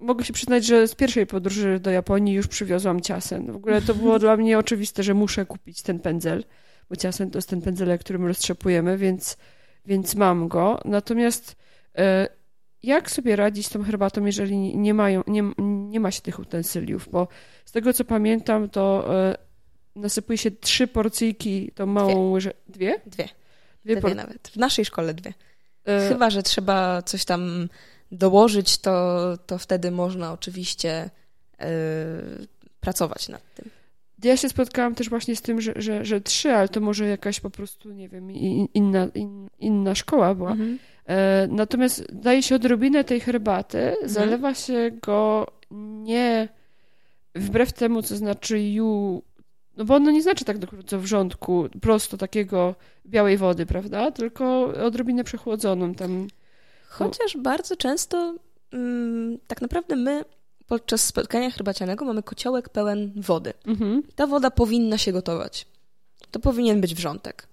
mogę 0.00 0.24
się 0.24 0.32
przyznać, 0.32 0.66
że 0.66 0.88
z 0.88 0.94
pierwszej 0.94 1.26
podróży 1.26 1.80
do 1.80 1.90
Japonii 1.90 2.34
już 2.34 2.46
przywiozłam 2.46 3.00
ciasen. 3.00 3.52
W 3.52 3.56
ogóle 3.56 3.82
to 3.82 3.94
było 3.94 4.18
dla 4.18 4.36
mnie 4.36 4.58
oczywiste, 4.58 5.02
że 5.02 5.14
muszę 5.14 5.46
kupić 5.46 5.82
ten 5.82 5.98
pędzel, 5.98 6.44
bo 6.90 6.96
ciasen 6.96 7.30
to 7.30 7.38
jest 7.38 7.48
ten 7.48 7.62
pędzel, 7.62 7.98
którym 7.98 8.26
roztrzepujemy, 8.26 8.98
więc, 8.98 9.36
więc 9.86 10.14
mam 10.14 10.48
go. 10.48 10.80
Natomiast 10.84 11.56
e, 11.98 12.28
jak 12.82 13.10
sobie 13.10 13.36
radzić 13.36 13.66
z 13.66 13.70
tą 13.70 13.82
herbatą, 13.82 14.24
jeżeli 14.24 14.56
nie, 14.76 14.94
mają, 14.94 15.22
nie, 15.26 15.44
nie 15.88 16.00
ma 16.00 16.10
się 16.10 16.22
tych 16.22 16.38
utensyliów? 16.38 17.08
Bo 17.12 17.28
z 17.64 17.72
tego 17.72 17.92
co 17.92 18.04
pamiętam, 18.04 18.68
to 18.68 19.14
e, 19.16 19.36
nasypuje 19.96 20.38
się 20.38 20.50
trzy 20.50 20.86
porcyjki, 20.86 21.70
tą 21.74 21.86
małą 21.86 22.30
łyżę. 22.30 22.52
Dwie? 22.68 23.00
Dwie. 23.06 23.28
Dwie, 23.86 23.96
dwie 23.96 24.14
nawet. 24.14 24.48
W 24.48 24.56
naszej 24.56 24.84
szkole 24.84 25.14
dwie. 25.14 25.34
E... 25.84 26.08
Chyba, 26.08 26.30
że 26.30 26.42
trzeba 26.42 27.02
coś 27.02 27.24
tam 27.24 27.68
dołożyć, 28.12 28.78
to, 28.78 29.22
to 29.46 29.58
wtedy 29.58 29.90
można 29.90 30.32
oczywiście 30.32 31.10
e, 31.60 31.68
pracować 32.80 33.28
nad 33.28 33.54
tym. 33.54 33.70
Ja 34.24 34.36
się 34.36 34.48
spotkałam 34.48 34.94
też 34.94 35.08
właśnie 35.08 35.36
z 35.36 35.42
tym, 35.42 35.60
że, 35.60 35.72
że, 35.76 36.04
że 36.04 36.20
trzy, 36.20 36.52
ale 36.52 36.68
to 36.68 36.80
może 36.80 37.06
jakaś 37.06 37.40
po 37.40 37.50
prostu, 37.50 37.92
nie 37.92 38.08
wiem, 38.08 38.30
inna, 38.74 39.08
in, 39.14 39.48
inna 39.58 39.94
szkoła 39.94 40.34
była. 40.34 40.50
Mhm. 40.50 40.78
E, 41.06 41.46
natomiast 41.50 42.12
daje 42.12 42.42
się 42.42 42.54
odrobinę 42.54 43.04
tej 43.04 43.20
herbaty, 43.20 43.78
mhm. 43.78 44.08
zalewa 44.08 44.54
się 44.54 44.90
go 45.02 45.46
nie 46.02 46.48
wbrew 47.34 47.72
temu, 47.72 48.02
co 48.02 48.16
znaczy 48.16 48.60
ju 48.60 49.22
no 49.76 49.84
bo 49.84 49.94
ono 49.94 50.10
nie 50.10 50.22
znaczy 50.22 50.44
tak 50.44 50.58
do 50.58 50.66
końca 50.66 50.98
wrzątku, 50.98 51.68
prosto 51.80 52.16
takiego 52.16 52.74
białej 53.06 53.36
wody, 53.36 53.66
prawda? 53.66 54.10
Tylko 54.10 54.64
odrobinę 54.84 55.24
przechłodzoną 55.24 55.94
tam. 55.94 56.28
Chociaż 56.88 57.36
bardzo 57.36 57.76
często 57.76 58.34
mm, 58.72 59.38
tak 59.46 59.62
naprawdę 59.62 59.96
my 59.96 60.24
podczas 60.66 61.04
spotkania 61.04 61.50
herbacianego 61.50 62.04
mamy 62.04 62.22
kociołek 62.22 62.68
pełen 62.68 63.12
wody. 63.16 63.52
Mhm. 63.66 64.02
Ta 64.14 64.26
woda 64.26 64.50
powinna 64.50 64.98
się 64.98 65.12
gotować. 65.12 65.66
To 66.30 66.40
powinien 66.40 66.80
być 66.80 66.94
wrzątek. 66.94 67.48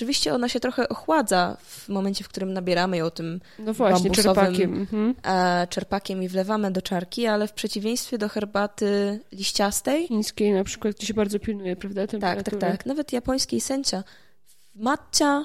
Oczywiście 0.00 0.34
ona 0.34 0.48
się 0.48 0.60
trochę 0.60 0.88
ochładza 0.88 1.56
w 1.60 1.88
momencie, 1.88 2.24
w 2.24 2.28
którym 2.28 2.52
nabieramy 2.52 2.96
ją 2.96 3.10
tym 3.10 3.40
no 3.58 3.74
właśnie, 3.74 4.10
czerpakiem. 4.10 4.74
Mhm. 4.74 5.14
E, 5.24 5.66
czerpakiem 5.66 6.22
i 6.22 6.28
wlewamy 6.28 6.70
do 6.70 6.82
czarki, 6.82 7.26
ale 7.26 7.48
w 7.48 7.52
przeciwieństwie 7.52 8.18
do 8.18 8.28
herbaty 8.28 9.20
liściastej... 9.32 10.06
Chińskiej 10.06 10.52
na 10.52 10.64
przykład, 10.64 10.96
gdzie 10.96 11.06
się 11.06 11.14
bardzo 11.14 11.38
pilnuje, 11.38 11.76
prawda? 11.76 12.06
Tak, 12.06 12.42
tak, 12.42 12.60
tak. 12.60 12.86
Nawet 12.86 13.12
japońskiej 13.12 13.60
sencia. 13.60 14.04
W 14.74 14.80
matcia 14.82 15.44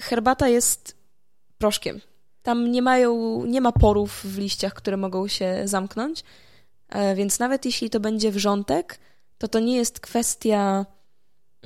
herbata 0.00 0.48
jest 0.48 0.96
proszkiem. 1.58 2.00
Tam 2.42 2.72
nie, 2.72 2.82
mają, 2.82 3.44
nie 3.44 3.60
ma 3.60 3.72
porów 3.72 4.20
w 4.24 4.38
liściach, 4.38 4.74
które 4.74 4.96
mogą 4.96 5.28
się 5.28 5.62
zamknąć, 5.64 6.24
e, 6.88 7.14
więc 7.14 7.38
nawet 7.38 7.64
jeśli 7.64 7.90
to 7.90 8.00
będzie 8.00 8.32
wrzątek, 8.32 8.98
to 9.38 9.48
to 9.48 9.60
nie 9.60 9.76
jest 9.76 10.00
kwestia 10.00 10.86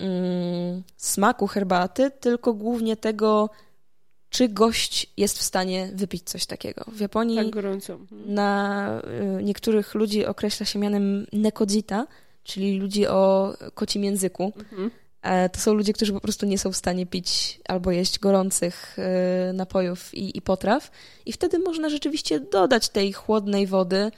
mm, 0.01 0.83
smaku 0.97 1.47
herbaty, 1.47 2.11
tylko 2.11 2.55
głównie 2.55 2.97
tego, 2.97 3.51
czy 4.31 4.49
gość 4.49 5.13
jest 5.17 5.39
w 5.39 5.43
stanie 5.43 5.91
wypić 5.95 6.23
coś 6.23 6.47
takiego. 6.47 6.85
W 6.93 7.01
Japonii 7.01 7.37
tak 7.37 7.51
gorąco. 7.51 7.93
Mhm. 7.93 8.35
na 8.35 9.03
y, 9.41 9.45
niektórych 9.45 9.95
ludzi 9.95 10.27
określa 10.27 10.67
się 10.67 10.79
mianem 10.79 11.27
nekodzita, 11.33 12.07
czyli 12.43 12.79
ludzi 12.79 13.07
o 13.07 13.55
kocim 13.75 14.05
języku. 14.05 14.53
Mhm. 14.57 14.91
E, 15.23 15.49
to 15.49 15.61
są 15.61 15.75
ludzie, 15.75 15.93
którzy 15.93 16.13
po 16.13 16.21
prostu 16.21 16.47
nie 16.47 16.59
są 16.59 16.73
w 16.73 16.77
stanie 16.77 17.07
pić 17.07 17.61
albo 17.69 17.91
jeść 17.91 18.19
gorących 18.19 18.97
y, 18.99 19.53
napojów 19.53 20.15
i, 20.15 20.39
i 20.39 20.43
potraw. 20.43 20.91
I 21.27 21.33
wtedy 21.33 21.59
można 21.59 21.89
rzeczywiście 21.89 22.41
dodać 22.41 22.89
tej 22.89 23.13
chłodnej 23.13 23.67
wody, 23.67 24.11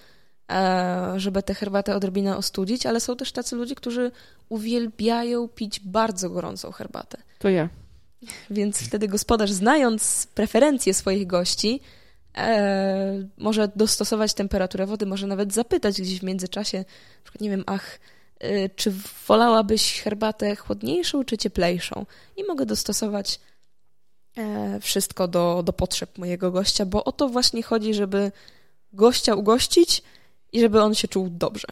żeby 1.17 1.43
tę 1.43 1.55
herbatę 1.55 1.97
odrobinę 1.97 2.37
ostudzić, 2.37 2.87
ale 2.87 3.01
są 3.01 3.17
też 3.17 3.33
tacy 3.33 3.57
ludzie, 3.57 3.75
którzy 3.75 4.11
uwielbiają 4.49 5.49
pić 5.49 5.81
bardzo 5.81 6.31
gorącą 6.31 6.73
herbatę. 6.73 7.19
To 7.39 7.49
ja. 7.49 7.69
Więc 8.51 8.79
wtedy 8.79 9.09
gospodarz, 9.09 9.51
znając 9.51 10.27
preferencje 10.35 10.95
swoich 10.95 11.27
gości, 11.27 11.81
e, 12.37 13.29
może 13.39 13.69
dostosować 13.77 14.35
temperaturę 14.35 14.87
wody, 14.87 15.07
może 15.07 15.27
nawet 15.27 15.53
zapytać 15.53 16.03
gdzieś 16.03 16.21
w 16.21 16.23
międzyczasie, 16.23 16.79
na 16.79 17.23
przykład, 17.25 17.41
nie 17.41 17.51
wiem, 17.51 17.65
ach, 17.67 17.99
e, 18.41 18.69
czy 18.69 18.93
wolałabyś 19.29 20.01
herbatę 20.03 20.57
chłodniejszą 20.57 21.25
czy 21.25 21.39
cieplejszą? 21.39 22.07
I 22.37 22.45
mogę 22.45 22.67
dostosować 22.67 23.41
e, 24.39 24.81
wszystko 24.81 25.29
do, 25.29 25.63
do 25.63 25.73
potrzeb 25.73 26.19
mojego 26.19 26.51
gościa, 26.51 26.87
bo 26.87 27.05
o 27.05 27.13
to 27.13 27.29
właśnie 27.29 27.63
chodzi, 27.63 27.95
żeby 27.95 28.33
gościa 28.93 29.35
ugościć, 29.35 30.03
i 30.53 30.61
żeby 30.61 30.83
on 30.83 30.95
się 30.95 31.09
czuł 31.09 31.31
dobrze. 31.31 31.69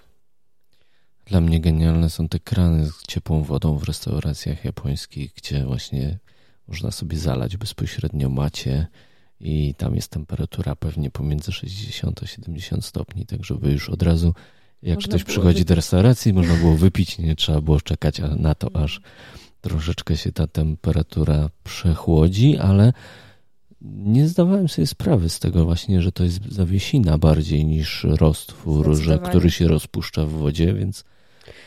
Dla 1.26 1.40
mnie 1.40 1.60
genialne 1.60 2.10
są 2.10 2.28
te 2.28 2.38
krany 2.38 2.86
z 2.86 3.02
ciepłą 3.08 3.42
wodą 3.42 3.76
w 3.76 3.82
restauracjach 3.82 4.64
japońskich, 4.64 5.32
gdzie 5.34 5.64
właśnie 5.64 6.18
można 6.68 6.90
sobie 6.90 7.18
zalać 7.18 7.56
bezpośrednio 7.56 8.28
macie 8.28 8.86
i 9.40 9.74
tam 9.74 9.94
jest 9.94 10.08
temperatura 10.08 10.76
pewnie 10.76 11.10
pomiędzy 11.10 11.52
60 11.52 12.22
a 12.22 12.26
70 12.26 12.84
stopni, 12.84 13.26
tak 13.26 13.44
żeby 13.44 13.72
już 13.72 13.90
od 13.90 14.02
razu 14.02 14.34
jak 14.82 14.96
można 14.96 15.08
ktoś 15.08 15.24
przychodzi 15.24 15.54
wypić. 15.54 15.68
do 15.68 15.74
restauracji, 15.74 16.32
można 16.32 16.54
było 16.54 16.76
wypić, 16.86 17.18
nie 17.18 17.36
trzeba 17.36 17.60
było 17.60 17.80
czekać 17.80 18.20
na 18.36 18.54
to, 18.54 18.76
aż 18.76 19.00
troszeczkę 19.60 20.16
się 20.16 20.32
ta 20.32 20.46
temperatura 20.46 21.50
przechłodzi, 21.64 22.58
ale 22.58 22.92
nie 23.82 24.28
zdawałem 24.28 24.68
sobie 24.68 24.86
sprawy 24.86 25.28
z 25.28 25.38
tego 25.38 25.64
właśnie, 25.64 26.02
że 26.02 26.12
to 26.12 26.24
jest 26.24 26.52
zawiesina 26.52 27.18
bardziej 27.18 27.64
niż 27.64 28.04
roztwór, 28.04 28.94
że, 28.94 29.18
który 29.18 29.50
się 29.50 29.68
rozpuszcza 29.68 30.26
w 30.26 30.30
wodzie, 30.30 30.74
więc 30.74 31.04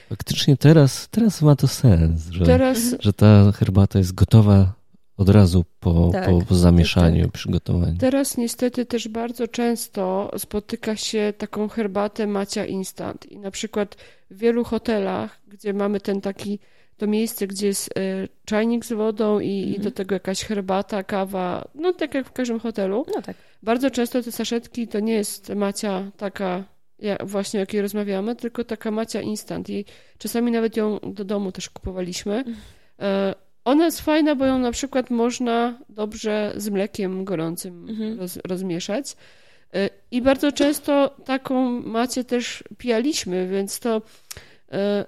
faktycznie 0.10 0.58
teraz, 0.58 1.08
teraz 1.12 1.42
ma 1.42 1.56
to 1.56 1.68
sens, 1.68 2.30
że, 2.30 2.46
teraz... 2.46 2.96
że 3.00 3.14
ta 3.14 3.52
herbata 3.52 4.00
jest 4.00 4.14
gotowa 4.16 4.74
od 5.18 5.30
razu 5.30 5.66
po, 5.80 6.10
tak, 6.14 6.30
po, 6.30 6.42
po 6.42 6.56
zamieszaniu, 6.56 7.24
tak. 7.24 7.32
przygotowaniu. 7.32 7.98
Teraz 7.98 8.38
niestety 8.38 8.86
też 8.86 9.08
bardzo 9.08 9.48
często 9.48 10.32
spotyka 10.38 10.96
się 10.96 11.34
taką 11.38 11.70
herbatę 11.70 12.28
macia 12.28 12.66
instant 12.66 13.26
i 13.26 13.40
na 13.40 13.52
przykład 13.52 13.96
w 14.32 14.38
wielu 14.38 14.64
hotelach, 14.64 15.42
gdzie 15.48 15.74
mamy 15.74 16.00
ten 16.00 16.22
taki 16.22 16.60
to 16.98 17.08
miejsce, 17.08 17.48
gdzie 17.48 17.68
jest 17.68 17.98
y, 17.98 18.30
czajnik 18.46 18.86
z 18.86 18.94
wodą 18.94 19.40
i, 19.40 19.58
mhm. 19.58 19.70
i, 19.70 19.72
do 19.72 19.78
mhm. 19.78 19.92
tego 19.92 20.16
jakaś 20.16 20.44
herbata, 20.44 21.04
kawa, 21.04 21.68
no 21.76 21.94
tak 21.94 22.14
jak 22.14 22.28
w 22.28 22.32
każdym 22.32 22.60
hotelu. 22.60 23.06
No 23.16 23.22
tak. 23.22 23.36
Bardzo 23.64 23.92
często 23.92 24.22
te 24.22 24.32
saszetki 24.32 24.88
to 24.88 25.00
nie 25.00 25.14
jest 25.14 25.50
macia 25.50 26.12
taka 26.18 26.64
ja, 27.00 27.18
właśnie 27.24 27.60
o 27.60 27.62
jakiej 27.62 27.82
rozmawiamy, 27.82 28.36
tylko 28.36 28.64
taka 28.64 28.92
macia 28.92 29.22
instant 29.22 29.70
i 29.70 29.86
czasami 30.18 30.52
nawet 30.52 30.78
ją 30.78 31.00
do 31.00 31.26
domu 31.26 31.52
też 31.52 31.70
kupowaliśmy. 31.70 32.36
Mhm. 32.36 32.56
E, 33.00 33.36
ona 33.66 33.86
jest 33.86 34.02
fajna, 34.02 34.36
bo 34.36 34.46
ją 34.46 34.60
na 34.60 34.72
przykład 34.72 35.10
można 35.10 35.80
dobrze 35.90 36.54
z 36.56 36.70
mlekiem 36.70 37.26
gorącym 37.26 37.90
mhm. 37.90 38.20
roz, 38.20 38.40
rozmieszać. 38.48 39.16
E, 39.74 39.90
I 40.12 40.22
bardzo 40.22 40.52
często 40.52 41.16
taką 41.26 41.82
macie 41.82 42.24
też 42.24 42.64
pijaliśmy, 42.78 43.48
więc 43.48 43.80
to 43.80 44.02
E, 44.36 44.53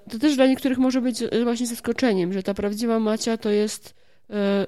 to 0.10 0.20
też 0.20 0.36
dla 0.36 0.48
niektórych 0.48 0.78
może 0.78 1.02
być 1.02 1.22
e, 1.22 1.44
właśnie 1.44 1.68
zaskoczeniem, 1.68 2.34
że 2.34 2.44
ta 2.44 2.54
prawdziwa 2.54 3.00
macia 3.00 3.38
to 3.38 3.50
jest 3.50 3.94
e, 4.30 4.66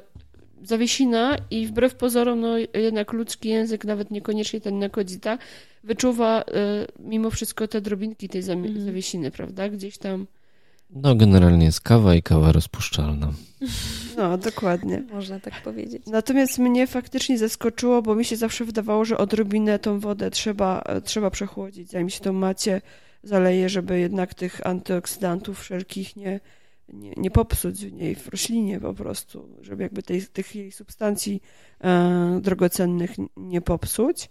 zawiesina 0.63 1.37
i 1.51 1.67
wbrew 1.67 1.95
pozorom, 1.95 2.39
no 2.39 2.57
jednak 2.73 3.13
ludzki 3.13 3.49
język, 3.49 3.85
nawet 3.85 4.11
niekoniecznie 4.11 4.61
ten 4.61 4.79
nekodzita, 4.79 5.37
wyczuwa 5.83 6.43
mimo 6.99 7.29
wszystko 7.29 7.67
te 7.67 7.81
drobinki 7.81 8.29
tej 8.29 8.41
mhm. 8.41 8.81
zawiesiny, 8.81 9.31
prawda? 9.31 9.69
Gdzieś 9.69 9.97
tam. 9.97 10.27
No, 10.89 11.15
generalnie 11.15 11.65
jest 11.65 11.81
kawa 11.81 12.15
i 12.15 12.23
kawa 12.23 12.51
rozpuszczalna. 12.51 13.33
No, 14.17 14.37
dokładnie. 14.37 15.03
Można 15.13 15.39
tak 15.39 15.61
powiedzieć. 15.61 16.03
Natomiast 16.07 16.59
mnie 16.59 16.87
faktycznie 16.87 17.37
zaskoczyło, 17.37 18.01
bo 18.01 18.15
mi 18.15 18.25
się 18.25 18.35
zawsze 18.35 18.65
wydawało, 18.65 19.05
że 19.05 19.17
odrobinę 19.17 19.79
tą 19.79 19.99
wodę 19.99 20.31
trzeba, 20.31 20.83
trzeba 21.03 21.29
przechłodzić, 21.29 21.91
zanim 21.91 22.09
się 22.09 22.19
tą 22.19 22.33
macie 22.33 22.81
zaleje, 23.23 23.69
żeby 23.69 23.99
jednak 23.99 24.33
tych 24.33 24.67
antyoksydantów 24.67 25.59
wszelkich 25.59 26.15
nie, 26.15 26.39
nie, 26.93 27.13
nie 27.17 27.31
popsuć 27.31 27.85
w 27.85 27.93
niej, 27.93 28.15
w 28.15 28.27
roślinie 28.27 28.79
po 28.79 28.93
prostu, 28.93 29.49
żeby 29.61 29.83
jakby 29.83 30.03
tej, 30.03 30.21
tych 30.21 30.55
jej 30.55 30.71
substancji 30.71 31.41
e, 31.83 32.39
drogocennych 32.41 33.11
nie 33.37 33.61
popsuć. 33.61 34.29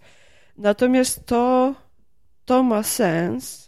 Natomiast 0.59 1.27
to, 1.27 1.75
to 2.45 2.63
ma 2.63 2.83
sens. 2.83 3.67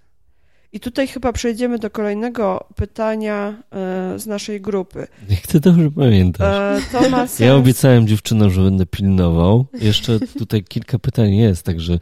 I 0.73 0.81
tutaj 0.81 1.09
chyba 1.09 1.32
przejdziemy 1.32 1.78
do 1.78 1.90
kolejnego 1.90 2.69
pytania 2.77 3.62
e, 3.73 4.19
z 4.19 4.27
naszej 4.27 4.61
grupy. 4.61 5.07
Jak 5.31 5.47
ty 5.47 5.61
dobrze 5.61 5.90
pamiętasz. 5.90 6.82
E, 6.82 6.93
to 6.93 7.11
ma 7.11 7.27
sens. 7.27 7.39
Ja 7.39 7.55
obiecałem 7.55 8.07
dziewczynom, 8.07 8.51
że 8.51 8.62
będę 8.62 8.86
pilnował. 8.86 9.66
Jeszcze 9.74 10.20
tutaj 10.20 10.65
kilka 10.65 10.99
pytań 10.99 11.35
jest, 11.35 11.62
także 11.62 11.99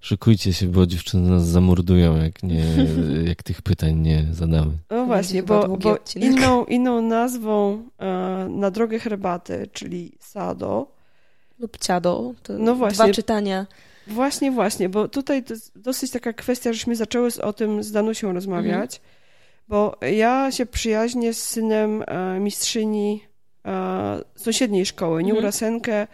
Szykujcie 0.00 0.52
się, 0.52 0.66
bo 0.66 0.86
dziewczyny 0.86 1.30
nas 1.30 1.46
zamordują, 1.46 2.16
jak, 2.16 2.42
nie, 2.42 2.64
jak 3.28 3.42
tych 3.42 3.62
pytań 3.62 3.94
nie 3.98 4.26
zadamy. 4.32 4.72
No 4.90 5.06
właśnie, 5.06 5.42
bo, 5.42 5.68
bo 5.68 5.98
inną, 6.16 6.64
inną 6.64 7.02
nazwą 7.02 7.82
e, 7.98 8.46
na 8.50 8.70
drogę 8.70 8.98
herbaty, 8.98 9.68
czyli 9.72 10.12
sado. 10.20 10.86
Lub 11.58 11.78
ciado, 11.78 12.34
to 12.42 12.52
no 12.58 12.74
właśnie, 12.74 13.04
dwa 13.04 13.14
czytania. 13.14 13.66
Właśnie, 14.06 14.50
właśnie, 14.50 14.88
bo 14.88 15.08
tutaj 15.08 15.44
to 15.44 15.54
jest 15.54 15.78
dosyć 15.78 16.10
taka 16.10 16.32
kwestia, 16.32 16.72
żeśmy 16.72 16.96
zaczęły 16.96 17.30
o 17.42 17.52
tym 17.52 17.82
z 17.82 17.92
Danusią 17.92 18.32
rozmawiać, 18.32 18.96
mhm. 18.96 19.10
bo 19.68 19.96
ja 20.06 20.52
się 20.52 20.66
przyjaźnię 20.66 21.34
z 21.34 21.42
synem 21.42 22.04
e, 22.06 22.40
mistrzyni 22.40 23.24
e, 23.66 24.20
sąsiedniej 24.36 24.86
szkoły, 24.86 25.22
nie 25.22 25.30
mhm. 25.30 25.44
Urasenkę, 25.44 26.06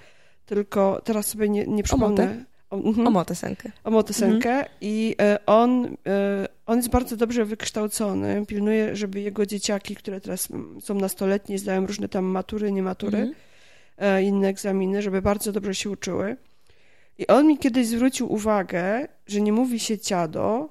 tylko 0.46 1.00
teraz 1.04 1.26
sobie 1.26 1.48
nie, 1.48 1.66
nie 1.66 1.82
przypomnę. 1.82 2.44
O, 2.70 2.76
mhm. 2.76 3.06
o 3.06 3.10
motosenkę. 3.10 3.72
O 3.84 3.90
motosenkę 3.90 4.50
mhm. 4.50 4.68
i 4.80 5.14
e, 5.20 5.46
on, 5.46 5.96
e, 6.06 6.48
on 6.66 6.76
jest 6.76 6.90
bardzo 6.90 7.16
dobrze 7.16 7.44
wykształcony, 7.44 8.46
pilnuje, 8.46 8.96
żeby 8.96 9.20
jego 9.20 9.46
dzieciaki, 9.46 9.96
które 9.96 10.20
teraz 10.20 10.48
są 10.80 10.94
nastoletnie, 10.94 11.58
zdają 11.58 11.86
różne 11.86 12.08
tam 12.08 12.24
matury, 12.24 12.72
nie 12.72 12.82
matury, 12.82 13.18
mhm. 13.18 13.34
E, 13.98 14.22
inne 14.22 14.48
egzaminy, 14.48 15.02
żeby 15.02 15.22
bardzo 15.22 15.52
dobrze 15.52 15.74
się 15.74 15.90
uczyły. 15.90 16.36
I 17.18 17.26
on 17.26 17.46
mi 17.46 17.58
kiedyś 17.58 17.86
zwrócił 17.86 18.32
uwagę, 18.32 19.08
że 19.26 19.40
nie 19.40 19.52
mówi 19.52 19.80
się 19.80 19.98
ciado, 19.98 20.68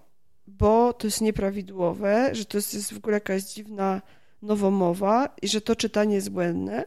bo 0.48 0.94
to 0.94 1.08
jest 1.08 1.22
nieprawidłowe, 1.22 2.30
że 2.32 2.46
to 2.46 2.58
jest 2.58 2.94
w 2.94 2.98
ogóle 2.98 3.14
jakaś 3.14 3.44
dziwna 3.44 4.02
nowomowa 4.42 5.36
i 5.42 5.48
że 5.48 5.62
to 5.62 5.76
czytanie 5.76 6.16
jest 6.16 6.30
błędne. 6.30 6.86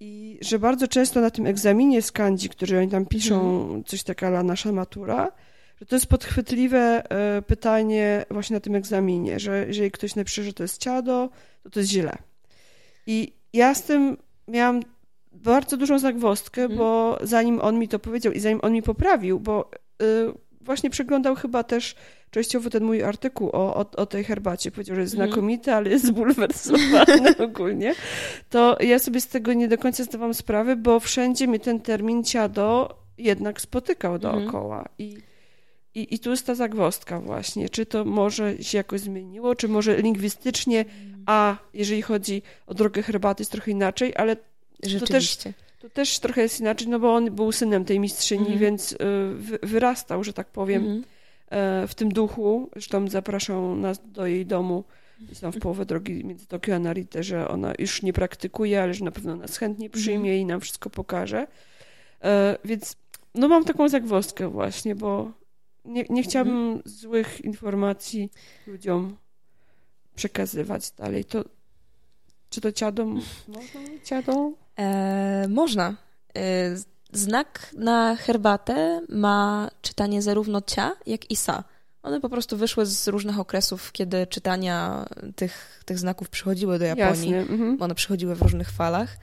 I 0.00 0.38
że 0.40 0.58
bardzo 0.58 0.88
często 0.88 1.20
na 1.20 1.30
tym 1.30 1.46
egzaminie 1.46 2.02
z 2.02 2.12
Kandzi, 2.12 2.48
który 2.48 2.78
oni 2.78 2.88
tam 2.88 3.06
piszą, 3.06 3.62
mhm. 3.62 3.84
coś 3.84 4.02
taka 4.02 4.42
nasza 4.42 4.72
matura, 4.72 5.32
że 5.80 5.86
to 5.86 5.96
jest 5.96 6.06
podchwytliwe 6.06 7.10
e, 7.10 7.42
pytanie 7.42 8.24
właśnie 8.30 8.54
na 8.54 8.60
tym 8.60 8.74
egzaminie, 8.74 9.40
że 9.40 9.66
jeżeli 9.66 9.90
ktoś 9.90 10.14
napisze, 10.14 10.42
że 10.42 10.52
to 10.52 10.62
jest 10.62 10.80
ciado, 10.80 11.28
to 11.62 11.70
to 11.70 11.80
jest 11.80 11.92
źle. 11.92 12.18
I 13.06 13.32
ja 13.52 13.74
z 13.74 13.82
tym 13.82 14.16
miałam 14.48 14.82
bardzo 15.32 15.76
dużą 15.76 15.98
zagwostkę, 15.98 16.62
mm. 16.62 16.78
bo 16.78 17.18
zanim 17.22 17.60
on 17.60 17.78
mi 17.78 17.88
to 17.88 17.98
powiedział 17.98 18.32
i 18.32 18.40
zanim 18.40 18.60
on 18.62 18.72
mi 18.72 18.82
poprawił, 18.82 19.40
bo 19.40 19.70
y, 20.02 20.06
właśnie 20.60 20.90
przeglądał 20.90 21.34
chyba 21.34 21.64
też 21.64 21.94
częściowo 22.30 22.70
ten 22.70 22.84
mój 22.84 23.02
artykuł 23.02 23.48
o, 23.48 23.76
o, 23.76 23.86
o 23.96 24.06
tej 24.06 24.24
herbacie. 24.24 24.70
Powiedział, 24.70 24.96
że 24.96 25.02
jest 25.02 25.14
mhm. 25.14 25.30
znakomity, 25.30 25.72
ale 25.72 25.90
jest 25.90 26.06
zbulwersowany 26.12 27.36
ogólnie. 27.46 27.94
To 28.50 28.76
ja 28.80 28.98
sobie 28.98 29.20
z 29.20 29.28
tego 29.28 29.52
nie 29.52 29.68
do 29.68 29.78
końca 29.78 30.04
zdawałam 30.04 30.34
sprawy, 30.34 30.76
bo 30.76 31.00
wszędzie 31.00 31.48
mi 31.48 31.60
ten 31.60 31.80
termin 31.80 32.24
ciado 32.24 32.98
jednak 33.18 33.60
spotykał 33.60 34.14
mhm. 34.14 34.44
dookoła. 34.44 34.88
I, 34.98 35.18
i, 35.94 36.14
I 36.14 36.18
tu 36.18 36.30
jest 36.30 36.46
ta 36.46 36.54
zagwostka 36.54 37.20
właśnie. 37.20 37.68
Czy 37.68 37.86
to 37.86 38.04
może 38.04 38.62
się 38.62 38.78
jakoś 38.78 39.00
zmieniło, 39.00 39.54
czy 39.54 39.68
może 39.68 39.96
lingwistycznie, 39.96 40.78
mhm. 40.78 41.22
a 41.26 41.56
jeżeli 41.74 42.02
chodzi 42.02 42.42
o 42.66 42.74
drogę 42.74 43.02
herbaty 43.02 43.42
jest 43.42 43.52
trochę 43.52 43.70
inaczej, 43.70 44.12
ale 44.16 44.36
to 45.00 45.06
też, 45.06 45.36
to 45.78 45.90
też 45.90 46.18
trochę 46.18 46.42
jest 46.42 46.60
inaczej, 46.60 46.88
no 46.88 46.98
bo 46.98 47.14
on 47.14 47.30
był 47.30 47.52
synem 47.52 47.84
tej 47.84 48.00
mistrzyni, 48.00 48.46
mm. 48.46 48.58
więc 48.58 48.92
y, 48.92 48.96
wyrastał, 49.62 50.24
że 50.24 50.32
tak 50.32 50.46
powiem, 50.46 50.84
mm. 50.84 51.04
W 51.88 51.92
tym 51.96 52.08
duchu. 52.08 52.70
Zresztą 52.72 53.08
zapraszał 53.08 53.76
nas 53.76 54.00
do 54.04 54.26
jej 54.26 54.46
domu. 54.46 54.84
Jest 55.28 55.40
tam 55.40 55.52
w 55.52 55.58
połowę 55.58 55.86
drogi 55.86 56.24
między 56.24 56.46
Tokio 56.46 56.74
a 56.74 56.78
Narite, 56.78 57.22
że 57.22 57.48
ona 57.48 57.72
już 57.78 58.02
nie 58.02 58.12
praktykuje, 58.12 58.82
ale 58.82 58.94
że 58.94 59.04
na 59.04 59.10
pewno 59.10 59.36
nas 59.36 59.56
chętnie 59.56 59.90
przyjmie 59.90 60.30
mm. 60.30 60.42
i 60.42 60.46
nam 60.46 60.60
wszystko 60.60 60.90
pokaże. 60.90 61.46
E, 62.22 62.58
więc 62.64 62.96
no 63.34 63.48
mam 63.48 63.64
taką 63.64 63.88
zagwozdkę 63.88 64.48
właśnie, 64.48 64.94
bo 64.94 65.32
nie, 65.84 66.04
nie 66.10 66.22
chciałabym 66.22 66.82
złych 66.84 67.44
informacji 67.44 68.30
ludziom 68.66 69.16
przekazywać 70.14 70.90
dalej. 70.90 71.24
To, 71.24 71.44
czy 72.50 72.60
to 72.60 72.72
ciadą 72.72 73.06
można 73.48 73.80
ciadą? 74.04 74.54
E, 74.78 75.46
można. 75.48 75.96
E, 76.36 76.76
znak 77.12 77.70
na 77.76 78.16
herbatę 78.16 79.00
ma 79.08 79.70
czytanie 79.82 80.22
zarówno 80.22 80.60
cia, 80.60 80.92
jak 81.06 81.30
i 81.30 81.36
sa. 81.36 81.64
One 82.02 82.20
po 82.20 82.28
prostu 82.28 82.56
wyszły 82.56 82.86
z 82.86 83.08
różnych 83.08 83.40
okresów, 83.40 83.92
kiedy 83.92 84.26
czytania 84.26 85.06
tych, 85.36 85.82
tych 85.84 85.98
znaków 85.98 86.28
przychodziły 86.28 86.78
do 86.78 86.84
Japonii. 86.84 87.34
Mhm. 87.34 87.82
One 87.82 87.94
przychodziły 87.94 88.34
w 88.34 88.42
różnych 88.42 88.70
falach. 88.70 89.16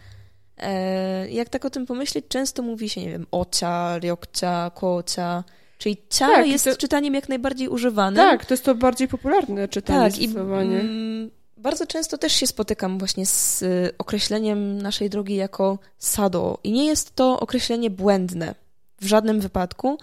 E, 0.58 1.30
jak 1.30 1.50
tak 1.50 1.66
o 1.66 1.70
tym 1.70 1.86
pomyśleć, 1.86 2.26
często 2.28 2.64
mówi 2.64 2.90
się, 2.90 3.02
nie 3.02 3.10
wiem, 3.10 3.28
ocia, 3.32 4.00
ryokcia, 4.00 4.72
kocia. 4.76 5.44
Czyli 5.78 5.98
cia 6.10 6.28
tak, 6.28 6.48
jest 6.48 6.66
to... 6.66 6.76
czytaniem 6.76 7.14
jak 7.14 7.30
najbardziej 7.30 7.68
używanym. 7.68 8.16
Tak, 8.16 8.46
to 8.46 8.54
jest 8.54 8.66
to 8.66 8.76
bardziej 8.76 9.08
popularne 9.08 9.68
czytanie 9.68 10.00
tak, 10.00 10.12
zdecydowanie. 10.12 10.80
I, 10.84 11.32
bardzo 11.58 11.88
często 11.88 12.18
też 12.18 12.34
się 12.34 12.48
spotykam 12.48 13.00
właśnie 13.00 13.26
z 13.26 13.62
y, 13.62 13.92
określeniem 13.98 14.82
naszej 14.82 15.10
drogi 15.10 15.36
jako 15.36 15.80
sado. 15.98 16.58
I 16.64 16.72
nie 16.72 16.86
jest 16.86 17.16
to 17.16 17.40
określenie 17.40 17.90
błędne 17.90 18.56
w 19.02 19.06
żadnym 19.06 19.40
wypadku. 19.40 19.98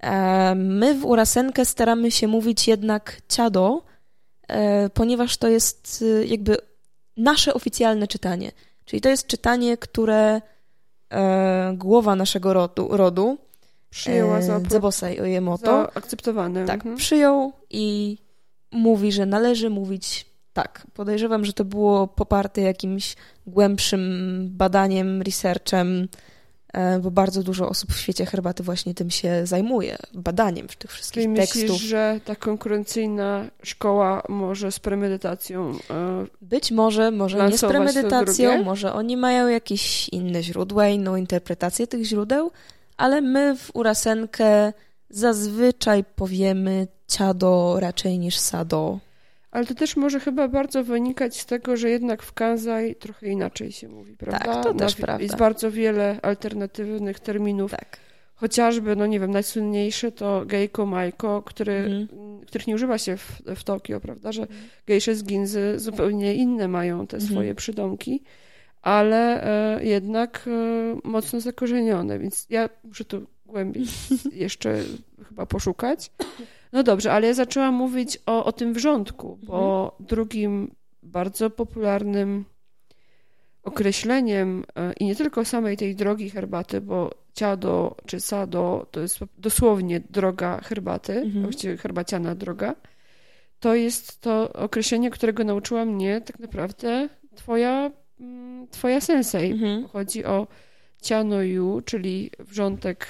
E, 0.00 0.54
my 0.54 0.94
w 0.94 1.04
Urasenkę 1.04 1.64
staramy 1.64 2.10
się 2.10 2.28
mówić 2.28 2.68
jednak 2.68 3.22
ciado, 3.28 3.82
e, 4.48 4.90
ponieważ 4.90 5.36
to 5.36 5.48
jest 5.48 6.02
y, 6.02 6.26
jakby 6.26 6.56
nasze 7.16 7.54
oficjalne 7.54 8.08
czytanie. 8.08 8.52
Czyli 8.84 9.00
to 9.00 9.08
jest 9.08 9.26
czytanie, 9.26 9.76
które 9.76 10.40
e, 11.10 11.72
głowa 11.76 12.16
naszego 12.16 12.52
rodu, 12.52 12.88
rodu 12.90 13.38
przyjęła 13.90 14.42
za 14.42 14.60
Zabosai 14.60 15.20
Ojemoto. 15.20 15.90
Zaakceptowane. 15.94 16.66
Tak, 16.66 16.76
mhm. 16.76 16.96
przyjął 16.96 17.52
i 17.70 18.18
mówi, 18.72 19.12
że 19.12 19.26
należy 19.26 19.70
mówić 19.70 20.27
tak, 20.62 20.86
podejrzewam, 20.94 21.44
że 21.44 21.52
to 21.52 21.64
było 21.64 22.06
poparte 22.06 22.60
jakimś 22.60 23.16
głębszym 23.46 24.02
badaniem, 24.50 25.22
researchem, 25.22 26.08
e, 26.72 26.98
bo 26.98 27.10
bardzo 27.10 27.42
dużo 27.42 27.68
osób 27.68 27.92
w 27.92 28.00
świecie 28.00 28.26
herbaty 28.26 28.62
właśnie 28.62 28.94
tym 28.94 29.10
się 29.10 29.46
zajmuje, 29.46 29.96
badaniem 30.14 30.66
tych 30.78 30.92
wszystkich 30.92 31.22
Czyli 31.22 31.36
tekstów. 31.36 31.62
myślisz, 31.62 31.82
że 31.82 32.20
ta 32.24 32.36
konkurencyjna 32.36 33.44
szkoła 33.62 34.22
może 34.28 34.72
z 34.72 34.78
premedytacją 34.78 35.70
e, 35.90 36.26
Być 36.42 36.70
może, 36.70 37.10
może 37.10 37.48
nie 37.50 37.58
z 37.58 37.60
premedytacją, 37.60 38.64
może 38.64 38.92
oni 38.92 39.16
mają 39.16 39.48
jakieś 39.48 40.08
inne 40.08 40.42
źródła, 40.42 40.88
inną 40.88 41.16
interpretację 41.16 41.86
tych 41.86 42.04
źródeł, 42.04 42.50
ale 42.96 43.20
my 43.20 43.56
w 43.56 43.76
Urasenkę 43.76 44.72
zazwyczaj 45.10 46.04
powiemy 46.16 46.86
ciado 47.08 47.76
raczej 47.80 48.18
niż 48.18 48.38
sado. 48.38 48.98
Ale 49.50 49.66
to 49.66 49.74
też 49.74 49.96
może 49.96 50.20
chyba 50.20 50.48
bardzo 50.48 50.84
wynikać 50.84 51.40
z 51.40 51.46
tego, 51.46 51.76
że 51.76 51.90
jednak 51.90 52.22
w 52.22 52.32
Kanzai 52.32 52.94
trochę 52.94 53.26
inaczej 53.26 53.72
się 53.72 53.88
mówi, 53.88 54.16
prawda? 54.16 54.54
Tak, 54.54 54.64
to 54.64 54.74
też 54.74 54.98
Na, 54.98 55.06
prawda. 55.06 55.22
Jest 55.22 55.36
bardzo 55.36 55.70
wiele 55.70 56.18
alternatywnych 56.22 57.20
terminów. 57.20 57.70
Tak. 57.70 57.98
Chociażby, 58.34 58.96
no 58.96 59.06
nie 59.06 59.20
wiem, 59.20 59.30
najsłynniejsze 59.30 60.12
to 60.12 60.42
Geiko 60.46 60.86
Maiko, 60.86 61.42
który, 61.42 61.72
mm. 61.72 62.08
których 62.46 62.66
nie 62.66 62.74
używa 62.74 62.98
się 62.98 63.16
w, 63.16 63.42
w 63.56 63.64
Tokio, 63.64 64.00
prawda? 64.00 64.32
Że 64.32 64.42
mm. 64.42 64.54
gejsze 64.86 65.14
z 65.14 65.24
Ginzy 65.24 65.78
zupełnie 65.78 66.34
inne 66.34 66.68
mają 66.68 67.06
te 67.06 67.16
mm. 67.16 67.28
swoje 67.28 67.54
przydomki, 67.54 68.22
ale 68.82 69.44
e, 69.76 69.84
jednak 69.84 70.44
e, 70.46 71.08
mocno 71.08 71.40
zakorzenione, 71.40 72.18
więc 72.18 72.46
ja 72.50 72.68
muszę 72.84 73.04
tu 73.04 73.26
głębiej 73.46 73.84
jeszcze 74.32 74.82
chyba 75.28 75.46
poszukać. 75.46 76.10
No 76.72 76.82
dobrze, 76.82 77.12
ale 77.12 77.26
ja 77.26 77.34
zaczęłam 77.34 77.74
mówić 77.74 78.18
o, 78.26 78.44
o 78.44 78.52
tym 78.52 78.72
wrzątku, 78.72 79.38
bo 79.42 79.84
mhm. 79.84 80.06
drugim 80.06 80.74
bardzo 81.02 81.50
popularnym 81.50 82.44
określeniem 83.62 84.64
e, 84.76 84.92
i 84.92 85.04
nie 85.04 85.16
tylko 85.16 85.44
samej 85.44 85.76
tej 85.76 85.94
drogi 85.94 86.30
herbaty, 86.30 86.80
bo 86.80 87.10
ciado 87.34 87.96
czy 88.06 88.20
sado 88.20 88.86
to 88.90 89.00
jest 89.00 89.18
dosłownie 89.38 90.00
droga 90.00 90.60
herbaty, 90.60 91.12
mhm. 91.12 91.42
właściwie 91.42 91.76
herbaciana 91.76 92.34
droga, 92.34 92.74
to 93.60 93.74
jest 93.74 94.20
to 94.20 94.52
określenie, 94.52 95.10
którego 95.10 95.44
nauczyła 95.44 95.84
mnie 95.84 96.20
tak 96.20 96.38
naprawdę 96.38 97.08
twoja, 97.34 97.90
mm, 98.20 98.68
twoja 98.68 99.00
sensei. 99.00 99.52
Mhm. 99.52 99.88
Chodzi 99.88 100.24
o 100.24 100.46
ciano-yu, 101.02 101.80
czyli 101.84 102.30
wrzątek 102.38 103.06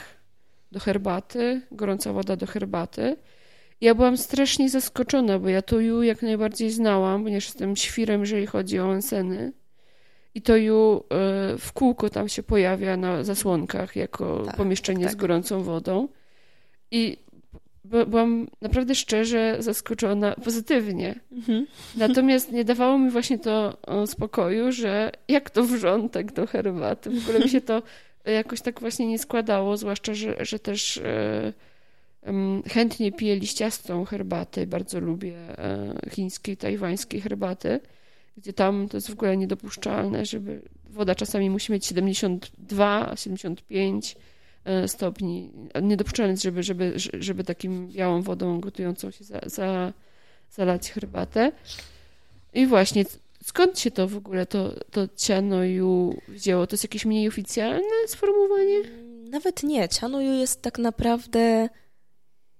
do 0.72 0.80
herbaty, 0.80 1.62
gorąca 1.72 2.12
woda 2.12 2.36
do 2.36 2.46
herbaty. 2.46 3.16
Ja 3.80 3.94
byłam 3.94 4.16
strasznie 4.16 4.70
zaskoczona, 4.70 5.38
bo 5.38 5.48
ja 5.48 5.62
to 5.62 5.80
Ju 5.80 6.02
jak 6.02 6.22
najbardziej 6.22 6.70
znałam, 6.70 7.24
ponieważ 7.24 7.44
jestem 7.44 7.76
świrem, 7.76 8.20
jeżeli 8.20 8.46
chodzi 8.46 8.80
o 8.80 8.88
onseny. 8.88 9.52
I 10.34 10.42
to 10.42 10.56
Ju 10.56 10.96
e, 10.96 11.58
w 11.58 11.72
kółko 11.72 12.10
tam 12.10 12.28
się 12.28 12.42
pojawia 12.42 12.96
na 12.96 13.24
zasłonkach 13.24 13.96
jako 13.96 14.42
tak, 14.46 14.56
pomieszczenie 14.56 15.04
tak. 15.04 15.12
z 15.12 15.16
gorącą 15.16 15.62
wodą. 15.62 16.08
I 16.90 17.16
byłam 17.84 18.48
naprawdę 18.60 18.94
szczerze 18.94 19.56
zaskoczona 19.58 20.34
pozytywnie. 20.44 21.20
Mhm. 21.32 21.66
Natomiast 21.96 22.52
nie 22.52 22.64
dawało 22.64 22.98
mi 22.98 23.10
właśnie 23.10 23.38
to 23.38 23.76
spokoju, 24.06 24.72
że 24.72 25.12
jak 25.28 25.50
to 25.50 25.64
wrzątek 25.64 26.32
do 26.32 26.46
herbaty. 26.46 27.10
W 27.10 27.22
ogóle 27.22 27.44
mi 27.44 27.50
się 27.50 27.60
to 27.60 27.82
jakoś 28.24 28.60
tak 28.60 28.80
właśnie 28.80 29.06
nie 29.06 29.18
składało, 29.18 29.76
zwłaszcza, 29.76 30.14
że, 30.14 30.36
że 30.40 30.58
też 30.58 30.96
e, 30.96 31.52
Chętnie 32.68 33.12
piję 33.12 33.36
liściastą 33.36 34.04
herbatę, 34.04 34.66
bardzo 34.66 35.00
lubię 35.00 35.36
e, 35.36 35.94
chińskiej, 36.10 36.56
tajwańskiej 36.56 37.20
herbaty, 37.20 37.80
gdzie 38.36 38.52
tam 38.52 38.88
to 38.88 38.96
jest 38.96 39.10
w 39.10 39.12
ogóle 39.12 39.36
niedopuszczalne, 39.36 40.26
żeby 40.26 40.62
woda 40.90 41.14
czasami 41.14 41.50
musi 41.50 41.72
mieć 41.72 41.86
72, 41.86 43.12
75 43.16 44.16
e, 44.64 44.88
stopni. 44.88 45.50
Niedopuszczalne 45.82 46.30
jest, 46.30 46.42
żeby, 46.42 46.62
żeby, 46.62 46.92
żeby 46.96 47.44
takim 47.44 47.88
białą 47.88 48.22
wodą 48.22 48.60
gotującą 48.60 49.10
się 49.10 49.24
za, 49.24 49.40
za, 49.46 49.92
zalać 50.50 50.90
herbatę. 50.90 51.52
I 52.54 52.66
właśnie, 52.66 53.04
skąd 53.44 53.78
się 53.78 53.90
to 53.90 54.08
w 54.08 54.16
ogóle, 54.16 54.46
to, 54.46 54.74
to 54.90 55.08
cianoju 55.16 56.16
wzięło? 56.28 56.66
To 56.66 56.74
jest 56.74 56.84
jakieś 56.84 57.04
mniej 57.04 57.28
oficjalne 57.28 57.90
sformułowanie? 58.06 58.78
Nawet 59.30 59.62
nie. 59.62 59.88
Cianoju 59.88 60.32
jest 60.32 60.62
tak 60.62 60.78
naprawdę 60.78 61.68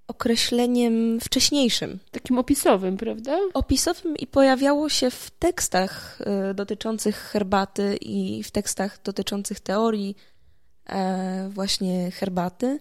określeniem 0.09 1.21
wcześniejszym. 1.21 1.99
Takim 2.11 2.39
opisowym, 2.39 2.97
prawda? 2.97 3.39
Opisowym 3.55 4.17
i 4.17 4.27
pojawiało 4.27 4.89
się 4.89 5.11
w 5.11 5.31
tekstach 5.39 6.19
y, 6.51 6.55
dotyczących 6.55 7.17
herbaty 7.17 7.97
i 8.01 8.43
w 8.43 8.51
tekstach 8.51 9.03
dotyczących 9.05 9.61
teorii 9.61 10.17
e, 10.87 11.49
właśnie 11.53 12.11
herbaty 12.11 12.79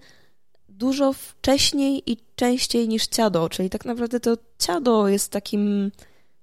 dużo 0.69 1.13
wcześniej 1.13 2.11
i 2.11 2.17
częściej 2.35 2.87
niż 2.87 3.07
ciado, 3.07 3.49
czyli 3.49 3.69
tak 3.69 3.85
naprawdę 3.85 4.19
to 4.19 4.37
ciado 4.59 5.07
jest 5.07 5.31
takim 5.31 5.91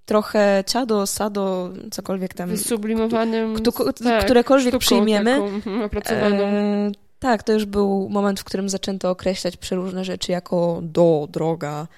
trochę 0.05 0.65
ciado, 0.67 1.07
sado, 1.07 1.73
cokolwiek 1.91 2.35
tam. 2.35 2.51
Wysublimowanym. 2.51 3.55
Kto, 3.55 3.93
tak, 3.93 4.25
którekolwiek 4.25 4.79
przyjmiemy. 4.79 5.31
Taką 5.65 5.85
opracowaną. 5.85 6.45
E, 6.45 6.93
Tak, 7.25 7.43
to 7.43 7.53
już 7.53 7.65
był 7.65 8.09
moment, 8.09 8.41
w 8.41 8.45
którym 8.45 8.69
zaczęto 8.69 9.11
określać 9.11 9.57
przeróżne 9.57 10.05
rzeczy 10.05 10.33
jako 10.33 10.81
do, 10.83 11.29
droga 11.31 11.89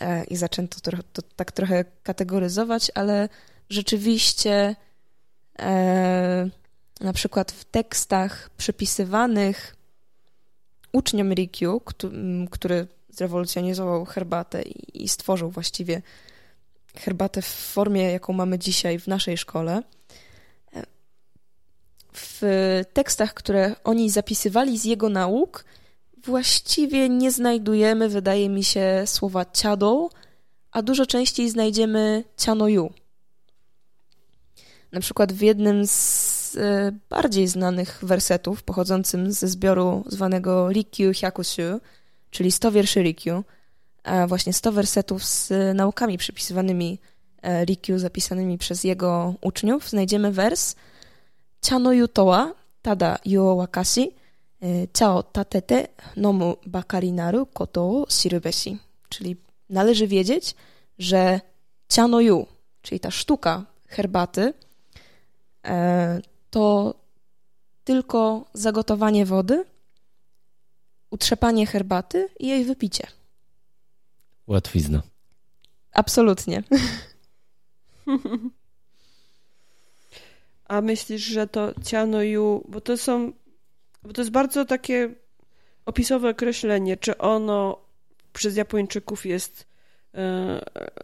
e, 0.00 0.24
i 0.24 0.36
zaczęto 0.36 0.80
to, 0.80 0.90
to, 1.12 1.22
tak 1.36 1.52
trochę 1.52 1.84
kategoryzować, 2.02 2.90
ale 2.94 3.28
rzeczywiście 3.70 4.76
e, 5.58 6.50
na 7.00 7.12
przykład 7.12 7.52
w 7.52 7.64
tekstach 7.64 8.50
przypisywanych 8.56 9.76
uczniom 10.92 11.32
Rikyu, 11.32 11.82
który 12.50 12.86
zrewolucjonizował 13.10 14.04
herbatę 14.04 14.62
i 14.94 15.08
stworzył 15.08 15.50
właściwie 15.50 16.02
herbatę 16.96 17.42
w 17.42 17.46
formie, 17.46 18.02
jaką 18.02 18.32
mamy 18.32 18.58
dzisiaj 18.58 18.98
w 18.98 19.06
naszej 19.06 19.38
szkole. 19.38 19.82
W 22.18 22.42
tekstach, 22.92 23.34
które 23.34 23.74
oni 23.84 24.10
zapisywali 24.10 24.78
z 24.78 24.84
jego 24.84 25.08
nauk, 25.08 25.64
właściwie 26.24 27.08
nie 27.08 27.30
znajdujemy, 27.30 28.08
wydaje 28.08 28.48
mi 28.48 28.64
się, 28.64 29.02
słowa 29.06 29.44
ciado, 29.52 30.08
a 30.72 30.82
dużo 30.82 31.06
częściej 31.06 31.50
znajdziemy 31.50 32.24
cianoju. 32.36 32.92
Na 34.92 35.00
przykład 35.00 35.32
w 35.32 35.40
jednym 35.40 35.86
z 35.86 36.56
e, 36.56 36.92
bardziej 37.10 37.48
znanych 37.48 37.98
wersetów, 38.02 38.62
pochodzącym 38.62 39.32
ze 39.32 39.48
zbioru 39.48 40.04
zwanego 40.06 40.72
Rikyu 40.72 41.12
Hyakushu, 41.20 41.80
czyli 42.30 42.52
100 42.52 42.72
wierszy 42.72 43.02
Rikyu, 43.02 43.44
a 44.04 44.26
właśnie 44.26 44.52
100 44.52 44.72
wersetów 44.72 45.24
z 45.24 45.52
naukami 45.74 46.18
przypisywanymi 46.18 46.98
e, 47.42 47.64
Rikyu, 47.64 47.98
zapisanymi 47.98 48.58
przez 48.58 48.84
jego 48.84 49.34
uczniów, 49.40 49.88
znajdziemy 49.88 50.32
wers 50.32 50.74
Chano 51.66 51.92
yutowa 51.92 52.54
tada 52.82 53.18
yo 53.24 53.56
wakashi 53.56 54.14
e, 54.62 54.86
chao 54.92 55.22
tatete 55.22 55.88
nomu 56.16 56.56
bakari 56.66 57.12
naru 57.12 57.46
koto 57.46 57.80
o 57.90 58.06
shirubeshi. 58.10 58.78
Czyli 59.08 59.36
należy 59.70 60.06
wiedzieć, 60.06 60.54
że 60.98 61.40
chano 61.94 62.20
yu, 62.20 62.46
czyli 62.82 63.00
ta 63.00 63.10
sztuka 63.10 63.64
herbaty, 63.88 64.54
e, 65.64 66.20
to 66.50 66.94
tylko 67.84 68.44
zagotowanie 68.54 69.26
wody, 69.26 69.64
utrzepanie 71.10 71.66
herbaty 71.66 72.28
i 72.40 72.48
jej 72.48 72.64
wypicie. 72.64 73.06
Łatwizna. 74.46 75.02
Absolutnie. 75.92 76.62
A 80.68 80.80
myślisz, 80.80 81.22
że 81.22 81.46
to 81.46 81.72
ciano 81.84 82.22
yu, 82.22 82.64
bo 82.68 82.80
to 82.80 82.96
są, 82.96 83.32
bo 84.02 84.12
to 84.12 84.20
jest 84.20 84.30
bardzo 84.30 84.64
takie 84.64 85.14
opisowe 85.86 86.30
określenie, 86.30 86.96
czy 86.96 87.18
ono 87.18 87.86
przez 88.32 88.56
Japończyków 88.56 89.26
jest 89.26 89.66
e, 90.14 90.60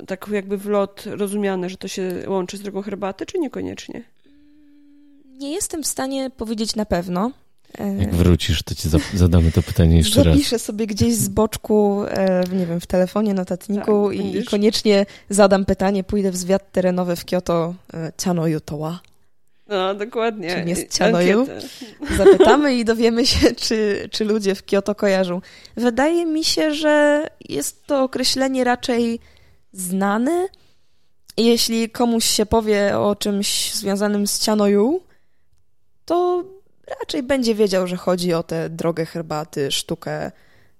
tak 0.06 0.28
jakby 0.32 0.58
w 0.58 0.66
lot 0.66 1.04
rozumiane, 1.06 1.70
że 1.70 1.76
to 1.76 1.88
się 1.88 2.24
łączy 2.26 2.56
z 2.56 2.62
drogą 2.62 2.82
herbaty, 2.82 3.26
czy 3.26 3.38
niekoniecznie? 3.38 4.04
Nie 5.24 5.52
jestem 5.52 5.82
w 5.82 5.86
stanie 5.86 6.30
powiedzieć 6.30 6.76
na 6.76 6.86
pewno. 6.86 7.32
Jak 7.98 8.14
wrócisz, 8.14 8.62
to 8.62 8.74
ci 8.74 8.88
zadamy 9.14 9.52
to 9.52 9.62
pytanie 9.62 9.96
jeszcze 9.96 10.14
Zapiszę 10.14 10.30
raz. 10.30 10.38
Zapiszę 10.38 10.58
sobie 10.58 10.86
gdzieś 10.86 11.14
z 11.14 11.28
boczku, 11.28 12.04
e, 12.08 12.44
nie 12.52 12.66
wiem, 12.66 12.80
w 12.80 12.86
telefonie, 12.86 13.34
notatniku 13.34 14.08
tak, 14.08 14.18
i, 14.18 14.44
koniecznie 14.44 15.06
zadam 15.28 15.64
pytanie, 15.64 16.04
pójdę 16.04 16.30
w 16.30 16.36
zwiat 16.36 16.72
terenowy 16.72 17.16
w 17.16 17.24
Kyoto, 17.24 17.74
e, 17.94 18.12
Chano 18.24 18.46
Yutowa. 18.46 19.00
No, 19.72 19.94
dokładnie. 19.94 20.50
Czym 20.50 20.68
jest 20.68 20.98
Chanoyu? 20.98 21.46
Zapytamy 22.16 22.74
i 22.74 22.84
dowiemy 22.84 23.26
się, 23.26 23.52
czy, 23.64 24.08
czy 24.10 24.24
ludzie 24.24 24.54
w 24.54 24.62
Kyoto 24.62 24.94
kojarzą. 24.94 25.40
Wydaje 25.76 26.26
mi 26.26 26.44
się, 26.44 26.74
że 26.74 27.26
jest 27.48 27.86
to 27.86 28.02
określenie 28.02 28.64
raczej 28.64 29.20
znane. 29.72 30.48
Jeśli 31.36 31.90
komuś 31.90 32.24
się 32.24 32.46
powie 32.46 32.98
o 32.98 33.16
czymś 33.16 33.74
związanym 33.74 34.26
z 34.26 34.44
Chanoyu, 34.44 35.00
to 36.04 36.44
raczej 37.00 37.22
będzie 37.22 37.54
wiedział, 37.54 37.86
że 37.86 37.96
chodzi 37.96 38.34
o 38.34 38.42
tę 38.42 38.70
drogę 38.70 39.06
herbaty, 39.06 39.70
sztukę 39.70 40.30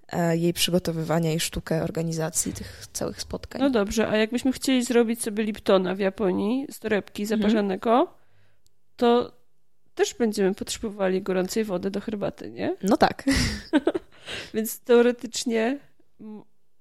e, 0.09 0.37
jej 0.37 0.53
przygotowywania 0.53 1.33
i 1.33 1.41
sztukę 1.41 1.83
organizacji 1.83 2.53
tych 2.53 2.87
całych 2.93 3.21
spotkań. 3.21 3.63
No 3.63 3.71
dobrze, 3.71 4.09
a 4.09 4.17
jakbyśmy 4.17 4.53
chcieli 4.53 4.85
zrobić 4.85 5.23
sobie 5.23 5.45
Liptona 5.45 5.95
w 5.95 5.99
Japonii 5.99 6.67
z 6.71 6.79
torebki 6.79 7.23
mhm. 7.23 7.41
To 8.97 9.33
też 9.95 10.15
będziemy 10.15 10.55
potrzebowali 10.55 11.23
gorącej 11.23 11.65
wody 11.65 11.91
do 11.91 12.01
herbaty, 12.01 12.51
nie? 12.51 12.77
No 12.83 12.97
tak. 12.97 13.25
Więc 14.55 14.81
teoretycznie 14.81 15.79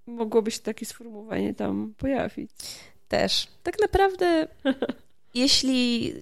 mogłoby 0.05 0.51
się 0.51 0.59
takie 0.59 0.85
sformułowanie 0.85 1.53
tam 1.53 1.93
pojawić. 1.97 2.51
Też. 3.07 3.47
Tak 3.63 3.81
naprawdę, 3.81 4.47
jeśli 5.33 6.13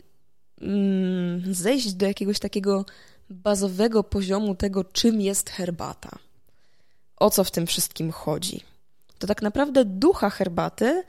mm, 0.62 1.54
zejść 1.54 1.94
do 1.94 2.06
jakiegoś 2.06 2.40
takiego 2.40 2.86
bazowego 3.30 4.04
poziomu 4.04 4.56
tego, 4.56 4.84
czym 4.84 5.22
jest 5.22 5.50
herbata, 5.50 6.20
o 7.18 7.30
co 7.30 7.44
w 7.44 7.52
tym 7.52 7.68
wszystkim 7.68 8.12
chodzi, 8.12 8.62
to 9.20 9.28
tak 9.28 9.42
naprawdę 9.42 9.86
ducha 9.86 10.30
herbaty 10.30 11.04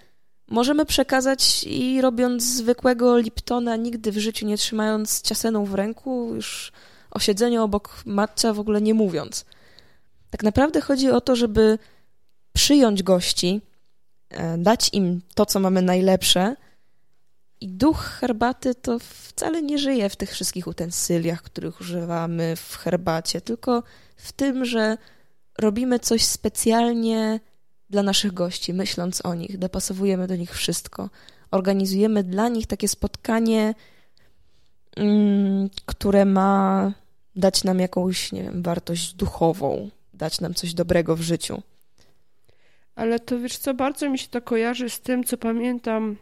możemy 0.51 0.87
przekazać 0.87 1.65
i 1.65 2.01
robiąc 2.01 2.43
zwykłego 2.43 3.19
Liptona, 3.19 3.77
nigdy 3.77 4.13
w 4.13 4.19
życiu 4.19 4.47
nie 4.47 4.57
trzymając 4.57 5.23
ciaseną 5.23 5.65
w 5.65 5.75
ręku, 5.75 6.35
już 6.35 6.73
o 7.11 7.19
siedzeniu 7.19 7.63
obok 7.63 8.03
matcha 8.07 8.53
w 8.53 8.61
ogóle 8.61 8.81
nie 8.81 8.95
mówiąc. 8.95 9.45
Tak 10.31 10.43
naprawdę 10.43 10.81
chodzi 10.81 11.11
o 11.11 11.21
to, 11.21 11.37
żeby 11.37 11.79
przyjąć 12.53 13.03
gości, 13.03 13.61
e, 14.31 14.59
dać 14.59 14.91
im 14.93 15.21
to, 15.35 15.47
co 15.47 15.61
mamy 15.61 15.83
najlepsze. 15.83 16.57
I 17.61 17.69
duch 17.69 17.99
herbaty 17.99 18.75
to 18.75 18.99
wcale 18.99 19.63
nie 19.63 19.79
żyje 19.79 20.09
w 20.09 20.17
tych 20.17 20.31
wszystkich 20.31 20.67
utensyliach, 20.67 21.43
których 21.43 21.81
używamy 21.81 22.57
w 22.57 22.77
herbacie, 22.77 23.41
tylko 23.41 23.83
w 24.17 24.33
tym, 24.33 24.65
że 24.65 24.99
robimy 25.59 25.99
coś 25.99 26.25
specjalnie 26.25 27.41
dla 27.91 28.03
naszych 28.03 28.33
gości, 28.33 28.75
myśląc 28.75 29.27
o 29.27 29.35
nich, 29.35 29.59
dopasowujemy 29.59 30.27
do 30.27 30.37
nich 30.37 30.55
wszystko. 30.55 31.11
Organizujemy 31.51 32.25
dla 32.25 32.49
nich 32.49 32.67
takie 32.67 32.89
spotkanie, 32.89 33.75
mm, 34.97 35.71
które 35.87 36.25
ma 36.25 36.93
dać 37.37 37.65
nam 37.65 37.79
jakąś, 37.79 38.33
nie 38.33 38.43
wiem, 38.43 38.63
wartość 38.63 39.15
duchową, 39.15 39.91
dać 40.15 40.41
nam 40.41 40.55
coś 40.55 40.75
dobrego 40.75 41.17
w 41.17 41.21
życiu. 41.21 41.63
Ale 42.95 43.21
to 43.21 43.39
wiesz 43.39 43.57
co, 43.59 43.75
bardzo 43.75 44.11
mi 44.11 44.19
się 44.19 44.29
to 44.29 44.43
kojarzy 44.43 44.91
z 44.91 45.01
tym, 45.01 45.25
co 45.25 45.37
pamiętam, 45.37 46.17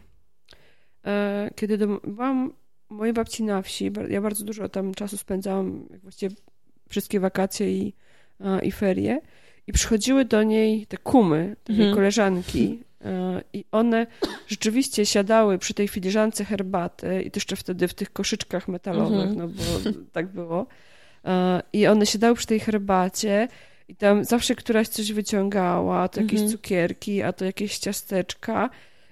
e, 1.05 1.49
kiedy 1.55 1.77
do, 1.77 1.87
byłam 1.87 2.53
mojej 2.89 3.13
babci 3.13 3.43
na 3.43 3.61
wsi. 3.61 3.91
Ja 4.09 4.21
bardzo 4.21 4.45
dużo 4.45 4.69
tam 4.69 4.93
czasu 4.93 5.17
spędzałam, 5.17 5.87
właściwie 6.03 6.35
wszystkie 6.89 7.19
wakacje 7.19 7.71
i, 7.77 7.93
e, 8.39 8.65
i 8.65 8.71
ferie. 8.71 9.21
I 9.69 9.73
przychodziły 9.73 10.25
do 10.25 10.43
niej 10.43 10.85
te 10.87 10.97
kumy, 10.97 11.55
te 11.63 11.73
mhm. 11.73 11.95
koleżanki, 11.95 12.83
e, 13.05 13.41
i 13.53 13.65
one 13.71 14.07
rzeczywiście 14.47 15.05
siadały 15.05 15.57
przy 15.57 15.73
tej 15.73 15.87
filiżance 15.87 16.45
herbaty 16.45 17.21
i 17.21 17.31
to 17.31 17.37
jeszcze 17.37 17.55
wtedy 17.55 17.87
w 17.87 17.93
tych 17.93 18.13
koszyczkach 18.13 18.67
metalowych, 18.67 19.29
mhm. 19.29 19.37
no 19.37 19.47
bo 19.47 19.91
tak 20.11 20.27
było. 20.27 20.67
E, 21.25 21.61
I 21.73 21.87
one 21.87 22.05
siadały 22.05 22.35
przy 22.35 22.47
tej 22.47 22.59
herbacie 22.59 23.47
i 23.87 23.95
tam 23.95 24.23
zawsze 24.23 24.55
któraś 24.55 24.87
coś 24.87 25.11
wyciągała, 25.13 26.07
to 26.07 26.21
jakieś 26.21 26.39
mhm. 26.39 26.51
cukierki, 26.51 27.21
a 27.21 27.33
to 27.33 27.45
jakieś 27.45 27.77
ciasteczka. 27.77 28.69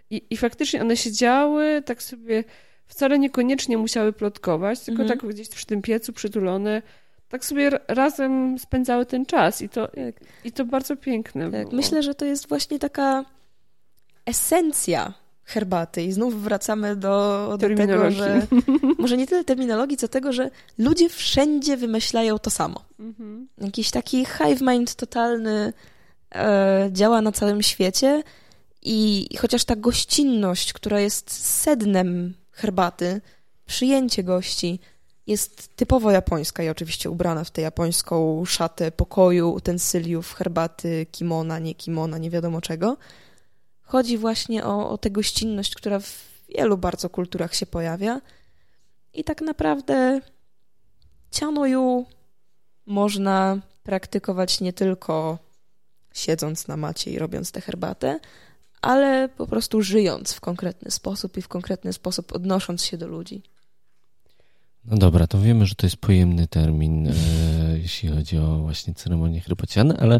I, 0.09 0.21
I 0.29 0.37
faktycznie 0.37 0.81
one 0.81 0.97
siedziały 0.97 1.81
tak 1.85 2.03
sobie, 2.03 2.43
wcale 2.85 3.19
niekoniecznie 3.19 3.77
musiały 3.77 4.13
plotkować, 4.13 4.79
tylko 4.79 5.01
mhm. 5.01 5.19
tak 5.19 5.29
gdzieś 5.29 5.49
przy 5.49 5.65
tym 5.65 5.81
piecu 5.81 6.13
przytulone, 6.13 6.81
tak 7.29 7.45
sobie 7.45 7.69
razem 7.87 8.59
spędzały 8.59 9.05
ten 9.05 9.25
czas 9.25 9.61
i 9.61 9.69
to, 9.69 9.87
tak. 9.87 10.15
i 10.43 10.51
to 10.51 10.65
bardzo 10.65 10.95
piękne 10.95 11.51
tak, 11.51 11.61
było. 11.61 11.75
Myślę, 11.75 12.03
że 12.03 12.15
to 12.15 12.25
jest 12.25 12.49
właśnie 12.49 12.79
taka 12.79 13.25
esencja 14.25 15.13
herbaty 15.43 16.03
i 16.03 16.11
znów 16.11 16.43
wracamy 16.43 16.95
do, 16.95 17.47
do 17.59 17.75
tego, 17.75 18.11
że 18.11 18.47
może 18.99 19.17
nie 19.17 19.27
tyle 19.27 19.43
terminologii, 19.43 19.97
co 19.97 20.07
tego, 20.07 20.33
że 20.33 20.49
ludzie 20.77 21.09
wszędzie 21.09 21.77
wymyślają 21.77 22.39
to 22.39 22.49
samo. 22.49 22.85
Mhm. 22.99 23.47
Jakiś 23.57 23.91
taki 23.91 24.25
hive 24.25 24.61
mind 24.61 24.95
totalny 24.95 25.73
e, 26.35 26.89
działa 26.91 27.21
na 27.21 27.31
całym 27.31 27.61
świecie 27.61 28.23
i 28.81 29.27
chociaż 29.39 29.65
ta 29.65 29.75
gościnność, 29.75 30.73
która 30.73 30.99
jest 30.99 31.31
sednem 31.31 32.33
herbaty, 32.51 33.21
przyjęcie 33.65 34.23
gości, 34.23 34.79
jest 35.27 35.75
typowo 35.75 36.11
japońska 36.11 36.63
i 36.63 36.69
oczywiście 36.69 37.09
ubrana 37.09 37.43
w 37.43 37.51
tę 37.51 37.61
japońską 37.61 38.45
szatę 38.45 38.91
pokoju, 38.91 39.53
utensyliów, 39.53 40.33
herbaty, 40.33 41.05
kimona, 41.11 41.59
nie 41.59 41.75
kimona, 41.75 42.17
nie 42.17 42.29
wiadomo 42.29 42.61
czego. 42.61 42.97
Chodzi 43.81 44.17
właśnie 44.17 44.65
o, 44.65 44.89
o 44.89 44.97
tę 44.97 45.11
gościnność, 45.11 45.75
która 45.75 45.99
w 45.99 46.23
wielu 46.49 46.77
bardzo 46.77 47.09
kulturach 47.09 47.55
się 47.55 47.65
pojawia. 47.65 48.21
I 49.13 49.23
tak 49.23 49.41
naprawdę 49.41 50.21
Cianoju 51.31 52.05
można 52.85 53.57
praktykować 53.83 54.61
nie 54.61 54.73
tylko 54.73 55.37
siedząc 56.13 56.67
na 56.67 56.77
macie 56.77 57.11
i 57.11 57.19
robiąc 57.19 57.51
tę 57.51 57.61
herbatę, 57.61 58.19
ale 58.81 59.29
po 59.29 59.47
prostu 59.47 59.81
żyjąc 59.81 60.33
w 60.33 60.41
konkretny 60.41 60.91
sposób 60.91 61.37
i 61.37 61.41
w 61.41 61.47
konkretny 61.47 61.93
sposób 61.93 62.35
odnosząc 62.35 62.83
się 62.83 62.97
do 62.97 63.07
ludzi. 63.07 63.43
No 64.87 64.97
dobra, 64.97 65.27
to 65.27 65.41
wiemy, 65.41 65.65
że 65.65 65.75
to 65.75 65.85
jest 65.85 65.97
pojemny 65.97 66.47
termin, 66.47 67.07
e, 67.07 67.13
jeśli 67.81 68.09
chodzi 68.09 68.37
o 68.37 68.57
właśnie 68.57 68.93
ceremonie 68.93 69.39
herbaciane, 69.39 69.97
ale 69.97 70.19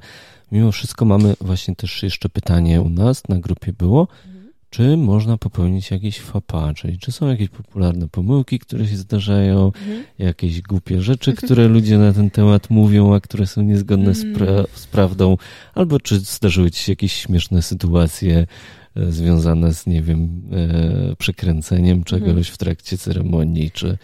mimo 0.52 0.72
wszystko 0.72 1.06
mamy 1.06 1.34
właśnie 1.42 1.76
też 1.76 2.04
jeszcze 2.04 2.30
pytanie 2.30 2.82
u 2.82 2.90
nas 2.90 3.28
na 3.30 3.40
grupie 3.40 3.74
było, 3.74 4.08
mhm. 4.26 4.52
czy 4.70 4.98
można 4.98 5.38
popełnić 5.38 5.92
jakieś 5.92 6.20
fapa, 6.20 6.74
czyli 6.74 7.00
czy 7.00 7.12
są 7.12 7.28
jakieś 7.28 7.50
popularne 7.50 8.08
pomyłki, 8.08 8.60
które 8.60 8.88
się 8.88 8.98
zdarzają, 8.98 9.66
mhm. 9.66 10.04
jakieś 10.20 10.62
głupie 10.62 11.02
rzeczy, 11.02 11.34
które 11.44 11.68
ludzie 11.68 11.98
na 11.98 12.14
ten 12.14 12.30
temat 12.30 12.70
mówią, 12.70 13.14
a 13.14 13.20
które 13.20 13.48
są 13.48 13.62
niezgodne 13.62 14.14
z, 14.14 14.38
pra 14.38 14.48
mhm. 14.48 14.66
z 14.74 14.88
prawdą, 14.88 15.38
albo 15.76 16.00
czy 16.00 16.20
zdarzyły 16.20 16.72
ci 16.72 16.84
się 16.84 16.92
jakieś 16.92 17.14
śmieszne 17.14 17.62
sytuacje, 17.62 18.48
e, 18.96 19.12
związane 19.12 19.74
z, 19.74 19.88
nie 19.88 20.02
wiem, 20.02 20.42
e, 20.52 21.16
przekręceniem 21.16 22.04
czegoś 22.04 22.28
mhm. 22.28 22.44
w 22.44 22.58
trakcie 22.58 22.98
ceremonii, 22.98 23.72
czy 23.72 23.98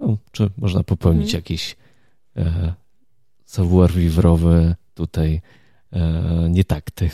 no, 0.00 0.16
czy 0.32 0.50
można 0.56 0.82
popełnić 0.82 1.24
mhm. 1.24 1.38
jakieś 1.38 1.76
e, 2.36 2.74
savoir-vivre'owe 3.46 4.74
tutaj 4.94 5.40
e, 5.92 6.00
nietakty. 6.50 7.10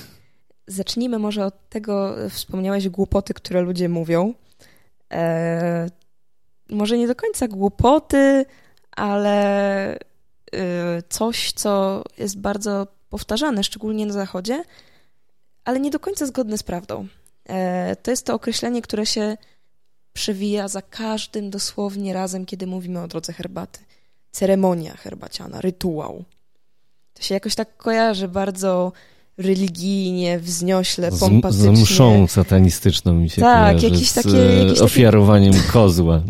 Zacznijmy 0.67 1.19
może 1.19 1.47
od 1.47 1.69
tego, 1.69 2.17
wspomniałeś 2.31 2.89
głupoty, 2.89 3.35
które 3.35 3.61
ludzie 3.61 3.89
mówią. 3.89 4.35
E, 5.13 5.91
może 6.71 6.99
nie 6.99 7.07
do 7.07 7.15
końca 7.15 7.49
głupoty, 7.49 8.45
ale 8.97 9.95
e, 9.95 9.99
coś, 11.09 11.53
co 11.53 12.03
jest 12.19 12.41
bardzo 12.41 12.87
powtarzane, 13.11 13.65
szczególnie 13.65 14.07
na 14.07 14.13
Zachodzie, 14.13 14.65
ale 15.65 15.81
nie 15.81 15.91
do 15.91 16.01
końca 16.01 16.27
zgodne 16.27 16.59
z 16.59 16.63
prawdą. 16.63 17.07
E, 17.49 17.97
to 17.97 18.11
jest 18.11 18.27
to 18.27 18.35
określenie, 18.35 18.83
które 18.83 19.07
się 19.07 19.37
przewija 20.17 20.69
za 20.69 20.83
każdym 20.83 21.51
dosłownie 21.51 22.13
razem, 22.13 22.47
kiedy 22.47 22.67
mówimy 22.67 23.03
o 23.03 23.09
drodze 23.09 23.33
herbaty. 23.33 23.81
Ceremonia 24.31 24.97
herbaciana, 24.97 25.61
rytuał. 25.61 26.25
To 27.15 27.23
się 27.23 27.35
jakoś 27.35 27.55
tak 27.55 27.77
kojarzy 27.77 28.29
bardzo 28.29 28.93
religijnie, 29.39 30.39
wzniośle, 30.39 31.11
pompatycznie. 31.21 31.77
Z 31.77 31.81
mszą 31.81 32.27
satanistyczną 32.27 33.15
mi 33.15 33.31
się 33.31 33.43
tak, 33.43 33.67
kojarzy, 33.67 33.87
jakieś 33.87 34.13
takie, 34.13 34.37
jakieś 34.37 34.81
ofiarowaniem 34.81 35.53
takie... 35.53 35.69
kozła. 35.69 36.23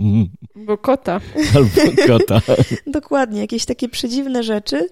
Bo 0.55 0.79
kota. 0.79 1.21
Albo 1.55 2.03
kota. 2.07 2.41
Dokładnie, 2.87 3.41
jakieś 3.41 3.65
takie 3.65 3.89
przedziwne 3.89 4.43
rzeczy. 4.43 4.89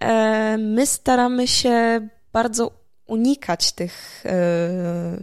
E, 0.00 0.58
my 0.58 0.86
staramy 0.86 1.48
się 1.48 2.08
bardzo 2.32 2.70
unikać 3.06 3.72
tych 3.72 4.24
e, 4.26 5.18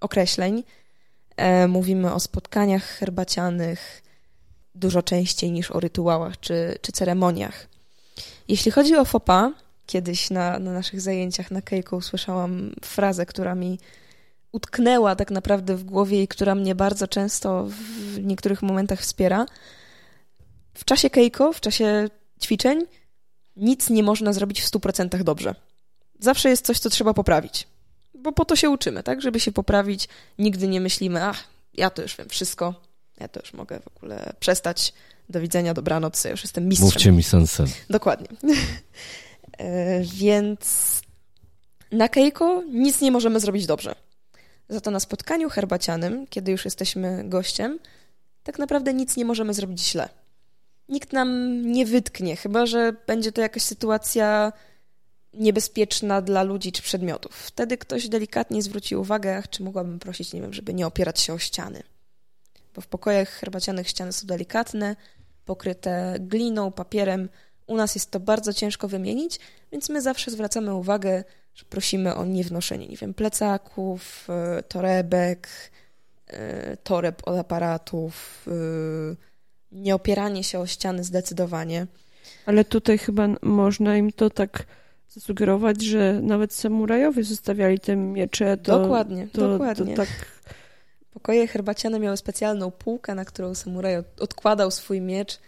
określeń, 0.00 0.62
mówimy 1.68 2.14
o 2.14 2.20
spotkaniach 2.20 2.84
herbacianych 2.84 4.02
dużo 4.74 5.02
częściej 5.02 5.52
niż 5.52 5.70
o 5.70 5.80
rytuałach 5.80 6.40
czy, 6.40 6.78
czy 6.82 6.92
ceremoniach. 6.92 7.68
Jeśli 8.48 8.70
chodzi 8.70 8.96
o 8.96 9.04
FOPA, 9.04 9.52
kiedyś 9.86 10.30
na, 10.30 10.58
na 10.58 10.72
naszych 10.72 11.00
zajęciach 11.00 11.50
na 11.50 11.62
Keiko 11.62 11.96
usłyszałam 11.96 12.74
frazę, 12.84 13.26
która 13.26 13.54
mi 13.54 13.78
utknęła 14.52 15.16
tak 15.16 15.30
naprawdę 15.30 15.76
w 15.76 15.84
głowie 15.84 16.22
i 16.22 16.28
która 16.28 16.54
mnie 16.54 16.74
bardzo 16.74 17.08
często 17.08 17.66
w 17.68 18.18
niektórych 18.22 18.62
momentach 18.62 19.00
wspiera. 19.00 19.46
W 20.74 20.84
czasie 20.84 21.10
Keiko, 21.10 21.52
w 21.52 21.60
czasie 21.60 22.08
ćwiczeń, 22.42 22.86
nic 23.56 23.90
nie 23.90 24.02
można 24.02 24.32
zrobić 24.32 24.60
w 24.60 24.70
100% 24.70 25.22
dobrze. 25.22 25.54
Zawsze 26.20 26.48
jest 26.48 26.66
coś, 26.66 26.78
co 26.78 26.90
trzeba 26.90 27.14
poprawić 27.14 27.66
bo 28.16 28.32
po 28.32 28.44
to 28.44 28.56
się 28.56 28.70
uczymy, 28.70 29.02
tak? 29.02 29.22
Żeby 29.22 29.40
się 29.40 29.52
poprawić. 29.52 30.08
Nigdy 30.38 30.68
nie 30.68 30.80
myślimy, 30.80 31.24
ach, 31.24 31.44
ja 31.74 31.90
to 31.90 32.02
już 32.02 32.16
wiem 32.16 32.28
wszystko, 32.28 32.74
ja 33.20 33.28
to 33.28 33.40
już 33.40 33.52
mogę 33.52 33.80
w 33.80 33.96
ogóle 33.96 34.32
przestać. 34.40 34.92
Do 35.28 35.40
widzenia, 35.40 35.74
dobranoc, 35.74 36.24
ja 36.24 36.30
już 36.30 36.42
jestem 36.42 36.68
mistrzem. 36.68 36.86
Mówcie 36.86 37.12
mi 37.12 37.22
sensen. 37.22 37.66
Dokładnie. 37.90 38.28
E, 39.58 40.02
więc 40.02 41.00
na 41.92 42.08
Keiko 42.08 42.62
nic 42.72 43.00
nie 43.00 43.10
możemy 43.10 43.40
zrobić 43.40 43.66
dobrze. 43.66 43.94
Za 44.68 44.80
to 44.80 44.90
na 44.90 45.00
spotkaniu 45.00 45.50
herbacianym, 45.50 46.26
kiedy 46.26 46.52
już 46.52 46.64
jesteśmy 46.64 47.24
gościem, 47.24 47.78
tak 48.42 48.58
naprawdę 48.58 48.94
nic 48.94 49.16
nie 49.16 49.24
możemy 49.24 49.54
zrobić 49.54 49.80
źle. 49.80 50.08
Nikt 50.88 51.12
nam 51.12 51.62
nie 51.72 51.86
wytknie, 51.86 52.36
chyba 52.36 52.66
że 52.66 52.92
będzie 53.06 53.32
to 53.32 53.40
jakaś 53.40 53.62
sytuacja 53.62 54.52
niebezpieczna 55.36 56.22
dla 56.22 56.42
ludzi 56.42 56.72
czy 56.72 56.82
przedmiotów. 56.82 57.32
Wtedy 57.36 57.78
ktoś 57.78 58.08
delikatnie 58.08 58.62
zwróci 58.62 58.96
uwagę, 58.96 59.42
czy 59.50 59.62
mogłabym 59.62 59.98
prosić, 59.98 60.32
nie 60.32 60.40
wiem, 60.40 60.52
żeby 60.52 60.74
nie 60.74 60.86
opierać 60.86 61.20
się 61.20 61.32
o 61.34 61.38
ściany. 61.38 61.82
Bo 62.74 62.80
w 62.80 62.86
pokojach 62.86 63.28
herbacianych 63.28 63.88
ściany 63.88 64.12
są 64.12 64.26
delikatne, 64.26 64.96
pokryte 65.44 66.16
gliną, 66.20 66.72
papierem. 66.72 67.28
U 67.66 67.76
nas 67.76 67.94
jest 67.94 68.10
to 68.10 68.20
bardzo 68.20 68.52
ciężko 68.52 68.88
wymienić, 68.88 69.38
więc 69.72 69.88
my 69.88 70.02
zawsze 70.02 70.30
zwracamy 70.30 70.74
uwagę, 70.74 71.24
że 71.54 71.64
prosimy 71.64 72.14
o 72.14 72.24
niewnoszenie, 72.24 72.86
nie 72.86 72.96
wiem, 72.96 73.14
plecaków, 73.14 74.28
e, 74.28 74.62
torebek, 74.62 75.48
e, 76.26 76.76
toreb 76.76 77.22
od 77.28 77.36
aparatów, 77.36 78.46
e, 78.48 79.16
nie 79.72 79.94
opieranie 79.94 80.44
się 80.44 80.58
o 80.58 80.66
ściany 80.66 81.04
zdecydowanie. 81.04 81.86
Ale 82.46 82.64
tutaj 82.64 82.98
chyba 82.98 83.28
można 83.42 83.96
im 83.96 84.12
to 84.12 84.30
tak 84.30 84.66
zasugerować, 85.08 85.82
że 85.82 86.20
nawet 86.22 86.52
samurajowie 86.52 87.24
zostawiali 87.24 87.80
te 87.80 87.96
miecze. 87.96 88.56
To, 88.56 88.78
dokładnie, 88.78 89.28
to, 89.32 89.48
dokładnie. 89.48 89.96
To 89.96 90.02
tak... 90.02 90.08
Pokoje 91.10 91.46
herbaciane 91.46 92.00
miały 92.00 92.16
specjalną 92.16 92.70
półkę, 92.70 93.14
na 93.14 93.24
którą 93.24 93.54
samuraj 93.54 93.96
odkładał 94.20 94.70
swój 94.70 95.00
miecz 95.00 95.38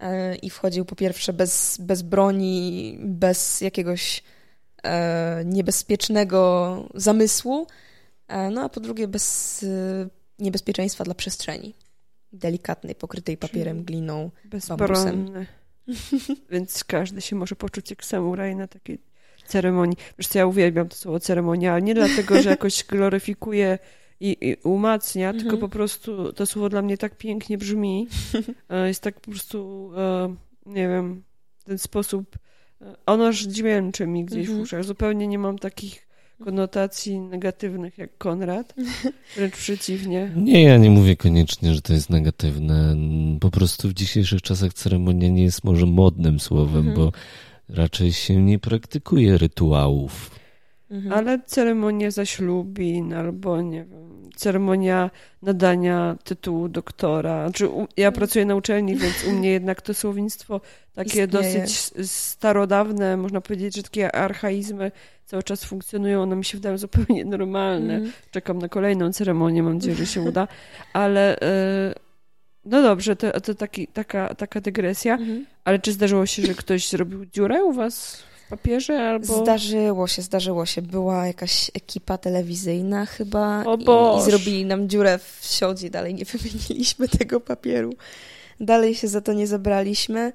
e, 0.00 0.36
i 0.36 0.50
wchodził 0.50 0.84
po 0.84 0.96
pierwsze 0.96 1.32
bez, 1.32 1.78
bez 1.80 2.02
broni, 2.02 2.98
bez 3.00 3.60
jakiegoś 3.60 4.22
e, 4.84 5.42
niebezpiecznego 5.44 6.88
zamysłu, 6.94 7.66
e, 8.28 8.50
no 8.50 8.62
a 8.62 8.68
po 8.68 8.80
drugie 8.80 9.08
bez 9.08 9.64
niebezpieczeństwa 10.38 11.04
dla 11.04 11.14
przestrzeni 11.14 11.74
delikatnej, 12.32 12.94
pokrytej 12.94 13.36
papierem, 13.36 13.84
gliną, 13.84 14.30
bambusem. 14.68 15.46
Więc 16.50 16.84
każdy 16.84 17.20
się 17.20 17.36
może 17.36 17.56
poczuć 17.56 17.90
jak 17.90 18.04
samuraj 18.04 18.56
na 18.56 18.66
takiej 18.66 18.98
ceremonii. 19.46 19.96
Wiesz 20.18 20.28
co, 20.28 20.38
ja 20.38 20.46
uwielbiam 20.46 20.88
to 20.88 20.96
słowo 20.96 21.20
ceremonia, 21.20 21.72
ale 21.72 21.82
nie 21.82 21.94
dlatego, 21.94 22.42
że 22.42 22.50
jakoś 22.56 22.84
gloryfikuje 22.84 23.78
i, 24.20 24.36
i 24.40 24.56
umacnia, 24.62 25.28
mhm. 25.28 25.44
tylko 25.44 25.58
po 25.58 25.68
prostu 25.68 26.32
to 26.32 26.46
słowo 26.46 26.68
dla 26.68 26.82
mnie 26.82 26.98
tak 26.98 27.18
pięknie 27.18 27.58
brzmi. 27.58 28.08
E, 28.68 28.88
jest 28.88 29.02
tak 29.02 29.20
po 29.20 29.30
prostu, 29.30 29.90
e, 29.96 30.34
nie 30.66 30.88
wiem, 30.88 31.22
ten 31.64 31.78
sposób, 31.78 32.38
e, 32.80 32.94
ono 33.06 33.26
aż 33.26 33.42
dźwięczy 33.42 34.06
mi 34.06 34.24
gdzieś 34.24 34.40
mhm. 34.40 34.58
w 34.58 34.62
uszach. 34.62 34.84
Zupełnie 34.84 35.26
nie 35.26 35.38
mam 35.38 35.58
takich 35.58 36.03
konotacji 36.44 37.18
negatywnych 37.18 37.98
jak 37.98 38.18
Konrad, 38.18 38.74
wręcz 39.36 39.54
przeciwnie. 39.54 40.32
Nie, 40.36 40.62
ja 40.62 40.76
nie 40.76 40.90
mówię 40.90 41.16
koniecznie, 41.16 41.74
że 41.74 41.82
to 41.82 41.92
jest 41.92 42.10
negatywne. 42.10 42.96
Po 43.40 43.50
prostu 43.50 43.88
w 43.88 43.94
dzisiejszych 43.94 44.42
czasach 44.42 44.72
ceremonia 44.72 45.28
nie 45.28 45.42
jest 45.42 45.64
może 45.64 45.86
modnym 45.86 46.40
słowem, 46.40 46.88
mhm. 46.88 46.96
bo 46.96 47.12
raczej 47.68 48.12
się 48.12 48.36
nie 48.36 48.58
praktykuje 48.58 49.38
rytuałów. 49.38 50.30
Mhm. 50.94 51.12
Ale 51.12 51.38
ceremonia 51.46 52.10
zaślubin 52.10 53.14
albo 53.14 53.62
nie 53.62 53.84
wiem, 53.84 54.30
ceremonia 54.36 55.10
nadania 55.42 56.16
tytułu 56.24 56.68
doktora. 56.68 57.48
Znaczy, 57.48 57.64
ja 57.96 58.06
mhm. 58.08 58.12
pracuję 58.14 58.44
na 58.44 58.56
uczelni, 58.56 58.96
więc 58.96 59.24
u 59.28 59.32
mnie 59.32 59.50
jednak 59.50 59.82
to 59.82 59.94
słownictwo 59.94 60.60
takie 60.94 61.08
Istnieje. 61.08 61.28
dosyć 61.28 61.92
starodawne, 62.10 63.16
można 63.16 63.40
powiedzieć, 63.40 63.76
że 63.76 63.82
takie 63.82 64.16
archaizmy 64.16 64.92
cały 65.24 65.42
czas 65.42 65.64
funkcjonują, 65.64 66.22
one 66.22 66.36
mi 66.36 66.44
się 66.44 66.58
wydają 66.58 66.78
zupełnie 66.78 67.24
normalne. 67.24 67.94
Mm. 67.94 68.12
Czekam 68.30 68.58
na 68.58 68.68
kolejną 68.68 69.12
ceremonię, 69.12 69.62
mam 69.62 69.74
nadzieję, 69.74 69.96
że 69.96 70.06
się 70.06 70.20
uda, 70.28 70.48
ale 70.92 71.40
e, 71.40 71.94
no 72.64 72.82
dobrze, 72.82 73.16
to, 73.16 73.40
to 73.40 73.54
taki, 73.54 73.86
taka, 73.86 74.34
taka 74.34 74.60
dygresja, 74.60 75.14
mm. 75.14 75.46
ale 75.64 75.78
czy 75.78 75.92
zdarzyło 75.92 76.26
się, 76.26 76.42
że 76.42 76.54
ktoś 76.54 76.88
zrobił 76.88 77.26
dziurę 77.26 77.64
u 77.64 77.72
was 77.72 78.22
papierze 78.50 79.08
albo... 79.08 79.42
Zdarzyło 79.42 80.08
się, 80.08 80.22
zdarzyło 80.22 80.66
się. 80.66 80.82
Była 80.82 81.26
jakaś 81.26 81.70
ekipa 81.74 82.18
telewizyjna 82.18 83.06
chyba 83.06 83.64
i, 83.78 84.18
i, 84.18 84.22
zrobili 84.22 84.64
nam 84.64 84.88
dziurę 84.88 85.18
w 85.18 85.46
siodzie, 85.46 85.90
dalej 85.90 86.14
nie 86.14 86.24
wymieniliśmy 86.34 87.08
tego 87.08 87.40
papieru. 87.40 87.92
Dalej 88.60 88.94
się 88.94 89.08
za 89.08 89.20
to 89.20 89.32
nie 89.32 89.46
zabraliśmy. 89.46 90.32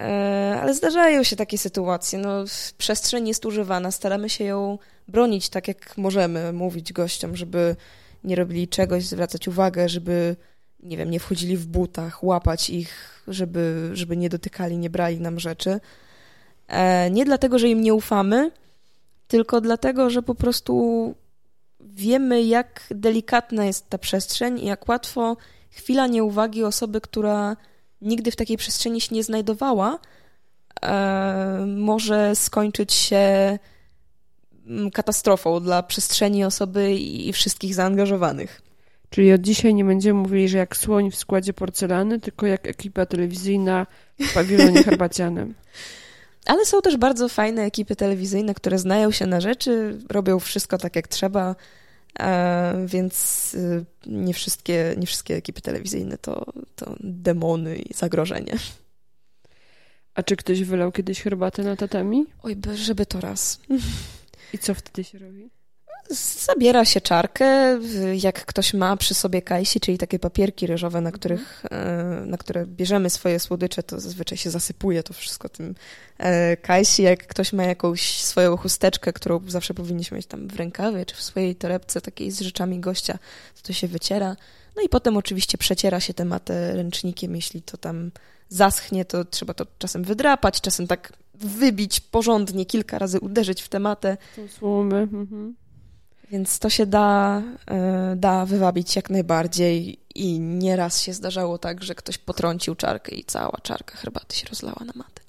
E, 0.00 0.58
ale 0.62 0.74
zdarzają 0.74 1.22
się 1.22 1.36
takie 1.36 1.58
sytuacje. 1.58 2.18
No, 2.18 2.44
przestrzeń 2.78 3.28
jest 3.28 3.46
używana, 3.46 3.90
staramy 3.90 4.28
się 4.28 4.44
ją 4.44 4.78
bronić 5.08 5.48
tak, 5.48 5.68
jak 5.68 5.98
możemy, 5.98 6.52
mówić 6.52 6.92
gościom, 6.92 7.36
żeby 7.36 7.76
nie 8.24 8.36
robili 8.36 8.68
czegoś, 8.68 9.04
zwracać 9.04 9.48
uwagę, 9.48 9.88
żeby 9.88 10.36
nie 10.82 10.96
wiem, 10.96 11.10
nie 11.10 11.20
wchodzili 11.20 11.56
w 11.56 11.66
butach, 11.66 12.24
łapać 12.24 12.70
ich, 12.70 13.22
żeby, 13.28 13.90
żeby 13.92 14.16
nie 14.16 14.28
dotykali, 14.28 14.78
nie 14.78 14.90
brali 14.90 15.20
nam 15.20 15.40
rzeczy. 15.40 15.80
E, 16.68 17.10
nie 17.10 17.24
dlatego, 17.24 17.58
że 17.58 17.68
im 17.68 17.80
nie 17.80 17.94
ufamy, 17.94 18.50
tylko 19.28 19.60
dlatego, 19.60 20.10
że 20.10 20.22
po 20.22 20.34
prostu 20.34 21.14
wiemy, 21.80 22.42
jak 22.42 22.86
delikatna 22.90 23.64
jest 23.64 23.88
ta 23.88 23.98
przestrzeń 23.98 24.58
i 24.58 24.66
jak 24.66 24.88
łatwo 24.88 25.36
chwila 25.70 26.06
nieuwagi 26.06 26.64
osoby, 26.64 27.00
która 27.00 27.56
nigdy 28.00 28.30
w 28.30 28.36
takiej 28.36 28.56
przestrzeni 28.56 29.00
się 29.00 29.14
nie 29.14 29.24
znajdowała, 29.24 29.98
e, 30.82 31.66
może 31.76 32.36
skończyć 32.36 32.92
się 32.92 33.58
mm, 34.66 34.90
katastrofą 34.90 35.60
dla 35.60 35.82
przestrzeni 35.82 36.44
osoby 36.44 36.94
i 36.94 37.32
wszystkich 37.32 37.74
zaangażowanych. 37.74 38.62
Czyli 39.10 39.32
od 39.32 39.40
dzisiaj 39.40 39.74
nie 39.74 39.84
będziemy 39.84 40.20
mówili, 40.20 40.48
że 40.48 40.58
jak 40.58 40.76
słoń 40.76 41.10
w 41.10 41.16
składzie 41.16 41.52
porcelany, 41.52 42.20
tylko 42.20 42.46
jak 42.46 42.66
ekipa 42.66 43.06
telewizyjna 43.06 43.86
w 44.20 44.34
pawilonie 44.34 44.82
herbacianym. 44.88 45.54
Ale 46.46 46.66
są 46.66 46.80
też 46.80 46.96
bardzo 46.96 47.28
fajne 47.28 47.62
ekipy 47.62 47.96
telewizyjne, 47.96 48.54
które 48.54 48.78
znają 48.78 49.10
się 49.10 49.26
na 49.26 49.40
rzeczy, 49.40 49.98
robią 50.08 50.38
wszystko 50.38 50.78
tak 50.78 50.96
jak 50.96 51.08
trzeba, 51.08 51.56
e, 52.20 52.86
więc 52.86 53.54
y, 53.54 53.84
nie 54.06 54.34
wszystkie, 54.34 54.94
nie 54.98 55.06
wszystkie 55.06 55.36
ekipy 55.36 55.60
telewizyjne 55.60 56.18
to, 56.18 56.46
to 56.76 56.96
demony 57.00 57.76
i 57.76 57.94
zagrożenie. 57.94 58.56
A 60.14 60.22
czy 60.22 60.36
ktoś 60.36 60.64
wylał 60.64 60.92
kiedyś 60.92 61.22
herbatę 61.22 61.62
na 61.62 61.76
tatami? 61.76 62.26
Oj, 62.42 62.56
żeby 62.74 63.06
to 63.06 63.20
raz. 63.20 63.60
I 64.52 64.58
co 64.58 64.74
wtedy 64.74 65.04
się 65.04 65.18
robi? 65.18 65.50
Zabiera 66.10 66.84
się 66.84 67.00
czarkę, 67.00 67.78
jak 68.14 68.46
ktoś 68.46 68.74
ma 68.74 68.96
przy 68.96 69.14
sobie 69.14 69.42
kajsi, 69.42 69.80
czyli 69.80 69.98
takie 69.98 70.18
papierki 70.18 70.66
ryżowe, 70.66 71.00
na, 71.00 71.12
których, 71.12 71.64
e, 71.70 72.22
na 72.26 72.38
które 72.38 72.66
bierzemy 72.66 73.10
swoje 73.10 73.40
słodycze, 73.40 73.82
to 73.82 74.00
zazwyczaj 74.00 74.38
się 74.38 74.50
zasypuje 74.50 75.02
to 75.02 75.12
wszystko 75.12 75.48
tym 75.48 75.74
e, 76.18 76.56
kajsi. 76.56 77.02
Jak 77.02 77.26
ktoś 77.26 77.52
ma 77.52 77.62
jakąś 77.62 78.20
swoją 78.20 78.56
chusteczkę, 78.56 79.12
którą 79.12 79.40
zawsze 79.46 79.74
powinniśmy 79.74 80.16
mieć 80.16 80.26
tam 80.26 80.48
w 80.48 80.56
rękawie, 80.56 81.06
czy 81.06 81.14
w 81.14 81.22
swojej 81.22 81.56
torebce 81.56 82.00
takiej 82.00 82.30
z 82.30 82.40
rzeczami 82.40 82.80
gościa, 82.80 83.18
to, 83.54 83.62
to 83.62 83.72
się 83.72 83.88
wyciera. 83.88 84.36
No 84.76 84.82
i 84.82 84.88
potem 84.88 85.16
oczywiście 85.16 85.58
przeciera 85.58 86.00
się 86.00 86.14
tę 86.14 86.24
matę 86.24 86.76
ręcznikiem, 86.76 87.36
jeśli 87.36 87.62
to 87.62 87.76
tam 87.76 88.10
zaschnie, 88.48 89.04
to 89.04 89.24
trzeba 89.24 89.54
to 89.54 89.66
czasem 89.78 90.04
wydrapać, 90.04 90.60
czasem 90.60 90.86
tak 90.86 91.12
wybić 91.34 92.00
porządnie, 92.00 92.66
kilka 92.66 92.98
razy 92.98 93.20
uderzyć 93.20 93.62
w 93.62 93.68
tę 93.68 93.78
matę. 93.78 94.16
Są 94.36 94.48
słomy. 94.48 94.96
Mhm. 94.96 95.54
Więc 96.30 96.58
to 96.58 96.70
się 96.70 96.86
da, 96.86 97.42
e, 97.66 98.16
da 98.16 98.46
wywabić 98.46 98.96
jak 98.96 99.10
najbardziej 99.10 99.98
i 100.14 100.40
nieraz 100.40 101.02
się 101.02 101.12
zdarzało 101.12 101.58
tak, 101.58 101.82
że 101.82 101.94
ktoś 101.94 102.18
potrącił 102.18 102.74
czarkę 102.74 103.14
i 103.14 103.24
cała 103.24 103.58
czarka 103.62 103.96
herbaty 103.96 104.36
się 104.36 104.46
rozlała 104.48 104.80
na 104.80 104.92
matę. 104.94 105.22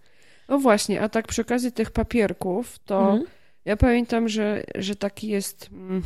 No 0.50 0.60
właśnie, 0.60 1.02
a 1.02 1.10
tak 1.10 1.28
przy 1.28 1.42
okazji 1.42 1.72
tych 1.72 1.92
papierków, 1.92 2.80
to 2.80 3.00
mhm. 3.00 3.24
ja 3.66 3.78
pamiętam, 3.78 4.30
że, 4.30 4.64
że 4.76 4.96
taki 4.96 5.28
jest 5.28 5.70
mm, 5.72 6.04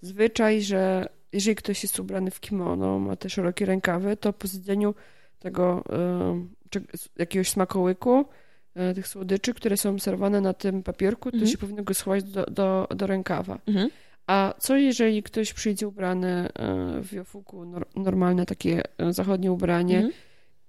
zwyczaj, 0.00 0.62
że 0.62 1.08
jeżeli 1.32 1.56
ktoś 1.56 1.82
jest 1.82 2.00
ubrany 2.00 2.30
w 2.30 2.40
kimono, 2.40 2.98
ma 2.98 3.16
te 3.16 3.30
szerokie 3.30 3.66
rękawy, 3.66 4.16
to 4.16 4.32
po 4.32 4.46
zjedzeniu 4.48 4.94
tego 5.38 5.84
y, 6.76 6.80
jakiegoś 7.16 7.48
smakołyku, 7.48 8.24
tych 8.94 9.08
słodyczy, 9.08 9.54
które 9.54 9.76
są 9.76 9.98
serwowane 9.98 10.40
na 10.40 10.52
tym 10.52 10.82
papierku, 10.82 11.30
to 11.30 11.36
mhm. 11.36 11.52
się 11.52 11.58
powinno 11.58 11.82
go 11.82 11.94
schować 11.94 12.24
do, 12.24 12.44
do, 12.44 12.88
do 12.96 13.06
rękawa. 13.06 13.58
Mhm. 13.66 13.90
A 14.26 14.54
co 14.58 14.76
jeżeli 14.76 15.22
ktoś 15.22 15.52
przyjdzie 15.52 15.88
ubrany 15.88 16.28
e, 16.28 17.00
w 17.02 17.12
jofuku, 17.12 17.66
normalne 17.96 18.46
takie 18.46 18.82
e, 18.98 19.12
zachodnie 19.12 19.52
ubranie 19.52 19.98
mm. 19.98 20.12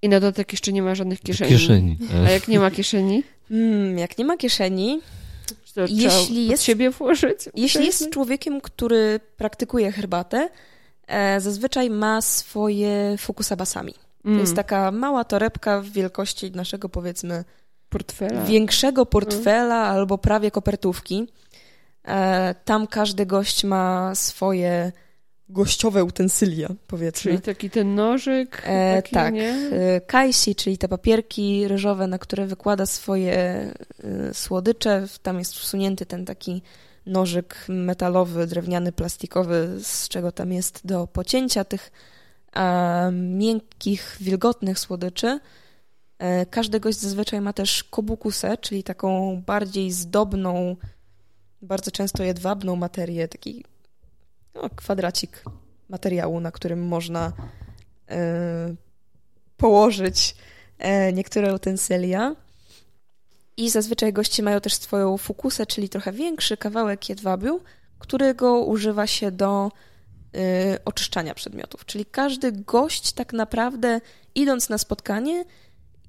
i 0.02 0.10
na 0.10 0.20
dodatek 0.20 0.52
jeszcze 0.52 0.74
nie 0.74 0.82
ma 0.82 0.96
żadnych 0.96 1.20
kieszeni? 1.20 1.52
Kieszeni. 1.52 1.98
A 2.28 2.30
jak 2.30 2.48
nie 2.48 2.60
ma 2.60 2.72
kieszeni? 2.72 3.24
Mm, 3.52 3.98
jak 3.98 4.18
nie 4.18 4.26
ma 4.26 4.38
kieszeni, 4.38 5.02
to 5.76 5.82
jeśli 5.90 6.48
jest, 6.48 6.64
siebie 6.64 6.92
włożyć? 6.92 7.40
Jeśli 7.56 7.86
jest 7.86 8.10
człowiekiem, 8.10 8.62
który 8.62 9.20
praktykuje 9.38 9.92
herbatę, 9.92 10.50
e, 11.08 11.42
zazwyczaj 11.42 11.90
ma 11.90 12.22
swoje 12.22 13.16
fukusabasami. 13.18 13.94
Mm. 14.26 14.38
To 14.38 14.42
jest 14.42 14.56
taka 14.56 14.92
mała 14.92 15.24
torebka 15.24 15.82
w 15.82 15.90
wielkości 15.90 16.52
naszego, 16.52 16.90
powiedzmy, 16.90 17.44
portfela. 17.98 18.46
większego 18.46 19.06
portfela 19.06 19.84
mm. 19.86 19.96
albo 19.96 20.18
prawie 20.18 20.52
kopertówki. 20.52 21.28
E, 22.08 22.56
tam 22.66 22.88
każdy 22.88 23.26
gość 23.26 23.64
ma 23.64 24.16
swoje 24.16 24.92
gościowe 25.50 26.04
utensylia, 26.04 26.70
powiedzmy. 26.88 27.32
Czyli 27.32 27.42
taki 27.42 27.70
ten 27.70 27.96
nożyk? 27.96 28.62
E, 28.66 28.96
taki, 28.96 29.14
tak. 29.14 29.34
Nie? 29.34 29.50
E, 29.72 30.02
kajsi, 30.02 30.56
czyli 30.56 30.78
te 30.78 30.88
papierki 30.88 31.68
ryżowe, 31.68 32.08
na 32.08 32.20
które 32.20 32.46
wykłada 32.46 32.86
swoje 32.86 33.34
e, 33.34 33.74
słodycze. 34.34 35.08
Tam 35.22 35.40
jest 35.40 35.54
wsunięty 35.54 36.06
ten 36.06 36.26
taki 36.26 36.62
nożyk 37.06 37.66
metalowy, 37.68 38.48
drewniany, 38.48 38.92
plastikowy, 38.92 39.78
z 39.84 40.10
czego 40.10 40.32
tam 40.32 40.54
jest 40.54 40.82
do 40.88 41.08
pocięcia 41.08 41.64
tych 41.64 41.92
e, 42.56 43.12
miękkich, 43.12 44.18
wilgotnych 44.22 44.80
słodyczy. 44.80 45.40
E, 46.20 46.46
każdy 46.46 46.80
gość 46.80 47.00
zazwyczaj 47.00 47.42
ma 47.42 47.54
też 47.54 47.84
kobukusę, 47.84 48.58
czyli 48.58 48.84
taką 48.84 49.42
bardziej 49.46 49.92
zdobną, 49.92 50.76
bardzo 51.62 51.92
często 51.92 52.24
jedwabną 52.24 52.76
materię, 52.76 53.28
taki 53.28 53.66
no, 54.56 54.70
kwadracik 54.76 55.44
materiału, 55.90 56.40
na 56.40 56.52
którym 56.52 56.88
można 56.88 57.34
e, 58.10 58.76
położyć 59.58 60.36
e, 60.78 61.14
niektóre 61.14 61.56
utensylia. 61.56 62.36
I 63.58 63.70
zazwyczaj 63.70 64.14
goście 64.14 64.44
mają 64.44 64.62
też 64.62 64.74
swoją 64.74 65.18
fukusę, 65.18 65.66
czyli 65.66 65.90
trochę 65.90 66.12
większy 66.12 66.58
kawałek 66.58 67.10
jedwabiu, 67.10 67.62
którego 68.00 68.60
używa 68.60 69.08
się 69.08 69.32
do 69.32 69.72
e, 70.36 70.80
oczyszczania 70.86 71.34
przedmiotów. 71.34 71.86
Czyli 71.86 72.06
każdy 72.06 72.52
gość 72.52 73.14
tak 73.14 73.34
naprawdę 73.34 74.02
idąc 74.36 74.70
na 74.70 74.78
spotkanie 74.78 75.46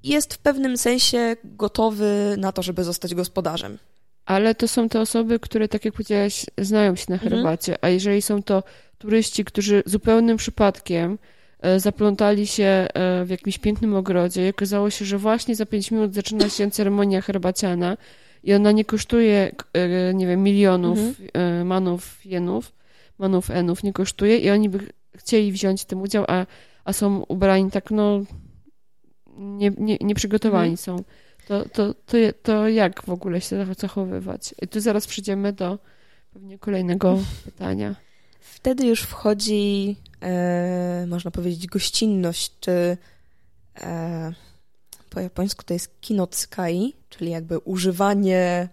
jest 0.07 0.35
w 0.35 0.39
pewnym 0.39 0.77
sensie 0.77 1.37
gotowy 1.45 2.35
na 2.39 2.53
to, 2.53 2.63
żeby 2.63 2.85
zostać 2.85 3.15
gospodarzem 3.15 3.79
ale 4.27 4.55
to 4.55 4.69
są 4.69 4.89
te 4.89 5.01
osoby, 5.01 5.41
które, 5.41 5.69
tak 5.69 5.85
jak 5.85 5.95
powiedziałaś, 5.95 6.47
znają 6.59 6.97
się 6.97 7.05
na 7.09 7.15
mhm. 7.15 7.33
herbacie, 7.33 7.73
mhm. 7.73 7.79
a 7.83 7.89
jeżeli 7.95 8.23
są 8.23 8.43
to 8.43 8.63
turyści, 8.99 9.45
którzy 9.45 9.83
zupełnym 9.87 10.37
przypadkiem 10.37 11.19
e, 11.61 11.81
zaplątali 11.81 12.47
się 12.47 12.65
e, 12.65 13.25
w 13.25 13.31
jakimś 13.31 13.59
pięknym 13.59 13.95
ogrodzie 13.95 14.47
i 14.47 14.51
okazało 14.51 14.91
się, 14.91 15.05
że 15.05 15.19
właśnie 15.19 15.55
za 15.55 15.67
pięć 15.67 15.91
minut 15.91 16.15
zaczyna 16.15 16.49
się 16.49 16.71
ceremonia 16.71 17.21
herbaciana 17.21 17.97
i 18.43 18.55
ona 18.55 18.73
nie 18.73 18.85
kosztuje, 18.85 19.53
e, 19.73 20.15
nie 20.15 20.27
wiem, 20.27 20.43
milionów 20.43 20.99
mhm. 20.99 21.67
manów, 21.67 22.19
jenów, 22.25 22.73
manów, 23.19 23.51
enów, 23.51 23.83
nie 23.83 23.93
kosztuje 23.93 24.39
i 24.39 24.51
oni 24.51 24.69
by 24.69 24.79
chcieli 25.17 25.53
wziąć 25.53 25.83
w 25.83 25.85
tym 25.85 26.03
udział, 26.03 26.25
a, 26.29 26.47
a 26.85 26.93
są 26.93 27.25
ubrani 27.29 27.71
tak, 27.71 27.91
no, 27.91 28.21
nie, 29.37 29.71
nie, 29.79 29.97
nieprzygotowani 30.01 30.71
mhm. 30.71 30.77
są 30.77 31.05
to, 31.47 31.69
to, 31.69 31.95
to, 31.95 32.17
to 32.43 32.69
jak 32.69 33.03
w 33.03 33.11
ogóle 33.11 33.41
się 33.41 33.67
zachowywać? 33.79 34.55
I 34.63 34.69
tu 34.69 34.81
zaraz 34.81 35.07
przejdziemy 35.07 35.53
do 35.53 35.79
pewnie 36.33 36.59
kolejnego 36.59 37.19
pytania. 37.45 37.95
Wtedy 38.41 38.87
już 38.87 39.03
wchodzi, 39.03 39.97
e, 40.23 41.07
można 41.09 41.31
powiedzieć, 41.31 41.67
gościnność, 41.67 42.53
czy 42.61 42.97
e, 43.81 44.33
po 45.11 45.21
japońsku 45.21 45.63
to 45.63 45.75
jest 45.75 46.01
kinotsukai, 46.01 46.95
czyli 47.09 47.31
jakby 47.31 47.59
używanie, 47.59 48.69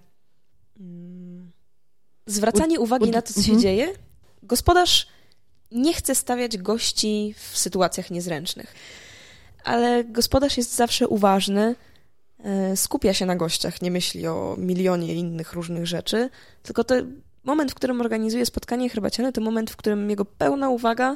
mm, 0.80 1.52
zwracanie 2.26 2.80
uwagi 2.80 3.12
na 3.12 3.22
to, 3.22 3.34
co 3.34 3.42
się 3.42 3.52
mhm. 3.52 3.62
dzieje. 3.62 3.94
Gospodarz 4.44 5.08
nie 5.72 5.94
chce 5.94 6.16
stawiać 6.16 6.58
gości 6.58 7.36
w 7.38 7.58
sytuacjach 7.58 8.12
niezręcznych, 8.12 8.76
ale 9.64 10.04
gospodarz 10.04 10.58
jest 10.58 10.76
zawsze 10.76 11.08
uważny, 11.08 11.76
E, 12.44 12.78
skupia 12.78 13.14
się 13.14 13.26
na 13.26 13.36
gościach, 13.36 13.82
nie 13.82 13.92
myśli 13.92 14.28
o 14.28 14.56
milionie 14.58 15.14
innych 15.14 15.54
różnych 15.54 15.88
rzeczy, 15.88 16.30
tylko 16.64 16.84
to 16.84 16.96
moment, 17.44 17.72
w 17.72 17.76
którym 17.76 18.02
organizuje 18.02 18.46
spotkanie 18.46 18.90
herbaciane, 18.90 19.32
to 19.32 19.42
moment, 19.42 19.72
w 19.72 19.76
którym 19.76 20.10
jego 20.10 20.26
pełna 20.26 20.70
uwaga 20.70 21.16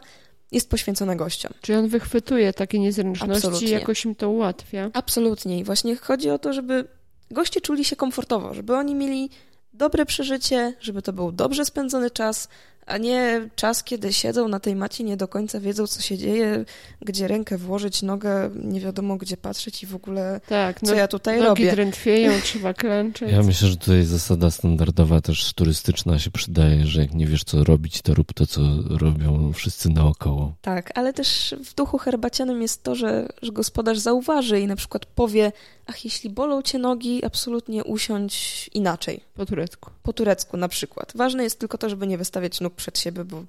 jest 0.51 0.69
poświęcona 0.69 1.15
gościom. 1.15 1.53
Czyli 1.61 1.77
on 1.77 1.87
wychwytuje 1.87 2.53
takie 2.53 2.79
niezręczności 2.79 3.65
i 3.65 3.69
jakoś 3.69 4.05
im 4.05 4.15
to 4.15 4.29
ułatwia. 4.29 4.89
Absolutnie. 4.93 5.59
I 5.59 5.63
właśnie 5.63 5.95
chodzi 5.95 6.29
o 6.29 6.39
to, 6.39 6.53
żeby 6.53 6.87
goście 7.31 7.61
czuli 7.61 7.85
się 7.85 7.95
komfortowo, 7.95 8.53
żeby 8.53 8.75
oni 8.75 8.95
mieli 8.95 9.29
dobre 9.73 10.05
przeżycie, 10.05 10.73
żeby 10.79 11.01
to 11.01 11.13
był 11.13 11.31
dobrze 11.31 11.65
spędzony 11.65 12.11
czas, 12.11 12.47
a 12.87 12.97
nie 12.97 13.49
czas, 13.55 13.83
kiedy 13.83 14.13
siedzą 14.13 14.47
na 14.47 14.59
tej 14.59 14.75
macie, 14.75 15.03
nie 15.03 15.17
do 15.17 15.27
końca 15.27 15.59
wiedzą, 15.59 15.87
co 15.87 16.01
się 16.01 16.17
dzieje, 16.17 16.65
gdzie 17.01 17.27
rękę 17.27 17.57
włożyć, 17.57 18.01
nogę, 18.01 18.49
nie 18.55 18.81
wiadomo, 18.81 19.17
gdzie 19.17 19.37
patrzeć 19.37 19.83
i 19.83 19.85
w 19.85 19.95
ogóle, 19.95 20.41
tak, 20.47 20.79
co 20.79 20.91
no, 20.91 20.93
ja 20.93 21.07
tutaj 21.07 21.35
nogi 21.35 21.47
robię. 21.47 21.65
Nogi 21.65 21.75
drętwieją, 21.75 22.31
trzeba 22.43 22.73
klęczeć. 22.73 23.31
Ja 23.31 23.43
myślę, 23.43 23.67
że 23.67 23.77
tutaj 23.77 24.03
zasada 24.03 24.51
standardowa 24.51 25.21
też 25.21 25.53
turystyczna 25.53 26.19
się 26.19 26.31
przydaje, 26.31 26.85
że 26.85 27.01
jak 27.01 27.13
nie 27.13 27.27
wiesz, 27.27 27.43
co 27.43 27.63
robić, 27.63 28.01
to 28.01 28.13
rób 28.13 28.33
to, 28.33 28.47
co 28.47 28.61
robią 28.89 29.53
wszyscy 29.53 29.89
naokoło. 29.89 30.55
Tak, 30.61 30.91
ale 30.95 31.13
też 31.13 31.55
w 31.65 31.75
duchu 31.75 31.97
herbacianym 31.97 32.61
jest 32.61 32.83
to, 32.83 32.95
że, 32.95 33.27
że 33.41 33.51
gospodarz 33.51 33.99
zauważy 33.99 34.59
i 34.59 34.67
na 34.67 34.75
przykład 34.75 35.05
powie, 35.05 35.51
ach, 35.87 36.05
jeśli 36.05 36.29
bolą 36.29 36.61
cię 36.61 36.79
nogi, 36.79 37.25
absolutnie 37.25 37.83
usiądź 37.83 38.69
inaczej. 38.73 39.21
Po 39.33 39.45
turecku. 39.45 39.91
Po 40.03 40.13
turecku 40.13 40.57
na 40.57 40.67
przykład. 40.67 41.11
Ważne 41.15 41.43
jest 41.43 41.59
tylko 41.59 41.77
to, 41.77 41.89
żeby 41.89 42.07
nie 42.07 42.17
wystawiać 42.17 42.61
nóg 42.61 42.73
przed 42.73 42.99
siebie, 42.99 43.23
bo 43.23 43.43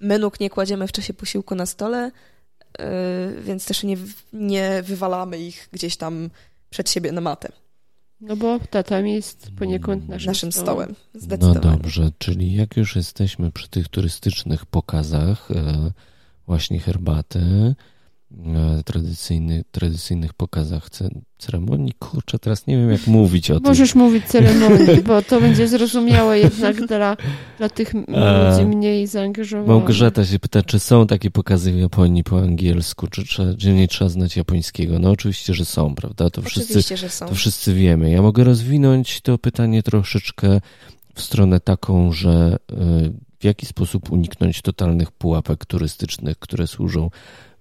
my 0.00 0.18
nóg 0.18 0.40
nie 0.40 0.50
kładziemy 0.50 0.88
w 0.88 0.92
czasie 0.92 1.14
posiłku 1.14 1.54
na 1.54 1.66
stole, 1.66 2.10
yy, 2.78 2.84
więc 3.42 3.66
też 3.66 3.82
nie, 3.82 3.96
nie 4.32 4.82
wywalamy 4.82 5.38
ich 5.38 5.68
gdzieś 5.72 5.96
tam 5.96 6.30
przed 6.70 6.90
siebie 6.90 7.12
na 7.12 7.20
matę. 7.20 7.52
No 8.20 8.36
bo 8.36 8.58
tatami 8.70 9.12
jest 9.12 9.50
poniekąd 9.58 10.08
naszym, 10.08 10.26
naszym 10.26 10.52
stołem. 10.52 10.94
stołem. 11.20 11.40
No 11.40 11.54
dobrze, 11.54 12.10
czyli 12.18 12.54
jak 12.54 12.76
już 12.76 12.96
jesteśmy 12.96 13.52
przy 13.52 13.68
tych 13.68 13.88
turystycznych 13.88 14.66
pokazach, 14.66 15.50
e, 15.50 15.90
właśnie 16.46 16.80
herbaty, 16.80 17.74
tradycyjny, 18.84 19.64
tradycyjnych 19.70 20.34
pokazach 20.34 20.88
ceremonii. 21.38 21.92
Kurczę, 21.98 22.38
teraz 22.38 22.66
nie 22.66 22.76
wiem, 22.76 22.90
jak 22.90 23.06
mówić 23.06 23.50
o 23.50 23.54
tym. 23.54 23.62
Możesz 23.68 23.94
mówić 23.94 24.24
ceremonii, 24.24 25.02
bo 25.06 25.22
to 25.22 25.40
będzie 25.40 25.68
zrozumiałe 25.68 26.38
jednak 26.38 26.86
dla, 26.86 27.16
dla 27.58 27.68
tych 27.68 27.94
e, 27.94 28.50
ludzi 28.50 28.66
mniej 28.76 29.06
zaangażowanych. 29.06 29.68
Małgorzata 29.68 30.24
się 30.24 30.38
pyta, 30.38 30.62
czy 30.62 30.78
są 30.78 31.06
takie 31.06 31.30
pokazy 31.30 31.72
w 31.72 31.78
Japonii 31.78 32.24
po 32.24 32.38
angielsku, 32.38 33.06
czy, 33.06 33.24
czy, 33.24 33.56
czy 33.58 33.72
nie 33.72 33.88
trzeba 33.88 34.08
znać 34.08 34.36
japońskiego? 34.36 34.98
No 34.98 35.10
oczywiście, 35.10 35.54
że 35.54 35.64
są, 35.64 35.94
prawda? 35.94 36.30
To 36.30 36.40
oczywiście, 36.40 36.74
wszyscy, 36.74 36.96
że 36.96 37.08
są. 37.08 37.28
To 37.28 37.34
wszyscy 37.34 37.74
wiemy. 37.74 38.10
Ja 38.10 38.22
mogę 38.22 38.44
rozwinąć 38.44 39.20
to 39.20 39.38
pytanie 39.38 39.82
troszeczkę 39.82 40.60
w 41.14 41.22
stronę 41.22 41.60
taką, 41.60 42.12
że 42.12 42.56
e, 42.72 42.76
w 43.44 43.46
jaki 43.46 43.66
sposób 43.66 44.12
uniknąć 44.12 44.62
totalnych 44.62 45.12
pułapek 45.12 45.64
turystycznych, 45.64 46.38
które 46.38 46.66
służą 46.66 47.10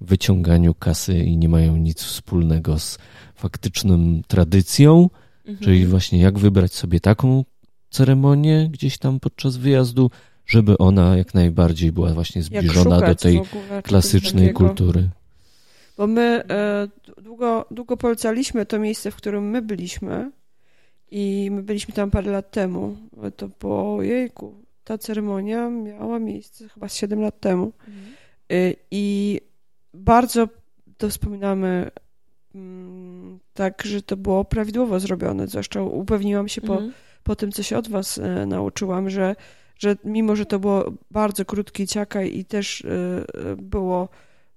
wyciąganiu 0.02 0.74
kasy 0.74 1.18
i 1.18 1.38
nie 1.38 1.50
mają 1.50 1.78
nic 1.78 2.04
wspólnego 2.04 2.80
z 2.80 2.98
faktyczną 3.36 4.22
tradycją, 4.28 5.10
mhm. 5.46 5.58
czyli 5.58 5.86
właśnie 5.86 6.20
jak 6.20 6.40
wybrać 6.40 6.74
sobie 6.74 7.00
taką 7.00 7.46
ceremonię 7.90 8.70
gdzieś 8.72 8.98
tam 8.98 9.20
podczas 9.20 9.58
wyjazdu, 9.58 10.12
żeby 10.46 10.78
ona 10.78 11.18
jak 11.18 11.34
najbardziej 11.34 11.92
była 11.92 12.14
właśnie 12.14 12.44
zbliżona 12.44 13.02
do 13.02 13.16
tej 13.16 13.42
klasycznej 13.84 14.54
kultury. 14.54 15.10
Bo 15.98 16.08
my 16.08 16.44
e, 16.50 16.88
długo, 17.22 17.66
długo 17.72 17.98
polecaliśmy 17.98 18.66
to 18.66 18.80
miejsce, 18.80 19.12
w 19.12 19.16
którym 19.16 19.50
my 19.50 19.62
byliśmy 19.62 20.32
i 21.12 21.50
my 21.52 21.64
byliśmy 21.64 21.94
tam 21.94 22.12
parę 22.12 22.32
lat 22.32 22.52
temu. 22.52 22.98
To 23.38 23.48
było, 23.60 24.04
jejku, 24.04 24.63
ta 24.84 24.98
ceremonia 24.98 25.70
miała 25.70 26.20
miejsce 26.20 26.70
chyba 26.70 26.88
7 26.90 27.22
lat 27.22 27.40
temu. 27.40 27.72
Mhm. 27.88 28.14
I 28.92 29.42
bardzo 29.94 30.48
to 30.98 31.10
wspominamy 31.10 31.92
mm, 32.56 33.40
tak, 33.54 33.84
że 33.86 34.02
to 34.02 34.18
było 34.18 34.46
prawidłowo 34.46 35.00
zrobione. 35.00 35.48
Zwłaszcza 35.48 35.82
upewniłam 35.82 36.48
się 36.48 36.62
po, 36.62 36.74
mhm. 36.74 36.94
po 37.24 37.36
tym, 37.36 37.52
co 37.52 37.64
się 37.64 37.78
od 37.78 37.88
was 37.88 38.18
e, 38.18 38.46
nauczyłam, 38.46 39.10
że, 39.10 39.36
że 39.80 39.96
mimo, 40.04 40.36
że 40.36 40.46
to 40.46 40.60
było 40.60 40.94
bardzo 41.12 41.46
krótki 41.46 41.88
ciakaj 41.88 42.38
i 42.38 42.46
też 42.46 42.86
e, 42.86 42.90
e, 43.52 43.56
było, 43.56 44.10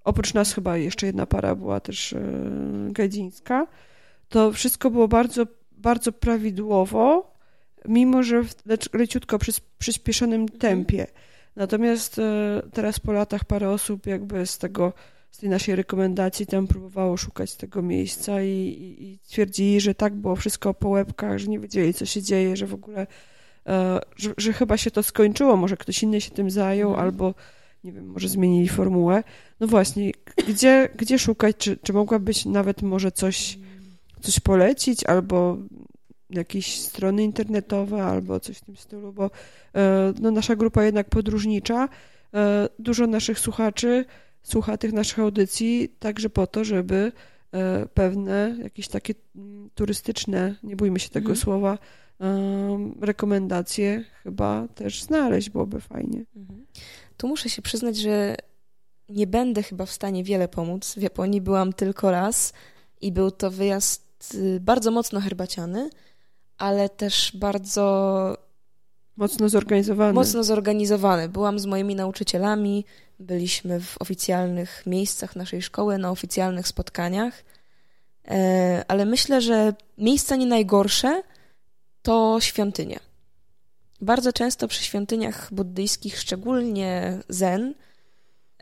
oprócz 0.03 0.33
nas 0.33 0.53
chyba 0.53 0.77
jeszcze 0.77 1.05
jedna 1.05 1.25
para 1.25 1.55
była 1.55 1.79
też 1.79 2.15
gadzińska, 2.89 3.67
to 4.29 4.51
wszystko 4.51 4.91
było 4.91 5.07
bardzo, 5.07 5.47
bardzo 5.71 6.11
prawidłowo, 6.11 7.36
mimo, 7.87 8.23
że 8.23 8.43
w 8.43 8.55
leciutko 8.93 9.39
przy 9.39 9.51
przyspieszonym 9.77 10.41
mhm. 10.41 10.59
tempie. 10.59 11.07
Natomiast 11.55 12.21
teraz 12.73 12.99
po 12.99 13.11
latach 13.11 13.45
parę 13.45 13.69
osób 13.69 14.05
jakby 14.05 14.45
z 14.45 14.57
tego 14.57 14.93
z 15.31 15.39
tej 15.39 15.49
naszej 15.49 15.75
rekomendacji 15.75 16.47
tam 16.47 16.67
próbowało 16.67 17.17
szukać 17.17 17.55
tego 17.55 17.81
miejsca 17.81 18.41
i, 18.41 18.49
i, 18.49 19.03
i 19.03 19.19
twierdzili, 19.19 19.81
że 19.81 19.95
tak 19.95 20.15
było 20.15 20.35
wszystko 20.35 20.73
po 20.73 20.89
łebkach, 20.89 21.39
że 21.39 21.47
nie 21.47 21.59
wiedzieli, 21.59 21.93
co 21.93 22.05
się 22.05 22.21
dzieje, 22.21 22.57
że 22.57 22.67
w 22.67 22.73
ogóle, 22.73 23.07
e, 23.67 23.99
że, 24.15 24.33
że, 24.37 24.53
chyba 24.53 24.77
się 24.77 24.91
to 24.91 25.03
skończyło, 25.03 25.57
może 25.57 25.77
ktoś 25.77 26.03
inny 26.03 26.21
się 26.21 26.31
tym 26.31 26.51
zajął, 26.51 26.89
mhm. 26.89 27.05
albo 27.07 27.33
nie 27.83 27.91
wiem, 27.91 28.07
może 28.07 28.27
zmienili 28.27 28.69
formułę. 28.69 29.23
No 29.59 29.67
właśnie, 29.67 30.11
gdzie, 30.47 30.89
gdzie 30.95 31.19
szukać? 31.19 31.55
Czy, 31.57 31.77
czy 31.77 31.93
mogłabyś 31.93 32.45
nawet 32.45 32.81
może 32.81 33.11
coś, 33.11 33.59
coś 34.21 34.39
polecić, 34.39 35.05
albo 35.05 35.57
jakieś 36.29 36.79
strony 36.79 37.23
internetowe, 37.23 38.03
albo 38.03 38.39
coś 38.39 38.57
w 38.57 38.61
tym 38.61 38.77
stylu, 38.77 39.13
bo 39.13 39.31
e, 39.75 40.13
no, 40.21 40.31
nasza 40.31 40.55
grupa 40.55 40.83
jednak 40.83 41.09
podróżnicza, 41.09 41.89
e, 42.33 42.69
dużo 42.79 43.07
naszych 43.07 43.39
słuchaczy 43.39 44.05
słucha 44.43 44.77
tych 44.77 44.93
naszych 44.93 45.19
audycji 45.19 45.95
także 45.99 46.29
po 46.29 46.47
to, 46.47 46.63
żeby 46.63 47.11
e, 47.51 47.85
pewne 47.93 48.55
jakieś 48.63 48.87
takie 48.87 49.13
mm, 49.35 49.69
turystyczne, 49.75 50.55
nie 50.63 50.75
bójmy 50.75 50.99
się 50.99 51.09
tego 51.09 51.29
mhm. 51.29 51.37
słowa, 51.37 51.77
rekomendacje 53.01 54.03
chyba 54.23 54.67
też 54.75 55.03
znaleźć, 55.03 55.49
byłoby 55.49 55.81
fajnie. 55.81 56.25
Mhm. 56.35 56.65
Tu 57.17 57.27
muszę 57.27 57.49
się 57.49 57.61
przyznać, 57.61 57.97
że 57.97 58.35
nie 59.09 59.27
będę 59.27 59.63
chyba 59.63 59.85
w 59.85 59.91
stanie 59.91 60.23
wiele 60.23 60.47
pomóc. 60.47 60.93
W 60.93 61.01
Japonii 61.01 61.41
byłam 61.41 61.73
tylko 61.73 62.11
raz 62.11 62.53
i 63.01 63.11
był 63.11 63.31
to 63.31 63.51
wyjazd 63.51 64.33
y, 64.35 64.59
bardzo 64.59 64.91
mocno 64.91 65.19
herbaciany, 65.19 65.89
ale 66.57 66.89
też 66.89 67.31
bardzo 67.35 68.37
Mocno 69.17 69.49
zorganizowany. 69.49 70.13
Mocno 70.13 70.43
zorganizowany. 70.43 71.29
Byłam 71.29 71.59
z 71.59 71.65
moimi 71.65 71.95
nauczycielami, 71.95 72.85
byliśmy 73.19 73.79
w 73.79 73.95
oficjalnych 73.99 74.83
miejscach 74.85 75.35
naszej 75.35 75.61
szkoły, 75.61 75.97
na 75.97 76.11
oficjalnych 76.11 76.67
spotkaniach, 76.67 77.43
e, 78.27 78.85
ale 78.87 79.05
myślę, 79.05 79.41
że 79.41 79.73
miejsca 79.97 80.35
nie 80.35 80.45
najgorsze 80.45 81.23
to 82.01 82.37
świątynie. 82.41 82.99
Bardzo 84.01 84.33
często 84.33 84.67
przy 84.67 84.83
świątyniach 84.83 85.53
buddyjskich, 85.53 86.19
szczególnie 86.19 87.19
zen, 87.29 87.73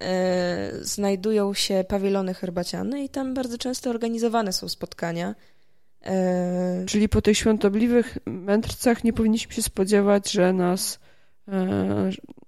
e, 0.01 0.71
znajdują 0.81 1.53
się 1.53 1.85
pawilony 1.87 2.33
herbaciane 2.33 3.03
i 3.03 3.09
tam 3.09 3.33
bardzo 3.33 3.57
często 3.57 3.89
organizowane 3.89 4.53
są 4.53 4.69
spotkania 4.69 5.35
E, 6.05 6.85
Czyli 6.87 7.09
po 7.09 7.21
tych 7.21 7.37
świątobliwych 7.37 8.17
mędrcach 8.25 9.03
nie 9.03 9.13
powinniśmy 9.13 9.53
się 9.53 9.61
spodziewać, 9.61 10.31
że 10.31 10.53
nas 10.53 10.99
e, 11.47 11.65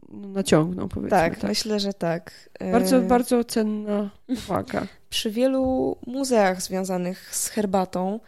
no, 0.10 0.28
naciągną, 0.28 0.90
powiedzmy. 0.90 1.10
Tak, 1.10 1.36
tak, 1.36 1.50
myślę, 1.50 1.80
że 1.80 1.94
tak. 1.94 2.50
E, 2.60 2.72
bardzo, 2.72 3.02
bardzo 3.02 3.44
cenna 3.44 4.10
uwaga. 4.28 4.88
Przy 5.10 5.32
wielu 5.32 5.98
muzeach 6.08 6.62
związanych 6.62 7.36
z 7.36 7.48
herbatą 7.48 8.20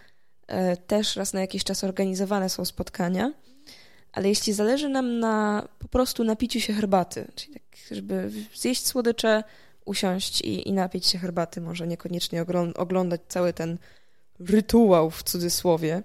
też 0.87 1.15
raz 1.15 1.33
na 1.33 1.41
jakiś 1.41 1.63
czas 1.63 1.83
organizowane 1.83 2.49
są 2.49 2.65
spotkania, 2.65 3.33
ale 4.11 4.29
jeśli 4.29 4.53
zależy 4.53 4.89
nam 4.89 5.19
na 5.19 5.67
po 5.79 5.87
prostu 5.87 6.23
napiciu 6.23 6.59
się 6.59 6.73
herbaty, 6.73 7.27
czyli 7.35 7.53
tak, 7.53 7.63
żeby 7.91 8.31
zjeść 8.55 8.87
słodycze, 8.87 9.43
usiąść 9.85 10.41
i, 10.41 10.69
i 10.69 10.73
napić 10.73 11.07
się 11.07 11.17
herbaty, 11.17 11.61
może 11.61 11.87
niekoniecznie 11.87 12.45
oglądać 12.75 13.21
cały 13.27 13.53
ten 13.53 13.77
rytuał 14.39 15.11
w 15.11 15.23
cudzysłowie, 15.23 16.03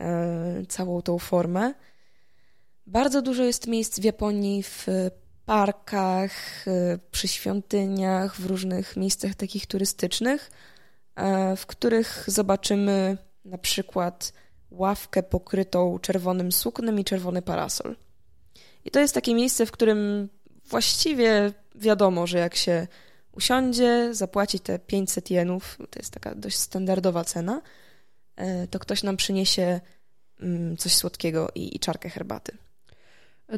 e, 0.00 0.66
całą 0.68 1.02
tą 1.02 1.18
formę. 1.18 1.74
Bardzo 2.86 3.22
dużo 3.22 3.42
jest 3.42 3.66
miejsc 3.66 4.00
w 4.00 4.04
Japonii, 4.04 4.62
w 4.62 4.86
parkach, 5.46 6.64
e, 6.68 6.98
przy 7.10 7.28
świątyniach, 7.28 8.36
w 8.36 8.46
różnych 8.46 8.96
miejscach 8.96 9.34
takich 9.34 9.66
turystycznych, 9.66 10.50
e, 11.16 11.56
w 11.56 11.66
których 11.66 12.24
zobaczymy 12.26 13.18
na 13.44 13.58
przykład 13.58 14.32
ławkę 14.70 15.22
pokrytą 15.22 15.98
czerwonym 15.98 16.52
suknem 16.52 17.00
i 17.00 17.04
czerwony 17.04 17.42
parasol. 17.42 17.96
I 18.84 18.90
to 18.90 19.00
jest 19.00 19.14
takie 19.14 19.34
miejsce, 19.34 19.66
w 19.66 19.70
którym 19.70 20.28
właściwie 20.64 21.52
wiadomo, 21.74 22.26
że 22.26 22.38
jak 22.38 22.54
się 22.54 22.86
usiądzie, 23.32 24.14
zapłaci 24.14 24.60
te 24.60 24.78
500 24.78 25.30
jenów, 25.30 25.78
to 25.90 25.98
jest 25.98 26.12
taka 26.12 26.34
dość 26.34 26.56
standardowa 26.56 27.24
cena, 27.24 27.62
e, 28.36 28.66
to 28.66 28.78
ktoś 28.78 29.02
nam 29.02 29.16
przyniesie 29.16 29.80
mm, 30.40 30.76
coś 30.76 30.94
słodkiego 30.94 31.48
i, 31.54 31.76
i 31.76 31.78
czarkę 31.78 32.10
herbaty. 32.10 32.56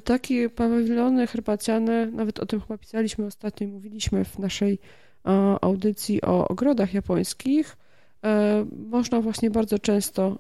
Takie 0.05 0.51
pawilony 0.51 1.27
herbaciane, 1.27 2.07
nawet 2.07 2.41
o 2.41 2.47
tym 2.47 2.61
chyba 2.61 2.79
pisaliśmy 2.79 3.27
ostatnio, 3.27 3.69
mówiliśmy 3.69 4.25
w 4.25 4.39
naszej 4.39 4.79
audycji 5.61 6.23
o 6.23 6.49
ogrodach 6.49 6.95
japońskich, 6.95 7.77
e, 8.25 8.67
można 8.89 9.21
właśnie 9.21 9.51
bardzo 9.51 9.79
często 9.79 10.39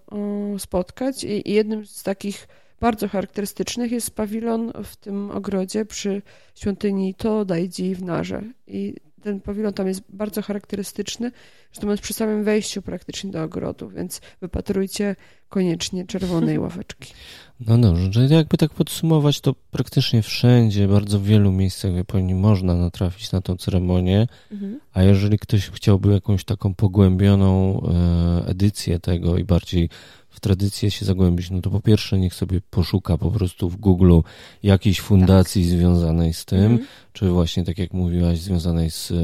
spotkać 0.59 1.25
i 1.25 1.53
jednym 1.53 1.87
z 1.87 2.03
takich 2.03 2.49
bardzo 2.81 3.09
charakterystycznych 3.09 3.93
jest 3.93 4.11
pawilon 4.11 4.73
w 4.85 4.97
tym 4.97 5.31
ogrodzie 5.31 5.85
przy 5.85 6.23
świątyni 6.55 7.15
Todajdi 7.15 7.95
w 7.95 8.03
Narze. 8.03 8.43
I 8.67 8.95
ten 9.25 9.41
pawilon 9.41 9.73
tam 9.73 9.89
jest 9.89 10.03
bardzo 10.09 10.43
charakterystyczny, 10.43 11.31
zresztą 11.73 11.91
jest 11.91 12.03
przy 12.03 12.15
samym 12.15 12.45
wejściu 12.45 12.83
praktycznie 12.83 13.31
do 13.31 13.43
ogrodu, 13.43 13.89
więc 13.89 14.21
wypatrujcie 14.41 15.17
koniecznie 15.49 16.07
czerwonej 16.07 16.59
ławeczki. 16.65 17.15
No 17.61 17.79
dobrze, 17.79 18.27
jakby 18.27 18.57
tak 18.57 18.71
podsumować, 18.71 19.41
to 19.41 19.55
praktycznie 19.71 20.23
wszędzie, 20.23 20.89
bardzo 20.89 21.19
w 21.19 21.25
wielu 21.25 21.53
miejscach 21.53 21.93
w 21.93 21.97
Japonii 21.97 22.35
można 22.35 22.75
natrafić 22.75 23.33
na 23.33 23.41
tą 23.41 23.57
ceremonię, 23.57 24.27
mhm. 24.53 24.81
a 24.93 25.03
jeżeli 25.03 25.39
ktoś 25.39 25.71
chciałby 25.71 26.13
jakąś 26.13 26.45
taką 26.45 26.75
pogłębioną 26.75 27.81
e, 27.83 28.47
edycję 28.47 29.01
tego 29.01 29.39
i 29.39 29.45
bardziej 29.45 29.89
w 30.35 30.41
tradycję 30.41 30.91
się 30.91 31.05
zagłębić, 31.05 31.51
no 31.51 31.61
to 31.61 31.71
po 31.71 31.81
pierwsze 31.81 32.19
niech 32.19 32.35
sobie 32.35 32.61
poszuka 32.71 33.19
po 33.19 33.31
prostu 33.31 33.71
w 33.71 33.77
Google 33.77 34.21
jakiejś 34.63 35.01
fundacji 35.01 35.63
tak. 35.63 35.71
związanej 35.71 36.35
z 36.35 36.45
tym, 36.45 36.73
mhm. 36.73 36.89
czy 37.13 37.29
właśnie 37.29 37.65
tak 37.65 37.79
jak 37.79 37.93
mówiłaś, 37.93 38.39
związanej 38.39 38.91
z, 38.91 39.11
e, 39.11 39.15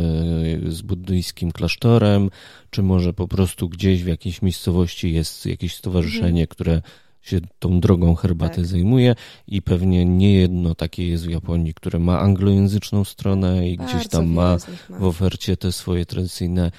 z 0.70 0.82
buddyjskim 0.82 1.52
klasztorem, 1.52 2.30
czy 2.70 2.82
może 2.82 3.12
po 3.12 3.28
prostu 3.28 3.68
gdzieś 3.68 4.04
w 4.04 4.06
jakiejś 4.06 4.42
miejscowości 4.42 5.12
jest 5.12 5.46
jakieś 5.46 5.74
stowarzyszenie, 5.74 6.42
mhm. 6.42 6.46
które 6.46 6.82
się 7.20 7.40
tą 7.58 7.80
drogą 7.80 8.14
herbaty 8.14 8.56
tak. 8.56 8.66
zajmuje 8.66 9.14
i 9.46 9.62
pewnie 9.62 10.04
nie 10.04 10.34
jedno 10.34 10.74
takie 10.74 11.08
jest 11.08 11.26
w 11.26 11.30
Japonii, 11.30 11.74
które 11.74 11.98
ma 11.98 12.18
anglojęzyczną 12.18 13.04
stronę 13.04 13.68
i 13.68 13.76
Bardzo 13.76 13.94
gdzieś 13.94 14.08
tam 14.08 14.26
ma, 14.26 14.56
ma 14.88 14.98
w 14.98 15.04
ofercie 15.04 15.56
te 15.56 15.72
swoje 15.72 16.06
tradycyjne 16.06 16.70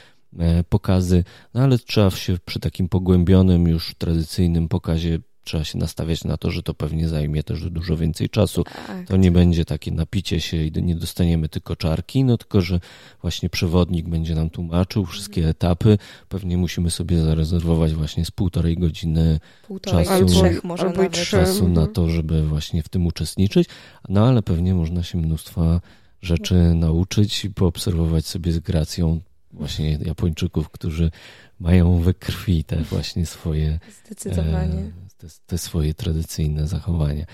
pokazy, 0.70 1.24
no 1.54 1.62
ale 1.62 1.80
trzeba 1.80 2.10
się 2.10 2.38
przy 2.46 2.60
takim 2.60 2.90
pogłębionym 2.90 3.68
już 3.68 3.96
tradycyjnym 3.96 4.68
pokazie 4.68 5.20
trzeba 5.44 5.64
się 5.64 5.78
nastawiać 5.78 6.24
na 6.24 6.38
to, 6.38 6.52
że 6.52 6.64
to 6.64 6.74
pewnie 6.74 7.10
zajmie 7.10 7.44
też 7.44 7.70
dużo 7.70 7.98
więcej 7.98 8.30
czasu. 8.30 8.64
Tak, 8.64 9.08
to 9.08 9.18
nie 9.18 9.32
będzie 9.32 9.66
takie 9.66 9.92
napicie 9.92 10.42
się 10.42 10.64
i 10.66 10.72
nie 10.84 10.96
dostaniemy 10.96 11.50
tylko 11.50 11.76
czarki, 11.76 12.24
no 12.24 12.38
tylko, 12.38 12.62
że 12.62 12.80
właśnie 13.22 13.50
przewodnik 13.50 14.10
będzie 14.10 14.36
nam 14.36 14.50
tłumaczył 14.50 15.06
wszystkie 15.06 15.42
mhm. 15.42 15.52
etapy. 15.52 15.98
Pewnie 16.30 16.58
musimy 16.58 16.92
sobie 16.92 17.22
zarezerwować 17.22 17.94
właśnie 17.94 18.26
z 18.26 18.32
półtorej 18.32 18.78
godziny 18.78 19.40
półtorej, 19.68 20.06
czasu, 20.06 20.16
albo 20.16 20.32
trzech 20.32 20.64
może 20.64 20.84
albo 20.84 21.10
czasu 21.10 21.68
na 21.68 21.88
to, 21.88 22.10
żeby 22.10 22.44
właśnie 22.44 22.84
w 22.84 22.90
tym 22.90 23.08
uczestniczyć. 23.08 23.70
No 24.10 24.28
ale 24.28 24.44
pewnie 24.44 24.74
można 24.74 25.04
się 25.04 25.18
mnóstwa 25.18 25.82
rzeczy 26.22 26.56
nauczyć 26.56 27.46
i 27.46 27.50
poobserwować 27.50 28.26
sobie 28.26 28.52
z 28.52 28.60
gracją 28.60 29.22
właśnie 29.54 29.98
Japończyków, 30.06 30.70
którzy 30.70 31.12
mają 31.60 31.98
we 31.98 32.14
krwi 32.14 32.64
te 32.64 32.76
właśnie 32.76 33.26
swoje 33.26 33.80
Zdecydowanie. 34.06 34.80
E, 34.80 34.92
te, 35.18 35.28
te, 35.46 35.58
swoje 35.58 35.94
tradycyjne 35.94 36.68
zachowania. 36.68 37.26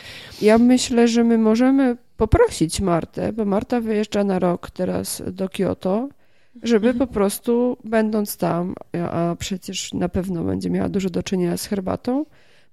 Ja 0.41 0.57
myślę, 0.57 1.07
że 1.07 1.23
my 1.23 1.37
możemy 1.37 1.97
poprosić 2.17 2.81
Martę, 2.81 3.33
bo 3.33 3.45
Marta 3.45 3.81
wyjeżdża 3.81 4.23
na 4.23 4.39
rok 4.39 4.71
teraz 4.71 5.23
do 5.31 5.49
Kyoto, 5.49 6.09
żeby 6.63 6.93
po 6.93 7.07
prostu 7.07 7.77
będąc 7.83 8.37
tam, 8.37 8.75
a 9.11 9.35
przecież 9.39 9.93
na 9.93 10.09
pewno 10.09 10.43
będzie 10.43 10.69
miała 10.69 10.89
dużo 10.89 11.09
do 11.09 11.23
czynienia 11.23 11.57
z 11.57 11.65
herbatą, 11.65 12.25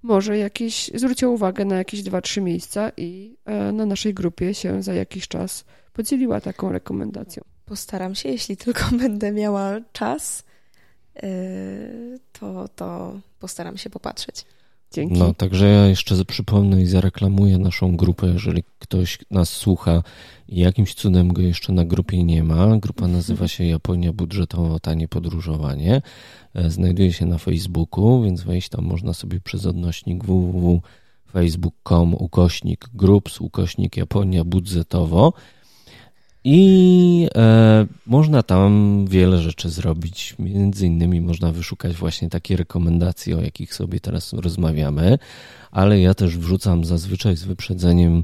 może 0.03 0.37
jakieś, 0.37 0.91
zwróciła 0.95 1.31
uwagę 1.31 1.65
na 1.65 1.75
jakieś 1.75 2.03
dwa, 2.03 2.21
trzy 2.21 2.41
miejsca 2.41 2.91
i 2.97 3.37
e, 3.45 3.71
na 3.71 3.85
naszej 3.85 4.13
grupie 4.13 4.53
się 4.53 4.83
za 4.83 4.93
jakiś 4.93 5.27
czas 5.27 5.65
podzieliła 5.93 6.41
taką 6.41 6.71
rekomendacją. 6.71 7.43
Postaram 7.65 8.15
się, 8.15 8.29
jeśli 8.29 8.57
tylko 8.57 8.85
będę 9.01 9.31
miała 9.31 9.71
czas, 9.93 10.43
yy, 11.15 12.19
to, 12.39 12.69
to 12.75 13.19
postaram 13.39 13.77
się 13.77 13.89
popatrzeć. 13.89 14.45
Dzięki. 14.91 15.19
No, 15.19 15.33
także 15.33 15.67
ja 15.67 15.87
jeszcze 15.87 16.25
przypomnę 16.25 16.81
i 16.81 16.85
zareklamuję 16.85 17.57
naszą 17.57 17.97
grupę, 17.97 18.27
jeżeli 18.27 18.63
ktoś 18.79 19.19
nas 19.31 19.49
słucha 19.49 20.03
i 20.47 20.59
jakimś 20.59 20.93
cudem 20.93 21.33
go 21.33 21.41
jeszcze 21.41 21.73
na 21.73 21.85
grupie 21.85 22.23
nie 22.23 22.43
ma. 22.43 22.77
Grupa 22.77 23.07
nazywa 23.07 23.47
się 23.47 23.65
Japonia 23.65 24.13
Budżetowo 24.13 24.79
Tanie 24.79 25.07
Podróżowanie. 25.07 26.01
E, 26.53 26.69
znajduje 26.69 27.13
się 27.13 27.25
na 27.25 27.37
Facebooku, 27.37 28.23
więc 28.23 28.41
wejść 28.41 28.69
tam 28.69 28.85
można 28.85 29.13
sobie 29.13 29.39
przez 29.39 29.65
odnośnik 29.65 30.23
www.facebook.com 30.23 32.13
ukośnik 32.13 32.89
groups 32.93 33.41
ukośnik 33.41 33.97
Japonia 33.97 34.43
Budżetowo 34.43 35.33
i 36.47 37.27
e, 37.35 37.85
można 38.05 38.43
tam 38.43 39.05
wiele 39.09 39.37
rzeczy 39.37 39.69
zrobić. 39.69 40.35
Między 40.39 40.87
innymi 40.87 41.21
można 41.21 41.51
wyszukać 41.51 41.95
właśnie 41.95 42.29
takie 42.29 42.57
rekomendacje, 42.57 43.37
o 43.37 43.41
jakich 43.41 43.73
sobie 43.73 43.99
teraz 43.99 44.33
rozmawiamy, 44.33 45.17
ale 45.71 45.99
ja 45.99 46.13
też 46.13 46.37
wrzucam 46.37 46.85
zazwyczaj 46.85 47.35
z 47.35 47.43
wyprzedzeniem 47.43 48.23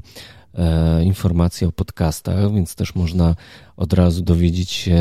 e, 0.54 1.04
informacje 1.04 1.68
o 1.68 1.72
podcastach, 1.72 2.54
więc 2.54 2.74
też 2.74 2.94
można 2.94 3.34
od 3.76 3.92
razu 3.92 4.22
dowiedzieć 4.22 4.70
się 4.70 5.00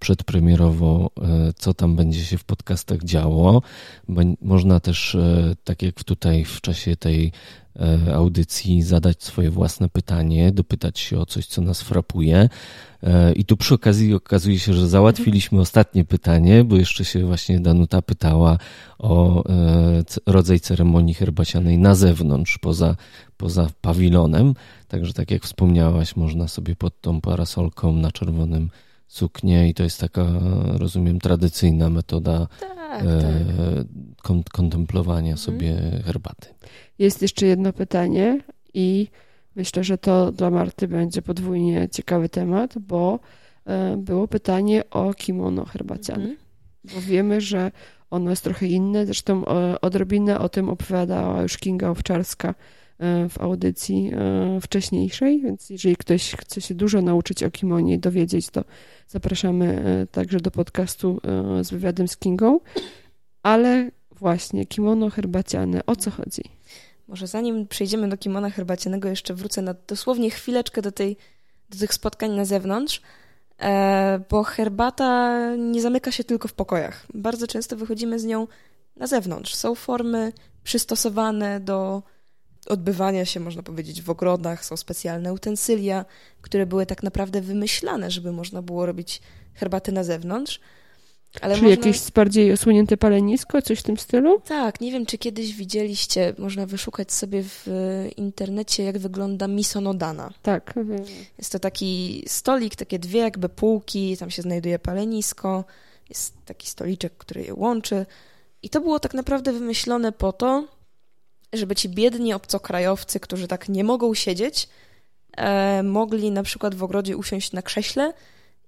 przedpremierowo, 0.00 1.10
e, 1.22 1.52
co 1.56 1.74
tam 1.74 1.96
będzie 1.96 2.24
się 2.24 2.38
w 2.38 2.44
podcastach 2.44 3.04
działo. 3.04 3.62
Można 4.40 4.80
też, 4.80 5.14
e, 5.14 5.54
tak 5.64 5.82
jak 5.82 6.04
tutaj 6.04 6.44
w 6.44 6.60
czasie 6.60 6.96
tej 6.96 7.32
E, 7.78 8.14
audycji 8.14 8.82
zadać 8.82 9.22
swoje 9.22 9.50
własne 9.50 9.88
pytanie, 9.88 10.52
dopytać 10.52 10.98
się 10.98 11.18
o 11.18 11.26
coś, 11.26 11.46
co 11.46 11.62
nas 11.62 11.82
frapuje. 11.82 12.48
I 13.36 13.44
tu 13.44 13.56
przy 13.56 13.74
okazji 13.74 14.14
okazuje 14.14 14.58
się, 14.58 14.74
że 14.74 14.88
załatwiliśmy 14.88 15.60
ostatnie 15.60 16.04
pytanie, 16.04 16.64
bo 16.64 16.76
jeszcze 16.76 17.04
się 17.04 17.26
właśnie 17.26 17.60
Danuta 17.60 18.02
pytała 18.02 18.58
o 18.98 19.44
rodzaj 20.26 20.60
ceremonii 20.60 21.14
herbacianej 21.14 21.78
na 21.78 21.94
zewnątrz, 21.94 22.58
poza, 22.58 22.96
poza 23.36 23.68
pawilonem. 23.80 24.54
Także 24.88 25.12
tak 25.12 25.30
jak 25.30 25.42
wspomniałaś, 25.42 26.16
można 26.16 26.48
sobie 26.48 26.76
pod 26.76 27.00
tą 27.00 27.20
parasolką 27.20 27.92
na 27.92 28.07
czerwonym 28.12 28.70
suknię 29.06 29.68
i 29.68 29.74
to 29.74 29.82
jest 29.82 30.00
taka, 30.00 30.26
rozumiem, 30.78 31.18
tradycyjna 31.18 31.90
metoda 31.90 32.46
tak, 32.60 33.02
tak. 34.22 34.42
kontemplowania 34.52 35.32
mhm. 35.32 35.38
sobie 35.38 35.76
herbaty. 36.04 36.48
Jest 36.98 37.22
jeszcze 37.22 37.46
jedno 37.46 37.72
pytanie 37.72 38.40
i 38.74 39.08
myślę, 39.56 39.84
że 39.84 39.98
to 39.98 40.32
dla 40.32 40.50
Marty 40.50 40.88
będzie 40.88 41.22
podwójnie 41.22 41.88
ciekawy 41.88 42.28
temat, 42.28 42.78
bo 42.78 43.20
e, 43.64 43.96
było 43.96 44.28
pytanie 44.28 44.90
o 44.90 45.14
kimono 45.14 45.64
herbaciane. 45.64 46.24
-hmm. 46.24 46.94
Bo 46.94 47.00
wiemy, 47.00 47.40
że 47.40 47.72
ono 48.10 48.30
jest 48.30 48.44
trochę 48.44 48.66
inne. 48.66 49.06
Zresztą 49.06 49.46
e, 49.46 49.80
odrobinę 49.80 50.38
o 50.38 50.48
tym 50.48 50.68
opowiadała 50.68 51.42
już 51.42 51.58
Kinga 51.58 51.88
Owczarska 51.88 52.48
e, 52.48 52.54
w 53.28 53.40
audycji 53.40 54.10
wcześniejszej, 54.62 55.42
więc 55.42 55.70
jeżeli 55.70 55.96
ktoś 55.96 56.32
chce 56.32 56.60
się 56.60 56.74
dużo 56.74 57.02
nauczyć 57.02 57.42
o 57.42 57.50
kimonie 57.50 57.94
i 57.94 57.98
dowiedzieć, 57.98 58.50
to 58.50 58.64
zapraszamy 59.08 59.82
także 60.12 60.40
do 60.40 60.50
podcastu 60.50 61.20
z 61.62 61.70
wywiadem 61.70 62.08
z 62.08 62.16
Kingą. 62.16 62.60
Ale 63.42 63.90
właśnie, 64.10 64.66
kimono 64.66 65.10
herbaciane, 65.10 65.86
o 65.86 65.96
co 65.96 66.10
chodzi? 66.10 66.42
Może 67.08 67.26
zanim 67.26 67.66
przejdziemy 67.66 68.08
do 68.08 68.16
kimona 68.16 68.50
herbacianego, 68.50 69.08
jeszcze 69.08 69.34
wrócę 69.34 69.62
na 69.62 69.74
dosłownie 69.86 70.30
chwileczkę 70.30 70.82
do, 70.82 70.92
tej, 70.92 71.16
do 71.70 71.78
tych 71.78 71.94
spotkań 71.94 72.30
na 72.30 72.44
zewnątrz, 72.44 73.02
e, 73.60 74.20
bo 74.30 74.42
herbata 74.42 75.40
nie 75.56 75.82
zamyka 75.82 76.12
się 76.12 76.24
tylko 76.24 76.48
w 76.48 76.52
pokojach. 76.52 77.06
Bardzo 77.14 77.46
często 77.46 77.76
wychodzimy 77.76 78.18
z 78.18 78.24
nią 78.24 78.46
na 78.96 79.06
zewnątrz. 79.06 79.54
Są 79.54 79.74
formy 79.74 80.32
przystosowane 80.64 81.60
do 81.60 82.02
odbywania 82.68 83.24
się, 83.24 83.40
można 83.40 83.62
powiedzieć, 83.62 84.02
w 84.02 84.10
ogrodach. 84.10 84.64
Są 84.64 84.76
specjalne 84.76 85.32
utensylia, 85.32 86.04
które 86.40 86.66
były 86.66 86.86
tak 86.86 87.02
naprawdę 87.02 87.40
wymyślane, 87.40 88.10
żeby 88.10 88.32
można 88.32 88.62
było 88.62 88.86
robić 88.86 89.22
herbaty 89.54 89.92
na 89.92 90.04
zewnątrz. 90.04 90.60
Ale 91.40 91.54
czy 91.54 91.62
można... 91.62 91.76
jakieś 91.76 92.10
bardziej 92.10 92.52
osłonięte 92.52 92.96
palenisko, 92.96 93.62
coś 93.62 93.80
w 93.80 93.82
tym 93.82 93.98
stylu? 93.98 94.40
Tak, 94.40 94.80
nie 94.80 94.92
wiem, 94.92 95.06
czy 95.06 95.18
kiedyś 95.18 95.54
widzieliście, 95.54 96.34
można 96.38 96.66
wyszukać 96.66 97.12
sobie 97.12 97.42
w 97.42 97.66
internecie, 98.16 98.82
jak 98.82 98.98
wygląda 98.98 99.48
misonodana. 99.48 100.32
Tak. 100.42 100.74
Jest 101.38 101.52
to 101.52 101.58
taki 101.58 102.24
stolik, 102.26 102.76
takie 102.76 102.98
dwie 102.98 103.20
jakby 103.20 103.48
półki, 103.48 104.16
tam 104.16 104.30
się 104.30 104.42
znajduje 104.42 104.78
palenisko, 104.78 105.64
jest 106.08 106.34
taki 106.44 106.68
stoliczek, 106.68 107.16
który 107.16 107.42
je 107.42 107.54
łączy. 107.54 108.06
I 108.62 108.70
to 108.70 108.80
było 108.80 109.00
tak 109.00 109.14
naprawdę 109.14 109.52
wymyślone 109.52 110.12
po 110.12 110.32
to, 110.32 110.64
żeby 111.52 111.76
ci 111.76 111.88
biedni 111.88 112.34
obcokrajowcy, 112.34 113.20
którzy 113.20 113.48
tak 113.48 113.68
nie 113.68 113.84
mogą 113.84 114.14
siedzieć, 114.14 114.68
e, 115.36 115.82
mogli 115.82 116.30
na 116.30 116.42
przykład 116.42 116.74
w 116.74 116.82
ogrodzie 116.82 117.16
usiąść 117.16 117.52
na 117.52 117.62
krześle 117.62 118.12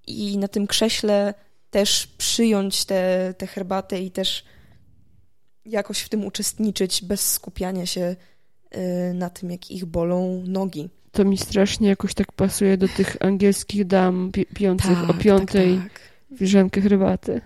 i 0.07 0.37
na 0.37 0.47
tym 0.47 0.67
krześle 0.67 1.33
też 1.71 2.07
przyjąć 2.07 2.85
tę 2.85 2.95
te, 3.27 3.33
te 3.37 3.47
herbatę 3.47 4.01
i 4.01 4.11
też 4.11 4.43
jakoś 5.65 5.99
w 5.99 6.09
tym 6.09 6.25
uczestniczyć 6.25 7.03
bez 7.03 7.31
skupiania 7.31 7.85
się 7.85 8.15
y, 8.75 9.13
na 9.13 9.29
tym, 9.29 9.51
jak 9.51 9.71
ich 9.71 9.85
bolą 9.85 10.43
nogi. 10.47 10.89
To 11.11 11.25
mi 11.25 11.37
strasznie 11.37 11.89
jakoś 11.89 12.13
tak 12.13 12.31
pasuje 12.31 12.77
do 12.77 12.87
tych 12.87 13.17
angielskich 13.19 13.87
dam 13.87 14.31
pi 14.31 14.45
pijących 14.45 14.97
tak, 15.01 15.09
o 15.09 15.13
piątej 15.13 15.77
tak, 15.77 16.71
tak. 16.71 16.83
herbaty. 16.83 17.41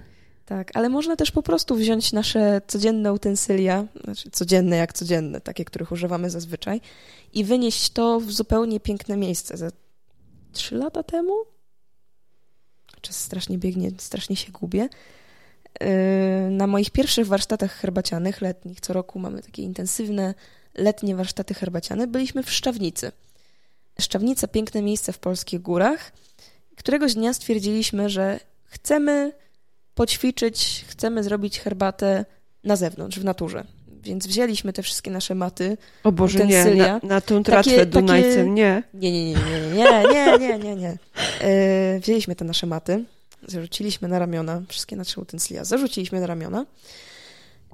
Tak, 0.45 0.71
ale 0.73 0.89
można 0.89 1.15
też 1.15 1.31
po 1.31 1.43
prostu 1.43 1.75
wziąć 1.75 2.13
nasze 2.13 2.61
codzienne 2.67 3.13
utensylia, 3.13 3.85
znaczy 4.03 4.31
codzienne 4.31 4.77
jak 4.77 4.93
codzienne, 4.93 5.41
takie, 5.41 5.65
których 5.65 5.91
używamy 5.91 6.29
zazwyczaj, 6.29 6.81
i 7.33 7.43
wynieść 7.43 7.89
to 7.89 8.19
w 8.19 8.31
zupełnie 8.31 8.79
piękne 8.79 9.17
miejsce. 9.17 9.57
Za 9.57 9.69
trzy 10.53 10.75
lata 10.75 11.03
temu? 11.03 11.33
Czas 13.01 13.19
strasznie 13.19 13.57
biegnie, 13.57 13.91
strasznie 13.97 14.35
się 14.35 14.51
gubię. 14.51 14.89
Yy, 15.81 15.87
na 16.51 16.67
moich 16.67 16.89
pierwszych 16.89 17.27
warsztatach 17.27 17.71
herbacianych 17.71 18.41
letnich, 18.41 18.81
co 18.81 18.93
roku 18.93 19.19
mamy 19.19 19.41
takie 19.41 19.63
intensywne 19.63 20.33
letnie 20.75 21.15
warsztaty 21.15 21.53
herbaciane, 21.53 22.07
byliśmy 22.07 22.43
w 22.43 22.51
Szczawnicy. 22.51 23.11
Szczawnica, 23.99 24.47
piękne 24.47 24.81
miejsce 24.81 25.13
w 25.13 25.19
polskich 25.19 25.61
górach. 25.61 26.11
Któregoś 26.75 27.13
dnia 27.13 27.33
stwierdziliśmy, 27.33 28.09
że 28.09 28.39
chcemy 28.65 29.33
poćwiczyć, 29.95 30.85
chcemy 30.87 31.23
zrobić 31.23 31.59
herbatę 31.59 32.25
na 32.63 32.75
zewnątrz, 32.75 33.19
w 33.19 33.23
naturze. 33.23 33.63
Więc 34.03 34.27
wzięliśmy 34.27 34.73
te 34.73 34.83
wszystkie 34.83 35.11
nasze 35.11 35.35
maty, 35.35 35.77
O 36.03 36.11
Boże, 36.11 36.37
utensylia. 36.39 36.85
nie, 36.85 36.91
na, 36.93 36.99
na 37.03 37.21
tą 37.21 37.43
tratwę 37.43 37.71
takie, 37.71 37.85
Dunajcem, 37.85 38.31
takie... 38.31 38.49
nie. 38.49 38.83
Nie, 38.93 39.11
nie, 39.11 39.33
nie, 39.33 39.33
nie, 39.33 39.73
nie, 39.73 40.03
nie, 40.13 40.37
nie, 40.39 40.57
nie, 40.59 40.75
nie. 40.75 40.97
E, 41.41 41.99
wzięliśmy 41.99 42.35
te 42.35 42.45
nasze 42.45 42.67
maty, 42.67 43.03
zarzuciliśmy 43.47 44.07
na 44.07 44.19
ramiona, 44.19 44.61
wszystkie 44.67 44.95
nasze 44.95 45.21
utensylia 45.21 45.65
zarzuciliśmy 45.65 46.19
na 46.19 46.27
ramiona 46.27 46.65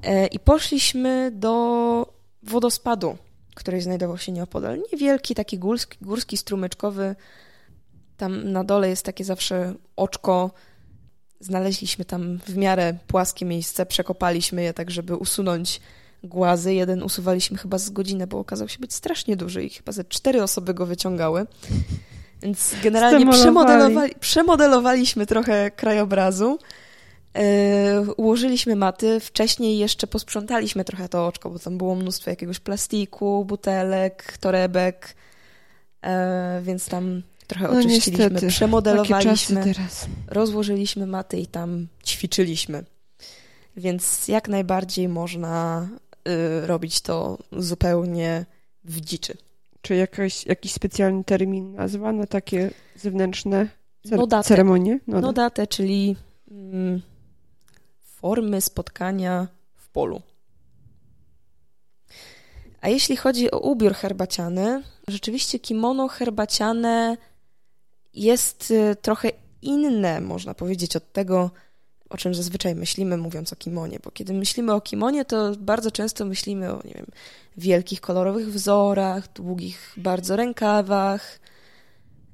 e, 0.04 0.28
i 0.28 0.40
poszliśmy 0.40 1.32
do 1.34 2.14
wodospadu, 2.44 3.18
który 3.56 3.82
znajdował 3.82 4.18
się 4.18 4.32
nieopodal. 4.32 4.80
Niewielki, 4.92 5.36
taki 5.36 5.58
górski, 5.60 5.98
górski 6.02 6.38
strumyczkowy. 6.38 7.16
Tam 8.18 8.52
na 8.52 8.64
dole 8.64 8.90
jest 8.90 9.06
takie 9.06 9.24
zawsze 9.24 9.74
oczko. 9.96 10.52
Znaleźliśmy 11.42 12.06
tam 12.06 12.40
w 12.48 12.58
miarę 12.58 12.94
płaskie 13.08 13.46
miejsce, 13.46 13.86
przekopaliśmy 13.86 14.64
je 14.64 14.74
tak, 14.74 14.92
żeby 14.92 15.16
usunąć 15.16 15.82
głazy. 16.24 16.74
Jeden 16.74 17.04
usuwaliśmy 17.04 17.58
chyba 17.58 17.78
z 17.78 17.90
godzinę, 17.90 18.28
bo 18.28 18.40
okazał 18.40 18.70
się 18.70 18.80
być 18.80 18.94
strasznie 18.94 19.36
duży 19.36 19.64
i 19.64 19.70
chyba 19.70 19.92
ze 19.92 20.04
cztery 20.04 20.44
osoby 20.44 20.74
go 20.74 20.86
wyciągały. 20.86 21.46
Więc 22.42 22.76
generalnie 22.84 23.32
przemodelowali, 23.32 24.14
przemodelowaliśmy 24.20 25.26
trochę 25.26 25.72
krajobrazu. 25.72 26.60
Yy, 27.36 28.14
ułożyliśmy 28.14 28.76
maty, 28.76 29.20
wcześniej 29.20 29.78
jeszcze 29.78 30.08
posprzątaliśmy 30.08 30.86
trochę 30.86 31.10
to 31.10 31.28
oczko, 31.28 31.50
bo 31.50 31.60
tam 31.60 31.78
było 31.78 31.96
mnóstwo 31.96 32.30
jakiegoś 32.30 32.60
plastiku, 32.60 33.46
butelek, 33.46 34.38
torebek, 34.38 35.16
yy, 36.04 36.10
więc 36.62 36.88
tam 36.88 37.22
trochę 37.52 37.68
no, 37.68 37.80
oczyściliśmy, 37.80 38.24
niestety. 38.24 38.48
przemodelowaliśmy, 38.48 39.74
rozłożyliśmy 40.28 41.06
maty 41.06 41.38
i 41.38 41.48
tam 41.48 41.88
ćwiczyliśmy. 42.06 42.84
Więc 43.78 44.28
jak 44.28 44.48
najbardziej 44.48 45.08
można 45.08 45.88
yy, 46.26 46.68
robić 46.68 47.02
to 47.02 47.38
zupełnie 47.52 48.46
w 48.84 49.02
dziczy. 49.02 49.38
Czy 49.82 49.96
jakaś, 49.96 50.46
jakiś 50.46 50.72
specjalny 50.72 51.24
termin 51.24 51.74
nazwa 51.74 52.12
na 52.12 52.28
takie 52.28 52.72
zewnętrzne 52.96 53.68
cer 54.10 54.18
Nodatę. 54.18 54.48
ceremonie? 54.48 55.00
Nodatę, 55.08 55.68
czyli... 55.68 56.16
Mm, 56.52 57.02
formy 58.04 58.62
spotkania 58.62 59.48
w 59.76 59.90
polu. 59.90 60.22
A 62.82 62.90
jeśli 62.90 63.16
chodzi 63.18 63.52
o 63.52 63.60
ubiór 63.60 63.94
herbaciany, 63.94 64.84
rzeczywiście 65.08 65.60
kimono 65.60 66.08
herbaciane 66.08 67.18
jest 68.14 68.72
y, 68.72 68.96
trochę 69.02 69.32
inne, 69.62 70.22
można 70.22 70.54
powiedzieć, 70.54 70.96
od 70.96 71.12
tego, 71.12 71.52
o 72.10 72.18
czym 72.18 72.36
zazwyczaj 72.36 72.76
myślimy, 72.76 73.18
mówiąc 73.18 73.54
o 73.54 73.56
kimonie. 73.56 74.00
Bo 74.04 74.12
kiedy 74.12 74.34
myślimy 74.34 74.74
o 74.74 74.82
kimonie, 74.82 75.26
to 75.26 75.52
bardzo 75.60 75.92
często 75.92 76.26
myślimy 76.26 76.74
o, 76.74 76.82
nie 76.86 76.94
wiem, 76.94 77.06
wielkich, 77.58 78.02
kolorowych 78.02 78.54
wzorach, 78.54 79.34
długich 79.34 79.94
bardzo 79.98 80.36
rękawach, 80.36 81.40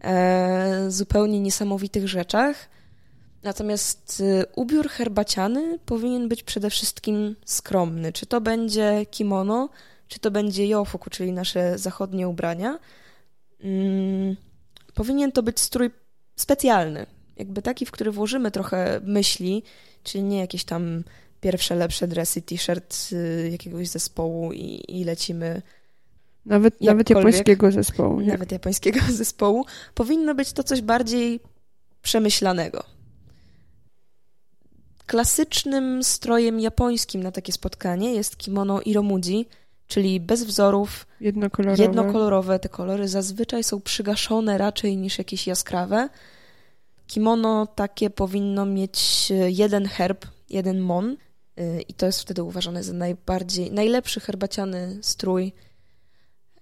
e, 0.04 0.86
zupełnie 0.88 1.40
niesamowitych 1.40 2.08
rzeczach. 2.08 2.70
Natomiast 3.44 4.20
y, 4.20 4.46
ubiór 4.56 4.90
herbaciany 4.90 5.80
powinien 5.86 6.28
być 6.28 6.44
przede 6.44 6.70
wszystkim 6.70 7.36
skromny. 7.46 8.14
Czy 8.14 8.26
to 8.26 8.42
będzie 8.42 9.06
kimono, 9.12 9.70
czy 10.08 10.20
to 10.20 10.32
będzie 10.32 10.68
jofuku, 10.68 11.10
czyli 11.10 11.32
nasze 11.32 11.78
zachodnie 11.78 12.28
ubrania. 12.28 12.80
Hmm, 13.62 14.36
powinien 14.98 15.32
to 15.32 15.44
być 15.44 15.60
strój 15.60 15.92
specjalny. 16.36 17.06
Jakby 17.38 17.62
taki, 17.62 17.86
w 17.86 17.92
który 17.92 18.12
włożymy 18.12 18.52
trochę 18.52 19.00
myśli, 19.04 19.64
czyli 20.04 20.24
nie 20.24 20.40
jakieś 20.40 20.64
tam 20.64 21.04
pierwsze, 21.42 21.76
lepsze 21.76 22.08
dresy, 22.08 22.42
t-shirt 22.42 23.10
y, 23.12 23.50
jakiegoś 23.52 23.88
zespołu 23.88 24.54
i, 24.54 24.84
i 24.88 25.04
lecimy 25.04 25.62
nawet, 26.46 26.82
nawet 26.82 27.10
japońskiego 27.10 27.72
zespołu. 27.72 28.22
Nie? 28.22 28.28
Nawet 28.28 28.52
japońskiego 28.52 29.00
zespołu. 29.22 29.66
Powinno 29.94 30.36
być 30.36 30.54
to 30.54 30.64
coś 30.64 30.82
bardziej 30.82 31.40
przemyślanego. 32.02 32.84
Klasycznym 35.06 36.04
strojem 36.04 36.60
japońskim 36.60 37.24
na 37.24 37.32
takie 37.32 37.54
spotkanie 37.54 38.14
jest 38.14 38.38
kimono 38.38 38.82
iromudzi, 38.82 39.46
czyli 39.88 40.20
bez 40.20 40.44
wzorów, 40.44 41.08
jednokolorowe. 41.22 41.84
jednokolorowe. 41.84 42.60
Te 42.60 42.70
kolory 42.70 43.08
zazwyczaj 43.08 43.64
są 43.64 43.82
przygaszone 43.82 44.58
raczej 44.58 44.98
niż 44.98 45.18
jakieś 45.18 45.48
jaskrawe. 45.48 46.10
Kimono 47.08 47.68
takie 47.68 48.10
powinno 48.10 48.66
mieć 48.66 49.28
e, 49.32 49.52
jeden 49.52 49.86
herb, 49.86 50.26
jeden 50.50 50.80
mon 50.80 51.18
e, 51.58 51.82
i 51.82 51.94
to 51.94 52.06
jest 52.06 52.22
wtedy 52.22 52.44
uważane 52.44 52.84
za 52.84 52.94
najbardziej, 52.94 53.72
najlepszy 53.72 54.20
herbaciany 54.20 55.00
strój. 55.02 55.54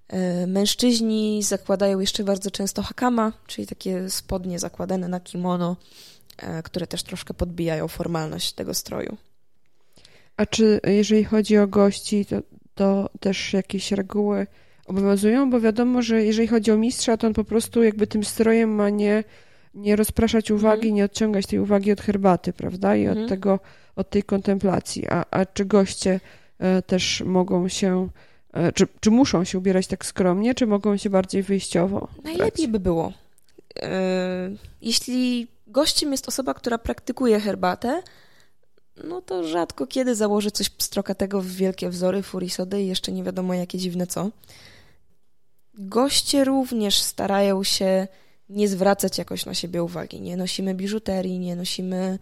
E, 0.07 0.47
mężczyźni 0.47 1.43
zakładają 1.43 1.99
jeszcze 1.99 2.23
bardzo 2.23 2.52
często 2.52 2.81
hakama, 2.81 3.34
czyli 3.47 3.68
takie 3.68 4.10
spodnie 4.10 4.60
zakładane 4.60 5.07
na 5.07 5.19
kimono 5.19 5.76
które 6.64 6.88
też 6.88 7.03
troszkę 7.03 7.34
podbijają 7.34 7.88
formalność 7.88 8.53
tego 8.53 8.73
stroju. 8.73 9.18
A 10.38 10.45
czy 10.45 10.80
jeżeli 10.88 11.23
chodzi 11.23 11.57
o 11.57 11.68
gości, 11.68 12.26
to, 12.26 12.35
to 12.76 13.10
też 13.19 13.53
jakieś 13.53 13.91
reguły 13.91 14.47
obowiązują? 14.85 15.49
Bo 15.49 15.60
wiadomo, 15.60 16.02
że 16.02 16.23
jeżeli 16.23 16.47
chodzi 16.47 16.72
o 16.72 16.77
mistrza, 16.77 17.18
to 17.18 17.27
on 17.27 17.34
po 17.34 17.43
prostu 17.43 17.84
jakby 17.84 18.07
tym 18.07 18.23
strojem 18.23 18.69
ma 18.69 18.89
nie, 18.89 19.23
nie 19.73 19.95
rozpraszać 19.95 20.52
uwagi, 20.52 20.88
mhm. 20.88 20.95
nie 20.95 21.06
odciągać 21.06 21.45
tej 21.45 21.60
uwagi 21.60 21.91
od 21.91 22.02
herbaty, 22.02 22.53
prawda? 22.53 22.95
I 22.95 23.06
mhm. 23.06 23.23
od 23.23 23.30
tego, 23.30 23.60
od 23.95 24.10
tej 24.10 24.23
kontemplacji. 24.23 25.07
A, 25.07 25.26
a 25.31 25.45
czy 25.45 25.65
goście 25.65 26.19
e, 26.60 26.81
też 26.81 27.23
mogą 27.26 27.68
się, 27.68 28.10
e, 28.53 28.72
czy, 28.72 28.88
czy 28.99 29.11
muszą 29.11 29.43
się 29.43 29.57
ubierać 29.57 29.88
tak 29.88 30.06
skromnie, 30.06 30.56
czy 30.56 30.68
mogą 30.68 30.97
się 30.97 31.10
bardziej 31.10 31.43
wyjściowo? 31.43 32.07
Najlepiej 32.23 32.68
by 32.68 32.80
było. 32.80 33.14
Jeśli 34.81 35.47
gościem 35.68 36.11
jest 36.11 36.27
osoba, 36.27 36.53
która 36.53 36.77
praktykuje 36.77 37.39
herbatę, 37.39 38.02
no 39.03 39.22
to 39.22 39.43
rzadko 39.43 39.88
kiedy 39.88 40.15
założy 40.15 40.51
coś 40.51 40.69
pstrokatego 40.69 41.41
w 41.41 41.47
wielkie 41.47 41.89
wzory, 41.89 42.23
furisody 42.23 42.81
i 42.81 42.88
jeszcze 42.88 43.11
nie 43.11 43.23
wiadomo 43.23 43.53
jakie 43.53 43.77
dziwne 43.77 44.07
co. 44.07 44.30
Goście 45.73 46.43
również 46.43 46.99
starają 46.99 47.63
się 47.63 48.07
nie 48.49 48.67
zwracać 48.67 49.17
jakoś 49.17 49.45
na 49.45 49.53
siebie 49.53 49.84
uwagi. 49.84 50.22
Nie 50.22 50.38
nosimy 50.38 50.76
biżuterii, 50.76 51.39
nie 51.39 51.55
nosimy 51.55 52.19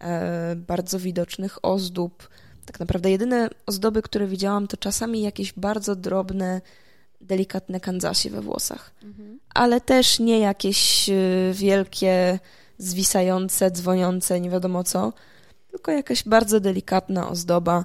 e, 0.00 0.56
bardzo 0.56 0.98
widocznych 0.98 1.64
ozdób. 1.64 2.28
Tak 2.66 2.80
naprawdę 2.80 3.10
jedyne 3.10 3.50
ozdoby, 3.66 4.02
które 4.02 4.26
widziałam, 4.26 4.66
to 4.66 4.76
czasami 4.76 5.22
jakieś 5.22 5.52
bardzo 5.52 5.96
drobne, 5.96 6.60
delikatne 7.20 7.80
kanzasi 7.80 8.30
we 8.30 8.40
włosach. 8.40 8.94
Mhm. 9.02 9.38
Ale 9.54 9.80
też 9.80 10.18
nie 10.18 10.38
jakieś 10.38 11.08
e, 11.08 11.14
wielkie 11.52 12.38
zwisające, 12.78 13.70
dzwoniące, 13.70 14.40
nie 14.40 14.50
wiadomo 14.50 14.84
co, 14.84 15.12
tylko 15.72 15.92
jakaś 15.92 16.24
bardzo 16.24 16.60
delikatna 16.60 17.28
ozdoba, 17.28 17.84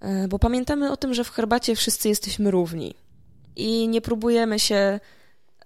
e, 0.00 0.28
bo 0.28 0.38
pamiętamy 0.38 0.92
o 0.92 0.96
tym, 0.96 1.14
że 1.14 1.24
w 1.24 1.30
herbacie 1.30 1.76
wszyscy 1.76 2.08
jesteśmy 2.08 2.50
równi 2.50 2.94
i 3.56 3.88
nie 3.88 4.00
próbujemy 4.00 4.58
się 4.58 5.00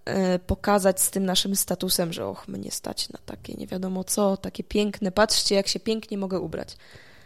e, 0.04 0.38
pokazać 0.38 1.00
z 1.00 1.10
tym 1.10 1.24
naszym 1.24 1.56
statusem, 1.56 2.12
że 2.12 2.26
och, 2.26 2.48
mnie 2.48 2.70
stać 2.70 3.08
na 3.08 3.18
takie 3.26 3.54
nie 3.54 3.66
wiadomo 3.66 4.04
co, 4.04 4.36
takie 4.36 4.64
piękne, 4.64 5.12
patrzcie 5.12 5.54
jak 5.54 5.68
się 5.68 5.80
pięknie 5.80 6.18
mogę 6.18 6.40
ubrać. 6.40 6.76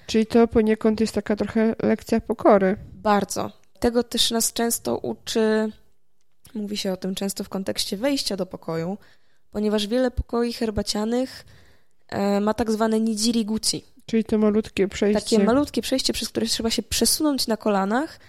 Czyli 0.06 0.27
to 0.27 0.48
poniekąd 0.48 1.01
jest 1.01 1.14
taka 1.14 1.36
trochę 1.36 1.74
lekcja 1.82 2.20
pokory. 2.20 2.77
Bardzo. 2.93 3.51
Tego 3.78 4.02
też 4.02 4.31
nas 4.31 4.52
często 4.52 4.98
uczy, 4.98 5.72
mówi 6.55 6.77
się 6.77 6.93
o 6.93 6.97
tym 6.97 7.14
często 7.14 7.44
w 7.44 7.48
kontekście 7.48 7.97
wejścia 7.97 8.36
do 8.36 8.47
pokoju, 8.47 8.98
ponieważ 9.51 9.86
wiele 9.86 10.10
pokoi 10.10 10.52
herbacianych 10.52 11.44
e, 12.09 12.40
ma 12.40 12.55
tak 12.55 12.70
zwane 12.70 13.01
nijiri 13.01 13.44
guci. 13.44 13.85
Czyli 14.11 14.24
to 14.24 14.39
malutkie 14.39 14.89
przejście. 14.89 15.20
Takie 15.20 15.45
malutkie 15.45 15.82
przejście, 15.82 16.12
przez 16.12 16.28
które 16.28 16.47
trzeba 16.47 16.70
się 16.70 16.82
przesunąć 16.82 17.47
na 17.47 17.57
kolanach, 17.57 18.20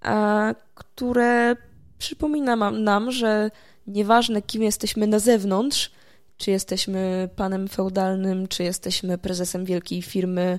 a 0.00 0.54
które 0.74 1.56
przypomina 1.98 2.56
nam, 2.70 3.10
że 3.10 3.50
nieważne 3.86 4.42
kim 4.42 4.62
jesteśmy 4.62 5.06
na 5.06 5.18
zewnątrz, 5.18 5.90
czy 6.36 6.50
jesteśmy 6.50 7.28
panem 7.36 7.68
feudalnym, 7.68 8.48
czy 8.48 8.62
jesteśmy 8.62 9.18
prezesem 9.18 9.64
wielkiej 9.64 10.02
firmy, 10.02 10.58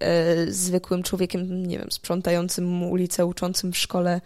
e, 0.00 0.46
zwykłym 0.52 1.02
człowiekiem, 1.02 1.66
nie 1.66 1.78
wiem, 1.78 1.92
sprzątającym 1.92 2.82
ulicę, 2.82 3.26
uczącym 3.26 3.72
w 3.72 3.78
szkole. 3.78 4.20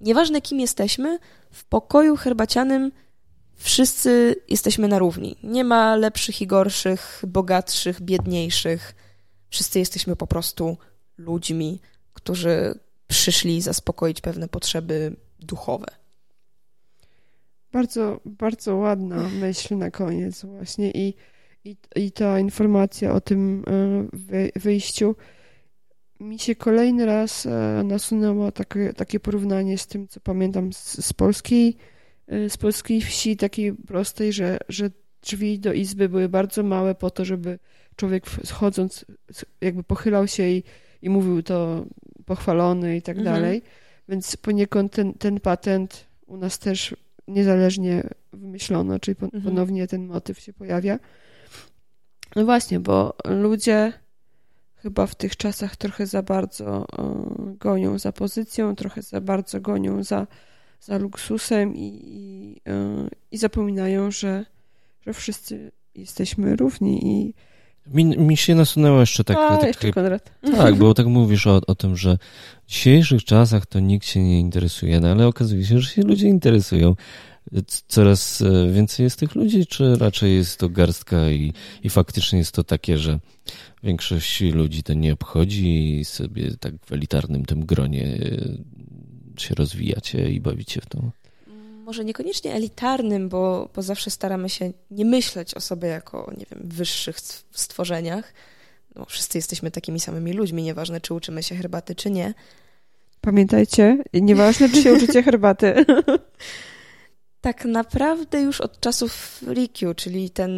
Nieważne 0.00 0.40
kim 0.40 0.60
jesteśmy, 0.60 1.18
w 1.50 1.64
pokoju 1.64 2.16
herbacianym 2.16 2.92
wszyscy 3.56 4.36
jesteśmy 4.48 4.88
na 4.88 4.98
równi. 4.98 5.36
Nie 5.42 5.64
ma 5.64 5.96
lepszych 5.96 6.42
i 6.42 6.46
gorszych, 6.46 7.22
bogatszych, 7.26 8.00
biedniejszych. 8.00 8.94
Wszyscy 9.50 9.78
jesteśmy 9.78 10.16
po 10.16 10.26
prostu 10.26 10.76
ludźmi, 11.18 11.80
którzy 12.14 12.74
przyszli 13.06 13.60
zaspokoić 13.60 14.20
pewne 14.20 14.48
potrzeby 14.48 15.16
duchowe. 15.38 15.86
Bardzo, 17.72 18.20
bardzo 18.24 18.76
ładna 18.76 19.28
myśl 19.28 19.76
na 19.76 19.90
koniec 19.90 20.44
właśnie 20.44 20.90
i, 20.90 21.14
i, 21.64 21.76
i 21.96 22.12
ta 22.12 22.40
informacja 22.40 23.12
o 23.12 23.20
tym 23.20 23.64
e, 24.32 24.60
wyjściu 24.60 25.16
mi 26.20 26.38
się 26.38 26.54
kolejny 26.54 27.06
raz 27.06 27.46
e, 27.46 27.82
nasunęło 27.84 28.52
takie, 28.52 28.92
takie 28.92 29.20
porównanie 29.20 29.78
z 29.78 29.86
tym, 29.86 30.08
co 30.08 30.20
pamiętam 30.20 30.72
z, 30.72 31.06
z 31.06 31.12
polskiej 31.12 31.76
e, 32.26 32.50
z 32.50 32.56
polskiej 32.56 33.00
wsi 33.00 33.36
takiej 33.36 33.72
prostej, 33.72 34.32
że, 34.32 34.58
że 34.68 34.90
drzwi 35.22 35.58
do 35.58 35.72
izby 35.72 36.08
były 36.08 36.28
bardzo 36.28 36.62
małe 36.62 36.94
po 36.94 37.10
to, 37.10 37.24
żeby 37.24 37.58
człowiek 38.00 38.26
wchodząc 38.26 39.04
jakby 39.60 39.82
pochylał 39.82 40.26
się 40.26 40.48
i, 40.48 40.62
i 41.02 41.10
mówił 41.10 41.42
to 41.42 41.86
pochwalony 42.24 42.96
i 42.96 43.02
tak 43.02 43.18
mhm. 43.18 43.34
dalej. 43.34 43.62
Więc 44.08 44.36
poniekąd 44.36 44.92
ten, 44.92 45.14
ten 45.14 45.40
patent 45.40 46.06
u 46.26 46.36
nas 46.36 46.58
też 46.58 46.96
niezależnie 47.28 48.08
wymyślono, 48.32 48.98
czyli 48.98 49.16
mhm. 49.22 49.42
ponownie 49.42 49.86
ten 49.86 50.06
motyw 50.06 50.40
się 50.40 50.52
pojawia. 50.52 50.98
No 52.36 52.44
właśnie, 52.44 52.80
bo 52.80 53.14
ludzie 53.24 53.92
chyba 54.76 55.06
w 55.06 55.14
tych 55.14 55.36
czasach 55.36 55.76
trochę 55.76 56.06
za 56.06 56.22
bardzo 56.22 56.86
gonią 57.58 57.98
za 57.98 58.12
pozycją, 58.12 58.76
trochę 58.76 59.02
za 59.02 59.20
bardzo 59.20 59.60
gonią 59.60 60.02
za, 60.04 60.26
za 60.80 60.98
luksusem 60.98 61.76
i, 61.76 62.00
i, 62.04 62.60
e, 62.70 63.08
i 63.30 63.38
zapominają, 63.38 64.10
że, 64.10 64.44
że 65.06 65.12
wszyscy 65.12 65.72
jesteśmy 65.94 66.56
równi 66.56 67.06
i 67.06 67.34
mi, 67.90 68.04
mi 68.04 68.36
się 68.36 68.54
nasunęło 68.54 69.00
jeszcze 69.00 69.24
tak... 69.24 69.36
A, 69.36 69.56
tak, 69.56 69.66
jeszcze. 69.66 69.92
Tak, 70.56 70.74
bo 70.74 70.94
tak 70.94 71.06
mówisz 71.06 71.46
o, 71.46 71.60
o 71.66 71.74
tym, 71.74 71.96
że 71.96 72.18
w 72.66 72.70
dzisiejszych 72.70 73.24
czasach 73.24 73.66
to 73.66 73.80
nikt 73.80 74.06
się 74.06 74.22
nie 74.22 74.40
interesuje, 74.40 75.00
no 75.00 75.08
ale 75.08 75.26
okazuje 75.26 75.64
się, 75.64 75.80
że 75.80 75.90
się 75.90 76.02
ludzie 76.02 76.28
interesują. 76.28 76.94
Coraz 77.88 78.42
e, 78.42 78.70
więcej 78.72 79.04
jest 79.04 79.18
tych 79.18 79.34
ludzi, 79.34 79.66
czy 79.66 79.96
raczej 79.96 80.34
jest 80.34 80.58
to 80.58 80.68
garstka 80.68 81.30
i, 81.30 81.52
i 81.82 81.90
faktycznie 81.90 82.38
jest 82.38 82.52
to 82.52 82.64
takie, 82.64 82.98
że 82.98 83.18
większość 83.82 84.40
ludzi 84.40 84.82
to 84.82 84.94
nie 84.94 85.12
obchodzi 85.12 85.98
i 86.00 86.04
sobie 86.04 86.56
tak 86.60 86.74
w 86.86 86.92
elitarnym 86.92 87.44
tym 87.44 87.66
gronie 87.66 88.04
e, 88.04 89.40
się 89.40 89.54
rozwijacie 89.54 90.30
i 90.30 90.40
bawicie 90.40 90.80
w 90.80 90.86
to? 90.86 91.10
Może 91.90 92.04
niekoniecznie 92.04 92.54
elitarnym, 92.54 93.28
bo, 93.28 93.68
bo 93.74 93.82
zawsze 93.82 94.10
staramy 94.10 94.48
się 94.48 94.72
nie 94.90 95.04
myśleć 95.04 95.54
o 95.54 95.60
sobie 95.60 95.88
jako, 95.88 96.32
nie 96.38 96.46
wiem, 96.50 96.60
wyższych 96.64 97.20
stworzeniach. 97.52 98.32
No, 98.94 99.04
wszyscy 99.04 99.38
jesteśmy 99.38 99.70
takimi 99.70 100.00
samymi 100.00 100.32
ludźmi, 100.32 100.62
nieważne 100.62 101.00
czy 101.00 101.14
uczymy 101.14 101.42
się 101.42 101.54
herbaty, 101.54 101.94
czy 101.94 102.10
nie. 102.10 102.34
Pamiętajcie, 103.20 103.98
nieważne 104.12 104.68
czy 104.68 104.82
się 104.82 104.92
uczycie 104.92 105.22
herbaty. 105.22 105.74
tak 107.40 107.64
naprawdę 107.64 108.40
już 108.40 108.60
od 108.60 108.80
czasów 108.80 109.42
Rikiu, 109.48 109.94
czyli 109.94 110.30
ten, 110.30 110.52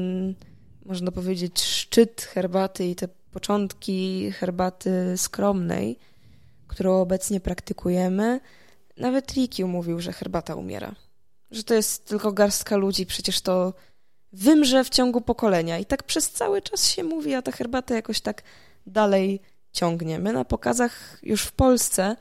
można 0.86 1.12
powiedzieć, 1.12 1.62
szczyt 1.62 2.22
herbaty 2.22 2.86
i 2.86 2.94
te 2.94 3.08
początki 3.08 4.30
herbaty 4.32 5.14
skromnej, 5.16 5.98
którą 6.66 7.00
obecnie 7.00 7.40
praktykujemy, 7.40 8.40
nawet 8.96 9.32
Rikiu 9.32 9.68
mówił, 9.68 10.00
że 10.00 10.12
herbata 10.12 10.54
umiera 10.54 10.94
że 11.52 11.64
to 11.64 11.74
jest 11.74 12.04
tylko 12.04 12.32
garstka 12.32 12.76
ludzi, 12.76 13.06
przecież 13.06 13.40
to 13.40 13.74
wymrze 14.32 14.84
w 14.84 14.90
ciągu 14.90 15.20
pokolenia. 15.20 15.78
I 15.78 15.84
tak 15.84 16.02
przez 16.02 16.30
cały 16.30 16.62
czas 16.62 16.90
się 16.90 17.04
mówi, 17.04 17.34
a 17.34 17.42
ta 17.42 17.52
herbata 17.52 17.94
jakoś 17.94 18.20
tak 18.20 18.42
dalej 18.86 19.40
ciągnie. 19.72 20.18
My 20.18 20.32
na 20.32 20.44
pokazach 20.44 21.18
już 21.22 21.42
w 21.42 21.52
Polsce 21.52 22.16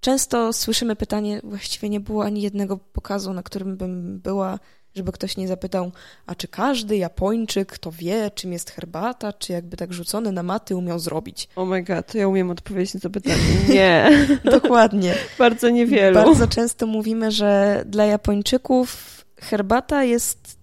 często 0.00 0.52
słyszymy 0.52 0.96
pytanie, 0.96 1.40
właściwie 1.44 1.88
nie 1.88 2.00
było 2.00 2.24
ani 2.24 2.42
jednego 2.42 2.76
pokazu, 2.76 3.32
na 3.32 3.42
którym 3.42 3.76
bym 3.76 4.20
była, 4.20 4.58
żeby 4.94 5.12
ktoś 5.12 5.36
nie 5.36 5.48
zapytał, 5.48 5.92
a 6.26 6.34
czy 6.34 6.48
każdy 6.48 6.96
Japończyk 6.96 7.78
to 7.78 7.90
wie, 7.90 8.30
czym 8.34 8.52
jest 8.52 8.70
herbata, 8.70 9.32
czy 9.32 9.52
jakby 9.52 9.76
tak 9.76 9.92
rzucony 9.92 10.32
na 10.32 10.42
maty 10.42 10.76
umiał 10.76 10.98
zrobić? 10.98 11.48
Oh 11.56 11.70
my 11.70 11.82
god, 11.82 12.12
to 12.12 12.18
ja 12.18 12.28
umiem 12.28 12.50
odpowiedzieć 12.50 12.94
na 12.94 13.00
to 13.00 13.10
pytanie. 13.10 13.36
Nie. 13.68 14.10
Dokładnie. 14.60 15.14
Bardzo 15.38 15.70
niewielu. 15.70 16.14
Bardzo 16.14 16.48
często 16.48 16.86
mówimy, 16.86 17.30
że 17.30 17.82
dla 17.86 18.04
Japończyków 18.04 19.24
herbata 19.40 20.04
jest 20.04 20.58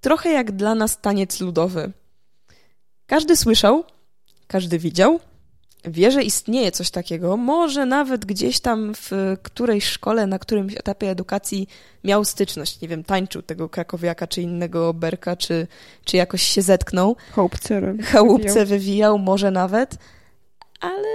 trochę 0.00 0.30
jak 0.30 0.52
dla 0.52 0.74
nas 0.74 1.00
taniec 1.00 1.40
ludowy. 1.40 1.92
Każdy 3.06 3.36
słyszał, 3.36 3.84
każdy 4.46 4.78
widział, 4.78 5.20
wie, 5.84 6.10
że 6.10 6.22
istnieje 6.22 6.72
coś 6.72 6.90
takiego, 6.90 7.36
może 7.36 7.86
nawet 7.86 8.24
gdzieś 8.24 8.60
tam 8.60 8.94
w 8.94 9.36
którejś 9.42 9.84
szkole, 9.84 10.26
na 10.26 10.38
którymś 10.38 10.74
etapie 10.76 11.10
edukacji 11.10 11.68
miał 12.04 12.24
styczność, 12.24 12.80
nie 12.80 12.88
wiem, 12.88 13.04
tańczył 13.04 13.42
tego 13.42 13.68
krakowiaka 13.68 14.26
czy 14.26 14.42
innego 14.42 14.94
berka, 14.94 15.36
czy, 15.36 15.66
czy 16.04 16.16
jakoś 16.16 16.42
się 16.42 16.62
zetknął. 16.62 17.16
Chałupce, 17.30 17.94
Chałupce 18.02 18.66
wywijał, 18.66 19.18
może 19.18 19.50
nawet, 19.50 19.96
ale 20.80 21.08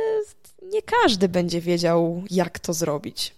nie 0.74 0.82
każdy 0.82 1.30
będzie 1.30 1.62
wiedział, 1.62 2.24
jak 2.32 2.60
to 2.60 2.74
zrobić. 2.74 3.34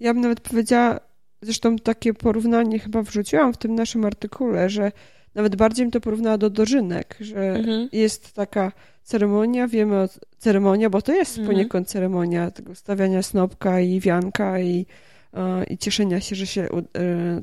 Ja 0.00 0.14
bym 0.14 0.22
nawet 0.22 0.40
powiedziała, 0.40 1.00
zresztą 1.42 1.76
takie 1.76 2.14
porównanie 2.14 2.78
chyba 2.78 3.02
wrzuciłam 3.02 3.52
w 3.52 3.56
tym 3.56 3.74
naszym 3.74 4.04
artykule, 4.04 4.70
że 4.70 4.92
nawet 5.34 5.56
bardziej 5.56 5.84
bym 5.84 5.90
to 5.90 6.00
porównała 6.00 6.38
do 6.38 6.50
dożynek, 6.50 7.16
że 7.20 7.54
mhm. 7.54 7.88
jest 7.92 8.32
taka 8.32 8.72
ceremonia, 9.04 9.68
wiemy 9.68 10.00
o 10.00 10.08
ceremonia, 10.38 10.90
bo 10.90 11.02
to 11.02 11.12
jest 11.12 11.38
mhm. 11.38 11.46
poniekąd 11.46 11.88
ceremonia 11.88 12.50
tego 12.50 12.74
stawiania 12.74 13.22
snopka 13.22 13.80
i 13.80 14.00
wianka 14.00 14.60
i, 14.60 14.86
e, 15.34 15.64
i 15.64 15.78
cieszenia 15.78 16.20
się, 16.20 16.36
że 16.36 16.46
się 16.46 16.62
e, 16.62 16.78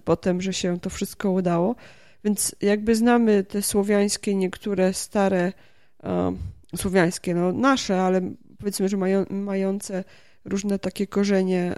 potem, 0.05 0.41
że 0.41 0.53
się 0.53 0.79
to 0.79 0.89
wszystko 0.89 1.31
udało. 1.31 1.75
Więc 2.23 2.55
jakby 2.61 2.95
znamy 2.95 3.43
te 3.43 3.61
słowiańskie, 3.61 4.35
niektóre 4.35 4.93
stare, 4.93 5.53
e, 6.03 6.35
słowiańskie, 6.75 7.35
no 7.35 7.53
nasze, 7.53 8.01
ale 8.01 8.21
powiedzmy, 8.59 8.89
że 8.89 8.97
mają, 8.97 9.25
mające 9.29 10.03
różne 10.45 10.79
takie 10.79 11.07
korzenie, 11.07 11.75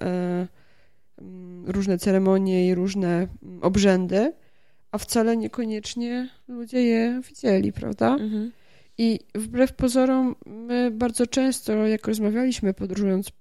różne 1.65 1.97
ceremonie 1.97 2.67
i 2.67 2.75
różne 2.75 3.27
obrzędy, 3.61 4.33
a 4.91 4.97
wcale 4.97 5.37
niekoniecznie 5.37 6.29
ludzie 6.47 6.83
je 6.83 7.21
widzieli, 7.29 7.73
prawda? 7.73 8.13
Mhm. 8.13 8.51
I 8.97 9.19
wbrew 9.35 9.73
pozorom, 9.73 10.35
my 10.45 10.91
bardzo 10.91 11.27
często, 11.27 11.87
jak 11.87 12.07
rozmawialiśmy 12.07 12.73
podróżując 12.73 13.31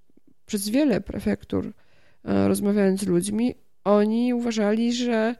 przez 0.45 0.69
wiele 0.69 1.01
prefektur, 1.01 1.73
e, 2.25 2.47
rozmawiając 2.47 3.01
z 3.01 3.07
ludźmi, 3.07 3.55
oni 3.83 4.33
uważali, 4.33 4.93
że 4.93 5.35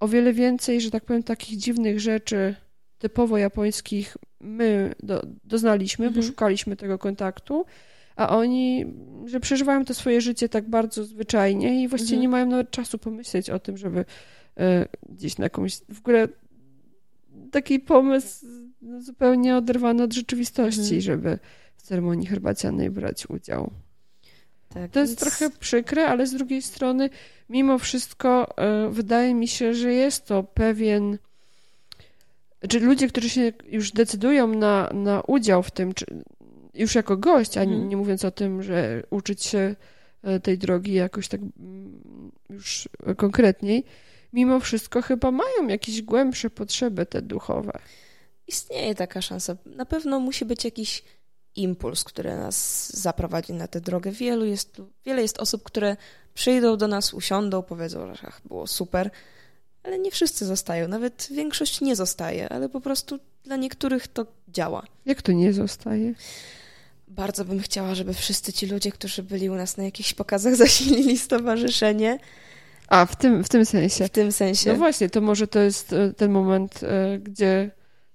o 0.00 0.08
wiele 0.08 0.32
więcej, 0.32 0.80
że 0.80 0.90
tak 0.90 1.04
powiem, 1.04 1.22
takich 1.22 1.58
dziwnych 1.58 2.00
rzeczy 2.00 2.54
typowo 2.98 3.38
japońskich 3.38 4.16
my 4.40 4.94
do, 5.02 5.26
doznaliśmy, 5.44 6.06
mhm. 6.06 6.22
bo 6.22 6.28
szukaliśmy 6.28 6.76
tego 6.76 6.98
kontaktu, 6.98 7.64
a 8.16 8.36
oni, 8.36 8.86
że 9.24 9.40
przeżywają 9.40 9.84
to 9.84 9.94
swoje 9.94 10.20
życie 10.20 10.48
tak 10.48 10.70
bardzo 10.70 11.04
zwyczajnie 11.04 11.82
i 11.82 11.88
właściwie 11.88 12.16
mhm. 12.16 12.22
nie 12.22 12.28
mają 12.28 12.46
nawet 12.46 12.70
czasu 12.70 12.98
pomyśleć 12.98 13.50
o 13.50 13.58
tym, 13.58 13.76
żeby 13.76 14.00
y, 14.00 14.04
gdzieś 15.08 15.38
na 15.38 15.44
jakąś, 15.44 15.78
w 15.88 15.98
ogóle 15.98 16.28
taki 17.46 17.80
pomysł 17.80 18.46
zupełnie 18.98 19.56
oderwane 19.56 20.04
od 20.04 20.12
rzeczywistości, 20.12 20.80
mhm. 20.80 21.00
żeby 21.00 21.38
w 21.76 21.82
ceremonii 21.82 22.26
herbacianej 22.26 22.90
brać 22.90 23.26
udział. 23.30 23.70
Tak, 24.68 24.90
to 24.90 25.00
jest 25.00 25.18
trochę 25.18 25.50
przykre, 25.50 26.06
ale 26.06 26.26
z 26.26 26.34
drugiej 26.34 26.62
strony, 26.62 27.10
mimo 27.48 27.78
wszystko, 27.78 28.54
y, 28.86 28.90
wydaje 28.90 29.34
mi 29.34 29.48
się, 29.48 29.74
że 29.74 29.92
jest 29.92 30.26
to 30.26 30.42
pewien. 30.42 31.18
Czy 32.68 32.80
ludzie, 32.80 33.08
którzy 33.08 33.30
się 33.30 33.52
już 33.68 33.92
decydują 33.92 34.46
na, 34.46 34.90
na 34.94 35.20
udział 35.20 35.62
w 35.62 35.70
tym, 35.70 35.94
czy, 35.94 36.06
już 36.74 36.94
jako 36.94 37.16
gość, 37.16 37.56
a 37.58 37.64
nie, 37.64 37.72
mhm. 37.72 37.88
nie 37.88 37.96
mówiąc 37.96 38.24
o 38.24 38.30
tym, 38.30 38.62
że 38.62 39.02
uczyć 39.10 39.44
się 39.44 39.76
e, 40.22 40.40
tej 40.40 40.58
drogi 40.58 40.92
jakoś 40.92 41.28
tak 41.28 41.40
mm, 41.40 42.02
już 42.50 42.88
konkretniej, 43.16 43.84
mimo 44.32 44.60
wszystko 44.60 45.02
chyba 45.02 45.30
mają 45.30 45.68
jakieś 45.68 46.02
głębsze 46.02 46.50
potrzeby 46.50 47.06
te 47.06 47.22
duchowe. 47.22 47.78
Istnieje 48.46 48.94
taka 48.94 49.22
szansa. 49.22 49.56
Na 49.66 49.86
pewno 49.86 50.20
musi 50.20 50.44
być 50.44 50.64
jakiś 50.64 51.02
impuls, 51.56 52.04
który 52.04 52.36
nas 52.36 52.90
zaprowadzi 52.96 53.52
na 53.52 53.68
tę 53.68 53.80
drogę. 53.80 54.10
Wielu 54.10 54.44
jest, 54.44 54.82
wiele 55.04 55.22
jest 55.22 55.38
osób, 55.38 55.62
które 55.62 55.96
przyjdą 56.34 56.76
do 56.76 56.88
nas, 56.88 57.14
usiądą, 57.14 57.62
powiedzą, 57.62 58.14
że 58.14 58.26
ach, 58.28 58.40
było 58.44 58.66
super, 58.66 59.10
ale 59.82 59.98
nie 59.98 60.10
wszyscy 60.10 60.46
zostają, 60.46 60.88
nawet 60.88 61.28
większość 61.30 61.80
nie 61.80 61.96
zostaje, 61.96 62.48
ale 62.48 62.68
po 62.68 62.80
prostu 62.80 63.18
dla 63.44 63.56
niektórych 63.56 64.08
to 64.08 64.26
działa. 64.48 64.82
Jak 65.06 65.22
to 65.22 65.32
nie 65.32 65.52
zostaje? 65.52 66.14
Bardzo 67.08 67.44
bym 67.44 67.60
chciała, 67.60 67.94
żeby 67.94 68.14
wszyscy 68.14 68.52
ci 68.52 68.66
ludzie, 68.66 68.92
którzy 68.92 69.22
byli 69.22 69.50
u 69.50 69.54
nas 69.54 69.76
na 69.76 69.84
jakichś 69.84 70.14
pokazach, 70.14 70.56
zasilili 70.66 71.18
stowarzyszenie. 71.18 72.18
A, 72.88 73.06
w 73.06 73.16
tym, 73.16 73.44
w 73.44 73.48
tym 73.48 73.64
sensie. 73.64 74.04
W 74.04 74.10
tym 74.10 74.32
sensie. 74.32 74.70
No 74.72 74.76
właśnie, 74.78 75.10
to 75.10 75.20
może 75.20 75.46
to 75.48 75.58
jest 75.60 75.92
e, 75.92 76.12
ten 76.12 76.30
moment, 76.30 76.80
e, 76.82 77.18
gdzie 77.18 77.70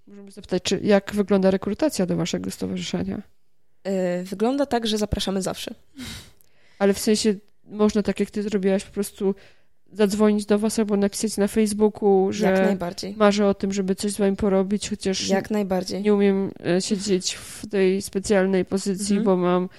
możemy 0.08 0.32
zapytać, 0.32 0.64
czy 0.64 0.80
jak 0.84 1.12
wygląda 1.16 1.52
rekrutacja 1.52 2.06
do 2.06 2.16
waszego 2.16 2.52
stowarzyszenia? 2.52 3.22
E, 3.84 4.24
wygląda 4.24 4.66
tak, 4.66 4.88
że 4.88 4.98
zapraszamy 4.98 5.42
zawsze. 5.42 5.74
Ale 6.80 6.94
w 6.94 7.00
sensie 7.00 7.36
można 7.66 8.04
tak, 8.04 8.20
jak 8.20 8.32
ty 8.32 8.44
zrobiłaś, 8.44 8.84
po 8.84 8.92
prostu 8.94 9.36
zadzwonić 9.94 10.46
do 10.46 10.60
was 10.60 10.80
albo 10.80 10.98
napisać 10.98 11.38
na 11.38 11.48
Facebooku, 11.48 12.28
że 12.34 12.46
Jak 12.46 12.60
najbardziej. 12.66 13.16
marzę 13.18 13.48
o 13.48 13.54
tym, 13.54 13.74
żeby 13.74 13.96
coś 13.96 14.12
z 14.12 14.18
wami 14.18 14.36
porobić, 14.36 14.90
chociaż 14.90 15.28
Jak 15.30 15.52
najbardziej. 15.52 16.02
nie 16.02 16.14
umiem 16.14 16.52
siedzieć 16.80 17.34
w 17.36 17.68
tej 17.70 18.02
specjalnej 18.02 18.66
pozycji, 18.66 19.18
Mhm. 19.18 19.24
bo 19.26 19.38
mam, 19.38 19.70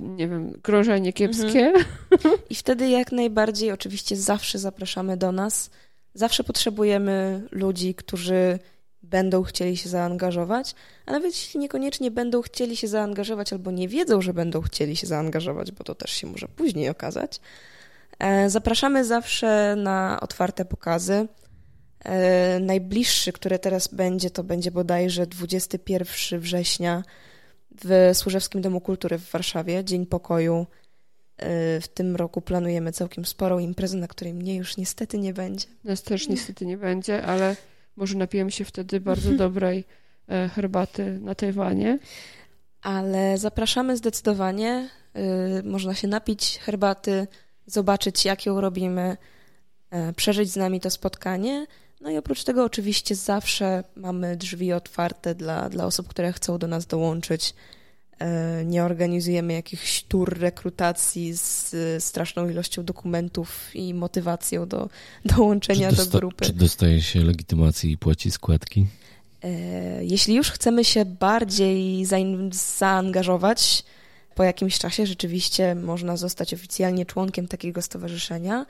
nie 0.00 0.28
wiem, 0.28 0.52
krążenie 0.62 1.12
kiepskie. 1.12 1.72
Mhm. 2.12 2.36
I 2.50 2.54
wtedy 2.54 2.88
jak 2.88 3.12
najbardziej 3.12 3.72
oczywiście 3.72 4.16
zawsze 4.16 4.58
zapraszamy 4.58 5.16
do 5.16 5.32
nas. 5.32 5.70
Zawsze 6.14 6.44
potrzebujemy 6.44 7.42
ludzi, 7.52 7.94
którzy 7.94 8.58
będą 9.02 9.42
chcieli 9.42 9.76
się 9.76 9.88
zaangażować, 9.88 10.74
a 11.06 11.12
nawet 11.12 11.32
jeśli 11.32 11.60
niekoniecznie 11.60 12.10
będą 12.10 12.42
chcieli 12.42 12.76
się 12.76 12.88
zaangażować 12.88 13.52
albo 13.52 13.70
nie 13.70 13.88
wiedzą, 13.88 14.22
że 14.22 14.34
będą 14.34 14.60
chcieli 14.60 14.96
się 14.96 15.06
zaangażować, 15.06 15.72
bo 15.72 15.84
to 15.84 15.94
też 15.94 16.10
się 16.10 16.26
może 16.26 16.48
później 16.48 16.88
okazać. 16.88 17.40
e, 18.18 18.50
Zapraszamy 18.50 19.04
zawsze 19.04 19.76
na 19.78 20.18
otwarte 20.20 20.64
pokazy. 20.64 21.28
E, 22.04 22.60
Najbliższy, 22.60 23.32
który 23.32 23.58
teraz 23.58 23.88
będzie, 23.88 24.30
to 24.30 24.44
będzie 24.44 24.70
bodajże 24.70 25.26
21 25.26 26.40
września 26.40 27.02
w 27.84 28.10
Służewskim 28.14 28.60
Domu 28.60 28.80
Kultury 28.80 29.18
w 29.18 29.30
Warszawie, 29.30 29.84
Dzień 29.84 30.06
Pokoju. 30.06 30.66
E, 31.36 31.80
W 31.80 31.88
tym 31.88 32.16
roku 32.16 32.40
planujemy 32.40 32.92
całkiem 32.92 33.24
sporą 33.24 33.58
imprezę, 33.58 33.96
na 33.96 34.08
której 34.08 34.34
mnie 34.34 34.56
już 34.56 34.76
niestety 34.76 35.18
nie 35.18 35.32
będzie. 35.34 35.66
Nas 35.84 36.02
też 36.02 36.28
niestety 36.28 36.66
nie 36.66 36.76
będzie, 36.76 37.22
ale 37.22 37.56
może 37.96 38.16
napijemy 38.18 38.50
się 38.50 38.64
wtedy 38.64 39.00
bardzo 39.00 39.32
dobrej 39.44 39.84
e, 40.28 40.48
herbaty 40.48 41.18
na 41.20 41.34
Tajwanie. 41.34 41.98
Ale 42.82 43.38
zapraszamy 43.38 43.96
zdecydowanie. 43.96 44.88
Y, 45.60 45.62
Można 45.62 45.94
się 45.94 46.08
napić 46.08 46.58
herbaty, 46.58 47.26
zobaczyć, 47.66 48.24
jak 48.24 48.46
ją 48.46 48.60
robimy, 48.60 49.16
e, 49.90 50.12
przeżyć 50.12 50.50
z 50.52 50.56
nami 50.56 50.80
to 50.80 50.90
spotkanie. 50.90 51.66
No 52.02 52.10
i 52.10 52.16
oprócz 52.16 52.44
tego, 52.44 52.64
oczywiście, 52.64 53.14
zawsze 53.14 53.84
mamy 53.96 54.36
drzwi 54.36 54.72
otwarte 54.72 55.34
dla, 55.34 55.68
dla 55.68 55.86
osób, 55.86 56.08
które 56.08 56.32
chcą 56.32 56.58
do 56.58 56.66
nas 56.66 56.86
dołączyć. 56.86 57.54
E, 58.18 58.64
Nie 58.64 58.84
organizujemy 58.84 59.52
jakichś 59.52 60.02
tur 60.02 60.38
rekrutacji 60.38 61.32
z 61.36 61.74
straszną 62.04 62.48
ilością 62.48 62.84
dokumentów 62.84 63.70
i 63.74 63.94
motywacją 63.94 64.68
do 64.68 64.88
dołączenia 65.24 65.92
do 65.92 66.06
grupy. 66.06 66.44
czy 66.44 66.52
dostaje 66.52 67.02
się 67.02 67.20
legitymacji 67.24 67.92
i 67.92 67.98
płaci 67.98 68.30
składki? 68.30 68.86
E, 69.42 70.04
Jeśli 70.04 70.34
już 70.34 70.50
chcemy 70.50 70.84
się 70.84 71.04
bardziej 71.04 72.04
zaangażować, 72.78 73.84
po 74.34 74.42
jakimś 74.42 74.78
czasie 74.78 75.06
rzeczywiście 75.06 75.74
można 75.74 76.16
zostać 76.16 76.54
oficjalnie 76.54 77.06
członkiem 77.06 77.48
takiego 77.48 77.82
stowarzyszenia. 77.82 78.66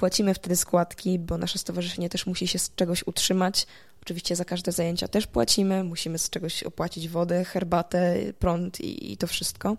Płacimy 0.00 0.34
wtedy 0.34 0.56
składki, 0.56 1.18
bo 1.18 1.38
nasze 1.38 1.58
stowarzyszenie 1.58 2.08
też 2.08 2.26
musi 2.26 2.48
się 2.48 2.58
z 2.58 2.74
czegoś 2.74 3.06
utrzymać. 3.06 3.66
Oczywiście 4.02 4.36
za 4.36 4.44
każde 4.44 4.72
zajęcia 4.72 5.08
też 5.08 5.26
płacimy, 5.26 5.84
musimy 5.84 6.18
z 6.18 6.30
czegoś 6.30 6.62
opłacić 6.62 7.08
wodę, 7.08 7.44
herbatę, 7.44 8.16
prąd 8.38 8.80
i, 8.80 9.12
i 9.12 9.16
to 9.16 9.26
wszystko. 9.26 9.76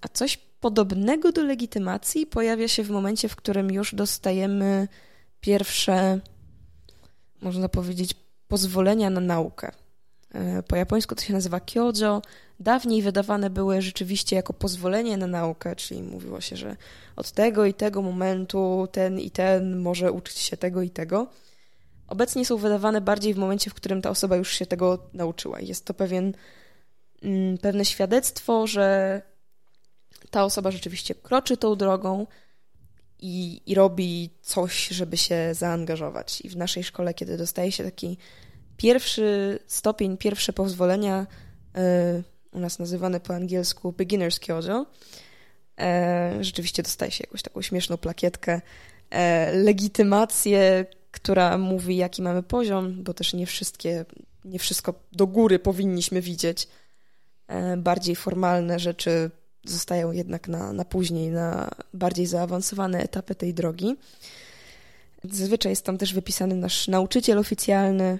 A 0.00 0.08
coś 0.08 0.36
podobnego 0.36 1.32
do 1.32 1.42
legitymacji 1.42 2.26
pojawia 2.26 2.68
się 2.68 2.82
w 2.82 2.90
momencie, 2.90 3.28
w 3.28 3.36
którym 3.36 3.70
już 3.70 3.94
dostajemy 3.94 4.88
pierwsze, 5.40 6.20
można 7.40 7.68
powiedzieć, 7.68 8.14
pozwolenia 8.48 9.10
na 9.10 9.20
naukę. 9.20 9.72
E, 10.34 10.62
Po 10.62 10.76
japońsku 10.76 11.14
to 11.14 11.22
się 11.22 11.32
nazywa 11.32 11.60
kyojo. 11.60 12.22
Dawniej 12.60 13.02
wydawane 13.02 13.50
były 13.50 13.82
rzeczywiście 13.82 14.36
jako 14.36 14.52
pozwolenie 14.52 15.16
na 15.16 15.26
naukę, 15.26 15.76
czyli 15.76 16.02
mówiło 16.02 16.40
się, 16.40 16.56
że 16.56 16.76
od 17.16 17.30
tego 17.30 17.66
i 17.66 17.74
tego 17.74 18.02
momentu 18.02 18.88
ten 18.92 19.18
i 19.20 19.30
ten 19.30 19.78
może 19.78 20.12
uczyć 20.12 20.38
się 20.38 20.56
tego 20.56 20.82
i 20.82 20.90
tego. 20.90 21.26
Obecnie 22.08 22.46
są 22.46 22.56
wydawane 22.56 23.00
bardziej 23.00 23.34
w 23.34 23.38
momencie, 23.38 23.70
w 23.70 23.74
którym 23.74 24.02
ta 24.02 24.10
osoba 24.10 24.36
już 24.36 24.52
się 24.52 24.66
tego 24.66 24.98
nauczyła. 25.12 25.60
Jest 25.60 25.84
to 25.84 25.94
pewien, 25.94 26.32
mm, 27.22 27.58
pewne 27.58 27.84
świadectwo, 27.84 28.66
że 28.66 29.22
ta 30.30 30.44
osoba 30.44 30.70
rzeczywiście 30.70 31.14
kroczy 31.14 31.56
tą 31.56 31.76
drogą 31.76 32.26
i, 33.18 33.62
i 33.66 33.74
robi 33.74 34.30
coś, 34.42 34.88
żeby 34.88 35.16
się 35.16 35.54
zaangażować. 35.54 36.40
I 36.40 36.48
w 36.48 36.56
naszej 36.56 36.84
szkole, 36.84 37.14
kiedy 37.14 37.36
dostaje 37.36 37.72
się 37.72 37.84
taki 37.84 38.18
pierwszy 38.80 39.58
stopień, 39.66 40.16
pierwsze 40.16 40.52
pozwolenia, 40.52 41.26
e, 41.74 42.22
u 42.52 42.60
nas 42.60 42.78
nazywane 42.78 43.20
po 43.20 43.34
angielsku 43.34 43.92
beginner's 43.92 44.38
kyojo, 44.38 44.86
e, 45.80 46.38
rzeczywiście 46.40 46.82
dostaje 46.82 47.10
się 47.10 47.24
jakąś 47.24 47.42
taką 47.42 47.62
śmieszną 47.62 47.96
plakietkę, 47.96 48.60
e, 49.10 49.52
legitymację, 49.52 50.86
która 51.10 51.58
mówi, 51.58 51.96
jaki 51.96 52.22
mamy 52.22 52.42
poziom, 52.42 53.02
bo 53.02 53.14
też 53.14 53.34
nie 53.34 53.46
wszystkie, 53.46 54.04
nie 54.44 54.58
wszystko 54.58 54.94
do 55.12 55.26
góry 55.26 55.58
powinniśmy 55.58 56.20
widzieć. 56.20 56.68
Bardziej 57.76 58.16
formalne 58.16 58.78
rzeczy 58.78 59.30
zostają 59.64 60.12
jednak 60.12 60.48
na, 60.48 60.72
na 60.72 60.84
później, 60.84 61.28
na 61.28 61.70
bardziej 61.94 62.26
zaawansowane 62.26 63.02
etapy 63.02 63.34
tej 63.34 63.54
drogi. 63.54 63.96
Zazwyczaj 65.24 65.72
jest 65.72 65.84
tam 65.84 65.98
też 65.98 66.14
wypisany 66.14 66.54
nasz 66.54 66.88
nauczyciel 66.88 67.38
oficjalny, 67.38 68.18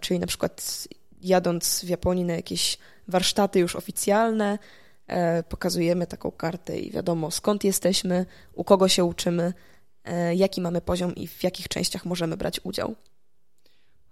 czyli 0.00 0.20
na 0.20 0.26
przykład 0.26 0.88
jadąc 1.22 1.84
w 1.84 1.88
Japonii 1.88 2.24
na 2.24 2.32
jakieś 2.34 2.78
warsztaty 3.08 3.58
już 3.58 3.76
oficjalne, 3.76 4.58
e, 5.06 5.42
pokazujemy 5.42 6.06
taką 6.06 6.30
kartę 6.30 6.78
i 6.78 6.90
wiadomo 6.90 7.30
skąd 7.30 7.64
jesteśmy, 7.64 8.26
u 8.54 8.64
kogo 8.64 8.88
się 8.88 9.04
uczymy, 9.04 9.52
e, 10.04 10.34
jaki 10.34 10.60
mamy 10.60 10.80
poziom 10.80 11.14
i 11.14 11.26
w 11.26 11.42
jakich 11.42 11.68
częściach 11.68 12.04
możemy 12.04 12.36
brać 12.36 12.60
udział. 12.64 12.94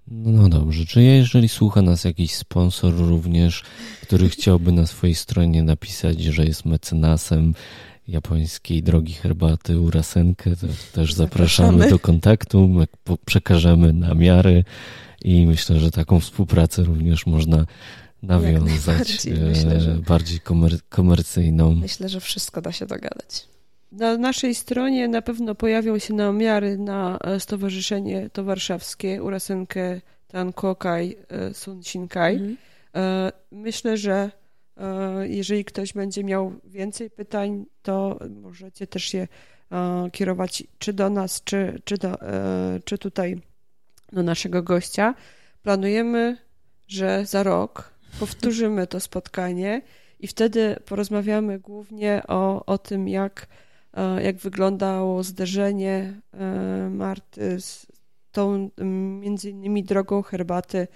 No, 0.09 0.31
no 0.31 0.49
dobrze. 0.49 0.87
Czy 0.87 1.03
jeżeli 1.03 1.49
słucha 1.49 1.83
nas 1.83 2.05
jakiś 2.05 2.35
sponsor 2.35 2.95
również, 2.95 3.65
który 4.03 4.29
chciałby 4.29 4.73
na 4.73 4.87
swojej 4.87 5.15
stronie 5.15 5.63
napisać, 5.63 6.23
że 6.23 6.45
jest 6.45 6.65
mecenasem 6.65 7.55
japońskiej 8.09 8.83
drogi 8.83 9.13
herbaty 9.13 9.81
Urasenkę, 9.81 10.57
to 10.57 10.67
też 10.93 11.15
zapraszamy, 11.15 11.69
Zapraszamy. 11.69 11.91
do 11.91 11.99
kontaktu, 11.99 12.71
przekażemy 13.25 13.93
namiary 13.93 14.65
i 15.25 15.47
myślę, 15.47 15.79
że 15.79 15.91
taką 15.91 16.21
współpracę 16.21 16.83
również 16.85 17.27
można 17.27 17.67
nawiązać 18.23 18.87
najbardziej, 18.87 19.33
myślę, 19.35 19.81
że- 19.81 19.93
e, 19.93 19.95
bardziej 19.99 20.41
komer- 20.41 20.81
komercyjną. 20.89 21.75
Myślę, 21.75 22.09
że 22.09 22.21
wszystko 22.21 22.63
da 22.63 22.73
się 22.73 22.87
dogadać. 22.87 23.49
Na 23.93 24.17
naszej 24.17 24.55
stronie 24.55 25.09
na 25.09 25.23
pewno 25.23 25.55
pojawią 25.55 25.99
się 25.99 26.15
namiary 26.15 26.79
na 26.79 27.19
e, 27.19 27.41
Stowarzyszenie 27.41 28.31
to 28.33 28.45
Warszawskie 28.45 29.23
Urasenkę 29.23 30.01
Tankokai 30.29 31.17
e, 31.29 31.55
Sunshinkai. 31.55 32.35
Mhm. 32.37 32.57
E, 32.97 33.33
Myślę, 33.53 33.97
że 33.97 34.31
e, 34.77 35.29
jeżeli 35.29 35.65
ktoś 35.65 35.93
będzie 35.93 36.25
miał 36.25 36.53
więcej 36.65 37.11
pytań, 37.11 37.65
to 37.83 38.19
możecie 38.43 38.87
też 38.87 39.15
je 39.15 39.29
e, 39.73 40.11
kierować 40.13 40.65
czy 40.79 40.93
do 40.93 41.11
nas, 41.11 41.45
czy, 41.45 41.81
czy, 41.85 41.99
do, 41.99 42.21
e, 42.23 42.81
czy 42.85 42.99
tutaj 42.99 43.41
do 44.13 44.23
naszego 44.23 44.63
gościa. 44.63 45.15
Planujemy, 45.63 46.37
że 46.89 47.27
za 47.27 47.43
rok 47.43 47.93
powtórzymy 48.21 48.87
to 48.87 49.01
spotkanie 49.01 49.83
i 50.21 50.27
wtedy 50.27 50.77
porozmawiamy 50.87 51.59
głównie 51.59 52.23
o, 52.29 52.67
o 52.67 52.79
tym, 52.79 53.09
jak, 53.09 53.47
e, 53.95 54.23
jak 54.23 54.37
wyglądało 54.37 55.23
zderzenie 55.23 56.21
e, 56.33 56.91
Marty 56.91 57.61
z 57.61 57.87
tą 58.33 58.71
między 59.21 59.51
innymi 59.51 59.85
drogą 59.85 60.23
herbaty 60.23 60.89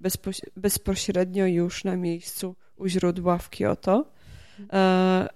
bezpoś- 0.00 0.50
bezpośrednio 0.56 1.46
już 1.46 1.84
na 1.84 1.96
miejscu 1.96 2.56
u 2.76 2.86
źródła 2.86 3.38
w 3.38 3.50
Kyoto. 3.50 4.10
E, 4.72 5.28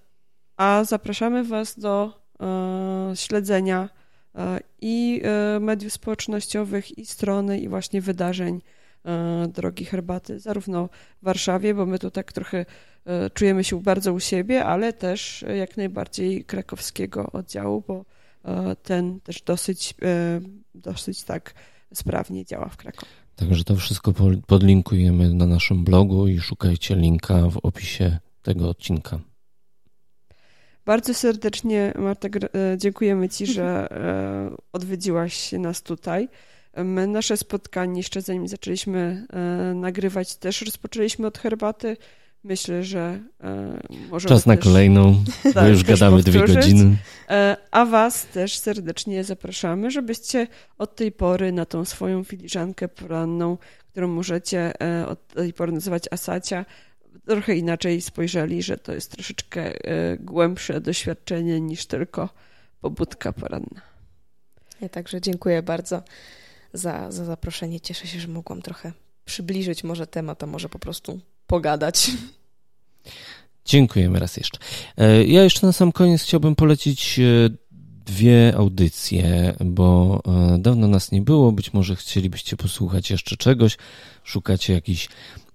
A 0.56 0.84
zapraszamy 0.84 1.44
Was 1.44 1.78
do 1.78 2.22
śledzenia 3.14 3.88
i 4.80 5.22
e, 5.24 5.60
mediów 5.60 5.92
społecznościowych, 5.92 6.98
i 6.98 7.06
strony, 7.06 7.60
i 7.60 7.68
właśnie 7.68 8.00
wydarzeń 8.00 8.60
e, 9.04 9.48
Drogi 9.48 9.84
Herbaty, 9.84 10.40
zarówno 10.40 10.88
w 11.22 11.24
Warszawie, 11.24 11.74
bo 11.74 11.86
my 11.86 11.98
tu 11.98 12.10
tak 12.10 12.32
trochę 12.32 12.66
e, 13.04 13.30
czujemy 13.30 13.64
się 13.64 13.82
bardzo 13.82 14.12
u 14.12 14.20
siebie, 14.20 14.64
ale 14.64 14.92
też 14.92 15.42
e, 15.42 15.56
jak 15.56 15.76
najbardziej 15.76 16.44
krakowskiego 16.44 17.30
oddziału, 17.32 17.84
bo 17.86 18.04
ten 18.82 19.20
też 19.20 19.42
dosyć, 19.42 19.94
dosyć 20.74 21.22
tak 21.22 21.54
sprawnie 21.94 22.44
działa 22.44 22.68
w 22.68 22.76
Krakowie. 22.76 23.12
Także 23.36 23.64
to 23.64 23.76
wszystko 23.76 24.12
podlinkujemy 24.46 25.34
na 25.34 25.46
naszym 25.46 25.84
blogu 25.84 26.28
i 26.28 26.38
szukajcie 26.38 26.96
linka 26.96 27.48
w 27.50 27.56
opisie 27.56 28.18
tego 28.42 28.68
odcinka. 28.68 29.18
Bardzo 30.84 31.14
serdecznie, 31.14 31.92
Marta, 31.98 32.28
e, 32.28 32.78
dziękujemy 32.78 33.28
Ci, 33.28 33.46
że 33.46 33.88
e, 33.90 34.56
odwiedziłaś 34.72 35.52
nas 35.52 35.82
tutaj. 35.82 36.28
My 36.76 37.06
nasze 37.06 37.36
spotkanie, 37.36 38.00
jeszcze 38.00 38.20
zanim 38.20 38.48
zaczęliśmy 38.48 39.26
e, 39.32 39.74
nagrywać, 39.74 40.36
też 40.36 40.62
rozpoczęliśmy 40.62 41.26
od 41.26 41.38
herbaty. 41.38 41.96
Myślę, 42.44 42.82
że 42.82 43.20
może. 44.10 44.28
Czas 44.28 44.46
na 44.46 44.56
kolejną, 44.56 45.24
tak, 45.42 45.54
bo 45.54 45.66
już 45.66 45.84
gadamy 45.84 46.22
dwie 46.22 46.40
godziny. 46.46 46.96
A 47.70 47.84
Was 47.84 48.26
też 48.26 48.58
serdecznie 48.58 49.24
zapraszamy, 49.24 49.90
żebyście 49.90 50.46
od 50.78 50.96
tej 50.96 51.12
pory 51.12 51.52
na 51.52 51.66
tą 51.66 51.84
swoją 51.84 52.24
filiżankę 52.24 52.88
poranną, 52.88 53.58
którą 53.90 54.08
możecie 54.08 54.72
od 55.08 55.26
tej 55.26 55.52
pory 55.52 55.72
nazywać 55.72 56.04
Asacia, 56.10 56.64
trochę 57.26 57.56
inaczej 57.56 58.00
spojrzeli, 58.00 58.62
że 58.62 58.78
to 58.78 58.92
jest 58.92 59.10
troszeczkę 59.10 59.60
e, 59.62 60.16
głębsze 60.16 60.80
doświadczenie 60.80 61.60
niż 61.60 61.86
tylko 61.86 62.28
pobudka 62.80 63.32
poranna. 63.32 63.80
Ja 64.80 64.88
także 64.88 65.20
dziękuję 65.20 65.62
bardzo 65.62 66.02
za, 66.72 67.12
za 67.12 67.24
zaproszenie. 67.24 67.80
Cieszę 67.80 68.06
się, 68.06 68.20
że 68.20 68.28
mogłam 68.28 68.62
trochę 68.62 68.92
przybliżyć 69.24 69.84
może 69.84 70.06
temat, 70.06 70.42
a 70.42 70.46
może 70.46 70.68
po 70.68 70.78
prostu 70.78 71.20
pogadać. 71.46 72.10
Dziękujemy 73.64 74.18
raz 74.18 74.36
jeszcze. 74.36 74.58
E, 74.96 75.24
ja 75.24 75.42
jeszcze 75.42 75.66
na 75.66 75.72
sam 75.72 75.92
koniec 75.92 76.22
chciałbym 76.22 76.54
polecić 76.56 77.18
e, 77.18 77.22
dwie 78.06 78.54
audycje, 78.56 79.54
bo 79.60 80.22
dawno 80.58 80.88
nas 80.88 81.12
nie 81.12 81.22
było. 81.22 81.52
Być 81.52 81.72
może 81.72 81.96
chcielibyście 81.96 82.56
posłuchać 82.56 83.10
jeszcze 83.10 83.36
czegoś, 83.36 83.76
szukacie 84.24 84.72
jakichś 84.72 85.08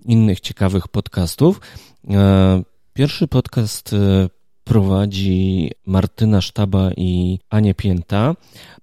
innych 0.08 0.40
ciekawych 0.40 0.88
podcastów. 0.88 1.62
E, 2.10 2.64
pierwszy 2.94 3.28
podcast 3.28 3.94
e, 3.94 4.30
prowadzi 4.64 5.72
Martyna 5.86 6.42
Sztaba 6.42 6.92
i 6.98 7.40
Ania 7.50 7.74
Pięta. 7.74 8.36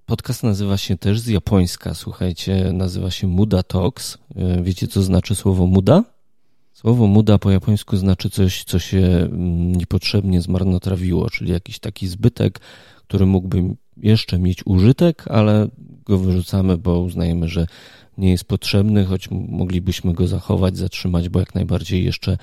Podcast 0.06 0.42
nazywa 0.42 0.76
się 0.76 0.98
też 0.98 1.20
z 1.20 1.26
japońska, 1.26 1.94
słuchajcie, 1.94 2.70
nazywa 2.72 3.10
się 3.10 3.26
Muda 3.26 3.62
Talks. 3.62 4.18
E, 4.36 4.62
wiecie, 4.62 4.88
co 4.88 5.02
znaczy 5.02 5.34
słowo 5.34 5.66
muda? 5.66 6.04
Słowo 6.72 7.06
muda 7.06 7.38
po 7.38 7.50
japońsku 7.50 7.96
znaczy 7.96 8.30
coś, 8.30 8.64
co 8.64 8.78
się 8.78 8.98
mm, 8.98 9.72
niepotrzebnie 9.72 10.40
zmarnotrawiło, 10.40 11.30
czyli 11.30 11.52
jakiś 11.52 11.78
taki 11.78 12.08
zbytek, 12.08 12.60
który 12.96 13.26
mógłby 13.26 13.76
jeszcze 13.96 14.38
mieć 14.38 14.66
użytek, 14.66 15.24
ale 15.28 15.68
go 16.04 16.18
wyrzucamy, 16.18 16.78
bo 16.78 17.00
uznajemy, 17.00 17.48
że 17.48 17.66
nie 18.18 18.30
jest 18.30 18.44
potrzebny, 18.44 19.04
choć 19.04 19.28
moglibyśmy 19.30 20.14
go 20.14 20.26
zachować, 20.26 20.76
zatrzymać, 20.76 21.28
bo 21.28 21.40
jak 21.40 21.54
najbardziej 21.54 22.04
jeszcze 22.04 22.38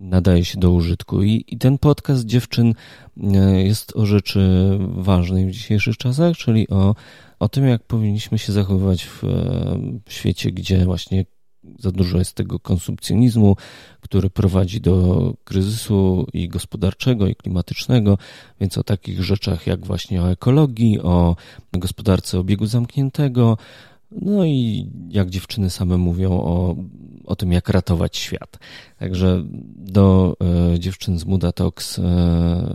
nadaje 0.00 0.44
się 0.44 0.60
do 0.60 0.70
użytku. 0.70 1.22
I, 1.22 1.44
I, 1.48 1.58
ten 1.58 1.78
podcast 1.78 2.24
dziewczyn 2.24 2.74
e, 3.22 3.62
jest 3.62 3.96
o 3.96 4.06
rzeczy 4.06 4.70
ważnej 4.80 5.46
w 5.46 5.50
dzisiejszych 5.50 5.96
czasach, 5.96 6.36
czyli 6.36 6.68
o, 6.68 6.94
o 7.38 7.48
tym, 7.48 7.68
jak 7.68 7.82
powinniśmy 7.82 8.38
się 8.38 8.52
zachowywać 8.52 9.04
w, 9.04 9.22
w 10.06 10.12
świecie, 10.12 10.52
gdzie 10.52 10.84
właśnie 10.84 11.24
za 11.78 11.90
dużo 11.90 12.18
jest 12.18 12.34
tego 12.34 12.58
konsumpcjonizmu, 12.58 13.56
który 14.00 14.30
prowadzi 14.30 14.80
do 14.80 15.34
kryzysu 15.44 16.26
i 16.32 16.48
gospodarczego, 16.48 17.26
i 17.26 17.36
klimatycznego, 17.36 18.18
więc 18.60 18.78
o 18.78 18.82
takich 18.82 19.22
rzeczach 19.22 19.66
jak 19.66 19.86
właśnie 19.86 20.22
o 20.22 20.30
ekologii, 20.30 21.00
o 21.00 21.36
gospodarce 21.72 22.38
obiegu 22.38 22.66
zamkniętego, 22.66 23.56
no 24.22 24.44
i 24.44 24.86
jak 25.10 25.30
dziewczyny 25.30 25.70
same 25.70 25.98
mówią 25.98 26.32
o, 26.32 26.76
o 27.24 27.36
tym, 27.36 27.52
jak 27.52 27.68
ratować 27.68 28.16
świat. 28.16 28.58
Także 28.98 29.42
do 29.76 30.36
e, 30.74 30.78
dziewczyn 30.78 31.18
z 31.18 31.24
Muda 31.24 31.52
Talks 31.52 31.98
e, 31.98 32.02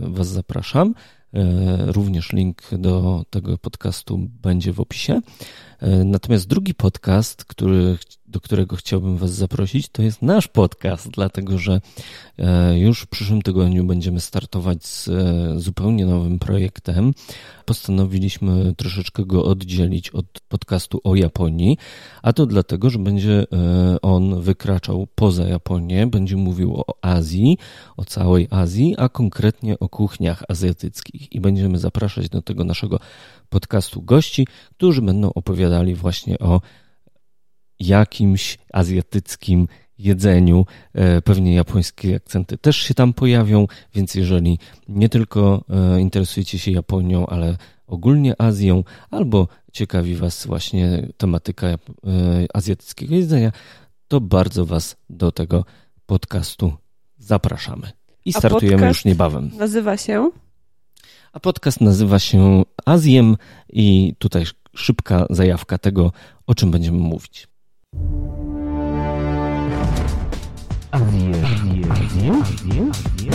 Was 0.02 0.28
zapraszam. 0.28 0.94
E, 1.34 1.92
również 1.92 2.32
link 2.32 2.62
do 2.78 3.24
tego 3.30 3.58
podcastu 3.58 4.18
będzie 4.42 4.72
w 4.72 4.80
opisie. 4.80 5.20
E, 5.80 6.04
natomiast 6.04 6.46
drugi 6.46 6.74
podcast, 6.74 7.44
który, 7.44 7.98
do 8.26 8.40
którego 8.40 8.76
chciałbym 8.76 9.16
Was 9.16 9.30
zaprosić, 9.30 9.88
to 9.88 10.02
jest 10.02 10.22
nasz 10.22 10.48
podcast, 10.48 11.10
dlatego 11.10 11.58
że 11.58 11.80
e, 12.38 12.78
już 12.78 13.00
w 13.00 13.06
przyszłym 13.06 13.42
tygodniu 13.42 13.84
będziemy 13.84 14.20
startować 14.20 14.86
z 14.86 15.08
e, 15.08 15.60
zupełnie 15.60 16.06
nowym 16.06 16.38
projektem. 16.38 17.14
Postanowiliśmy 17.64 18.74
troszeczkę 18.76 19.24
go 19.24 19.44
oddzielić 19.44 20.10
od 20.10 20.26
podcastu 20.48 21.00
o 21.04 21.14
Japonii, 21.14 21.78
a 22.22 22.32
to 22.32 22.46
dlatego, 22.46 22.90
że 22.90 22.98
będzie 22.98 23.46
on 24.02 24.40
wykraczał 24.40 25.06
poza 25.14 25.44
Japonię, 25.48 26.06
będzie 26.06 26.36
mówił 26.36 26.76
o 26.76 26.84
Azji, 27.02 27.58
o 27.96 28.04
całej 28.04 28.48
Azji, 28.50 28.94
a 28.98 29.08
konkretnie 29.08 29.78
o 29.78 29.88
kuchniach 29.88 30.42
azjatyckich 30.48 31.32
i 31.32 31.40
będziemy 31.40 31.78
zapraszać 31.78 32.28
do 32.28 32.42
tego 32.42 32.64
naszego 32.64 33.00
podcastu 33.50 34.02
gości, 34.02 34.46
którzy 34.76 35.02
będą 35.02 35.30
opowiadali 35.70 35.94
właśnie 35.94 36.38
o 36.38 36.60
jakimś 37.80 38.58
azjatyckim 38.72 39.68
jedzeniu. 39.98 40.66
E, 40.94 41.22
pewnie 41.22 41.54
japońskie 41.54 42.16
akcenty 42.16 42.58
też 42.58 42.76
się 42.76 42.94
tam 42.94 43.12
pojawią, 43.12 43.66
więc 43.94 44.14
jeżeli 44.14 44.58
nie 44.88 45.08
tylko 45.08 45.64
e, 45.68 46.00
interesujecie 46.00 46.58
się 46.58 46.70
Japonią, 46.70 47.26
ale 47.26 47.56
ogólnie 47.86 48.42
Azją, 48.42 48.84
albo 49.10 49.48
ciekawi 49.72 50.16
Was 50.16 50.46
właśnie 50.46 51.08
tematyka 51.16 51.66
e, 51.66 51.78
azjatyckiego 52.54 53.14
jedzenia, 53.14 53.52
to 54.08 54.20
bardzo 54.20 54.66
Was 54.66 54.96
do 55.10 55.32
tego 55.32 55.64
podcastu 56.06 56.72
zapraszamy. 57.18 57.90
I 58.24 58.32
startujemy 58.32 58.88
już 58.88 59.04
niebawem. 59.04 59.50
Nazywa 59.58 59.96
się 59.96 60.30
a 61.32 61.40
podcast 61.40 61.80
nazywa 61.80 62.18
się 62.18 62.62
Azjem 62.86 63.36
i 63.72 64.14
tutaj 64.18 64.44
szybka 64.76 65.26
zajawka 65.30 65.78
tego, 65.78 66.12
o 66.46 66.54
czym 66.54 66.70
będziemy 66.70 66.98
mówić. 66.98 67.48
Azję. 70.90 71.32
Azję. 71.44 71.90
Azję. 71.90 72.32
Azję. 72.42 73.30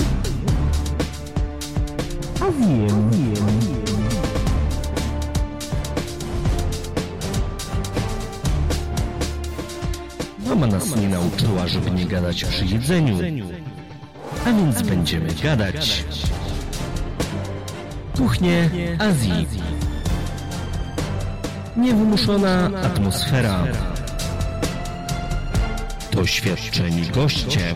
Azję. 2.42 2.88
Mama 10.48 10.68
nas 10.68 10.96
nie 10.96 11.10
nauczyła, 11.10 11.68
żeby 11.68 11.92
nie 11.92 12.06
gadać 12.06 12.46
przy 12.46 12.66
jedzeniu, 12.66 13.18
a 14.46 14.54
więc 14.54 14.82
będziemy 14.82 15.34
gadać. 15.44 16.06
Kuchnie 18.18 18.70
Azji. 19.00 19.48
Niewymuszona 21.78 22.66
atmosfera. 22.84 23.64
Doświadczeni 26.12 27.08
goście, 27.08 27.76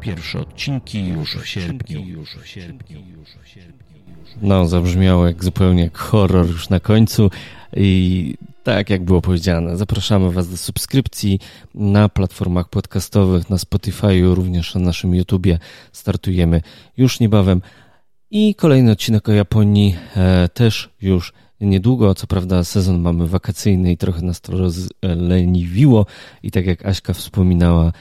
Pierwsze 0.01 0.39
odcinki 0.39 1.07
już 1.07 1.35
w 1.35 1.47
sierpniu. 1.47 2.01
No, 4.41 4.67
zabrzmiało 4.67 5.27
jak 5.27 5.43
zupełnie 5.43 5.83
jak 5.83 5.97
horror 5.97 6.47
już 6.47 6.69
na 6.69 6.79
końcu 6.79 7.31
i 7.75 8.35
Tak, 8.63 8.89
jak 8.89 9.03
było 9.03 9.21
powiedziane, 9.21 9.77
zapraszamy 9.77 10.31
Was 10.31 10.49
do 10.49 10.57
subskrypcji 10.57 11.39
na 11.75 12.09
platformach 12.09 12.69
podcastowych, 12.69 13.49
na 13.49 13.57
Spotify, 13.57 14.21
również 14.21 14.75
na 14.75 14.81
naszym 14.81 15.15
YouTubie. 15.15 15.59
Startujemy 15.91 16.61
już 16.97 17.19
niebawem. 17.19 17.61
I 18.31 18.55
kolejny 18.55 18.91
odcinek 18.91 19.29
o 19.29 19.31
Japonii 19.31 19.95
e, 20.15 20.49
też 20.49 20.89
już 21.01 21.33
niedługo. 21.67 22.15
Co 22.15 22.27
prawda 22.27 22.63
sezon 22.63 23.01
mamy 23.01 23.27
wakacyjny 23.27 23.91
i 23.91 23.97
trochę 23.97 24.21
nas 24.21 24.41
to 24.41 24.53
rozleniwiło. 24.57 26.05
I 26.43 26.51
tak 26.51 26.65
jak 26.65 26.85
Aśka 26.85 27.13
wspominała, 27.13 27.91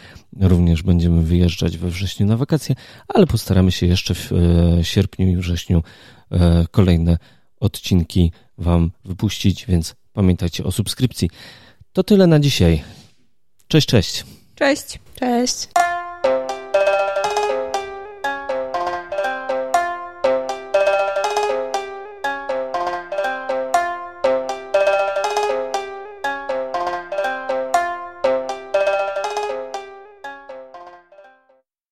również 0.40 0.82
będziemy 0.82 1.22
wyjeżdżać 1.22 1.78
we 1.78 1.88
wrześniu 1.88 2.26
na 2.26 2.36
wakacje, 2.36 2.74
ale 3.08 3.26
postaramy 3.26 3.72
się 3.72 3.86
jeszcze 3.86 4.14
w 4.14 4.32
e, 4.32 4.84
sierpniu 4.84 5.28
i 5.28 5.36
wrześniu 5.36 5.82
e, 6.30 6.64
kolejne 6.70 7.18
odcinki 7.60 8.32
Wam 8.58 8.90
wypuścić, 9.04 9.66
więc 9.66 9.94
pamiętajcie 10.12 10.64
o 10.64 10.72
subskrypcji. 10.72 11.30
To 11.92 12.02
tyle 12.02 12.26
na 12.26 12.40
dzisiaj. 12.40 12.82
Cześć, 13.68 13.86
cześć. 13.88 14.24
Cześć. 14.54 14.98
Cześć. 15.20 15.68